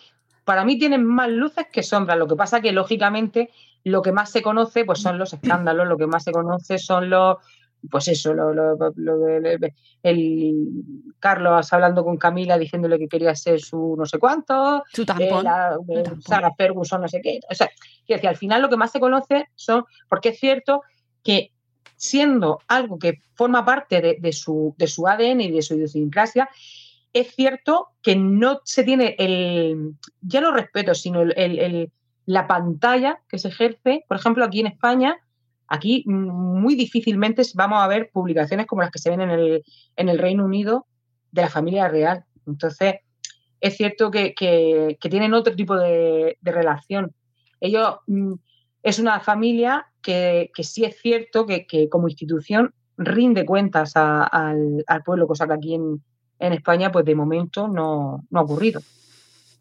para 0.45 0.63
mí 0.63 0.79
tienen 0.79 1.03
más 1.05 1.29
luces 1.29 1.67
que 1.71 1.83
sombras. 1.83 2.17
Lo 2.17 2.27
que 2.27 2.35
pasa 2.35 2.61
que, 2.61 2.71
lógicamente, 2.71 3.51
lo 3.83 4.01
que 4.01 4.11
más 4.11 4.31
se 4.31 4.41
conoce 4.41 4.85
pues 4.85 4.99
son 4.99 5.17
los 5.17 5.33
escándalos, 5.33 5.87
lo 5.87 5.97
que 5.97 6.07
más 6.07 6.23
se 6.23 6.31
conoce 6.31 6.77
son 6.77 7.09
los, 7.09 7.37
pues 7.89 8.07
eso, 8.07 8.33
lo, 8.33 8.53
lo, 8.53 8.77
el 10.03 10.67
Carlos 11.19 11.73
hablando 11.73 12.03
con 12.03 12.17
Camila 12.17 12.57
diciéndole 12.57 12.99
que 12.99 13.07
quería 13.07 13.35
ser 13.35 13.59
su 13.59 13.95
no 13.97 14.05
sé 14.05 14.19
cuánto, 14.19 14.83
su 14.91 15.05
tampón, 15.05 15.45
eh, 15.47 16.03
Sara 16.19 16.51
Ferguson, 16.55 17.01
no 17.01 17.07
sé 17.07 17.21
qué. 17.21 17.39
O 17.49 17.55
sea, 17.55 17.69
que 18.05 18.27
al 18.27 18.37
final 18.37 18.61
lo 18.61 18.69
que 18.69 18.77
más 18.77 18.91
se 18.91 18.99
conoce 18.99 19.47
son, 19.55 19.85
porque 20.09 20.29
es 20.29 20.39
cierto 20.39 20.81
que 21.23 21.51
siendo 22.01 22.59
algo 22.67 22.97
que 22.97 23.21
forma 23.35 23.63
parte 23.63 24.17
de, 24.19 24.33
su, 24.33 24.73
de 24.77 24.87
su 24.87 25.07
ADN 25.07 25.41
y 25.41 25.51
de 25.51 25.61
su 25.61 25.75
idiosincrasia, 25.75 26.49
es 27.13 27.35
cierto 27.35 27.89
que 28.01 28.15
no 28.15 28.61
se 28.63 28.83
tiene 28.83 29.15
el, 29.19 29.93
ya 30.21 30.41
no 30.41 30.51
respeto, 30.51 30.95
sino 30.95 31.21
el, 31.21 31.91
la 32.25 32.47
pantalla 32.47 33.21
que 33.27 33.37
se 33.37 33.49
ejerce, 33.49 34.05
por 34.07 34.17
ejemplo, 34.17 34.45
aquí 34.45 34.59
en 34.59 34.67
España, 34.67 35.17
Aquí 35.73 36.03
muy 36.05 36.75
difícilmente 36.75 37.43
vamos 37.53 37.81
a 37.81 37.87
ver 37.87 38.09
publicaciones 38.11 38.67
como 38.67 38.81
las 38.81 38.91
que 38.91 38.99
se 38.99 39.09
ven 39.09 39.21
en 39.21 39.29
el, 39.29 39.63
en 39.95 40.09
el 40.09 40.19
Reino 40.19 40.43
Unido 40.43 40.85
de 41.31 41.43
la 41.43 41.49
familia 41.49 41.87
real. 41.87 42.25
Entonces, 42.45 42.95
es 43.61 43.77
cierto 43.77 44.11
que, 44.11 44.35
tienen 44.99 45.33
otro 45.33 45.55
tipo 45.55 45.77
de, 45.77 46.37
relación. 46.41 47.13
Ellos 47.61 47.99
mm, 48.07 48.33
es 48.83 48.99
una 48.99 49.21
familia 49.21 49.87
que, 50.01 50.51
sí 50.61 50.83
es 50.83 50.99
cierto 50.99 51.45
que, 51.45 51.87
como 51.89 52.09
institución 52.09 52.73
rinde 52.97 53.45
cuentas 53.45 53.93
al, 53.95 54.83
pueblo, 55.05 55.25
cosa 55.25 55.47
que 55.47 55.53
aquí 55.53 55.75
en, 55.75 56.03
en 56.39 56.51
España, 56.51 56.91
pues 56.91 57.05
de 57.05 57.15
momento 57.15 57.69
no, 57.69 58.25
no 58.29 58.39
ha 58.41 58.43
ocurrido. 58.43 58.81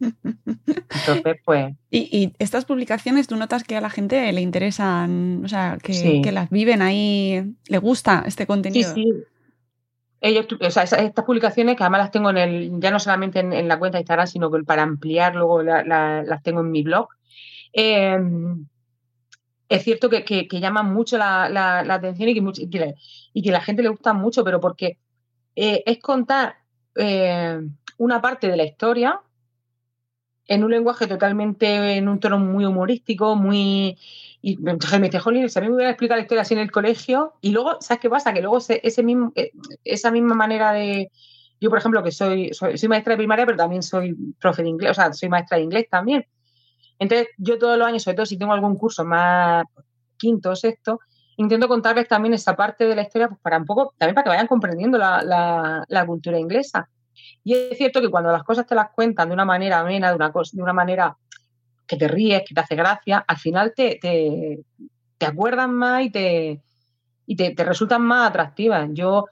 Entonces, 0.00 1.36
pues. 1.44 1.74
Y, 1.90 2.32
estas 2.38 2.64
publicaciones, 2.64 3.26
tú 3.26 3.36
notas 3.36 3.64
que 3.64 3.76
a 3.76 3.80
la 3.80 3.90
gente 3.90 4.32
le 4.32 4.40
interesan, 4.40 5.42
o 5.44 5.48
sea, 5.48 5.78
que, 5.82 6.30
las 6.32 6.50
viven 6.50 6.82
ahí, 6.82 7.54
le 7.66 7.78
gusta 7.78 8.22
este 8.26 8.46
contenido. 8.46 8.94
Sí, 8.94 9.02
sí. 9.02 9.24
Ellos, 10.22 10.46
o 10.60 10.70
sea, 10.70 10.84
estas 10.84 11.24
publicaciones, 11.24 11.76
que 11.76 11.82
además 11.82 12.02
las 12.02 12.10
tengo 12.10 12.30
en 12.30 12.36
el, 12.36 12.80
ya 12.80 12.90
no 12.90 13.00
solamente 13.00 13.40
en, 13.40 13.68
la 13.68 13.78
cuenta 13.78 13.96
de 13.96 14.02
Instagram, 14.02 14.26
sino 14.26 14.50
que 14.50 14.62
para 14.64 14.82
ampliar 14.82 15.34
luego 15.34 15.62
las 15.62 16.42
tengo 16.42 16.60
en 16.60 16.70
mi 16.70 16.82
blog. 16.82 17.08
Em, 17.72 18.66
es 19.68 19.82
cierto 19.82 20.10
que, 20.10 20.46
llaman 20.50 20.92
mucho 20.92 21.16
la, 21.16 21.80
atención 21.80 22.28
y 22.28 22.34
que, 22.34 22.94
y 23.32 23.42
que, 23.42 23.50
la 23.50 23.60
gente 23.62 23.82
le 23.82 23.88
gusta 23.88 24.12
mucho, 24.12 24.44
pero 24.44 24.60
porque 24.60 24.98
eh, 25.56 25.82
es 25.86 25.98
contar 26.00 26.56
eh, 26.96 27.60
una 27.96 28.20
parte 28.20 28.48
de 28.48 28.56
la 28.56 28.64
historia 28.64 29.20
en 30.50 30.64
un 30.64 30.72
lenguaje 30.72 31.06
totalmente, 31.06 31.96
en 31.96 32.08
un 32.08 32.18
tono 32.18 32.40
muy 32.40 32.64
humorístico, 32.64 33.36
muy... 33.36 33.96
Y 34.42 34.56
me 34.56 34.74
dice, 34.74 35.20
jolín, 35.20 35.48
si 35.48 35.56
a 35.56 35.62
mí 35.62 35.68
me 35.68 35.76
hubiera 35.76 35.90
explicado 35.92 36.16
la 36.16 36.22
historia 36.22 36.42
así 36.42 36.54
en 36.54 36.60
el 36.60 36.72
colegio, 36.72 37.34
y 37.40 37.52
luego, 37.52 37.76
¿sabes 37.80 38.00
qué 38.00 38.10
pasa? 38.10 38.32
Que 38.32 38.40
luego 38.40 38.58
ese, 38.58 39.02
mismo, 39.04 39.32
eh, 39.36 39.52
esa 39.84 40.10
misma 40.10 40.34
manera 40.34 40.72
de... 40.72 41.12
Yo, 41.60 41.70
por 41.70 41.78
ejemplo, 41.78 42.02
que 42.02 42.10
soy, 42.10 42.50
soy, 42.52 42.88
maestra 42.88 43.12
de 43.12 43.18
primaria, 43.18 43.46
pero 43.46 43.58
también 43.58 43.84
soy 43.84 44.16
profe 44.40 44.64
de 44.64 44.70
inglés, 44.70 44.90
o 44.90 44.94
sea, 44.94 45.12
soy 45.12 45.28
maestra 45.28 45.56
de 45.56 45.62
inglés 45.62 45.86
también. 45.88 46.26
Entonces, 46.98 47.28
yo 47.38 47.56
todos 47.56 47.78
los 47.78 47.86
años, 47.86 48.02
sobre 48.02 48.16
todo 48.16 48.26
si 48.26 48.36
tengo 48.36 48.52
algún 48.52 48.76
curso 48.76 49.04
más 49.04 49.64
quinto 50.16 50.50
o 50.50 50.56
sexto, 50.56 50.98
intento 51.36 51.68
contarles 51.68 52.08
también 52.08 52.34
esa 52.34 52.56
parte 52.56 52.86
de 52.86 52.96
la 52.96 53.02
historia 53.02 53.28
pues 53.28 53.40
para 53.40 53.58
un 53.58 53.66
poco, 53.66 53.94
también 53.98 54.16
para 54.16 54.24
que 54.24 54.30
vayan 54.30 54.48
comprendiendo 54.48 54.98
la, 54.98 55.84
la 55.86 56.06
cultura 56.06 56.40
inglesa. 56.40 56.88
Y 57.44 57.54
es 57.54 57.78
cierto 57.78 58.00
que 58.00 58.10
cuando 58.10 58.30
las 58.32 58.42
cosas 58.42 58.66
te 58.66 58.74
las 58.74 58.90
cuentan 58.90 59.28
de 59.28 59.34
una 59.34 59.44
manera 59.44 59.80
amena, 59.80 60.10
de 60.10 60.16
una, 60.16 60.28
de 60.30 60.62
una 60.62 60.72
manera 60.72 61.16
que 61.86 61.96
te 61.96 62.06
ríes, 62.06 62.42
que 62.46 62.54
te 62.54 62.60
hace 62.60 62.76
gracia, 62.76 63.24
al 63.26 63.36
final 63.38 63.72
te, 63.74 63.98
te, 64.00 64.60
te 65.18 65.32
más 65.32 66.04
y 66.04 66.10
te, 66.10 66.62
y 67.26 67.36
te, 67.36 67.64
resultan 67.64 68.02
más 68.02 68.30
atractivas. 68.30 68.88
Yo, 68.92 69.26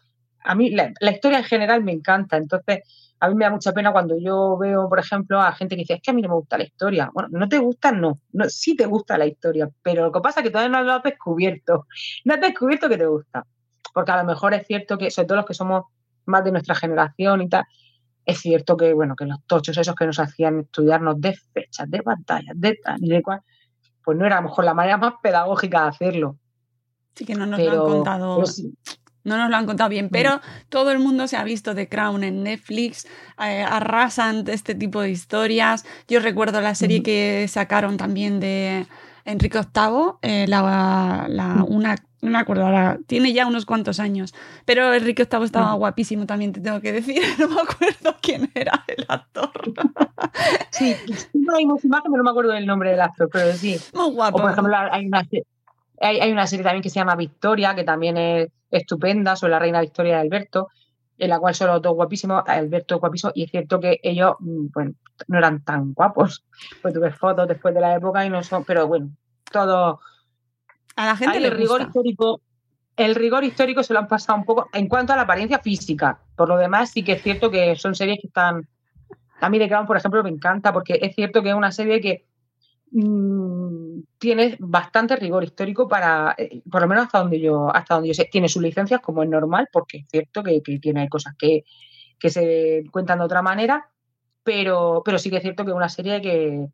a 0.44 0.54
mí 0.54 0.70
la, 0.70 0.92
historia 1.10 1.38
en 1.38 1.44
general 1.44 1.84
me 1.84 1.92
encanta, 1.92 2.36
entonces 2.36 2.82
a 3.20 3.28
mí 3.28 3.34
me 3.34 3.44
da 3.44 3.50
mucha 3.50 3.72
pena 3.72 3.92
cuando 3.92 4.16
yo 4.18 4.56
veo, 4.56 4.88
por 4.88 4.98
ejemplo, 4.98 5.40
a 5.40 5.52
gente 5.52 5.74
que 5.74 5.82
dice, 5.82 5.94
es 5.94 6.02
que 6.02 6.10
a 6.10 6.14
mí 6.14 6.22
no 6.22 6.28
me 6.28 6.34
gusta 6.34 6.58
la 6.58 6.64
historia. 6.64 7.10
Bueno, 7.12 7.28
no 7.32 7.48
te 7.48 7.58
gusta, 7.58 7.90
no, 7.90 8.18
no 8.32 8.48
sí 8.48 8.76
te 8.76 8.86
gusta 8.86 9.18
la 9.18 9.26
historia, 9.26 9.68
pero 9.82 10.04
lo 10.04 10.12
que 10.12 10.20
pasa 10.20 10.40
es 10.40 10.44
que 10.44 10.50
todavía 10.50 10.78
no 10.78 10.84
lo 10.84 10.92
has 10.92 11.02
descubierto. 11.02 11.86
No 12.24 12.34
has 12.34 12.40
descubierto 12.40 12.88
que 12.88 12.98
te 12.98 13.06
gusta. 13.06 13.44
Porque 13.92 14.12
a 14.12 14.22
lo 14.22 14.24
mejor 14.24 14.54
es 14.54 14.66
cierto 14.66 14.98
que, 14.98 15.10
sobre 15.10 15.26
todo 15.26 15.36
los 15.38 15.46
que 15.46 15.54
somos 15.54 15.84
más 16.26 16.44
de 16.44 16.52
nuestra 16.52 16.74
generación 16.74 17.42
y 17.42 17.48
tal, 17.48 17.64
es 18.28 18.40
cierto 18.40 18.76
que, 18.76 18.92
bueno, 18.92 19.16
que 19.16 19.24
los 19.24 19.42
tochos 19.46 19.78
esos 19.78 19.94
que 19.94 20.04
nos 20.04 20.18
hacían 20.18 20.60
estudiarnos 20.60 21.18
de 21.18 21.34
fechas, 21.54 21.90
de 21.90 22.02
pantallas, 22.02 22.54
de 22.54 22.74
tal 22.74 23.02
y 23.02 23.08
de 23.08 23.22
cual, 23.22 23.40
pues 24.04 24.18
no 24.18 24.26
era 24.26 24.36
a 24.36 24.42
lo 24.42 24.48
mejor 24.48 24.66
la 24.66 24.74
manera 24.74 24.98
más 24.98 25.14
pedagógica 25.22 25.84
de 25.84 25.88
hacerlo. 25.88 26.36
Sí 27.14 27.24
que 27.24 27.34
no 27.34 27.46
nos 27.46 27.58
lo 27.58 27.70
han 27.70 27.78
contado. 27.78 28.44
No 29.24 29.38
nos 29.38 29.48
lo 29.48 29.56
han 29.56 29.64
contado 29.64 29.88
bien, 29.88 30.10
pero 30.10 30.42
todo 30.68 30.92
el 30.92 30.98
mundo 30.98 31.26
se 31.26 31.38
ha 31.38 31.44
visto 31.44 31.74
The 31.74 31.88
Crown 31.88 32.22
en 32.22 32.42
Netflix, 32.42 33.06
eh, 33.38 33.62
arrasan 33.62 34.44
este 34.46 34.74
tipo 34.74 35.00
de 35.00 35.10
historias. 35.10 35.86
Yo 36.06 36.20
recuerdo 36.20 36.60
la 36.60 36.74
serie 36.74 37.02
que 37.02 37.46
sacaron 37.48 37.96
también 37.96 38.40
de 38.40 38.86
Enrique 39.28 39.58
VIII, 39.58 40.12
eh, 40.22 40.46
la, 40.48 41.26
una 41.68 41.96
no 42.20 42.30
me 42.30 42.38
acuerdo 42.38 42.64
ahora, 42.64 42.98
tiene 43.06 43.32
ya 43.32 43.46
unos 43.46 43.64
cuantos 43.64 44.00
años. 44.00 44.34
Pero 44.64 44.92
Enrique 44.92 45.28
VIII 45.30 45.44
estaba 45.44 45.74
mm. 45.74 45.78
guapísimo 45.78 46.26
también, 46.26 46.52
te 46.52 46.60
tengo 46.60 46.80
que 46.80 46.92
decir. 46.92 47.22
No 47.38 47.48
me 47.48 47.60
acuerdo 47.60 48.16
quién 48.20 48.50
era 48.54 48.84
el 48.88 49.04
actor. 49.08 49.50
Sí, 50.70 50.94
hay 51.54 51.66
muchas 51.66 51.84
imágenes, 51.84 52.16
no 52.18 52.24
me 52.24 52.30
acuerdo 52.30 52.52
del 52.52 52.66
nombre 52.66 52.90
del 52.90 53.00
actor, 53.00 53.28
pero 53.32 53.52
sí. 53.52 53.76
Muy 53.94 54.12
guapo. 54.12 54.38
O 54.38 54.40
por 54.42 54.50
ejemplo, 54.52 54.76
hay 54.76 55.06
una, 55.06 55.26
hay, 56.00 56.32
una 56.32 56.46
serie 56.46 56.64
también 56.64 56.82
que 56.82 56.90
se 56.90 56.96
llama 56.96 57.16
Victoria, 57.16 57.74
que 57.74 57.84
también 57.84 58.16
es 58.16 58.48
estupenda, 58.70 59.36
sobre 59.36 59.52
la 59.52 59.58
reina 59.58 59.80
Victoria 59.80 60.16
de 60.16 60.20
Alberto. 60.20 60.68
En 61.18 61.30
la 61.30 61.38
cual 61.38 61.54
son 61.54 61.68
los 61.68 61.82
dos 61.82 61.94
guapísimos, 61.94 62.44
Alberto 62.46 62.98
guapísimo, 62.98 63.32
y 63.34 63.44
es 63.44 63.50
cierto 63.50 63.80
que 63.80 63.98
ellos, 64.02 64.36
mm, 64.38 64.66
bueno, 64.72 64.92
no 65.26 65.38
eran 65.38 65.62
tan 65.64 65.92
guapos. 65.92 66.44
Pues 66.82 66.94
tuve 66.94 67.10
fotos 67.10 67.48
después 67.48 67.74
de 67.74 67.80
la 67.80 67.96
época 67.96 68.24
y 68.24 68.30
no 68.30 68.42
son, 68.42 68.64
pero 68.64 68.86
bueno, 68.86 69.10
todo. 69.50 70.00
A 70.96 71.06
la 71.06 71.16
gente 71.16 71.40
le 71.40 71.48
el 71.48 71.56
rigor 71.56 71.82
histórico. 71.82 72.40
El 72.96 73.14
rigor 73.14 73.44
histórico 73.44 73.84
se 73.84 73.92
lo 73.92 74.00
han 74.00 74.08
pasado 74.08 74.38
un 74.38 74.44
poco 74.44 74.68
en 74.72 74.88
cuanto 74.88 75.12
a 75.12 75.16
la 75.16 75.22
apariencia 75.22 75.60
física. 75.60 76.20
Por 76.34 76.48
lo 76.48 76.56
demás, 76.56 76.90
sí 76.90 77.04
que 77.04 77.12
es 77.12 77.22
cierto 77.22 77.48
que 77.50 77.76
son 77.76 77.94
series 77.94 78.18
que 78.20 78.26
están. 78.26 78.68
A 79.40 79.48
mí 79.48 79.58
The 79.58 79.68
Crown, 79.68 79.86
por 79.86 79.96
ejemplo, 79.96 80.22
me 80.24 80.30
encanta 80.30 80.72
porque 80.72 80.98
es 81.00 81.14
cierto 81.14 81.42
que 81.42 81.50
es 81.50 81.54
una 81.54 81.70
serie 81.70 82.00
que 82.00 82.26
mm, 82.90 84.00
tiene 84.18 84.56
bastante 84.60 85.16
rigor 85.16 85.44
histórico 85.44 85.88
para, 85.88 86.34
eh, 86.38 86.62
por 86.70 86.82
lo 86.82 86.88
menos 86.88 87.06
hasta 87.06 87.18
donde 87.20 87.40
yo, 87.40 87.74
hasta 87.74 87.94
donde 87.94 88.08
yo 88.08 88.14
sé, 88.14 88.28
tiene 88.30 88.48
sus 88.48 88.62
licencias 88.62 89.00
como 89.00 89.22
es 89.22 89.28
normal, 89.28 89.68
porque 89.72 89.98
es 89.98 90.06
cierto 90.10 90.42
que, 90.42 90.62
que 90.62 90.78
tiene 90.78 91.08
cosas 91.08 91.34
que, 91.38 91.64
que 92.18 92.30
se 92.30 92.84
cuentan 92.90 93.18
de 93.18 93.24
otra 93.24 93.42
manera, 93.42 93.90
pero, 94.42 95.02
pero 95.04 95.18
sí 95.18 95.30
que 95.30 95.36
es 95.36 95.42
cierto 95.42 95.64
que 95.64 95.70
es 95.70 95.76
una 95.76 95.88
serie 95.88 96.20
que, 96.20 96.68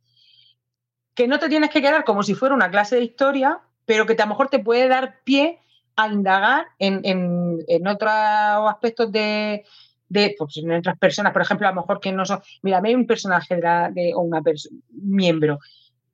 que 1.15 1.29
no 1.29 1.39
te 1.39 1.49
tienes 1.49 1.71
que 1.71 1.83
quedar 1.83 2.05
como 2.05 2.23
si 2.23 2.35
fuera 2.35 2.55
una 2.55 2.71
clase 2.71 2.97
de 2.97 3.05
historia, 3.05 3.61
pero 3.85 4.07
que 4.07 4.15
a 4.15 4.25
lo 4.25 4.31
mejor 4.31 4.49
te 4.49 4.59
puede 4.59 4.89
dar 4.89 5.21
pie 5.25 5.61
a 5.97 6.09
indagar 6.09 6.67
en, 6.79 7.01
en, 7.05 7.59
en 7.69 7.87
otros 7.87 8.13
aspectos 8.13 9.13
de, 9.13 9.65
de 10.09 10.35
pues, 10.37 10.57
en 10.57 10.73
otras 10.73 10.99
personas, 10.99 11.33
por 11.33 11.43
ejemplo, 11.43 11.67
a 11.67 11.71
lo 11.71 11.81
mejor 11.81 12.01
que 12.01 12.13
no 12.13 12.25
son. 12.25 12.41
Mira, 12.63 12.81
hay 12.83 12.95
un 12.95 13.07
personaje 13.07 13.57
de, 13.57 13.63
la, 13.63 13.91
de 13.91 14.15
o 14.15 14.21
una 14.21 14.43
miembro 14.91 15.59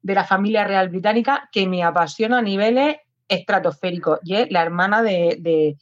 de 0.02 0.14
la 0.14 0.24
familia 0.24 0.64
real 0.64 0.88
británica 0.88 1.48
que 1.52 1.66
me 1.66 1.82
apasiona 1.82 2.38
a 2.38 2.42
niveles 2.42 2.96
estratosféricos 3.28 4.18
y 4.24 4.34
es 4.34 4.50
la 4.50 4.62
hermana 4.62 5.02
de, 5.02 5.36
de, 5.40 5.76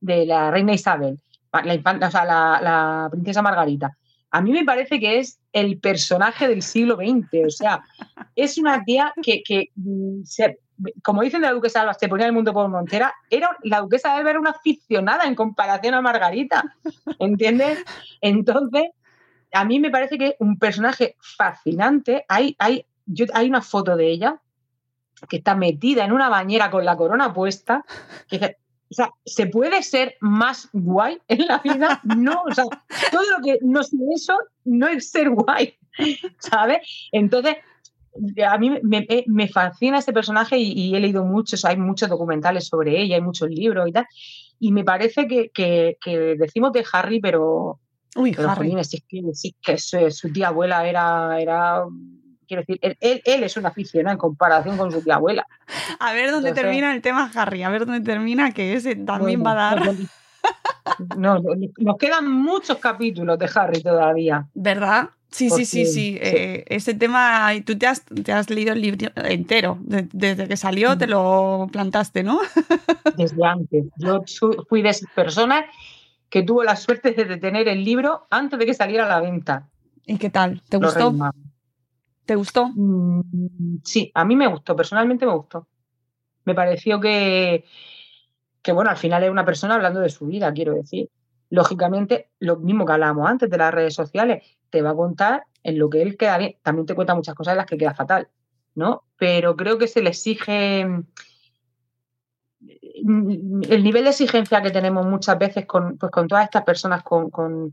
de 0.00 0.26
la 0.26 0.50
reina 0.50 0.74
Isabel, 0.74 1.18
la, 1.52 1.74
infanta, 1.74 2.08
o 2.08 2.10
sea, 2.10 2.24
la, 2.24 3.08
princesa 3.10 3.42
Margarita. 3.42 3.96
A 4.32 4.40
mí 4.40 4.52
me 4.52 4.64
parece 4.64 5.00
que 5.00 5.18
es 5.18 5.40
el 5.52 5.80
personaje 5.80 6.46
del 6.46 6.62
siglo 6.62 6.96
XX, 6.96 7.46
o 7.46 7.50
sea, 7.50 7.82
es 8.36 8.58
una 8.58 8.84
tía 8.84 9.12
que, 9.22 9.42
que 9.42 9.70
se, 10.24 10.58
como 11.02 11.22
dicen 11.22 11.40
de 11.40 11.48
la 11.48 11.52
duquesa 11.54 11.80
Alba, 11.80 11.94
se 11.94 12.08
ponía 12.08 12.26
el 12.26 12.32
mundo 12.32 12.52
por 12.52 12.68
montera, 12.68 13.12
era, 13.28 13.56
la 13.64 13.80
duquesa 13.80 14.14
Alba 14.14 14.30
era 14.30 14.40
una 14.40 14.50
aficionada 14.50 15.24
en 15.24 15.34
comparación 15.34 15.94
a 15.94 16.00
Margarita, 16.00 16.62
¿entiendes? 17.18 17.84
Entonces, 18.20 18.90
a 19.52 19.64
mí 19.64 19.80
me 19.80 19.90
parece 19.90 20.18
que 20.18 20.28
es 20.28 20.34
un 20.38 20.58
personaje 20.58 21.16
fascinante. 21.18 22.24
Hay, 22.28 22.54
hay, 22.58 22.86
yo, 23.12 23.26
hay 23.34 23.48
una 23.48 23.62
foto 23.62 23.96
de 23.96 24.10
ella 24.10 24.40
que 25.28 25.38
está 25.38 25.54
metida 25.54 26.04
en 26.04 26.12
una 26.12 26.28
bañera 26.28 26.70
con 26.70 26.84
la 26.84 26.96
corona 26.96 27.32
puesta, 27.32 27.84
que 28.28 28.56
o 28.90 28.94
sea, 28.94 29.12
¿se 29.24 29.46
puede 29.46 29.82
ser 29.84 30.16
más 30.20 30.68
guay 30.72 31.18
en 31.28 31.46
la 31.46 31.58
vida? 31.58 32.00
No, 32.16 32.42
o 32.42 32.52
sea, 32.52 32.64
todo 33.12 33.22
lo 33.22 33.44
que 33.44 33.58
no 33.62 33.80
es 33.80 33.92
eso 34.16 34.36
no 34.64 34.88
es 34.88 35.10
ser 35.10 35.30
guay, 35.30 35.74
¿sabes? 36.38 36.78
Entonces, 37.12 37.56
a 38.44 38.58
mí 38.58 38.78
me, 38.82 39.06
me 39.26 39.48
fascina 39.48 39.98
este 39.98 40.12
personaje 40.12 40.58
y, 40.58 40.72
y, 40.72 40.96
he 40.96 41.00
leído 41.00 41.24
muchos, 41.24 41.64
hay 41.64 41.76
muchos 41.76 42.08
documentales 42.08 42.66
sobre 42.66 43.00
ella, 43.00 43.14
hay 43.14 43.22
muchos 43.22 43.48
libros 43.48 43.88
y 43.88 43.92
tal, 43.92 44.06
y 44.58 44.72
me 44.72 44.82
parece 44.82 45.28
que, 45.28 45.50
que, 45.50 45.96
que 46.00 46.18
decimos 46.36 46.72
de 46.72 46.84
Harry, 46.92 47.20
pero... 47.20 47.78
Uy, 48.16 48.32
pero, 48.32 48.50
Harry. 48.50 48.70
Jolín, 48.70 48.84
sí, 48.84 49.02
que, 49.08 49.22
sí, 49.34 49.54
que 49.62 49.78
su, 49.78 50.10
su, 50.10 50.32
tía 50.32 50.48
abuela 50.48 50.86
era... 50.86 51.40
era 51.40 51.84
quiero 52.50 52.62
decir, 52.62 52.80
él, 52.82 52.96
él, 53.00 53.22
él, 53.24 53.44
es 53.44 53.56
un 53.56 53.64
aficionado 53.64 54.12
en 54.12 54.18
comparación 54.18 54.76
con 54.76 54.90
su 54.90 55.02
tía 55.02 55.14
abuela. 55.14 55.46
A 56.00 56.12
ver 56.12 56.32
dónde 56.32 56.48
Entonces, 56.48 56.64
termina 56.64 56.92
el 56.92 57.00
tema 57.00 57.30
Harry, 57.32 57.62
a 57.62 57.68
ver 57.68 57.86
dónde 57.86 58.00
termina, 58.00 58.50
que 58.50 58.74
ese 58.74 58.96
también 58.96 59.40
bueno, 59.40 59.56
va 59.56 59.70
a 59.70 59.74
dar... 59.76 59.94
No, 61.16 61.40
nos 61.78 61.96
quedan 61.96 62.28
muchos 62.28 62.78
capítulos 62.78 63.38
de 63.38 63.48
Harry 63.54 63.82
todavía. 63.82 64.48
¿Verdad? 64.54 65.10
Sí, 65.30 65.48
sí, 65.48 65.64
sí, 65.64 65.86
sí, 65.86 65.92
sí. 65.92 66.18
Eh, 66.20 66.64
ese 66.66 66.92
tema, 66.94 67.52
tú 67.64 67.78
te 67.78 67.86
has, 67.86 68.04
te 68.04 68.32
has 68.32 68.50
leído 68.50 68.72
el 68.72 68.80
libro 68.82 69.12
entero. 69.14 69.78
De, 69.82 70.08
desde 70.12 70.48
que 70.48 70.56
salió 70.56 70.98
te 70.98 71.06
lo 71.06 71.68
plantaste, 71.70 72.24
¿no? 72.24 72.40
Desde 73.16 73.44
antes. 73.46 73.84
Yo 73.96 74.24
fui 74.68 74.82
de 74.82 74.88
esas 74.88 75.08
personas 75.14 75.66
que 76.28 76.42
tuvo 76.42 76.64
la 76.64 76.74
suerte 76.74 77.12
de 77.12 77.36
tener 77.36 77.68
el 77.68 77.84
libro 77.84 78.26
antes 78.30 78.58
de 78.58 78.66
que 78.66 78.74
saliera 78.74 79.04
a 79.04 79.08
la 79.08 79.20
venta. 79.20 79.68
¿Y 80.04 80.18
qué 80.18 80.30
tal? 80.30 80.62
¿Te 80.68 80.78
gustó? 80.78 81.14
¿Te 82.30 82.36
gustó? 82.36 82.68
Mm, 82.76 83.80
sí, 83.82 84.12
a 84.14 84.24
mí 84.24 84.36
me 84.36 84.46
gustó, 84.46 84.76
personalmente 84.76 85.26
me 85.26 85.34
gustó. 85.34 85.66
Me 86.44 86.54
pareció 86.54 87.00
que, 87.00 87.64
que, 88.62 88.70
bueno, 88.70 88.88
al 88.88 88.96
final 88.96 89.24
es 89.24 89.30
una 89.30 89.44
persona 89.44 89.74
hablando 89.74 89.98
de 89.98 90.10
su 90.10 90.28
vida, 90.28 90.52
quiero 90.52 90.74
decir. 90.74 91.10
Lógicamente, 91.48 92.30
lo 92.38 92.54
mismo 92.58 92.86
que 92.86 92.92
hablábamos 92.92 93.28
antes 93.28 93.50
de 93.50 93.58
las 93.58 93.74
redes 93.74 93.94
sociales, 93.94 94.44
te 94.70 94.80
va 94.80 94.90
a 94.90 94.94
contar 94.94 95.42
en 95.64 95.76
lo 95.80 95.90
que 95.90 96.02
él 96.02 96.16
queda 96.16 96.38
bien. 96.38 96.54
También 96.62 96.86
te 96.86 96.94
cuenta 96.94 97.16
muchas 97.16 97.34
cosas 97.34 97.54
en 97.54 97.56
las 97.58 97.66
que 97.66 97.76
queda 97.76 97.94
fatal, 97.94 98.28
¿no? 98.76 99.02
Pero 99.16 99.56
creo 99.56 99.76
que 99.76 99.88
se 99.88 100.00
le 100.00 100.10
exige 100.10 100.82
el 102.62 103.82
nivel 103.82 104.04
de 104.04 104.10
exigencia 104.10 104.62
que 104.62 104.70
tenemos 104.70 105.04
muchas 105.04 105.36
veces 105.36 105.66
con, 105.66 105.98
pues, 105.98 106.12
con 106.12 106.28
todas 106.28 106.44
estas 106.44 106.62
personas, 106.62 107.02
con 107.02 107.72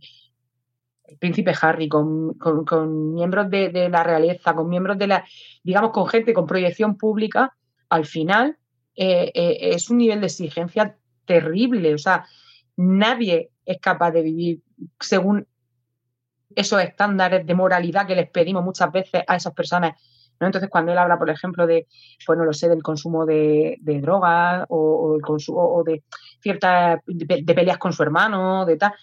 príncipe 1.19 1.53
Harry, 1.61 1.87
con, 1.87 2.33
con, 2.35 2.65
con 2.65 3.13
miembros 3.13 3.49
de, 3.49 3.69
de, 3.69 3.89
la 3.89 4.03
realeza, 4.03 4.53
con 4.53 4.69
miembros 4.69 4.97
de 4.97 5.07
la, 5.07 5.25
digamos, 5.63 5.91
con 5.91 6.07
gente 6.07 6.33
con 6.33 6.45
proyección 6.45 6.97
pública, 6.97 7.55
al 7.89 8.05
final 8.05 8.57
eh, 8.95 9.31
eh, 9.33 9.57
es 9.61 9.89
un 9.89 9.99
nivel 9.99 10.19
de 10.21 10.27
exigencia 10.27 10.97
terrible. 11.25 11.93
O 11.93 11.97
sea, 11.97 12.25
nadie 12.75 13.51
es 13.65 13.79
capaz 13.79 14.11
de 14.11 14.23
vivir 14.23 14.61
según 14.99 15.47
esos 16.55 16.81
estándares 16.81 17.45
de 17.45 17.53
moralidad 17.53 18.07
que 18.07 18.15
les 18.15 18.29
pedimos 18.29 18.63
muchas 18.63 18.91
veces 18.91 19.23
a 19.27 19.35
esas 19.35 19.53
personas. 19.53 19.93
¿no? 20.39 20.47
Entonces, 20.47 20.69
cuando 20.69 20.91
él 20.91 20.97
habla, 20.97 21.19
por 21.19 21.29
ejemplo, 21.29 21.67
de, 21.67 21.87
pues 22.25 22.37
no 22.37 22.45
lo 22.45 22.53
sé, 22.53 22.69
del 22.69 22.81
consumo 22.81 23.25
de, 23.25 23.77
drogas 24.01 24.65
o, 24.69 24.77
o, 24.77 25.15
el 25.15 25.21
consumo, 25.21 25.61
o 25.61 25.83
de 25.83 26.03
ciertas 26.41 26.99
de, 27.05 27.53
peleas 27.53 27.77
con 27.77 27.93
su 27.93 28.01
hermano, 28.01 28.65
de 28.65 28.77
tal, 28.77 28.93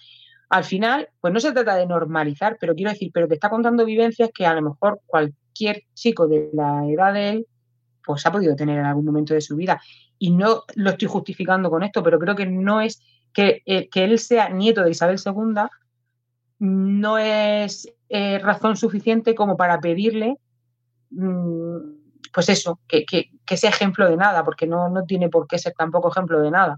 al 0.49 0.63
final, 0.63 1.09
pues 1.21 1.33
no 1.33 1.39
se 1.39 1.51
trata 1.51 1.75
de 1.75 1.87
normalizar, 1.87 2.57
pero 2.59 2.75
quiero 2.75 2.91
decir, 2.91 3.11
pero 3.13 3.27
te 3.27 3.35
está 3.35 3.49
contando 3.49 3.85
vivencias 3.85 4.29
que 4.33 4.45
a 4.45 4.53
lo 4.53 4.61
mejor 4.61 5.01
cualquier 5.05 5.83
chico 5.93 6.27
de 6.27 6.49
la 6.53 6.85
edad 6.87 7.13
de 7.13 7.29
él, 7.29 7.47
pues 8.05 8.25
ha 8.25 8.31
podido 8.31 8.55
tener 8.55 8.79
en 8.79 8.85
algún 8.85 9.05
momento 9.05 9.33
de 9.33 9.41
su 9.41 9.55
vida. 9.55 9.81
Y 10.19 10.31
no 10.31 10.63
lo 10.75 10.91
estoy 10.91 11.07
justificando 11.07 11.69
con 11.69 11.83
esto, 11.83 12.03
pero 12.03 12.19
creo 12.19 12.35
que 12.35 12.45
no 12.45 12.81
es 12.81 13.01
que, 13.33 13.63
eh, 13.65 13.89
que 13.89 14.03
él 14.03 14.19
sea 14.19 14.49
nieto 14.49 14.83
de 14.83 14.91
Isabel 14.91 15.19
II, 15.23 15.63
no 16.59 17.17
es 17.17 17.91
eh, 18.09 18.39
razón 18.39 18.77
suficiente 18.77 19.35
como 19.35 19.57
para 19.57 19.79
pedirle, 19.79 20.37
mmm, 21.09 21.77
pues 22.33 22.49
eso, 22.49 22.79
que, 22.87 23.05
que, 23.05 23.31
que, 23.45 23.57
sea 23.57 23.69
ejemplo 23.69 24.09
de 24.09 24.17
nada, 24.17 24.43
porque 24.43 24.67
no, 24.67 24.89
no 24.89 25.03
tiene 25.03 25.29
por 25.29 25.47
qué 25.47 25.57
ser 25.57 25.73
tampoco 25.77 26.09
ejemplo 26.11 26.41
de 26.41 26.51
nada. 26.51 26.77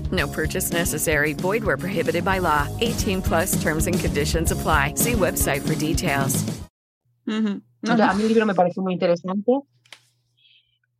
No 0.11 0.27
purchase 0.27 0.71
necessary. 0.71 1.33
Void 1.33 1.63
where 1.63 1.77
prohibited 1.77 2.25
by 2.25 2.39
law. 2.39 2.67
18 2.81 3.21
plus 3.21 3.61
terms 3.61 3.87
and 3.87 3.99
conditions 3.99 4.51
apply. 4.51 4.95
See 4.95 5.13
website 5.13 5.61
for 5.61 5.75
details. 5.75 6.43
Uh 7.27 7.41
-huh. 7.41 7.61
no, 7.81 7.93
a 7.93 8.13
mí 8.13 8.23
el 8.23 8.27
libro 8.27 8.45
me 8.45 8.53
parece 8.53 8.81
muy 8.81 8.93
interesante. 8.93 9.51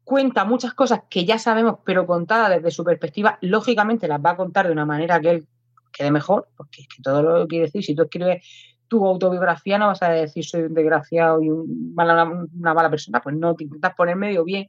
Cuenta 0.03 0.45
muchas 0.45 0.73
cosas 0.73 1.01
que 1.09 1.25
ya 1.25 1.37
sabemos, 1.37 1.79
pero 1.85 2.05
contada 2.05 2.49
desde 2.49 2.71
su 2.71 2.83
perspectiva, 2.83 3.37
lógicamente 3.41 4.07
las 4.07 4.19
va 4.19 4.31
a 4.31 4.35
contar 4.35 4.65
de 4.65 4.71
una 4.71 4.85
manera 4.85 5.19
que 5.19 5.29
él 5.29 5.47
quede 5.91 6.11
mejor, 6.11 6.47
porque 6.55 6.81
es 6.81 6.87
que 6.87 7.01
todo 7.01 7.21
lo 7.21 7.41
que 7.41 7.47
quiere 7.47 7.65
decir, 7.65 7.83
si 7.83 7.95
tú 7.95 8.03
escribes 8.03 8.43
tu 8.91 9.07
autobiografía 9.07 9.77
no 9.77 9.87
vas 9.87 10.01
a 10.01 10.09
decir 10.09 10.43
soy 10.43 10.63
un 10.63 10.73
desgraciado 10.73 11.41
y 11.41 11.49
una, 11.49 12.25
mala 12.53 12.89
persona, 12.89 13.21
pues 13.21 13.33
no, 13.37 13.55
te 13.55 13.63
intentas 13.63 13.95
poner 13.95 14.17
medio 14.17 14.43
bien. 14.43 14.67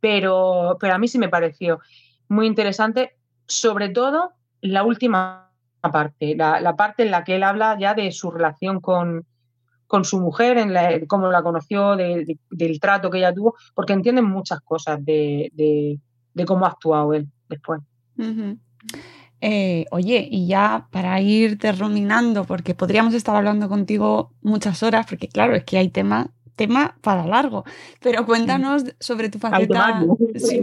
Pero, 0.00 0.78
pero 0.80 0.94
a 0.94 0.98
mí 0.98 1.06
sí 1.06 1.18
me 1.18 1.28
pareció 1.28 1.80
muy 2.28 2.46
interesante, 2.46 3.18
sobre 3.46 3.88
todo 3.88 4.32
la 4.60 4.84
última 4.84 5.50
parte, 5.80 6.34
la, 6.36 6.76
parte 6.76 7.04
en 7.04 7.10
la 7.10 7.24
que 7.24 7.36
él 7.36 7.42
habla 7.42 7.78
ya 7.78 7.94
de 7.94 8.10
su 8.12 8.30
relación 8.30 8.80
con, 8.80 9.24
con 9.86 10.04
su 10.04 10.20
mujer, 10.20 10.58
en 10.58 10.72
la, 10.72 11.00
cómo 11.06 11.30
la 11.30 11.42
conoció, 11.42 11.96
del 11.96 12.80
trato 12.80 13.10
que 13.10 13.18
ella 13.18 13.34
tuvo, 13.34 13.54
porque 13.74 13.92
entienden 13.92 14.24
muchas 14.24 14.60
cosas 14.60 15.04
de, 15.04 15.50
de, 15.54 16.44
cómo 16.44 16.66
ha 16.66 16.70
actuado 16.70 17.14
él 17.14 17.28
después. 17.48 17.80
Eh, 19.40 19.84
oye, 19.90 20.26
y 20.30 20.46
ya 20.46 20.88
para 20.90 21.20
ir 21.20 21.58
ruminando, 21.78 22.44
porque 22.44 22.74
podríamos 22.74 23.14
estar 23.14 23.36
hablando 23.36 23.68
contigo 23.68 24.32
muchas 24.40 24.82
horas, 24.82 25.06
porque 25.08 25.28
claro, 25.28 25.54
es 25.54 25.64
que 25.64 25.78
hay 25.78 25.88
tema, 25.90 26.30
tema 26.56 26.96
para 27.02 27.26
largo, 27.26 27.64
pero 28.00 28.26
cuéntanos 28.26 28.84
sobre 29.00 29.28
tu 29.28 29.38
faceta. 29.38 30.02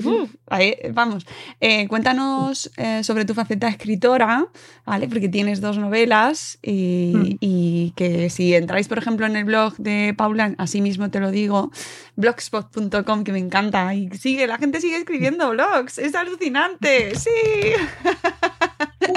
vamos, 0.93 1.25
eh, 1.61 1.87
cuéntanos 1.87 2.71
eh, 2.77 3.03
sobre 3.03 3.25
tu 3.25 3.33
faceta 3.33 3.67
escritora, 3.67 4.47
¿vale? 4.85 5.07
Porque 5.07 5.29
tienes 5.29 5.61
dos 5.61 5.77
novelas 5.77 6.57
y, 6.61 7.13
mm. 7.15 7.37
y, 7.39 7.93
que 7.95 8.29
si 8.29 8.53
entráis, 8.55 8.87
por 8.87 8.97
ejemplo, 8.97 9.25
en 9.25 9.35
el 9.35 9.45
blog 9.45 9.75
de 9.77 10.13
Paula, 10.17 10.55
así 10.57 10.81
mismo 10.81 11.09
te 11.09 11.19
lo 11.19 11.31
digo, 11.31 11.71
blogspot.com, 12.15 13.23
que 13.23 13.31
me 13.31 13.39
encanta, 13.39 13.93
y 13.93 14.09
sigue, 14.11 14.47
la 14.47 14.57
gente 14.57 14.81
sigue 14.81 14.97
escribiendo 14.97 15.51
blogs, 15.51 15.99
es 15.99 16.15
alucinante, 16.15 17.15
sí. 17.15 17.29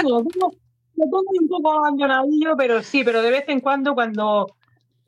lo 0.03 0.23
pongo, 0.23 1.31
un 1.39 1.47
poco 1.47 1.71
abandonadillo, 1.71 2.55
pero 2.57 2.83
sí, 2.83 3.03
pero 3.03 3.21
de 3.21 3.31
vez 3.31 3.43
en 3.47 3.59
cuando, 3.59 3.93
cuando 3.93 4.47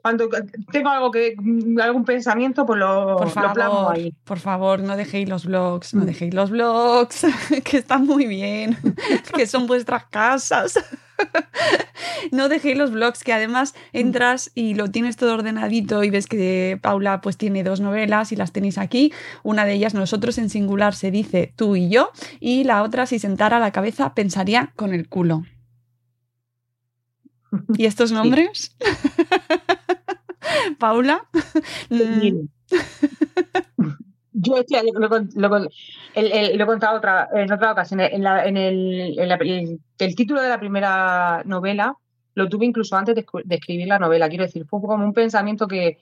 cuando 0.01 0.29
tengo 0.71 0.89
algo 0.89 1.11
que 1.11 1.35
algún 1.81 2.05
pensamiento, 2.05 2.65
pues 2.65 2.79
lo, 2.79 3.17
por 3.17 3.29
favor, 3.29 3.95
ahí. 3.95 4.13
Por 4.23 4.39
favor, 4.39 4.79
no 4.79 4.95
dejéis 4.95 5.27
los 5.27 5.45
blogs, 5.45 5.93
no 5.93 6.05
dejéis 6.05 6.33
los 6.33 6.49
blogs, 6.49 7.25
que 7.63 7.77
están 7.77 8.05
muy 8.05 8.25
bien, 8.25 8.77
que 9.35 9.45
son 9.45 9.67
vuestras 9.67 10.05
casas. 10.05 10.79
no 12.31 12.47
dejéis 12.47 12.77
los 12.77 12.91
blogs, 12.91 13.23
que 13.23 13.33
además 13.33 13.75
entras 13.91 14.51
y 14.55 14.73
lo 14.75 14.89
tienes 14.89 15.17
todo 15.17 15.33
ordenadito 15.33 16.03
y 16.03 16.09
ves 16.09 16.27
que 16.27 16.79
Paula 16.81 17.19
pues 17.19 17.37
tiene 17.37 17.63
dos 17.63 17.81
novelas 17.81 18.31
y 18.31 18.37
las 18.37 18.53
tenéis 18.53 18.77
aquí. 18.77 19.11
Una 19.43 19.65
de 19.65 19.73
ellas, 19.73 19.93
nosotros 19.93 20.37
en 20.37 20.49
singular, 20.49 20.95
se 20.95 21.11
dice 21.11 21.53
tú 21.55 21.75
y 21.75 21.89
yo, 21.89 22.11
y 22.39 22.63
la 22.63 22.83
otra, 22.83 23.05
si 23.05 23.19
sentara 23.19 23.59
la 23.59 23.71
cabeza, 23.71 24.13
pensaría 24.13 24.71
con 24.75 24.93
el 24.93 25.09
culo. 25.09 25.43
¿Y 27.75 27.85
estos 27.85 28.11
nombres? 28.11 28.75
Paula. 30.79 31.27
Yo 34.41 34.57
este 34.57 34.81
lo, 34.93 35.05
he 35.05 36.65
contado 36.65 36.97
otra, 36.97 37.29
en 37.33 37.51
otra 37.51 37.71
ocasión. 37.71 37.99
En, 37.99 38.57
el, 38.57 40.15
título 40.15 40.41
de 40.41 40.49
la 40.49 40.59
primera 40.59 41.43
novela 41.45 41.95
lo 42.35 42.47
tuve 42.47 42.65
incluso 42.65 42.95
antes 42.95 43.15
de, 43.15 43.25
escribir 43.49 43.87
la 43.87 43.99
novela. 43.99 44.29
Quiero 44.29 44.45
decir, 44.45 44.65
fue 44.65 44.81
como 44.81 45.03
un 45.03 45.13
pensamiento 45.13 45.67
que, 45.67 45.97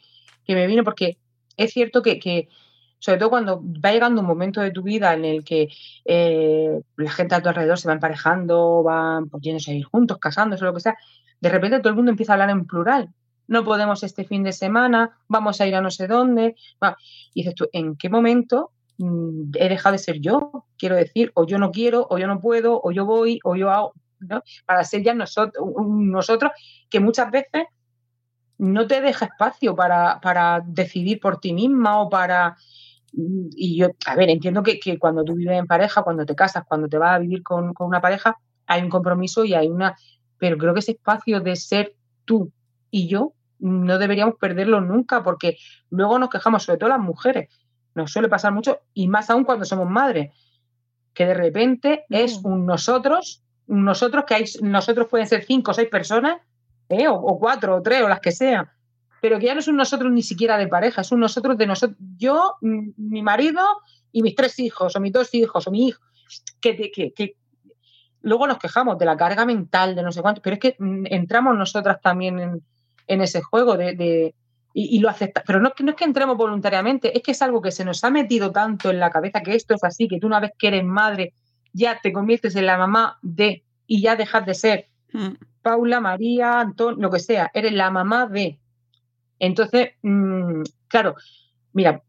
me 0.48 0.68
vino 0.68 0.84
porque 0.84 1.18
es 1.56 1.72
cierto 1.72 2.02
que, 2.04 2.50
sobre 3.00 3.18
todo 3.18 3.30
cuando 3.30 3.62
va 3.64 3.92
llegando 3.92 4.22
un 4.22 4.28
momento 4.28 4.62
de 4.62 4.72
tu 4.72 4.84
vida 4.84 5.14
en 5.14 5.26
el 5.26 5.44
que 5.44 5.70
eh, 6.06 6.82
la 6.96 7.12
gente 7.12 7.36
a 7.36 7.42
tu 7.42 7.50
alrededor 7.50 7.80
se 7.80 7.88
va 7.88 7.94
emparejando, 7.94 8.84
van 8.84 9.30
pues, 9.30 9.68
a 9.68 9.72
ir 9.72 9.86
juntos, 9.86 10.20
casándose 10.20 10.64
o 10.64 10.68
lo 10.68 10.74
que 10.74 10.82
sea, 10.82 10.98
de 11.40 11.50
repente 11.50 11.80
todo 11.80 11.90
el 11.90 11.96
mundo 11.96 12.12
empieza 12.12 12.34
a 12.34 12.36
hablar 12.36 12.50
en 12.50 12.66
plural. 12.66 13.10
No 13.48 13.64
podemos 13.64 14.04
este 14.04 14.26
fin 14.26 14.44
de 14.44 14.52
semana, 14.52 15.18
vamos 15.28 15.62
a 15.62 15.68
ir 15.68 15.76
a 15.76 15.82
no 15.82 15.92
sé 15.92 16.08
dónde. 16.08 16.56
Y 17.34 17.42
dices 17.42 17.56
tú, 17.56 17.68
¿en 17.72 17.96
qué 17.96 18.10
momento 18.10 18.72
mm, 18.98 19.52
he 19.56 19.70
dejado 19.70 19.94
de 19.94 20.00
ser 20.00 20.20
yo? 20.20 20.66
Quiero 20.78 20.96
decir, 20.96 21.32
o 21.34 21.46
yo 21.46 21.58
no 21.58 21.72
quiero, 21.72 22.08
o 22.10 22.18
yo 22.18 22.28
no 22.28 22.40
puedo, 22.40 22.82
o 22.84 22.92
yo 22.92 23.06
voy, 23.06 23.40
o 23.44 23.56
yo 23.56 23.70
hago. 23.72 23.94
Para 24.66 24.84
ser 24.84 25.04
ya 25.04 25.14
nosotros, 25.14 25.64
nosotros 25.88 26.52
que 26.90 27.00
muchas 27.00 27.30
veces 27.30 27.66
no 28.58 28.88
te 28.88 29.00
deja 29.00 29.26
espacio 29.26 29.76
para, 29.76 30.20
para 30.20 30.64
decidir 30.66 31.20
por 31.20 31.40
ti 31.40 31.54
misma 31.54 32.02
o 32.02 32.10
para 32.10 32.58
mm, 33.14 33.50
y 33.56 33.78
yo, 33.78 33.90
a 34.08 34.16
ver, 34.16 34.30
entiendo 34.30 34.64
que, 34.64 34.80
cuando 35.00 35.24
tú 35.24 35.36
vives 35.36 35.60
en 35.60 35.68
pareja, 35.68 36.02
cuando 36.02 36.26
te 36.26 36.36
casas, 36.36 36.64
cuando 36.68 36.88
te 36.88 36.98
vas 36.98 37.16
a 37.16 37.20
vivir 37.20 37.44
con, 37.44 37.74
con, 37.74 37.88
una 37.88 38.02
pareja, 38.02 38.38
hay 38.66 38.82
un 38.82 38.90
compromiso 38.90 39.46
y 39.46 39.54
hay 39.54 39.68
una 39.68 39.96
pero 40.38 40.58
creo 40.58 40.74
que 40.74 40.80
ese 40.80 40.92
espacio 40.92 41.40
de 41.40 41.56
ser 41.56 41.96
tú 42.26 42.52
y 42.92 43.08
yo 43.08 43.34
no 43.60 43.98
deberíamos 43.98 44.36
perderlo 44.36 44.82
nunca 44.82 45.24
porque 45.24 45.58
luego 45.90 46.20
nos 46.20 46.30
quejamos, 46.30 46.64
sobre 46.64 46.80
todo 46.80 46.90
las 46.90 47.00
mujeres, 47.00 47.50
nos 47.96 48.12
suele 48.12 48.30
pasar 48.30 48.54
mucho 48.54 48.80
y 48.94 49.08
más 49.08 49.30
aún 49.30 49.44
cuando 49.44 49.66
somos 49.66 49.90
madres, 49.90 50.32
que 51.14 51.26
de 51.26 51.34
repente 51.34 52.06
es 52.10 52.40
un 52.44 52.66
nosotros, 52.66 53.44
un 53.68 53.84
nosotros 53.84 54.26
que 54.26 54.36
hay, 54.36 54.46
nosotros 54.62 55.08
pueden 55.08 55.28
ser 55.28 55.44
cinco 55.44 55.72
o 55.72 55.74
seis 55.74 55.90
personas, 55.90 56.38
¿eh? 56.90 57.08
o, 57.08 57.40
cuatro 57.40 57.76
o 57.76 57.82
tres 57.82 58.04
o 58.04 58.08
las 58.08 58.20
que 58.20 58.32
sean, 58.32 58.70
pero 59.22 59.40
que 59.40 59.48
ya 59.48 59.54
no 59.56 59.60
es 59.60 59.68
un 59.68 59.78
nosotros 59.78 60.12
ni 60.12 60.22
siquiera 60.22 60.58
de 60.58 60.68
pareja, 60.68 61.02
es 61.02 61.12
un 61.12 61.20
nosotros 61.20 61.58
de 61.58 61.66
nosotros, 61.66 61.98
yo, 62.18 62.56
mi 62.62 63.24
marido 63.24 63.64
y 64.12 64.22
mis 64.22 64.36
tres 64.36 64.60
hijos, 64.60 64.96
o 64.96 65.00
mis 65.00 65.12
dos 65.12 65.34
hijos, 65.34 65.68
o 65.68 65.72
mi 65.72 65.88
hijo, 65.88 66.02
que, 66.62 66.92
que, 66.92 67.14
que, 67.14 67.36
luego 68.22 68.46
nos 68.46 68.60
quejamos 68.60 69.00
de 69.00 69.06
la 69.06 69.18
carga 69.18 69.46
mental, 69.46 69.96
de 69.96 70.04
no 70.04 70.12
sé 70.12 70.22
cuánto, 70.22 70.42
pero 70.42 70.54
es 70.54 70.60
que 70.60 70.76
mm, 70.78 71.06
entramos 71.08 71.58
nosotras 71.58 72.00
también 72.00 72.40
en, 72.40 72.64
ese 73.08 73.42
juego 73.42 73.78
de, 73.78 74.36
y, 74.74 75.00
lo 75.00 75.10
acepta. 75.10 75.44
Pero 75.46 75.60
no, 75.60 75.72
no 75.80 75.90
es 75.90 75.96
que 75.96 76.04
entremos 76.04 76.38
voluntariamente, 76.38 77.16
es 77.16 77.24
que 77.24 77.32
es 77.32 77.42
algo 77.42 77.62
que 77.62 77.72
se 77.72 77.86
nos 77.86 78.04
ha 78.04 78.10
metido 78.10 78.52
tanto 78.52 78.92
en 78.92 79.00
la 79.00 79.10
cabeza 79.10 79.42
que 79.42 79.56
esto 79.56 79.74
es 79.74 79.84
así, 79.84 80.08
que 80.08 80.20
tú 80.20 80.28
una 80.28 80.40
vez 80.40 80.52
que 80.58 80.68
eres 80.68 80.84
madre 80.84 81.34
ya 81.74 82.00
te 82.02 82.12
conviertes 82.12 82.56
en 82.56 82.66
la 82.66 82.78
mamá 82.78 83.18
de 83.22 83.64
y 83.86 84.02
ya 84.02 84.16
dejas 84.16 84.46
de 84.46 84.54
ser 84.54 84.88
hmm. 85.14 85.34
Paula, 85.62 86.00
María, 86.00 86.62
Antonio, 86.62 87.02
lo 87.02 87.10
que 87.12 87.20
sea, 87.20 87.52
eres 87.54 87.74
la 87.74 87.92
mamá 87.92 88.26
de. 88.26 88.58
Entonces, 89.38 89.90
mm, 90.02 90.62
claro, 90.88 91.16
mira, 91.74 92.04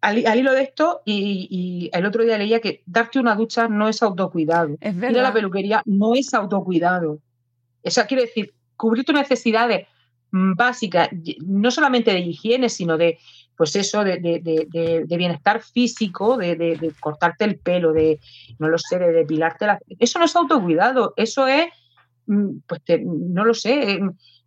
al, 0.00 0.18
hilo 0.18 0.52
de 0.52 0.62
esto, 0.62 1.02
y, 1.04 1.90
el 1.92 2.06
otro 2.06 2.24
día 2.24 2.38
leía 2.38 2.60
que 2.60 2.82
darte 2.86 3.20
una 3.20 3.36
ducha 3.36 3.68
no 3.68 3.88
es 3.88 4.02
autocuidado. 4.02 4.76
Es 4.80 4.96
Ir 4.96 5.18
a 5.18 5.22
la 5.22 5.32
peluquería 5.32 5.82
no 5.84 6.14
es 6.14 6.34
autocuidado. 6.34 7.20
O 7.84 7.90
sea, 7.90 8.06
quiero 8.06 8.22
decir, 8.22 8.52
cubrir 8.76 9.04
tus 9.04 9.14
necesidades 9.14 9.86
básicas, 10.30 11.08
no 11.46 11.70
solamente 11.70 12.12
de 12.12 12.20
higiene, 12.20 12.68
sino 12.68 12.96
de, 12.96 13.18
pues 13.56 13.74
eso, 13.76 14.04
de, 14.04 15.06
bienestar 15.08 15.62
físico, 15.62 16.36
de, 16.36 16.92
cortarte 17.00 17.44
el 17.44 17.58
pelo, 17.58 17.92
de, 17.92 18.20
no 18.58 18.68
lo 18.68 18.78
sé, 18.78 18.98
de 18.98 19.12
depilarte 19.12 19.66
la... 19.66 19.78
Eso 19.98 20.18
no 20.18 20.24
es 20.24 20.36
autocuidado, 20.36 21.14
eso 21.16 21.46
es, 21.46 21.66
mm, 22.26 22.58
pues 22.66 22.82
no 23.04 23.44
lo 23.44 23.54
sé, 23.54 23.92
eh, 23.92 24.00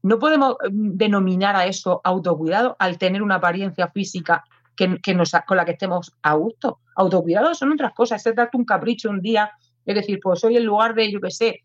no 0.03 0.19
podemos 0.19 0.55
mm, 0.71 0.91
denominar 0.95 1.55
a 1.55 1.65
eso 1.65 2.01
autocuidado 2.03 2.75
al 2.79 2.97
tener 2.97 3.21
una 3.21 3.35
apariencia 3.35 3.87
física 3.89 4.43
que, 4.75 5.13
nos, 5.13 5.31
con 5.45 5.57
la 5.57 5.65
que 5.65 5.73
estemos 5.73 6.13
a 6.21 6.33
gusto. 6.33 6.79
Autocuidado 6.95 7.53
son 7.53 7.71
otras 7.71 7.93
cosas, 7.93 8.25
es 8.25 8.35
darte 8.35 8.57
un 8.57 8.65
capricho 8.65 9.09
un 9.09 9.21
día, 9.21 9.51
es 9.85 9.95
decir, 9.95 10.19
pues 10.21 10.43
hoy 10.43 10.57
en 10.57 10.65
lugar 10.65 10.95
de, 10.95 11.11
yo 11.11 11.19
qué 11.21 11.31
sé, 11.31 11.63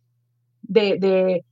de, 0.62 1.44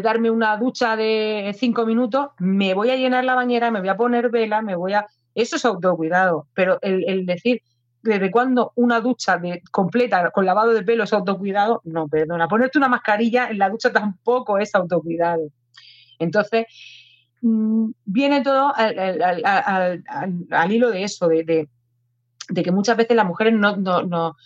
darme 0.00 0.30
una 0.30 0.56
ducha 0.56 0.96
de 0.96 1.54
cinco 1.58 1.84
minutos, 1.84 2.28
me 2.38 2.74
voy 2.74 2.90
a 2.90 2.96
llenar 2.96 3.24
la 3.24 3.34
bañera, 3.34 3.70
me 3.70 3.80
voy 3.80 3.88
a 3.88 3.96
poner 3.96 4.30
vela, 4.30 4.62
me 4.62 4.76
voy 4.76 4.94
a... 4.94 5.06
Eso 5.34 5.56
es 5.56 5.64
autocuidado, 5.64 6.46
pero 6.54 6.78
el, 6.82 7.26
decir 7.26 7.62
desde 8.02 8.30
cuándo 8.30 8.72
una 8.74 9.00
ducha 9.00 9.38
de, 9.38 9.62
completa 9.70 10.30
con 10.30 10.44
lavado 10.44 10.72
de 10.72 10.82
pelo 10.82 11.04
es 11.04 11.12
autocuidado, 11.12 11.80
no, 11.84 12.08
perdona, 12.08 12.48
ponerte 12.48 12.78
una 12.78 12.88
mascarilla 12.88 13.48
en 13.48 13.58
la 13.58 13.70
ducha 13.70 13.92
tampoco 13.92 14.58
es 14.58 14.74
autocuidado. 14.74 15.48
Entonces, 16.18 16.66
Mm, 17.42 17.90
viene 18.04 18.40
todo 18.42 18.72
al, 18.74 20.72
hilo 20.72 20.90
de 20.90 21.02
eso, 21.02 21.26
de, 21.26 21.68
que 22.54 22.70
muchas 22.70 22.96
veces 22.96 23.16
las 23.16 23.26
mujeres 23.26 23.54
no, 23.54 24.36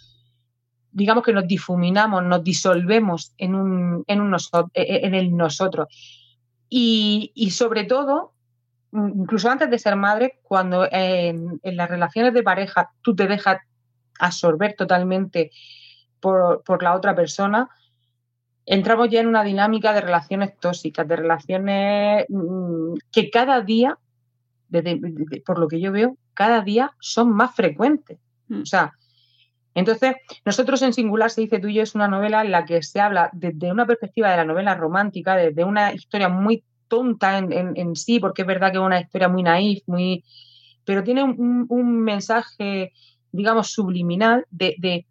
digamos 0.97 1.23
que 1.23 1.35
nos 1.35 1.47
difuminamos, 1.47 2.25
nos 2.25 2.43
disolvemos 2.43 3.35
en, 3.37 3.55
un, 3.55 4.03
en, 4.07 4.21
un 4.23 4.35
e, 4.73 4.83
e, 4.83 5.07
en 5.07 5.15
el 5.15 5.37
nosotros. 5.37 5.89
Y, 6.71 7.51
sobre 7.51 7.85
todo, 7.85 8.33
mm, 8.93 9.21
incluso 9.21 9.51
antes 9.51 9.69
de 9.69 9.79
ser 9.79 9.95
madre, 9.97 10.41
cuando 10.43 10.89
en, 10.91 11.61
las 11.63 11.91
relaciones 11.91 12.33
de 12.33 12.43
pareja 12.43 12.93
tú 13.03 13.15
te 13.15 13.27
dejas 13.27 13.59
absorber 14.19 14.75
totalmente 14.75 15.51
por, 16.19 16.63
por 16.65 16.83
la 16.83 16.95
otra 16.95 17.15
persona, 17.15 17.69
entramos 18.65 19.11
ya 19.11 19.21
en 19.21 19.27
una 19.27 19.45
dinámica 19.45 19.93
de 19.93 20.01
relaciones 20.01 20.59
tóxicas, 20.59 21.07
de 21.07 21.17
relaciones 21.17 22.25
mm, 22.31 22.95
que 23.13 23.29
cada 23.29 23.61
día, 23.61 23.99
por 25.45 25.59
lo 25.59 25.69
que 25.69 25.79
yo 25.79 25.93
veo, 25.93 26.17
cada 26.33 26.63
día 26.63 26.93
son 27.01 27.33
más 27.33 27.55
frecuentes. 27.55 28.19
Mm. 28.49 28.63
O 28.63 28.67
sea, 28.67 28.95
entonces, 29.77 30.17
nosotros 30.47 30.81
en 30.81 30.95
singular 30.95 31.31
se 31.31 31.43
dice 31.43 31.59
tuyo 31.59 31.83
es 31.83 31.95
una 31.95 32.09
novela 32.09 32.41
en 32.41 32.51
la 32.51 32.65
que 32.65 32.83
se 32.83 32.99
habla 32.99 33.29
desde 33.35 33.71
una 33.71 33.85
perspectiva 33.85 34.31
de 34.31 34.39
la 34.39 34.47
novela 34.47 34.75
romántica, 34.75 35.37
desde 35.37 35.65
una 35.65 35.93
historia 35.93 36.31
muy 36.31 36.65
tonta 36.89 37.37
en, 37.37 37.95
sí, 37.95 38.19
porque 38.19 38.41
es 38.41 38.49
verdad 38.49 38.73
que 38.73 38.79
es 38.79 38.83
una 38.83 39.03
historia 39.03 39.29
muy 39.29 39.43
naif, 39.43 39.83
muy, 39.87 40.25
pero 40.87 41.05
tiene 41.05 41.25
un, 41.25 42.01
mensaje, 42.01 42.95
digamos, 43.33 43.71
subliminal 43.71 44.47
de, 44.51 45.05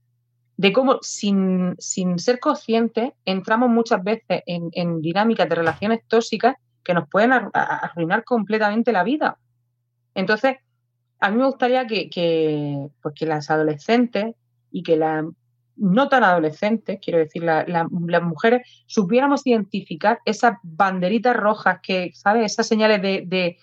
de, 0.57 0.73
cómo 0.73 0.97
sin, 1.03 1.75
sin, 1.77 2.17
ser 2.17 2.39
conscientes 2.39 3.11
entramos 3.23 3.69
muchas 3.69 4.03
veces 4.03 4.41
en, 4.47 4.99
dinámicas 4.99 5.47
de 5.47 5.53
relaciones 5.53 5.99
tóxicas 6.07 6.55
que 6.83 6.95
nos 6.95 7.07
pueden 7.07 7.33
arruinar 7.53 8.23
completamente 8.23 8.91
la 8.91 9.03
vida. 9.03 9.37
Entonces, 10.15 10.55
a 11.19 11.29
mí 11.29 11.37
me 11.37 11.45
gustaría 11.45 11.85
que, 11.85 12.09
que, 12.09 12.87
pues 13.03 13.13
que 13.13 13.27
las 13.27 13.51
adolescentes 13.51 14.33
y 14.75 14.83
que 14.83 14.97
las 14.97 15.23
no 15.77 16.09
tan 16.09 16.23
adolescentes, 16.23 16.99
quiero 17.01 17.19
decir, 17.19 17.43
las 17.43 18.23
mujeres, 18.23 18.67
supiéramos 18.87 19.47
identificar 19.47 20.19
esas 20.25 20.57
banderitas 20.63 21.35
rojas 21.35 21.79
que, 21.81 22.11
¿sabes? 22.13 22.51
Esas 22.51 22.67
señales 22.67 23.01
de, 23.01 23.57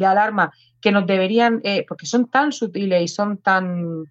alarma 0.00 0.52
que 0.80 0.92
nos 0.92 1.06
deberían, 1.06 1.60
eh, 1.64 1.84
porque 1.88 2.06
son 2.06 2.28
tan 2.28 2.52
sutiles 2.52 3.02
y 3.02 3.08
son 3.08 3.38
tan, 3.38 4.04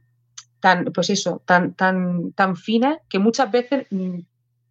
tan, 0.59 0.85
pues 0.85 1.09
eso, 1.11 1.41
tan, 1.45 1.73
tan, 1.73 2.31
tan 2.33 2.55
finas 2.55 2.97
que 3.09 3.19
muchas 3.19 3.51
veces 3.51 3.87
mm, 3.89 4.19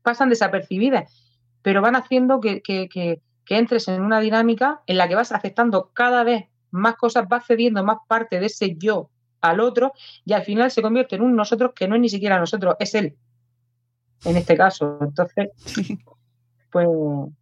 pasan 0.03 0.29
desapercibidas, 0.29 1.13
pero 1.63 1.83
van 1.83 1.97
haciendo 1.97 2.41
que, 2.41 2.63
que 2.63 3.21
entres 3.49 3.89
en 3.89 4.03
una 4.03 4.21
dinámica 4.21 4.83
en 4.87 4.99
la 4.99 5.09
que 5.09 5.15
vas 5.15 5.33
aceptando 5.33 5.91
cada 5.93 6.23
vez 6.25 6.47
más 6.71 6.97
cosas, 6.97 7.29
vas 7.29 7.47
cediendo 7.47 7.83
más 7.85 7.99
parte 8.09 8.39
de 8.39 8.47
ese 8.47 8.77
yo 8.77 9.11
al 9.51 9.61
otro 9.61 9.93
y 10.25 10.33
al 10.33 10.43
final 10.43 10.71
se 10.71 10.83
convierte 10.83 11.17
en 11.17 11.23
un 11.23 11.37
nosotros 11.37 11.73
que 11.75 11.89
no 11.89 11.95
es 11.95 12.01
ni 12.01 12.09
siquiera 12.09 12.39
nosotros, 12.39 12.77
es 12.79 12.95
él. 12.95 13.17
En 14.25 14.37
este 14.37 14.57
caso. 14.57 14.99
Entonces, 15.01 15.51
pues, 16.71 16.89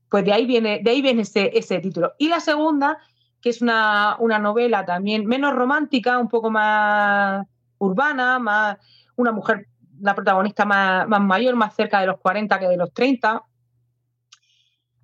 pues 0.09 0.25
de 0.25 0.33
ahí 0.33 0.47
viene, 0.47 0.81
de 0.83 0.91
ahí 0.91 1.03
viene 1.03 1.23
ese, 1.23 1.51
ese 1.57 1.79
título. 1.81 2.13
Y 2.19 2.29
la 2.29 2.41
segunda, 2.41 2.99
que 3.41 3.51
es 3.51 3.61
una, 3.61 4.17
novela 4.41 4.85
también 4.85 5.27
menos 5.27 5.55
romántica, 5.55 6.19
un 6.19 6.29
poco 6.29 6.51
más 6.51 7.47
urbana, 7.79 8.39
más 8.39 8.79
una 9.17 9.33
mujer, 9.33 9.67
la 10.01 10.15
protagonista 10.15 10.65
más, 10.65 11.07
más 11.09 11.21
mayor, 11.21 11.55
más 11.55 11.75
cerca 11.75 12.01
de 12.01 12.07
los 12.07 12.19
40 12.21 12.59
que 12.59 12.69
de 12.69 12.77
los 12.77 12.93
30, 12.93 13.45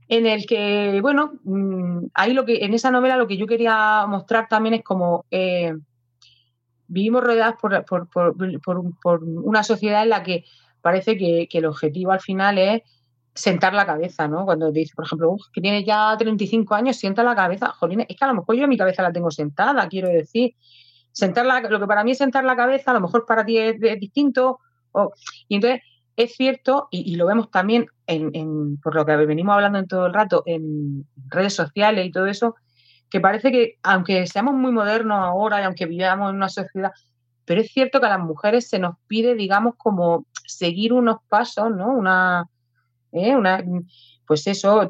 en 0.08 0.26
el 0.26 0.46
que, 0.46 1.00
bueno, 1.02 1.34
mm, 1.44 2.06
ahí 2.14 2.32
lo 2.32 2.44
que, 2.44 2.64
en 2.64 2.74
esa 2.74 2.90
novela 2.90 3.16
lo 3.16 3.28
que 3.28 3.36
yo 3.36 3.46
quería 3.46 4.06
mostrar 4.08 4.48
también 4.48 4.74
es 4.74 4.82
como 4.82 5.24
eh, 5.30 5.74
vivimos 6.90 7.22
rodeadas 7.22 7.54
por, 7.58 9.20
una 9.22 9.62
sociedad 9.62 10.02
en 10.02 10.10
la 10.10 10.22
que 10.22 10.44
parece 10.82 11.16
que, 11.16 11.48
el 11.50 11.64
objetivo 11.66 12.12
al 12.12 12.20
final 12.20 12.58
es 12.58 12.82
sentar 13.34 13.72
la 13.72 13.86
cabeza, 13.86 14.26
¿no? 14.28 14.44
Cuando 14.44 14.72
te 14.72 14.80
dice, 14.80 14.92
por 14.94 15.06
ejemplo, 15.06 15.36
que 15.52 15.60
tienes 15.60 15.86
ya 15.86 16.14
35 16.18 16.74
años, 16.74 16.96
sienta 16.96 17.22
la 17.22 17.34
cabeza. 17.34 17.68
Jolín, 17.68 18.00
es 18.00 18.16
que 18.16 18.24
a 18.24 18.28
lo 18.28 18.34
mejor 18.34 18.56
yo 18.56 18.66
mi 18.66 18.76
cabeza 18.76 19.02
la 19.02 19.12
tengo 19.12 19.30
sentada, 19.30 19.88
quiero 19.88 20.08
decir. 20.08 20.54
Sentar 21.12 21.46
lo 21.68 21.80
que 21.80 21.86
para 21.86 22.04
mí 22.04 22.12
es 22.12 22.18
sentar 22.18 22.44
la 22.44 22.56
cabeza, 22.56 22.90
a 22.90 22.94
lo 22.94 23.00
mejor 23.00 23.24
para 23.26 23.44
ti 23.44 23.58
es, 23.58 23.80
distinto. 23.98 24.58
y 25.48 25.56
entonces 25.56 25.80
es 26.16 26.34
cierto, 26.34 26.88
y, 26.90 27.16
lo 27.16 27.26
vemos 27.26 27.50
también 27.50 27.86
en, 28.06 28.76
por 28.78 28.94
lo 28.94 29.06
que 29.06 29.16
venimos 29.16 29.54
hablando 29.54 29.78
en 29.78 29.86
todo 29.86 30.06
el 30.06 30.12
rato, 30.12 30.42
en 30.44 31.06
redes 31.28 31.54
sociales 31.54 32.06
y 32.06 32.10
todo 32.10 32.26
eso, 32.26 32.56
que 33.10 33.20
parece 33.20 33.50
que, 33.50 33.78
aunque 33.82 34.26
seamos 34.26 34.54
muy 34.54 34.72
modernos 34.72 35.18
ahora 35.18 35.60
y 35.60 35.64
aunque 35.64 35.86
vivamos 35.86 36.30
en 36.30 36.36
una 36.36 36.48
sociedad, 36.48 36.92
pero 37.44 37.60
es 37.60 37.72
cierto 37.72 38.00
que 38.00 38.06
a 38.06 38.10
las 38.10 38.20
mujeres 38.20 38.68
se 38.68 38.78
nos 38.78 38.96
pide, 39.08 39.34
digamos, 39.34 39.74
como 39.76 40.26
seguir 40.46 40.92
unos 40.92 41.18
pasos, 41.28 41.74
¿no? 41.74 41.88
Una, 41.88 42.46
¿eh? 43.12 43.34
una 43.34 43.64
pues 44.26 44.46
eso, 44.46 44.88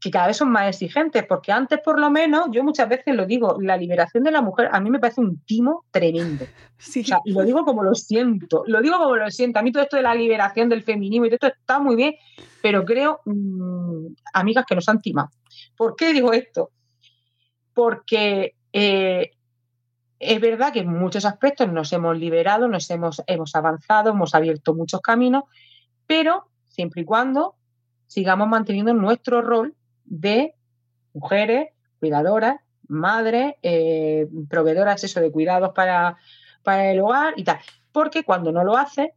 que 0.00 0.10
cada 0.10 0.28
vez 0.28 0.38
son 0.38 0.50
más 0.50 0.68
exigentes, 0.68 1.24
porque 1.26 1.52
antes 1.52 1.80
por 1.84 2.00
lo 2.00 2.10
menos, 2.10 2.46
yo 2.50 2.64
muchas 2.64 2.88
veces 2.88 3.14
lo 3.14 3.26
digo, 3.26 3.58
la 3.60 3.76
liberación 3.76 4.24
de 4.24 4.30
la 4.30 4.40
mujer 4.40 4.70
a 4.72 4.80
mí 4.80 4.88
me 4.88 4.98
parece 4.98 5.20
un 5.20 5.40
timo 5.44 5.84
tremendo. 5.90 6.46
Sí. 6.82 7.02
O 7.02 7.04
sea, 7.04 7.18
y 7.26 7.32
lo 7.32 7.42
digo 7.42 7.62
como 7.66 7.82
lo 7.82 7.94
siento, 7.94 8.64
lo 8.66 8.80
digo 8.80 8.96
como 8.96 9.14
lo 9.14 9.30
siento. 9.30 9.58
A 9.58 9.62
mí 9.62 9.70
todo 9.70 9.82
esto 9.82 9.98
de 9.98 10.02
la 10.02 10.14
liberación 10.14 10.70
del 10.70 10.82
feminismo 10.82 11.26
y 11.26 11.28
todo 11.28 11.48
esto 11.48 11.60
está 11.60 11.78
muy 11.78 11.94
bien, 11.94 12.14
pero 12.62 12.86
creo, 12.86 13.20
mm, 13.26 14.06
amigas, 14.32 14.64
que 14.66 14.76
nos 14.76 14.88
han 14.88 15.02
timado. 15.02 15.28
¿Por 15.76 15.94
qué 15.94 16.14
digo 16.14 16.32
esto? 16.32 16.70
Porque 17.80 18.56
eh, 18.74 19.30
es 20.18 20.38
verdad 20.38 20.70
que 20.70 20.80
en 20.80 20.92
muchos 20.92 21.24
aspectos 21.24 21.72
nos 21.72 21.90
hemos 21.94 22.14
liberado, 22.18 22.68
nos 22.68 22.90
hemos, 22.90 23.22
hemos 23.26 23.54
avanzado, 23.54 24.10
hemos 24.10 24.34
abierto 24.34 24.74
muchos 24.74 25.00
caminos, 25.00 25.44
pero 26.06 26.50
siempre 26.68 27.00
y 27.00 27.04
cuando 27.06 27.54
sigamos 28.06 28.48
manteniendo 28.48 28.92
nuestro 28.92 29.40
rol 29.40 29.74
de 30.04 30.54
mujeres, 31.14 31.70
cuidadoras, 32.00 32.60
madres, 32.86 33.54
eh, 33.62 34.28
proveedoras 34.50 35.02
eso, 35.02 35.22
de 35.22 35.32
cuidados 35.32 35.72
para, 35.74 36.18
para 36.62 36.90
el 36.90 37.00
hogar 37.00 37.32
y 37.38 37.44
tal. 37.44 37.60
Porque 37.92 38.24
cuando 38.24 38.52
no 38.52 38.62
lo 38.62 38.76
haces, 38.76 39.08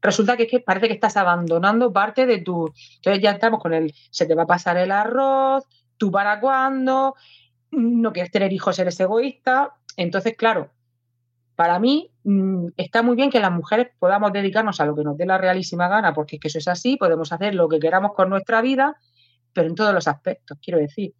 resulta 0.00 0.38
que, 0.38 0.44
es 0.44 0.50
que 0.50 0.60
parece 0.60 0.88
que 0.88 0.94
estás 0.94 1.18
abandonando 1.18 1.92
parte 1.92 2.24
de 2.24 2.38
tu... 2.38 2.72
Entonces 2.94 3.22
ya 3.22 3.32
estamos 3.32 3.60
con 3.60 3.74
el, 3.74 3.92
se 4.10 4.24
te 4.24 4.34
va 4.34 4.44
a 4.44 4.46
pasar 4.46 4.78
el 4.78 4.90
arroz, 4.90 5.66
tú 5.98 6.10
para 6.10 6.40
cuándo, 6.40 7.14
no 7.76 8.12
quieres 8.12 8.32
tener 8.32 8.52
hijos, 8.52 8.78
eres 8.78 8.98
egoísta. 8.98 9.74
Entonces, 9.96 10.34
claro, 10.36 10.70
para 11.54 11.78
mí 11.78 12.10
mm, 12.24 12.68
está 12.76 13.02
muy 13.02 13.16
bien 13.16 13.30
que 13.30 13.40
las 13.40 13.52
mujeres 13.52 13.88
podamos 13.98 14.32
dedicarnos 14.32 14.80
a 14.80 14.86
lo 14.86 14.94
que 14.94 15.04
nos 15.04 15.16
dé 15.16 15.26
la 15.26 15.38
realísima 15.38 15.88
gana, 15.88 16.14
porque 16.14 16.36
es 16.36 16.40
que 16.40 16.48
eso 16.48 16.58
es 16.58 16.68
así, 16.68 16.96
podemos 16.96 17.32
hacer 17.32 17.54
lo 17.54 17.68
que 17.68 17.78
queramos 17.78 18.12
con 18.14 18.30
nuestra 18.30 18.60
vida, 18.60 18.96
pero 19.52 19.68
en 19.68 19.74
todos 19.74 19.94
los 19.94 20.08
aspectos, 20.08 20.58
quiero 20.60 20.78
decir, 20.78 21.14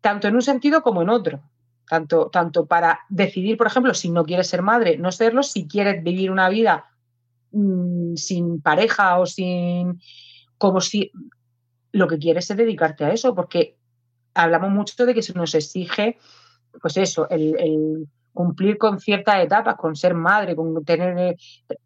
tanto 0.00 0.28
en 0.28 0.34
un 0.34 0.42
sentido 0.42 0.82
como 0.82 1.02
en 1.02 1.10
otro. 1.10 1.42
Tanto, 1.86 2.30
tanto 2.30 2.66
para 2.66 3.00
decidir, 3.08 3.56
por 3.56 3.66
ejemplo, 3.66 3.94
si 3.94 4.10
no 4.10 4.24
quieres 4.24 4.46
ser 4.46 4.62
madre, 4.62 4.96
no 4.96 5.10
serlo, 5.10 5.42
si 5.42 5.66
quieres 5.66 6.04
vivir 6.04 6.30
una 6.30 6.48
vida 6.48 6.86
mm, 7.50 8.14
sin 8.14 8.62
pareja 8.62 9.18
o 9.18 9.26
sin... 9.26 10.00
como 10.56 10.80
si 10.80 11.10
lo 11.90 12.06
que 12.06 12.18
quieres 12.18 12.48
es 12.48 12.56
dedicarte 12.56 13.04
a 13.04 13.12
eso, 13.12 13.34
porque 13.34 13.79
hablamos 14.34 14.70
mucho 14.70 15.06
de 15.06 15.14
que 15.14 15.22
se 15.22 15.34
nos 15.34 15.54
exige, 15.54 16.18
pues 16.80 16.96
eso, 16.96 17.28
el, 17.30 18.08
cumplir 18.32 18.78
con 18.78 19.00
ciertas 19.00 19.42
etapas, 19.42 19.76
con 19.76 19.96
ser 19.96 20.14
madre, 20.14 20.54
con 20.54 20.84
tener. 20.84 21.36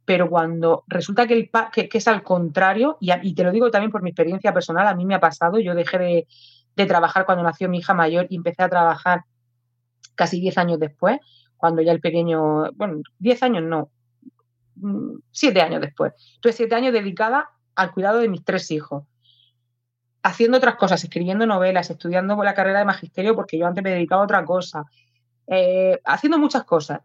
Pero 0.05 0.29
cuando 0.29 0.85
resulta 0.87 1.27
que, 1.27 1.35
el, 1.35 1.51
que, 1.73 1.99
es 1.99 2.09
al 2.09 2.23
contrario, 2.23 2.99
y, 3.01 3.35
te 3.35 3.45
lo 3.45 3.51
digo 3.51 3.71
también 3.71 3.91
por 3.91 4.03
mi 4.03 4.11
experiencia 4.11 4.53
personal, 4.53 4.87
a 4.87 4.95
mí 4.95 5.05
me 5.05 5.15
ha 5.15 5.21
pasado, 5.21 5.59
yo 5.59 5.75
dejé 5.75 5.99
de, 5.99 6.27
de 6.77 6.87
trabajar 6.87 7.25
cuando 7.25 7.43
nació 7.43 7.69
mi 7.69 7.79
hija 7.79 7.95
mayor 7.95 8.27
y 8.29 8.37
empecé 8.37 8.63
a 8.63 8.69
trabajar 8.69 9.25
casi 10.15 10.41
10 10.41 10.59
años 10.59 10.79
después, 10.79 11.19
cuando 11.57 11.83
ya 11.83 11.93
el 11.93 12.01
pequeño, 12.01 12.71
bueno, 12.73 13.01
10 13.19 13.43
años 13.43 13.63
no, 13.65 13.91
7 15.31 15.59
mm, 15.59 15.65
años 15.65 15.81
después. 15.81 16.13
Tuve 16.41 16.53
7 16.53 16.75
años 16.75 16.93
dedicada 16.93 17.51
al 17.75 17.93
cuidado 17.93 18.19
de 18.19 18.29
mis 18.29 18.45
tres 18.45 18.71
hijos 18.71 19.05
haciendo 20.25 20.57
otras 20.57 20.77
cosas, 20.77 21.05
escribiendo 21.05 21.47
novelas, 21.47 21.91
estudiando 21.91 22.43
la 22.43 22.55
carrera 22.55 22.79
de 22.79 22.87
magisterio, 22.87 23.37
porque 23.37 23.59
yo 23.59 23.67
antes 23.67 23.85
me 23.85 23.91
dedicaba 23.91 24.23
a 24.23 24.25
otra 24.25 24.45
cosa, 24.45 24.85
eh, 25.47 26.01
haciendo 26.03 26.39
muchas 26.39 26.65
cosas. 26.65 27.03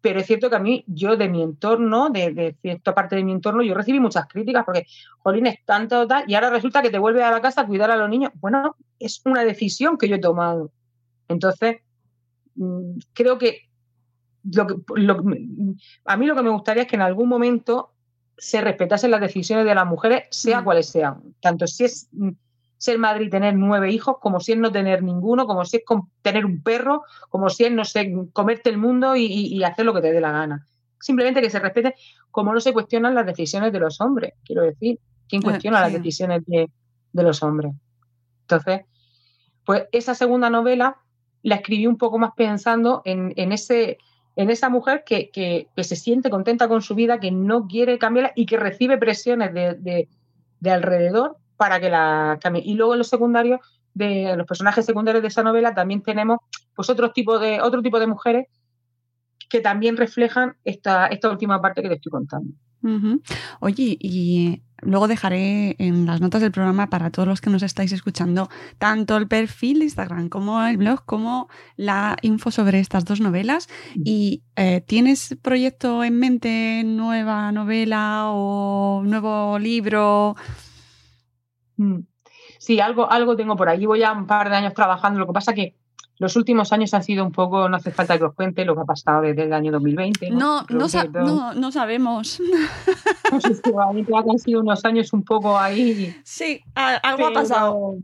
Pero 0.00 0.18
es 0.18 0.26
cierto 0.26 0.48
que 0.48 0.56
a 0.56 0.58
mí, 0.58 0.82
yo 0.86 1.16
de 1.16 1.28
mi 1.28 1.42
entorno, 1.42 2.08
de, 2.08 2.56
cierta 2.62 2.94
parte 2.94 3.16
de 3.16 3.22
mi 3.22 3.32
entorno, 3.32 3.62
yo 3.62 3.74
recibí 3.74 4.00
muchas 4.00 4.26
críticas 4.26 4.64
porque, 4.64 4.86
jolín, 5.18 5.46
es 5.46 5.62
tanto 5.66 6.06
tal, 6.08 6.24
y 6.26 6.34
ahora 6.34 6.48
resulta 6.48 6.80
que 6.80 6.88
te 6.88 6.98
vuelves 6.98 7.22
a 7.22 7.30
la 7.30 7.42
casa 7.42 7.60
a 7.60 7.66
cuidar 7.66 7.90
a 7.90 7.96
los 7.96 8.08
niños. 8.08 8.32
Bueno, 8.36 8.76
es 8.98 9.20
una 9.26 9.44
decisión 9.44 9.98
que 9.98 10.08
yo 10.08 10.16
he 10.16 10.20
tomado. 10.20 10.72
Entonces, 11.28 11.82
mm, 12.54 12.98
creo 13.12 13.36
que, 13.36 13.68
lo 14.42 14.66
que 14.66 14.76
a 16.06 16.16
mí 16.16 16.26
lo 16.26 16.34
que 16.34 16.42
me 16.42 16.50
gustaría 16.50 16.84
es 16.84 16.88
que 16.88 16.96
en 16.96 17.02
algún 17.02 17.28
momento 17.28 17.91
se 18.42 18.60
respetasen 18.60 19.12
las 19.12 19.20
decisiones 19.20 19.64
de 19.64 19.72
las 19.72 19.86
mujeres, 19.86 20.24
sea 20.32 20.60
mm. 20.60 20.64
cuales 20.64 20.88
sean. 20.88 21.22
Tanto 21.40 21.68
si 21.68 21.84
es 21.84 22.08
mm, 22.10 22.30
ser 22.76 22.98
madre 22.98 23.22
y 23.22 23.30
tener 23.30 23.54
nueve 23.54 23.92
hijos, 23.92 24.16
como 24.20 24.40
si 24.40 24.50
es 24.50 24.58
no 24.58 24.72
tener 24.72 25.04
ninguno, 25.04 25.46
como 25.46 25.64
si 25.64 25.76
es 25.76 25.84
tener 26.22 26.44
un 26.44 26.60
perro, 26.60 27.04
como 27.28 27.48
si 27.48 27.66
es, 27.66 27.70
no 27.70 27.84
sé, 27.84 28.12
comerte 28.32 28.68
el 28.68 28.78
mundo 28.78 29.14
y, 29.14 29.62
hacer 29.62 29.86
lo 29.86 29.94
que 29.94 30.00
te 30.00 30.12
dé 30.12 30.20
la 30.20 30.32
gana. 30.32 30.66
Simplemente 30.98 31.40
que 31.40 31.50
se 31.50 31.60
respete 31.60 31.94
como 32.32 32.52
no 32.52 32.58
se 32.58 32.72
cuestionan 32.72 33.14
las 33.14 33.26
decisiones 33.26 33.72
de 33.72 33.78
los 33.78 34.00
hombres, 34.00 34.32
quiero 34.44 34.62
decir. 34.62 34.98
¿Quién 35.28 35.42
ah, 35.44 35.50
cuestiona 35.50 35.80
las 35.80 35.92
decisiones 35.92 36.42
de, 36.46 36.68
los 37.12 37.44
hombres? 37.44 37.72
Entonces, 38.40 38.80
pues 39.64 39.84
esa 39.92 40.16
segunda 40.16 40.50
novela 40.50 40.96
la 41.42 41.54
escribí 41.54 41.86
un 41.86 41.96
poco 41.96 42.18
más 42.18 42.32
pensando 42.36 43.02
en 43.04 43.52
ese 43.52 43.98
en 44.36 44.50
esa 44.50 44.68
mujer 44.68 45.04
que, 45.04 45.68
se 45.76 45.96
siente 45.96 46.30
contenta 46.30 46.68
con 46.68 46.82
su 46.82 46.94
vida, 46.94 47.20
que 47.20 47.30
no 47.30 47.66
quiere 47.66 47.98
cambiarla 47.98 48.32
y 48.34 48.46
que 48.46 48.56
recibe 48.56 48.98
presiones 48.98 49.52
de, 49.52 50.08
alrededor 50.64 51.36
para 51.56 51.80
que 51.80 51.90
la 51.90 52.38
cambie. 52.40 52.62
Y 52.64 52.74
luego 52.74 52.94
en 52.94 52.98
los 52.98 53.08
secundarios, 53.08 53.60
de 53.94 54.36
los 54.36 54.46
personajes 54.46 54.86
secundarios 54.86 55.22
de 55.22 55.28
esa 55.28 55.42
novela, 55.42 55.74
también 55.74 56.02
tenemos 56.02 56.38
pues 56.74 56.88
otro 56.88 57.12
tipo 57.12 57.38
de, 57.38 57.60
otro 57.60 57.82
tipo 57.82 58.00
de 58.00 58.06
mujeres 58.06 58.46
que 59.50 59.60
también 59.60 59.98
reflejan 59.98 60.56
esta, 60.64 61.08
esta 61.08 61.28
última 61.28 61.60
parte 61.60 61.82
que 61.82 61.88
te 61.88 61.94
estoy 61.96 62.10
contando. 62.10 62.54
Oye, 63.60 63.96
y 64.00 64.62
luego 64.80 65.08
dejaré 65.08 65.76
en 65.78 66.06
las 66.06 66.20
notas 66.20 66.42
del 66.42 66.52
programa 66.52 66.88
para 66.90 67.10
todos 67.10 67.28
los 67.28 67.40
que 67.40 67.50
nos 67.50 67.62
estáis 67.62 67.92
escuchando 67.92 68.48
tanto 68.78 69.16
el 69.16 69.28
perfil 69.28 69.78
de 69.78 69.84
Instagram 69.84 70.28
como 70.28 70.62
el 70.64 70.76
blog, 70.76 71.04
como 71.04 71.48
la 71.76 72.16
info 72.22 72.50
sobre 72.50 72.80
estas 72.80 73.04
dos 73.04 73.20
novelas. 73.20 73.68
¿Y 73.94 74.42
eh, 74.56 74.82
tienes 74.86 75.36
proyecto 75.42 76.02
en 76.04 76.18
mente, 76.18 76.82
nueva 76.84 77.52
novela 77.52 78.30
o 78.30 79.02
nuevo 79.04 79.58
libro? 79.58 80.34
Mm. 81.76 82.00
Sí, 82.58 82.78
algo, 82.78 83.10
algo 83.10 83.36
tengo 83.36 83.56
por 83.56 83.68
ahí. 83.68 83.86
Voy 83.86 84.00
ya 84.00 84.12
un 84.12 84.26
par 84.26 84.48
de 84.48 84.56
años 84.56 84.74
trabajando. 84.74 85.18
Lo 85.18 85.26
que 85.26 85.32
pasa 85.32 85.52
que 85.52 85.76
los 86.22 86.36
últimos 86.36 86.72
años 86.72 86.94
han 86.94 87.02
sido 87.02 87.24
un 87.24 87.32
poco, 87.32 87.68
no 87.68 87.76
hace 87.76 87.90
falta 87.90 88.16
que 88.16 88.22
os 88.22 88.34
cuente 88.34 88.64
lo 88.64 88.76
que 88.76 88.82
ha 88.82 88.84
pasado 88.84 89.22
desde 89.22 89.42
el 89.42 89.52
año 89.52 89.72
2020. 89.72 90.30
No, 90.30 90.64
no, 90.68 90.86
no, 91.12 91.52
no, 91.54 91.72
sabemos. 91.72 92.40
No 93.32 93.40
sé 93.40 93.54
si 93.56 93.72
han 93.74 94.38
sido 94.38 94.60
unos 94.60 94.84
años 94.84 95.12
un 95.12 95.24
poco 95.24 95.58
ahí. 95.58 96.14
Sí, 96.22 96.60
algo 96.76 97.26
ha 97.26 97.32
pasado. 97.32 97.96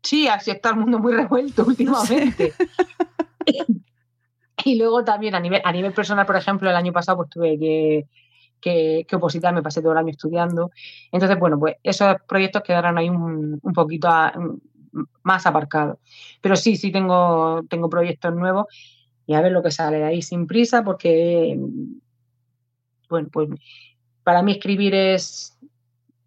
Sí, 0.00 0.28
así 0.28 0.52
está 0.52 0.70
el 0.70 0.76
mundo 0.76 1.00
muy 1.00 1.12
revuelto 1.12 1.64
últimamente. 1.66 2.52
y 4.64 4.78
luego 4.78 5.02
también 5.02 5.34
a 5.34 5.40
nivel, 5.40 5.60
a 5.64 5.72
nivel 5.72 5.92
personal, 5.92 6.26
por 6.26 6.36
ejemplo, 6.36 6.70
el 6.70 6.76
año 6.76 6.92
pasado 6.92 7.16
pues 7.16 7.30
tuve 7.30 7.58
que, 7.58 8.06
que, 8.60 9.06
que, 9.08 9.16
opositar, 9.16 9.52
me 9.52 9.62
pasé 9.62 9.82
todo 9.82 9.90
el 9.90 9.98
año 9.98 10.10
estudiando. 10.10 10.70
Entonces, 11.10 11.36
bueno, 11.36 11.58
pues 11.58 11.78
esos 11.82 12.14
proyectos 12.28 12.62
quedaron 12.62 12.96
ahí 12.96 13.08
un, 13.08 13.58
un 13.60 13.72
poquito 13.72 14.06
a, 14.06 14.32
más 15.22 15.46
aparcado. 15.46 15.98
Pero 16.40 16.56
sí, 16.56 16.76
sí 16.76 16.90
tengo, 16.90 17.62
tengo 17.68 17.88
proyectos 17.88 18.34
nuevos 18.34 18.66
y 19.26 19.34
a 19.34 19.40
ver 19.40 19.52
lo 19.52 19.62
que 19.62 19.70
sale 19.70 19.98
de 19.98 20.04
ahí 20.04 20.22
sin 20.22 20.46
prisa 20.46 20.84
porque, 20.84 21.58
bueno, 23.08 23.28
pues 23.32 23.48
para 24.22 24.42
mí 24.42 24.52
escribir 24.52 24.94
es 24.94 25.58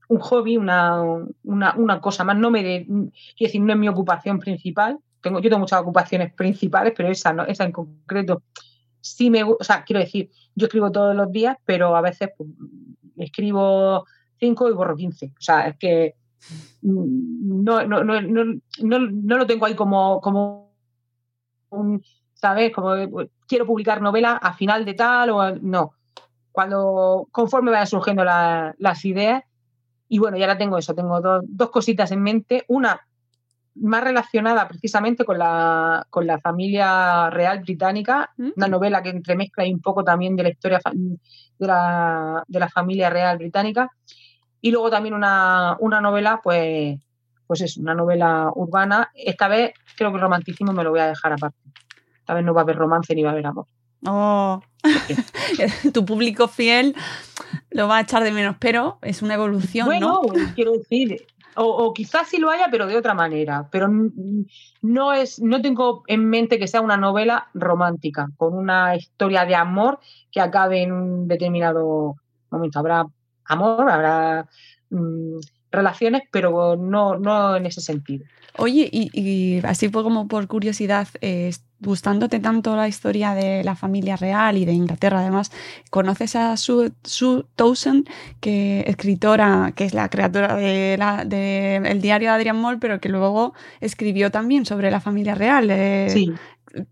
un 0.08 0.20
hobby, 0.20 0.58
una, 0.58 1.02
una, 1.44 1.76
una 1.76 2.02
cosa 2.02 2.24
más. 2.24 2.38
No 2.38 2.52
me 2.52 2.64
de, 2.64 2.86
quiero 2.86 3.12
decir, 3.40 3.62
no 3.62 3.74
es 3.74 3.80
mi 3.80 3.90
ocupación 3.90 4.40
principal. 4.40 5.00
Tengo, 5.22 5.40
yo 5.40 5.50
tengo 5.50 5.60
muchas 5.60 5.82
ocupaciones 5.82 6.34
principales, 6.34 6.94
pero 6.96 7.10
esa, 7.10 7.34
no, 7.34 7.44
esa 7.46 7.66
en 7.66 7.72
concreto 7.72 8.44
sí 9.02 9.30
me 9.30 9.44
o 9.44 9.58
sea, 9.62 9.84
quiero 9.84 10.00
decir, 10.00 10.30
yo 10.56 10.66
escribo 10.66 10.92
todos 10.92 11.16
los 11.16 11.32
días, 11.32 11.58
pero 11.66 11.96
a 11.96 12.02
veces 12.02 12.30
pues, 12.38 12.50
escribo 13.18 14.06
cinco 14.40 14.70
y 14.70 14.74
borro 14.74 14.96
15. 14.96 15.28
O 15.28 15.42
sea, 15.42 15.68
es 15.68 15.78
que 15.78 16.16
no, 16.82 17.86
no, 17.86 18.04
no, 18.04 18.22
no, 18.22 19.38
lo 19.38 19.48
tengo 19.48 19.66
ahí 19.66 19.76
como, 19.76 20.22
como 20.22 20.74
un, 21.70 22.02
¿sabes? 22.34 22.72
Como 22.74 22.96
quiero 23.48 23.66
publicar 23.66 24.02
novela 24.02 24.34
a 24.38 24.54
final 24.54 24.86
de 24.86 24.94
tal 24.94 25.30
o 25.32 25.56
no. 25.56 25.94
Cuando 26.52 27.28
conforme 27.32 27.72
vayan 27.72 27.88
surgiendo 27.88 28.24
las 28.24 29.06
ideas, 29.06 29.44
y 30.10 30.20
bueno, 30.20 30.38
ya 30.38 30.48
la 30.48 30.58
tengo 30.58 30.78
eso, 30.78 30.96
tengo 30.96 31.20
dos 31.22 31.70
cositas 31.70 32.12
en 32.12 32.22
mente. 32.22 32.64
Una 32.68 33.00
más 33.76 34.04
relacionada 34.04 34.68
precisamente 34.68 35.24
con 35.24 35.38
la, 35.38 36.06
con 36.10 36.26
la 36.26 36.40
familia 36.40 37.30
real 37.30 37.60
británica, 37.60 38.32
mm. 38.38 38.50
una 38.56 38.68
novela 38.68 39.04
que 39.04 39.10
entremezcla 39.10 39.66
un 39.66 39.82
poco 39.82 40.04
también 40.04 40.36
de 40.36 40.44
la 40.44 40.50
historia 40.50 40.80
de 41.60 41.68
la, 41.68 42.44
de 42.48 42.60
la 42.60 42.70
familia 42.70 43.10
real 43.10 43.38
británica. 43.38 43.92
Y 44.62 44.72
luego 44.72 44.90
también 44.90 45.14
una, 45.14 45.78
una 45.80 46.02
novela, 46.02 46.42
pues, 46.44 47.00
pues 47.46 47.62
es 47.62 47.78
una 47.78 47.94
novela 47.94 48.52
urbana. 48.56 49.12
Esta 49.14 49.48
vez 49.48 49.74
creo 49.96 50.12
que 50.12 50.16
el 50.16 50.22
romanticismo 50.22 50.74
me 50.74 50.84
lo 50.84 50.92
voy 50.92 51.00
a 51.00 51.08
dejar 51.08 51.34
aparte. 51.34 51.58
Esta 52.20 52.34
vez 52.34 52.44
no 52.44 52.54
va 52.54 52.62
a 52.62 52.64
haber 52.64 52.76
romance 52.76 53.16
ni 53.16 53.24
va 53.24 53.30
a 53.30 53.34
haber 53.34 53.46
amor. 53.46 53.68
Oh, 54.06 54.62
tu 55.94 56.06
público 56.06 56.48
fiel 56.48 56.96
lo 57.72 57.88
va 57.88 57.98
a 57.98 58.02
echar 58.02 58.24
de 58.24 58.32
menos, 58.32 58.56
pero 58.60 59.00
es 59.02 59.22
una 59.22 59.34
evolución, 59.34 59.88
bueno, 59.88 60.22
quiero 60.56 60.74
decir, 60.74 61.26
o, 61.60 61.94
quizás 61.94 62.28
sí 62.28 62.38
lo 62.38 62.52
haya, 62.52 62.68
pero 62.70 62.86
de 62.86 62.96
otra 62.96 63.16
manera. 63.16 63.68
Pero 63.72 63.88
no 64.82 65.14
es, 65.14 65.42
no 65.42 65.62
tengo 65.62 66.04
en 66.08 66.30
mente 66.30 66.60
que 66.60 66.68
sea 66.68 66.82
una 66.82 66.98
novela 66.98 67.48
romántica, 67.54 68.28
con 68.38 68.54
una 68.54 68.96
historia 68.96 69.46
de 69.46 69.56
amor 69.56 70.00
que 70.32 70.40
acabe 70.40 70.84
en 70.84 70.92
un 70.92 71.28
determinado 71.28 72.16
momento. 72.52 72.80
Habrá 72.80 73.08
amor, 73.48 73.90
habrá 73.90 74.48
mm, 74.90 75.40
relaciones, 75.72 76.24
pero 76.32 76.76
no, 76.76 77.18
no 77.18 77.56
en 77.56 77.66
ese 77.66 77.82
sentido. 77.82 78.26
Oye, 78.58 78.90
y, 78.92 79.62
así 79.66 79.90
fue 79.90 80.04
como 80.04 80.28
por 80.28 80.48
curiosidad, 80.48 81.08
eh, 81.22 81.52
gustándote 81.80 82.40
tanto 82.40 82.76
la 82.76 82.88
historia 82.88 83.36
de 83.36 83.64
la 83.64 83.76
familia 83.76 84.16
real 84.16 84.58
y 84.58 84.66
de 84.66 84.74
Inglaterra, 84.74 85.20
además, 85.20 85.52
¿conoces 85.92 86.36
a 86.36 86.58
Sue, 86.58 86.92
Towson, 87.56 88.06
que 88.40 88.84
escritora, 88.88 89.74
que 89.76 89.86
es 89.86 89.94
la 89.94 90.10
creadora 90.10 90.56
del 90.56 91.00
de 91.30 91.76
el 91.76 92.02
diario 92.02 92.30
de 92.30 92.36
Adrian 92.36 92.60
Moll, 92.60 92.80
pero 92.80 93.00
que 93.00 93.10
luego 93.10 93.54
escribió 93.80 94.32
también 94.32 94.66
sobre 94.66 94.90
la 94.90 95.02
familia 95.02 95.36
real? 95.36 95.70
Eh, 95.70 96.08
sí. 96.10 96.34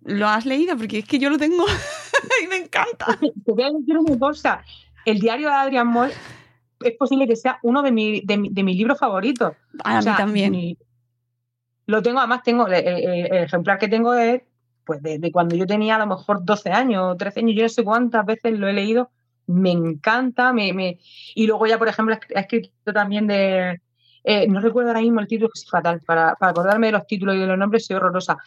¿Lo 0.04 0.28
has 0.28 0.46
leído? 0.46 0.78
Porque 0.78 1.00
es 1.00 1.06
que 1.06 1.18
yo 1.18 1.32
lo 1.32 1.40
tengo 1.40 1.66
y 2.44 2.48
me 2.48 2.58
encanta. 2.58 3.18
Te 3.20 3.52
voy 3.52 3.64
a 3.64 3.72
decir 3.72 3.98
una 3.98 4.20
cosa. 4.20 4.64
El 5.04 5.20
diario 5.20 5.50
de 5.50 5.56
Adrian 5.56 5.88
Moll 5.88 6.12
es 6.90 6.98
posible 6.98 7.28
que 7.28 7.36
sea 7.36 7.60
uno 7.64 7.82
de, 7.82 7.92
mi, 7.92 8.22
de, 8.22 8.48
de 8.50 8.64
mis 8.64 8.78
libros 8.78 9.00
favoritos. 9.00 9.54
A 9.84 10.00
mí 10.00 10.06
también. 10.06 10.78
lo 11.86 12.02
tengo, 12.02 12.20
además 12.20 12.44
tengo, 12.44 12.68
el, 12.68 12.76
ejemplar 12.76 13.78
que 13.78 13.88
tengo 13.88 14.14
es 14.14 14.42
pues 14.86 15.02
de, 15.02 15.32
cuando 15.32 15.56
yo 15.56 15.66
tenía 15.66 15.96
a 15.96 16.00
lo 16.00 16.06
mejor 16.06 16.46
12 16.46 16.70
años, 16.70 17.18
13 17.18 17.40
años, 17.40 17.56
yo 17.56 17.64
no 17.64 17.70
sé 17.70 17.84
cuántas 17.84 18.26
veces 18.26 18.58
lo 18.60 18.68
he 18.68 18.74
leído, 18.74 19.10
me 19.48 19.72
encanta, 19.72 20.54
me, 20.54 20.74
me... 20.74 21.00
y 21.34 21.48
luego 21.48 21.66
ya, 21.66 21.80
por 21.80 21.88
ejemplo, 21.88 22.16
he 22.30 22.40
escrito 22.40 22.94
también 22.94 23.26
de, 23.26 23.82
eh, 24.24 24.48
no 24.48 24.60
recuerdo 24.60 24.90
ahora 24.90 25.02
mismo 25.02 25.20
el 25.20 25.28
título, 25.28 25.50
que 25.50 25.60
es 25.60 25.70
fatal, 25.70 26.02
para, 26.06 26.36
para, 26.36 26.52
acordarme 26.52 26.88
de 26.88 26.94
los 26.94 27.08
títulos 27.08 27.36
y 27.36 27.40
de 27.40 27.48
los 27.48 27.58
nombres 27.58 27.86
soy 27.86 27.96
horrorosa, 27.96 28.38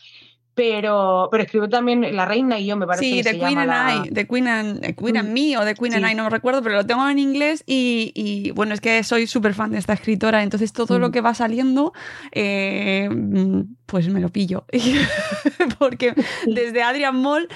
pero, 0.58 1.28
pero 1.30 1.44
escribió 1.44 1.68
también 1.68 2.16
La 2.16 2.24
Reina 2.24 2.58
y 2.58 2.66
yo, 2.66 2.76
me 2.76 2.84
parece. 2.84 3.04
Sí, 3.04 3.22
The, 3.22 3.38
Queen 3.38 3.58
and 3.58 4.06
I, 4.06 4.10
The 4.10 4.26
Queen 4.26 4.48
and, 4.48 4.80
Queen 4.96 5.16
and. 5.16 5.28
Me 5.28 5.56
o 5.56 5.64
The 5.64 5.76
Queen 5.76 5.94
and 5.94 6.10
I, 6.10 6.16
no 6.16 6.24
me 6.24 6.30
recuerdo, 6.30 6.64
pero 6.64 6.74
lo 6.74 6.84
tengo 6.84 7.08
en 7.08 7.20
inglés 7.20 7.62
y, 7.64 8.10
y 8.16 8.50
bueno, 8.50 8.74
es 8.74 8.80
que 8.80 9.04
soy 9.04 9.28
súper 9.28 9.54
fan 9.54 9.70
de 9.70 9.78
esta 9.78 9.92
escritora, 9.92 10.42
entonces 10.42 10.72
todo 10.72 10.98
lo 10.98 11.12
que 11.12 11.20
va 11.20 11.32
saliendo, 11.32 11.92
eh, 12.32 13.08
pues 13.86 14.08
me 14.08 14.18
lo 14.18 14.30
pillo. 14.30 14.64
Porque 15.78 16.14
desde 16.46 16.82
Adrian 16.82 17.14
Moll 17.14 17.46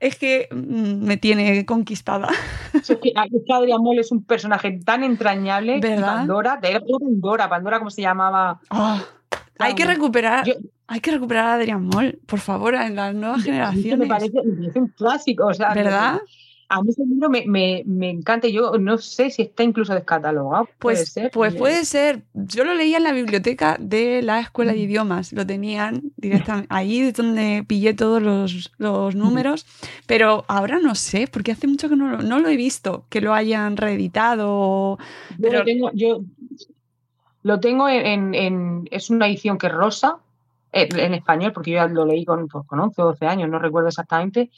es 0.00 0.16
que 0.16 0.48
mm, 0.50 1.04
me 1.04 1.18
tiene 1.18 1.66
conquistada. 1.66 2.30
Es 2.72 2.86
que, 2.86 3.12
Adrian 3.52 3.82
Moll 3.82 3.98
es 3.98 4.10
un 4.12 4.24
personaje 4.24 4.80
tan 4.82 5.04
entrañable. 5.04 5.78
¿Verdad? 5.78 6.16
Pandora, 6.16 6.56
de 6.56 6.80
Pandora, 6.80 7.50
Pandora, 7.50 7.78
¿cómo 7.80 7.90
se 7.90 8.00
llamaba? 8.00 8.60
Ah. 8.70 9.04
Hay 9.58 9.74
que 9.74 9.84
recuperar, 9.84 10.44
hay 10.88 11.00
que 11.00 11.10
recuperar 11.10 11.46
a 11.46 11.54
Adrián 11.54 11.84
Moll, 11.84 12.18
por 12.26 12.40
favor, 12.40 12.74
en 12.74 12.94
las 12.94 13.14
nuevas 13.14 13.42
generaciones. 13.42 13.98
Me 13.98 14.06
parece, 14.06 14.38
un 14.74 14.88
clásico, 14.88 15.46
o 15.46 15.54
sea, 15.54 15.74
¿verdad? 15.74 16.20
A 16.68 16.82
mí 16.82 16.90
ese 16.90 17.04
libro 17.06 17.28
me, 17.28 17.44
me, 17.46 17.84
me, 17.86 18.10
encanta. 18.10 18.48
Yo 18.48 18.72
no 18.78 18.98
sé 18.98 19.30
si 19.30 19.42
está 19.42 19.62
incluso 19.62 19.94
descatalogado. 19.94 20.64
Pues, 20.64 20.98
puede 20.98 21.06
ser. 21.06 21.30
Pues 21.30 21.54
puede 21.54 21.84
ser. 21.84 22.22
Yo 22.34 22.64
lo 22.64 22.74
leía 22.74 22.96
en 22.96 23.04
la 23.04 23.12
biblioteca 23.12 23.76
de 23.78 24.20
la 24.22 24.40
Escuela 24.40 24.72
de. 24.72 24.80
Idiomas. 24.80 25.32
Lo 25.32 25.46
tenían 25.46 26.02
directamente. 26.16 26.66
Ahí 26.70 27.00
es 27.00 27.14
donde 27.14 27.64
pillé 27.66 27.94
todos 27.94 28.20
los, 28.20 28.72
los 28.78 29.14
números. 29.14 29.64
Pero 30.06 30.44
ahora 30.48 30.80
no 30.80 30.96
sé, 30.96 31.28
porque 31.28 31.52
hace 31.52 31.68
mucho 31.68 31.88
que 31.88 31.94
no, 31.94 32.18
no 32.18 32.38
lo 32.40 32.48
he 32.48 32.56
visto, 32.56 33.04
que 33.10 33.20
lo 33.20 33.32
hayan 33.32 33.76
reeditado. 33.76 34.98
Yo 35.38 35.48
pero... 35.48 35.64
tengo, 35.64 35.92
yo 35.94 36.22
lo 37.46 37.60
tengo 37.60 37.88
en, 37.88 38.88
es 38.90 39.08
una 39.08 39.28
edición 39.28 39.56
que 39.56 39.68
es 39.68 39.72
rosa, 39.72 40.18
en, 40.76 41.14
español, 41.14 41.52
porque 41.52 41.70
yo 41.70 41.76
ya 41.76 41.86
lo 41.86 42.04
leí 42.04 42.24
con, 42.24 42.48
pues, 42.48 42.66
con 42.66 42.78
11 42.80 43.02
o 43.02 43.04
12 43.06 43.26
años, 43.26 43.48
no 43.48 43.58
recuerdo 43.58 43.88
exactamente. 43.88 44.50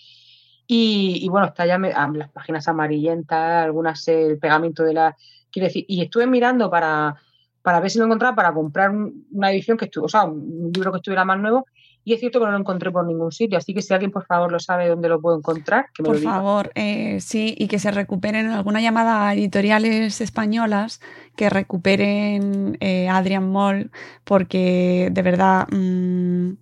Y, 0.66 1.26
bueno, 1.30 1.46
está 1.46 1.64
ya 1.64 1.78
las 1.78 2.30
páginas 2.30 2.68
amarillentas, 2.68 3.64
algunas 3.64 4.06
el 4.08 4.38
pegamento 4.38 4.82
de 4.82 4.92
la... 4.92 5.16
Quiero 5.50 5.66
decir, 5.68 5.86
y 5.88 6.02
estuve 6.02 6.26
mirando 6.26 6.68
para, 6.68 7.16
para 7.62 7.80
ver 7.80 7.90
si 7.90 7.98
lo 7.98 8.04
encontraba, 8.04 8.36
para 8.36 8.52
comprar 8.52 8.90
una 8.90 9.50
edición 9.50 9.78
que 9.78 9.86
estuvo, 9.86 10.04
o 10.04 10.08
sea, 10.10 10.24
un 10.24 10.70
libro 10.74 10.92
que 10.92 10.98
estuviera 10.98 11.24
más 11.24 11.38
nuevo, 11.38 11.64
y 12.04 12.14
es 12.14 12.20
cierto 12.20 12.38
que 12.38 12.46
no 12.46 12.52
lo 12.52 12.58
encontré 12.58 12.90
por 12.90 13.06
ningún 13.06 13.32
sitio, 13.32 13.58
así 13.58 13.74
que 13.74 13.82
si 13.82 13.92
alguien 13.92 14.10
por 14.10 14.24
favor 14.24 14.50
lo 14.50 14.58
sabe 14.58 14.88
dónde 14.88 15.08
lo 15.08 15.20
puedo 15.20 15.36
encontrar, 15.36 15.86
que 15.94 16.02
me 16.02 16.06
por 16.06 16.14
lo 16.14 16.20
diga. 16.20 16.32
favor, 16.32 16.72
eh, 16.74 17.20
sí, 17.20 17.54
y 17.58 17.68
que 17.68 17.78
se 17.78 17.90
recuperen 17.90 18.48
alguna 18.48 18.80
llamada 18.80 19.28
a 19.28 19.34
editoriales 19.34 20.20
españolas 20.20 21.00
que 21.36 21.50
recuperen 21.50 22.78
eh, 22.80 23.08
Adrian 23.08 23.50
Moll, 23.50 23.90
porque 24.24 25.10
de 25.12 25.22
verdad 25.22 25.66
mm, 25.70 26.52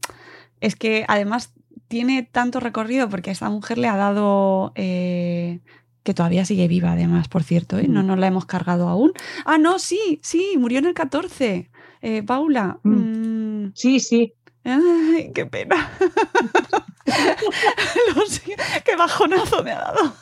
es 0.61 0.75
que 0.75 1.05
además 1.07 1.53
tiene 1.89 2.25
tanto 2.25 2.59
recorrido 2.59 3.09
porque 3.09 3.31
a 3.31 3.33
esta 3.33 3.49
mujer 3.49 3.79
le 3.79 3.89
ha 3.89 3.97
dado... 3.97 4.73
Eh, 4.75 5.61
que 6.03 6.15
todavía 6.15 6.45
sigue 6.45 6.69
viva 6.69 6.93
además, 6.93 7.27
por 7.27 7.43
cierto, 7.43 7.79
no 7.89 8.05
mm. 8.05 8.07
nos 8.07 8.19
la 8.21 8.29
hemos 8.29 8.47
cargado 8.47 8.89
aún. 8.89 9.13
Ah, 9.45 9.59
no, 9.59 9.81
sí, 9.81 10.21
sí, 10.23 10.55
murió 10.57 10.79
en 10.79 10.87
el 10.87 10.95
14. 10.95 11.69
Paula. 12.25 12.79
Mm. 12.85 13.73
Sí, 13.75 13.99
sí, 13.99 14.33
Ay, 14.67 15.31
qué 15.33 15.47
pena. 15.47 15.93
qué 18.85 18.97
bajonazo 18.97 19.63
me 19.63 19.71
ha 19.71 19.79
dado. 19.79 20.13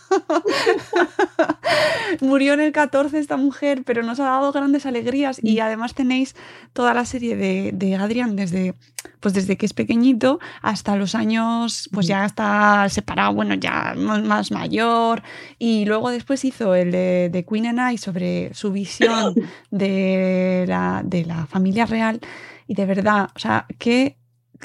Murió 2.21 2.53
en 2.53 2.61
el 2.61 2.73
14 2.73 3.19
esta 3.19 3.39
mujer, 3.39 3.85
pero 3.87 4.03
nos 4.03 4.21
ha 4.21 4.25
dado 4.25 4.53
grandes 4.53 4.85
alegrías 4.85 5.43
y 5.43 5.61
además 5.61 5.95
tenéis 5.95 6.37
toda 6.75 6.93
la 6.93 7.07
serie 7.07 7.37
de, 7.37 7.71
de 7.73 7.97
Adrián 7.97 8.37
desde, 8.37 8.75
pues 9.21 9.33
desde 9.33 9.57
que 9.57 9.65
es 9.65 9.73
pequeñito 9.73 10.41
hasta 10.61 10.95
los 10.97 11.15
años, 11.15 11.89
pues 11.91 12.07
ya 12.07 12.27
está 12.27 12.87
separado, 12.91 13.33
bueno, 13.33 13.55
ya 13.55 13.95
más 13.97 14.51
mayor. 14.51 15.23
Y 15.59 15.87
luego 15.87 16.11
después 16.11 16.45
hizo 16.45 16.75
el 16.75 16.93
de, 16.93 17.31
de 17.33 17.47
Queen 17.47 17.79
and 17.79 17.95
I 17.95 17.97
sobre 17.97 18.53
su 18.53 18.73
visión 18.73 19.35
de 19.71 20.67
la, 20.69 21.01
de 21.03 21.25
la 21.25 21.47
familia 21.47 21.87
real. 21.87 22.21
Y 22.67 22.75
de 22.75 22.87
verdad, 22.87 23.29
o 23.35 23.39
sea, 23.39 23.67
qué, 23.79 24.17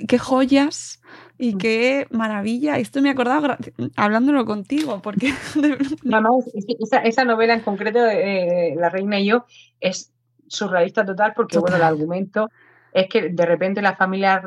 qué 0.08 0.18
joyas 0.18 1.02
y 1.38 1.58
qué 1.58 2.08
maravilla. 2.12 2.78
Esto 2.78 3.02
me 3.02 3.10
he 3.10 3.12
acordado 3.12 3.58
hablándolo 3.96 4.46
contigo, 4.46 5.02
porque... 5.02 5.34
esa, 6.80 6.98
esa, 7.00 7.26
novela 7.26 7.54
en 7.54 7.62
concreto, 7.62 8.06
eh, 8.06 8.76
La 8.78 8.90
Reina 8.90 9.20
y 9.20 9.28
yo, 9.28 9.46
es 9.80 10.12
surrealista 10.48 11.06
total 11.06 11.34
porque, 11.36 11.60
bueno, 11.60 11.78
el 11.78 11.84
argumento 11.84 12.50
es 12.94 13.08
que 13.08 13.30
de 13.30 13.46
repente 13.46 13.82
la 13.82 13.96
familia 13.96 14.42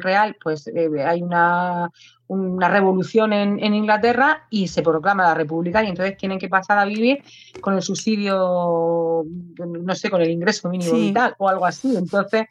real, 0.00 0.36
pues 0.42 0.66
eh, 0.66 0.88
hay 1.04 1.22
una, 1.22 1.90
una 2.26 2.68
revolución 2.68 3.32
en, 3.32 3.62
en, 3.62 3.74
Inglaterra 3.74 4.46
y 4.50 4.68
se 4.68 4.82
proclama 4.82 5.24
la 5.24 5.34
república 5.34 5.84
y 5.84 5.88
entonces 5.88 6.16
tienen 6.16 6.38
que 6.38 6.48
pasar 6.48 6.78
a 6.78 6.84
vivir 6.84 7.22
con 7.60 7.74
el 7.74 7.82
subsidio, 7.82 9.24
no 9.58 9.94
sé, 9.94 10.10
con 10.10 10.22
el 10.22 10.30
ingreso 10.30 10.68
mínimo 10.70 10.94
vital 10.94 11.34
o 11.38 11.48
algo 11.48 11.66
así. 11.66 11.94
Entonces, 11.96 12.46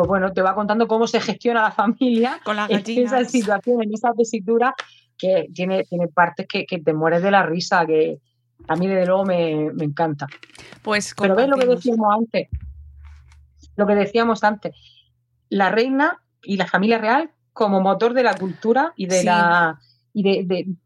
pues 0.00 0.08
bueno, 0.08 0.32
te 0.32 0.40
va 0.40 0.54
contando 0.54 0.88
cómo 0.88 1.06
se 1.06 1.20
gestiona 1.20 1.62
la 1.62 1.72
familia 1.72 2.40
con 2.44 2.56
las 2.56 2.70
en 2.70 2.82
esa 2.86 3.22
situación, 3.24 3.82
en 3.82 3.92
esa 3.92 4.14
tesitura 4.14 4.74
que 5.18 5.48
tiene, 5.52 5.84
tiene 5.84 6.08
partes 6.08 6.46
que, 6.48 6.64
que, 6.64 6.78
te 6.78 6.94
mueres 6.94 7.22
de 7.22 7.30
la 7.30 7.42
risa, 7.42 7.84
que 7.84 8.18
a 8.66 8.76
mí 8.76 8.86
desde 8.86 9.04
luego 9.04 9.26
me, 9.26 9.70
me 9.74 9.84
encanta. 9.84 10.26
Pues 10.82 11.14
Pero 11.20 11.36
ves 11.36 11.48
lo 11.48 11.58
que 11.58 11.66
decíamos 11.66 12.14
antes, 12.18 12.48
lo 13.76 13.86
que 13.86 13.94
decíamos 13.94 14.42
antes, 14.42 14.74
la 15.50 15.70
reina 15.70 16.18
y 16.42 16.56
la 16.56 16.66
familia 16.66 16.96
real 16.96 17.30
como 17.52 17.82
motor 17.82 18.14
de 18.14 18.22
la 18.22 18.38
cultura 18.38 18.94
y 18.96 19.06
de 19.06 19.20
Sí. 19.20 19.26
la 19.26 19.78
y 20.14 20.22
de, 20.22 20.76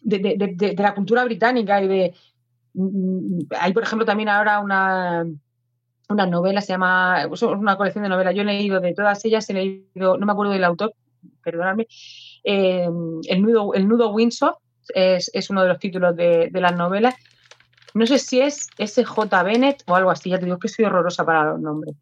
de, 0.00 0.56
de- 0.56 0.74
la 0.78 0.94
cultura 0.94 1.24
británica 1.24 1.82
y 1.82 1.88
de 1.88 2.14
mm, 2.74 3.40
hay 3.58 3.72
por 3.72 3.82
ejemplo 3.82 4.06
también 4.06 4.28
ahora 4.28 4.60
una 4.60 5.26
una 6.08 6.26
novela 6.26 6.60
se 6.60 6.72
llama 6.74 7.26
es 7.32 7.42
una 7.42 7.76
colección 7.76 8.02
de 8.04 8.10
novelas 8.10 8.34
yo 8.34 8.42
he 8.42 8.44
leído 8.44 8.80
de 8.80 8.92
todas 8.94 9.24
ellas 9.24 9.48
he 9.50 9.54
leído 9.54 10.16
no 10.18 10.26
me 10.26 10.32
acuerdo 10.32 10.52
del 10.52 10.64
autor 10.64 10.94
perdonadme 11.42 11.86
eh, 12.44 12.88
el 13.28 13.42
nudo 13.42 13.72
el 13.74 13.88
nudo 13.88 14.10
Windsor 14.10 14.56
es, 14.94 15.30
es 15.32 15.48
uno 15.50 15.62
de 15.62 15.68
los 15.68 15.78
títulos 15.78 16.14
de, 16.14 16.48
de 16.50 16.60
las 16.60 16.76
novelas 16.76 17.14
no 17.94 18.06
sé 18.06 18.18
si 18.18 18.40
es 18.40 18.68
S.J. 18.76 19.42
Bennett 19.44 19.82
o 19.86 19.94
algo 19.94 20.10
así 20.10 20.28
ya 20.30 20.38
te 20.38 20.44
digo 20.44 20.58
que 20.58 20.68
soy 20.68 20.84
horrorosa 20.84 21.24
para 21.24 21.52
los 21.52 21.60
nombres 21.60 21.94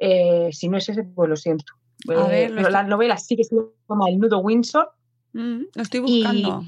eh, 0.00 0.48
si 0.52 0.68
no 0.68 0.76
es 0.78 0.88
ese, 0.88 1.02
pues 1.02 1.28
lo 1.28 1.34
siento. 1.36 1.72
A 2.08 2.12
Eh, 2.12 2.28
ver, 2.28 2.50
lo 2.50 2.56
pero 2.56 2.68
estoy- 2.68 2.72
la 2.72 2.82
novela 2.84 3.16
sí 3.18 3.34
que 3.36 3.42
se 3.42 3.56
llama 3.88 4.08
El 4.08 4.20
Nudo 4.20 4.38
Windsor. 4.38 4.88
Mm, 5.32 5.62
lo 5.74 5.82
estoy 5.82 6.00
Y 6.06 6.22
buscando. 6.22 6.62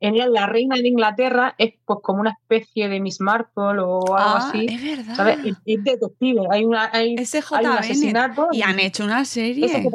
En 0.00 0.14
ella 0.14 0.28
la 0.28 0.46
reina 0.46 0.76
de 0.76 0.86
Inglaterra 0.88 1.54
es 1.58 1.74
pues 1.84 1.98
como 2.02 2.20
una 2.20 2.30
especie 2.30 2.88
de 2.88 3.00
Miss 3.00 3.20
Marple 3.20 3.64
o 3.64 4.14
algo 4.16 4.16
Ah, 4.16 4.48
así. 4.48 4.66
es 4.68 4.82
verdad. 4.82 5.14
¿sabes? 5.16 5.38
Es, 5.44 5.56
es 5.66 5.84
detective. 5.84 6.42
Hay, 6.50 6.64
una, 6.64 6.90
hay, 6.92 7.16
SJ 7.24 7.56
hay 7.56 7.66
un 7.66 7.72
asesinato. 7.72 8.48
Y 8.52 8.62
han 8.62 8.78
hecho 8.80 9.04
una 9.04 9.24
serie. 9.24 9.88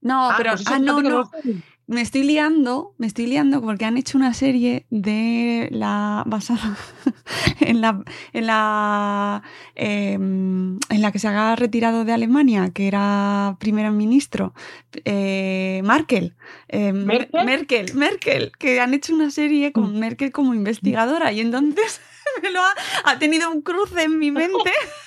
No, 0.00 0.30
Ah, 0.30 0.34
pero 0.36 0.50
pues 0.52 0.64
ah, 0.66 0.78
no 0.78 1.00
no. 1.02 1.30
Me 1.86 2.00
estoy 2.00 2.22
liando, 2.22 2.94
me 2.96 3.06
estoy 3.06 3.26
liando 3.26 3.60
porque 3.60 3.84
han 3.84 3.98
hecho 3.98 4.16
una 4.16 4.32
serie 4.32 4.86
de 4.88 5.68
la 5.70 6.22
basada 6.24 6.78
en 7.60 7.82
la 7.82 8.02
en 8.32 8.46
la 8.46 9.42
em, 9.74 10.78
en 10.88 11.02
la 11.02 11.12
que 11.12 11.18
se 11.18 11.28
ha 11.28 11.56
retirado 11.56 12.06
de 12.06 12.12
Alemania, 12.12 12.70
que 12.72 12.88
era 12.88 13.56
primer 13.60 13.90
ministro, 13.90 14.54
eh, 15.04 15.82
Merkel, 15.84 16.34
em, 16.68 17.04
¿Merkel? 17.04 17.44
Merkel, 17.44 17.94
Merkel, 17.94 18.52
que 18.58 18.80
han 18.80 18.94
hecho 18.94 19.14
una 19.14 19.30
serie 19.30 19.72
con 19.72 19.98
Merkel 19.98 20.32
como 20.32 20.54
investigadora 20.54 21.32
y 21.32 21.40
entonces 21.40 22.00
me 22.42 22.50
lo 22.50 22.62
ha, 22.62 22.74
ha 23.04 23.18
tenido 23.18 23.50
un 23.50 23.60
cruce 23.60 24.04
en 24.04 24.18
mi 24.18 24.30
mente. 24.30 24.72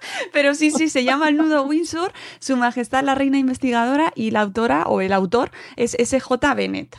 Pero 0.32 0.54
sí, 0.54 0.70
sí, 0.70 0.88
se 0.88 1.04
llama 1.04 1.28
El 1.28 1.36
Nudo 1.36 1.64
Windsor, 1.64 2.12
Su 2.38 2.56
Majestad 2.56 3.04
la 3.04 3.14
Reina 3.14 3.38
Investigadora 3.38 4.12
y 4.14 4.30
la 4.30 4.40
autora 4.42 4.84
o 4.84 5.00
el 5.00 5.12
autor 5.12 5.50
es 5.76 5.94
S.J. 5.98 6.54
Bennett. 6.54 6.96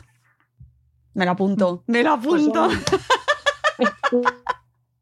Me 1.14 1.24
lo 1.24 1.32
apunto, 1.32 1.82
me 1.86 2.02
lo 2.02 2.12
apunto. 2.12 2.68
son, 4.10 4.22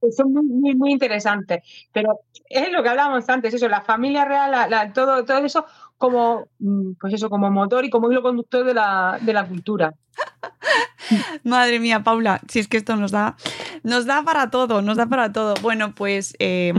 pues 0.00 0.16
son 0.16 0.32
muy, 0.32 0.44
muy, 0.44 0.74
muy 0.74 0.92
interesantes. 0.92 1.62
Pero 1.92 2.20
es 2.48 2.72
lo 2.72 2.82
que 2.82 2.88
hablábamos 2.88 3.28
antes, 3.28 3.54
eso, 3.54 3.68
la 3.68 3.82
familia 3.82 4.24
real, 4.24 4.50
la- 4.50 4.68
la- 4.68 4.92
todo, 4.92 5.24
todo 5.24 5.38
eso 5.38 5.64
como, 5.98 6.48
mm, 6.58 6.92
pues 7.00 7.14
eso, 7.14 7.28
como 7.30 7.50
motor 7.50 7.84
y 7.84 7.90
como 7.90 8.10
hilo 8.10 8.22
conductor 8.22 8.64
de 8.64 8.74
la, 8.74 9.18
de 9.20 9.32
la 9.32 9.46
cultura. 9.46 9.92
Madre 11.44 11.80
mía, 11.80 12.02
Paula, 12.02 12.40
si 12.48 12.58
es 12.58 12.68
que 12.68 12.76
esto 12.76 12.96
nos 12.96 13.10
da, 13.10 13.36
nos 13.82 14.06
da 14.06 14.22
para 14.22 14.50
todo, 14.50 14.82
nos 14.82 14.96
da 14.96 15.06
para 15.06 15.32
todo. 15.32 15.54
Bueno, 15.62 15.94
pues, 15.94 16.34
eh, 16.38 16.72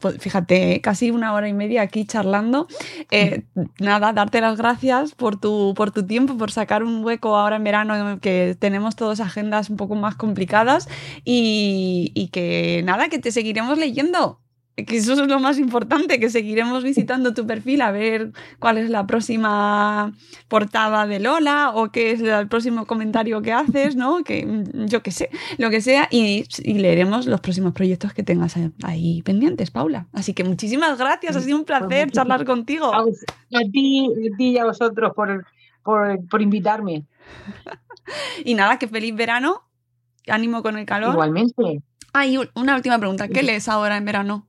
pues 0.00 0.18
fíjate, 0.18 0.80
casi 0.80 1.10
una 1.10 1.32
hora 1.32 1.48
y 1.48 1.52
media 1.52 1.82
aquí 1.82 2.04
charlando. 2.04 2.68
Eh, 3.10 3.42
nada, 3.78 4.12
darte 4.12 4.40
las 4.40 4.56
gracias 4.56 5.14
por 5.14 5.38
tu, 5.38 5.74
por 5.76 5.90
tu 5.90 6.06
tiempo, 6.06 6.36
por 6.36 6.50
sacar 6.52 6.82
un 6.82 7.04
hueco 7.04 7.36
ahora 7.36 7.56
en 7.56 7.64
verano 7.64 8.20
que 8.20 8.56
tenemos 8.58 8.96
todas 8.96 9.20
agendas 9.20 9.70
un 9.70 9.76
poco 9.76 9.94
más 9.94 10.16
complicadas 10.16 10.88
y 11.24 12.30
que 12.32 12.82
nada, 12.84 13.08
que 13.08 13.18
te 13.18 13.32
seguiremos 13.32 13.78
leyendo. 13.78 14.40
Que 14.86 14.96
eso 14.96 15.12
es 15.14 15.18
lo 15.18 15.40
más 15.40 15.58
importante, 15.58 16.20
que 16.20 16.30
seguiremos 16.30 16.84
visitando 16.84 17.34
tu 17.34 17.46
perfil 17.46 17.80
a 17.82 17.90
ver 17.90 18.32
cuál 18.58 18.78
es 18.78 18.90
la 18.90 19.06
próxima 19.06 20.12
portada 20.48 21.06
de 21.06 21.20
Lola 21.20 21.72
o 21.74 21.90
qué 21.90 22.12
es 22.12 22.20
el 22.20 22.48
próximo 22.48 22.86
comentario 22.86 23.42
que 23.42 23.52
haces, 23.52 23.96
¿no? 23.96 24.22
Que 24.24 24.46
mm, 24.46 24.86
yo 24.86 25.02
qué 25.02 25.10
sé, 25.10 25.30
lo 25.58 25.70
que 25.70 25.80
sea, 25.80 26.08
y, 26.10 26.44
y 26.62 26.74
leeremos 26.74 27.26
los 27.26 27.40
próximos 27.40 27.72
proyectos 27.72 28.12
que 28.14 28.22
tengas 28.22 28.54
ahí 28.82 29.22
pendientes, 29.22 29.70
Paula. 29.70 30.06
Así 30.12 30.32
que 30.34 30.44
muchísimas 30.44 30.98
gracias, 30.98 31.36
ha 31.36 31.40
sido 31.40 31.56
un 31.58 31.64
placer 31.64 32.10
charlar 32.12 32.44
contigo. 32.44 32.94
A, 32.94 33.04
ti, 33.72 34.06
a 34.32 34.36
ti 34.36 34.48
y 34.50 34.58
a 34.58 34.64
vosotros 34.64 35.12
por, 35.14 35.44
por, 35.82 36.18
por 36.28 36.42
invitarme. 36.42 37.04
Y 38.44 38.54
nada, 38.54 38.78
que 38.78 38.88
feliz 38.88 39.14
verano, 39.14 39.62
ánimo 40.28 40.62
con 40.62 40.78
el 40.78 40.86
calor. 40.86 41.12
Igualmente. 41.12 41.82
Ah, 42.14 42.26
y 42.26 42.38
un- 42.38 42.48
una 42.54 42.74
última 42.74 42.98
pregunta, 42.98 43.28
¿qué 43.28 43.42
lees 43.42 43.68
ahora 43.68 43.98
en 43.98 44.04
verano? 44.06 44.47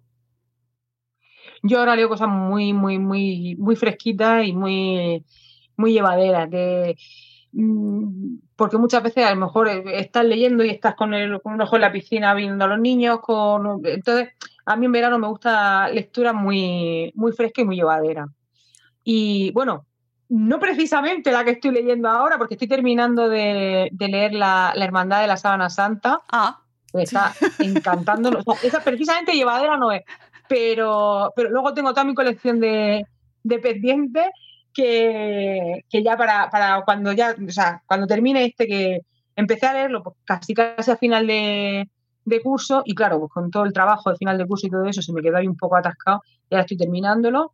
Yo 1.64 1.80
ahora 1.80 1.96
leo 1.96 2.10
cosas 2.10 2.30
muy, 2.30 2.74
muy, 2.74 3.00
muy, 3.00 3.56
muy 3.58 3.76
fresquitas 3.76 4.46
y 4.46 4.54
muy, 4.54 5.26
muy 5.76 5.94
llevaderas. 5.94 6.50
De, 6.50 6.98
mm, 7.52 8.38
porque 8.56 8.78
muchas 8.78 9.04
veces 9.04 9.26
a 9.26 9.34
lo 9.34 9.40
mejor 9.40 9.70
estás 9.70 10.26
leyendo 10.26 10.64
y 10.64 10.70
estás 10.70 10.96
con, 10.96 11.14
el, 11.14 11.42
con 11.42 11.54
un 11.54 11.62
ojo 11.62 11.76
en 11.76 11.82
la 11.82 11.92
piscina 11.92 12.34
viendo 12.34 12.66
a 12.66 12.68
los 12.68 12.80
niños. 12.80 13.20
Con, 13.22 13.82
entonces, 13.86 14.30
a 14.66 14.76
mí 14.76 14.86
en 14.86 14.92
verano 14.92 15.20
me 15.20 15.28
gusta 15.28 15.90
lectura 15.90 16.34
muy, 16.34 17.12
muy 17.16 17.32
fresca 17.32 17.62
y 17.62 17.66
muy 17.66 17.76
llevadera. 17.76 18.28
Y 19.04 19.52
bueno, 19.52 19.86
no 20.30 20.60
precisamente 20.60 21.32
la 21.32 21.44
que 21.44 21.52
estoy 21.52 21.72
leyendo 21.72 22.08
ahora, 22.10 22.38
porque 22.38 22.54
estoy 22.54 22.68
terminando 22.68 23.30
de, 23.30 23.90
de 23.92 24.08
leer 24.08 24.34
la, 24.34 24.74
la 24.76 24.86
Hermandad 24.86 25.22
de 25.22 25.28
la 25.28 25.38
Sábana 25.38 25.70
Santa. 25.70 26.22
Ah. 26.32 26.62
Me 26.94 27.04
está 27.04 27.34
encantando. 27.60 28.30
O 28.30 28.42
sea, 28.44 28.68
esa 28.68 28.84
precisamente 28.84 29.34
llevadera 29.34 29.78
no 29.78 29.92
es. 29.92 30.04
Pero, 30.50 31.32
pero 31.36 31.50
luego 31.52 31.74
tengo 31.74 31.92
toda 31.92 32.04
mi 32.04 32.14
colección 32.16 32.60
de, 32.60 33.06
de 33.44 33.60
pendientes 33.60 34.26
que, 34.74 35.84
que 35.90 36.04
ya 36.04 36.18
para, 36.18 36.50
para 36.50 36.82
cuando 36.84 37.12
ya, 37.14 37.36
o 37.48 37.52
sea, 37.52 37.82
cuando 37.86 38.08
termine 38.08 38.44
este 38.46 38.68
que 38.68 39.02
empecé 39.36 39.68
a 39.68 39.74
leerlo 39.74 40.04
pues 40.04 40.16
casi 40.26 40.54
casi 40.54 40.92
a 40.92 40.98
final 40.98 41.28
de, 41.28 41.88
de 42.26 42.42
curso 42.42 42.82
y 42.86 42.96
claro, 42.96 43.20
pues 43.20 43.32
con 43.32 43.52
todo 43.52 43.64
el 43.66 43.74
trabajo 43.74 44.10
de 44.10 44.18
final 44.18 44.38
de 44.38 44.46
curso 44.48 44.68
y 44.68 44.72
todo 44.72 44.86
eso 44.86 45.02
se 45.02 45.14
me 45.14 45.22
quedó 45.22 45.38
ahí 45.38 45.48
un 45.48 45.56
poco 45.58 45.78
atascado 45.78 46.22
y 46.50 46.56
ahora 46.56 46.64
estoy 46.64 46.78
terminándolo. 46.78 47.54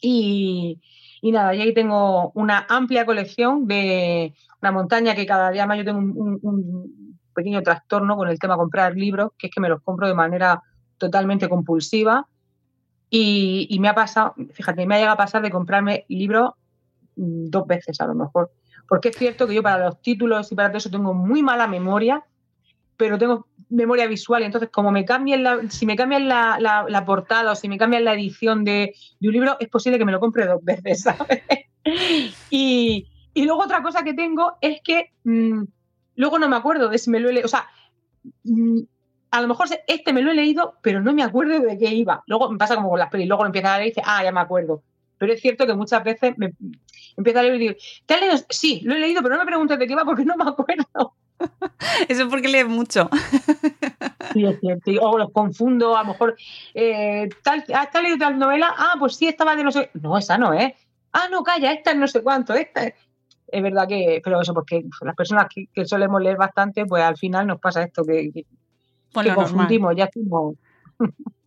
Y, 0.00 0.80
y 1.20 1.32
nada, 1.32 1.54
y 1.54 1.60
ahí 1.60 1.74
tengo 1.74 2.30
una 2.34 2.66
amplia 2.68 3.04
colección 3.04 3.66
de 3.66 4.32
una 4.62 4.72
montaña 4.72 5.14
que 5.14 5.26
cada 5.26 5.50
día 5.50 5.66
más 5.66 5.78
yo 5.78 5.84
tengo 5.84 5.98
un, 5.98 6.10
un- 6.16 6.38
un 6.42 7.18
pequeño 7.34 7.62
trastorno 7.62 8.16
con 8.16 8.28
el 8.28 8.38
tema 8.38 8.54
de 8.54 8.58
comprar 8.58 8.94
libros, 8.96 9.30
que 9.38 9.48
es 9.48 9.52
que 9.54 9.60
me 9.60 9.68
los 9.68 9.82
compro 9.82 10.06
de 10.08 10.14
manera 10.14 10.62
totalmente 10.98 11.48
compulsiva. 11.48 12.26
Y, 13.10 13.78
me 13.80 13.88
ha 13.88 13.94
pasado, 13.94 14.34
fíjate, 14.52 14.86
me 14.86 14.94
ha 14.94 14.98
llegado 14.98 15.14
a 15.14 15.24
pasar 15.24 15.40
de 15.40 15.50
comprarme 15.50 16.04
libros 16.08 16.50
mm, 17.16 17.48
dos 17.48 17.66
veces 17.66 18.00
a 18.00 18.06
lo 18.06 18.14
mejor. 18.14 18.50
Porque 18.86 19.08
es 19.08 19.16
cierto 19.16 19.46
que 19.46 19.54
yo 19.54 19.62
para 19.62 19.86
los 19.86 20.02
títulos 20.02 20.52
y 20.52 20.54
para 20.54 20.68
todo 20.68 20.78
eso 20.78 20.90
tengo 20.90 21.14
muy 21.14 21.42
mala 21.42 21.66
memoria, 21.66 22.24
pero 22.96 23.18
tengo 23.18 23.46
memoria 23.70 24.06
visual. 24.06 24.42
y 24.42 24.46
Entonces, 24.46 24.70
como 24.70 24.90
me 24.92 25.04
cambien 25.04 25.42
la, 25.42 25.60
si 25.70 25.86
me 25.86 25.96
cambian 25.96 26.28
la, 26.28 27.04
portada 27.06 27.52
o 27.52 27.54
si 27.54 27.68
me 27.68 27.78
cambian 27.78 28.04
la 28.04 28.14
edición 28.14 28.64
de, 28.64 28.94
un 29.22 29.32
libro, 29.32 29.56
es 29.60 29.68
posible 29.68 29.98
que 29.98 30.04
me 30.04 30.12
lo 30.12 30.20
compre 30.20 30.46
dos 30.46 30.62
veces. 30.62 31.04
Y, 32.50 33.06
Y 33.32 33.44
luego 33.44 33.62
otra 33.62 33.82
cosa 33.82 34.02
que 34.02 34.14
tengo 34.14 34.58
es 34.60 34.80
que 34.82 35.12
mmm, 35.24 35.62
luego 36.16 36.38
no 36.40 36.48
me 36.48 36.56
acuerdo 36.56 36.88
de 36.88 36.98
si 36.98 37.08
me 37.08 37.20
lo 37.20 37.30
he. 37.30 37.44
O 37.44 37.48
sea, 37.48 37.68
mmm, 38.42 38.80
a 39.30 39.40
lo 39.40 39.48
mejor 39.48 39.68
este 39.86 40.12
me 40.12 40.22
lo 40.22 40.30
he 40.30 40.34
leído, 40.34 40.74
pero 40.82 41.00
no 41.00 41.12
me 41.12 41.22
acuerdo 41.22 41.60
de 41.60 41.78
qué 41.78 41.94
iba. 41.94 42.22
Luego 42.26 42.50
me 42.50 42.58
pasa 42.58 42.74
como 42.76 42.90
con 42.90 42.98
las 42.98 43.10
pelis, 43.10 43.28
luego 43.28 43.42
lo 43.42 43.48
empiezas 43.48 43.72
a 43.72 43.76
leer 43.78 43.88
y 43.88 43.90
dices, 43.90 44.04
ah, 44.06 44.24
ya 44.24 44.32
me 44.32 44.40
acuerdo. 44.40 44.82
Pero 45.18 45.32
es 45.32 45.40
cierto 45.40 45.66
que 45.66 45.74
muchas 45.74 46.02
veces 46.04 46.34
me 46.38 46.54
empiezo 47.16 47.38
a 47.38 47.42
leer 47.42 47.54
y 47.56 47.58
digo, 47.58 47.74
¿te 48.06 48.14
has 48.14 48.20
leído? 48.20 48.36
Sí, 48.48 48.80
lo 48.84 48.94
he 48.94 48.98
leído, 48.98 49.22
pero 49.22 49.34
no 49.34 49.40
me 49.40 49.46
preguntes 49.46 49.78
de 49.78 49.86
qué 49.86 49.92
iba 49.92 50.04
porque 50.04 50.24
no 50.24 50.36
me 50.36 50.44
acuerdo. 50.44 51.14
Eso 52.08 52.22
es 52.22 52.28
porque 52.28 52.48
lees 52.48 52.68
mucho. 52.68 53.08
Sí, 54.34 54.44
es 54.44 54.60
cierto. 54.60 54.90
O 55.00 55.16
los 55.16 55.32
confundo, 55.32 55.96
a 55.96 56.02
lo 56.02 56.08
mejor, 56.08 56.36
eh, 56.74 57.30
tal, 57.42 57.64
¿has 57.72 58.02
leído 58.02 58.18
tal 58.18 58.38
novela? 58.38 58.74
Ah, 58.76 58.94
pues 58.98 59.16
sí, 59.16 59.26
estaba 59.26 59.56
de 59.56 59.64
no 59.64 59.72
sé. 59.72 59.90
No, 59.94 60.18
esa 60.18 60.36
no 60.36 60.52
es. 60.52 60.74
Ah, 61.12 61.28
no, 61.30 61.42
calla, 61.42 61.72
esta 61.72 61.92
es 61.92 61.96
no 61.96 62.06
sé 62.06 62.22
cuánto, 62.22 62.52
esta 62.52 62.84
es. 62.84 62.94
Es 63.46 63.62
verdad 63.62 63.88
que, 63.88 64.20
pero 64.22 64.42
eso, 64.42 64.52
porque 64.52 64.84
las 65.00 65.16
personas 65.16 65.46
que, 65.48 65.68
que 65.72 65.86
solemos 65.86 66.20
leer 66.20 66.36
bastante, 66.36 66.84
pues 66.84 67.02
al 67.02 67.16
final 67.16 67.46
nos 67.46 67.58
pasa 67.58 67.82
esto, 67.82 68.04
que, 68.04 68.30
que, 68.30 68.44
Pues 69.22 69.34
que 69.34 69.34
confundimos, 69.34 69.94
ya 69.96 70.04
estamos. 70.04 70.56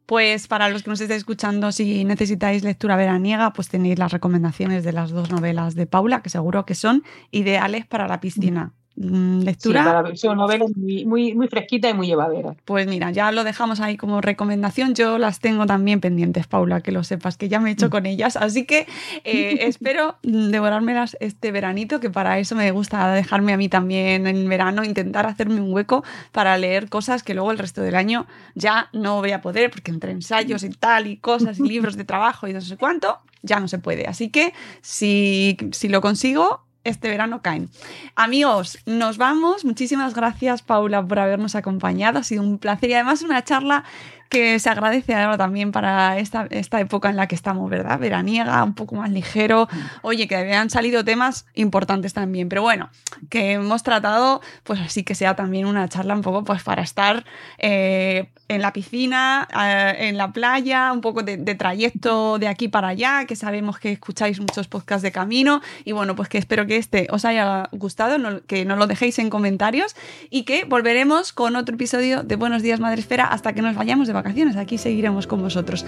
Pues 0.06 0.48
para 0.48 0.68
los 0.68 0.84
que 0.84 0.90
nos 0.90 1.00
estéis 1.00 1.20
escuchando, 1.20 1.72
si 1.72 2.04
necesitáis 2.04 2.64
lectura 2.64 2.98
veraniega, 2.98 3.54
pues 3.54 3.70
tenéis 3.70 3.98
las 3.98 4.12
recomendaciones 4.12 4.84
de 4.84 4.92
las 4.92 5.12
dos 5.12 5.32
novelas 5.32 5.74
de 5.74 5.88
Paula, 5.88 6.22
que 6.22 6.30
seguro 6.30 6.66
que 6.66 6.76
son 6.76 7.04
ideales 7.32 7.86
para 7.86 8.10
la 8.10 8.20
piscina. 8.20 8.74
Mm, 8.98 9.42
Lectura. 9.44 9.82
Sí, 9.84 9.90
para- 9.90 10.16
son 10.16 10.38
novelas 10.38 10.70
muy, 10.76 11.06
muy, 11.06 11.34
muy 11.34 11.48
fresquitas 11.48 11.92
y 11.92 11.94
muy 11.94 12.08
llevaderas. 12.08 12.58
Pues 12.66 12.88
mira, 12.88 13.10
ya 13.12 13.32
lo 13.32 13.44
dejamos 13.44 13.80
ahí 13.80 13.96
como 13.98 14.22
recomendación. 14.22 14.94
Yo 14.96 15.18
las 15.18 15.40
tengo 15.40 15.66
también 15.66 16.02
pendientes, 16.02 16.46
Paula, 16.48 16.82
que 16.82 16.92
lo 16.92 17.04
sepas, 17.04 17.38
que 17.38 17.48
ya 17.50 17.60
me 17.60 17.70
he 17.70 17.74
hecho 17.74 17.90
con 17.90 18.06
ellas. 18.06 18.36
Así 18.36 18.66
que 18.66 18.88
eh, 19.24 19.58
espero 19.62 20.18
devorármelas 20.24 21.16
este 21.20 21.52
veranito, 21.52 22.00
que 22.00 22.10
para 22.10 22.38
eso 22.40 22.56
me 22.56 22.70
gusta 22.72 23.12
dejarme 23.14 23.54
a 23.54 23.58
mí 23.58 23.70
también 23.70 24.28
en 24.28 24.48
verano, 24.50 24.84
intentar 24.84 25.26
hacerme 25.26 25.62
un 25.62 25.74
hueco 25.74 26.04
para 26.32 26.58
leer 26.58 26.90
cosas 26.90 27.24
que 27.24 27.34
luego 27.34 27.52
el 27.52 27.58
resto 27.58 27.82
del 27.82 27.96
año 27.96 28.28
ya 28.56 28.90
no 28.94 29.20
voy 29.22 29.32
a 29.32 29.42
poder, 29.42 29.72
porque 29.72 29.92
entre 29.92 30.12
ensayos 30.12 30.64
y 30.64 30.70
tal, 30.70 31.08
y 31.08 31.18
cosas, 31.18 31.60
y 31.60 31.64
libros 31.68 31.96
de 31.96 32.04
trabajo 32.04 32.48
y 32.48 32.54
no 32.54 32.62
sé 32.62 32.78
cuánto, 32.78 33.20
ya 33.42 33.60
no 33.60 33.68
se 33.68 33.80
puede. 33.80 34.06
Así 34.08 34.30
que 34.30 34.54
si, 34.82 35.58
si 35.72 35.88
lo 35.88 36.02
consigo, 36.02 36.66
este 36.84 37.10
verano 37.10 37.42
caen. 37.42 37.70
Amigos, 38.16 38.80
nos 38.86 39.18
vamos. 39.18 39.66
Muchísimas 39.66 40.14
gracias, 40.14 40.62
Paula, 40.62 41.06
por 41.06 41.20
habernos 41.20 41.56
acompañado. 41.56 42.20
Ha 42.20 42.24
sido 42.24 42.44
un 42.44 42.58
placer 42.58 42.90
y 42.90 42.94
además 42.94 43.22
una 43.22 43.44
charla 43.44 43.84
que 44.32 44.60
se 44.60 44.70
agradece 44.70 45.14
ahora 45.14 45.38
también 45.38 45.74
para 45.74 46.18
esta, 46.18 46.48
esta 46.52 46.80
época 46.80 47.10
en 47.10 47.18
la 47.18 47.28
que 47.28 47.36
estamos, 47.36 47.70
¿verdad? 47.70 48.00
Veraniega, 48.00 48.64
un 48.64 48.74
poco 48.74 48.96
más 48.96 49.10
ligero. 49.10 49.68
Oye, 50.04 50.26
que 50.26 50.54
han 50.54 50.70
salido 50.70 51.04
temas 51.04 51.46
importantes 51.54 52.14
también, 52.14 52.48
pero 52.48 52.62
bueno, 52.62 52.90
que 53.30 53.52
hemos 53.52 53.84
tratado, 53.84 54.40
pues 54.64 54.80
así 54.80 55.04
que 55.04 55.16
sea 55.16 55.36
también 55.36 55.66
una 55.66 55.90
charla 55.90 56.16
un 56.16 56.22
poco 56.22 56.46
pues 56.46 56.64
para 56.64 56.82
estar 56.82 57.26
eh, 57.58 58.30
en 58.56 58.62
la 58.62 58.74
piscina, 58.74 59.48
eh, 59.60 60.08
en 60.10 60.18
la 60.18 60.32
playa, 60.32 60.92
un 60.94 61.02
poco 61.02 61.24
de, 61.24 61.38
de 61.38 61.56
trayecto 61.56 62.38
de 62.40 62.48
aquí 62.48 62.68
para 62.68 62.90
allá, 62.90 63.26
que 63.26 63.36
sabemos 63.36 63.80
que 63.80 63.92
escucháis 63.92 64.40
muchos 64.40 64.68
podcasts 64.68 65.02
de 65.04 65.12
camino 65.12 65.62
y 65.86 65.92
bueno, 65.92 66.16
pues 66.16 66.30
que 66.30 66.38
espero 66.38 66.66
que 66.66 66.78
este 66.78 67.08
os 67.12 67.26
haya 67.26 67.70
gustado, 67.72 68.18
no- 68.18 68.42
que 68.48 68.66
nos 68.66 68.78
lo 68.78 68.88
dejéis 68.88 69.20
en 69.20 69.30
comentarios 69.30 69.96
y 70.30 70.44
que 70.44 70.66
volveremos 70.66 71.34
con 71.34 71.56
otro 71.56 71.76
episodio 71.76 72.24
de 72.24 72.36
Buenos 72.36 72.62
Días 72.62 72.80
Madre 72.80 73.02
Esfera 73.02 73.26
hasta 73.26 73.54
que 73.54 73.62
nos 73.62 73.76
vayamos 73.76 74.08
de 74.08 74.14
vacaciones. 74.14 74.56
Aquí 74.58 74.78
seguiremos 74.78 75.28
con 75.28 75.42
vosotros. 75.42 75.86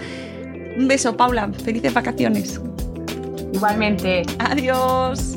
Un 0.76 0.88
beso, 0.88 1.16
Paula. 1.16 1.50
Felices 1.64 1.94
vacaciones. 1.94 2.60
Igualmente. 3.52 4.22
Adiós. 4.38 5.36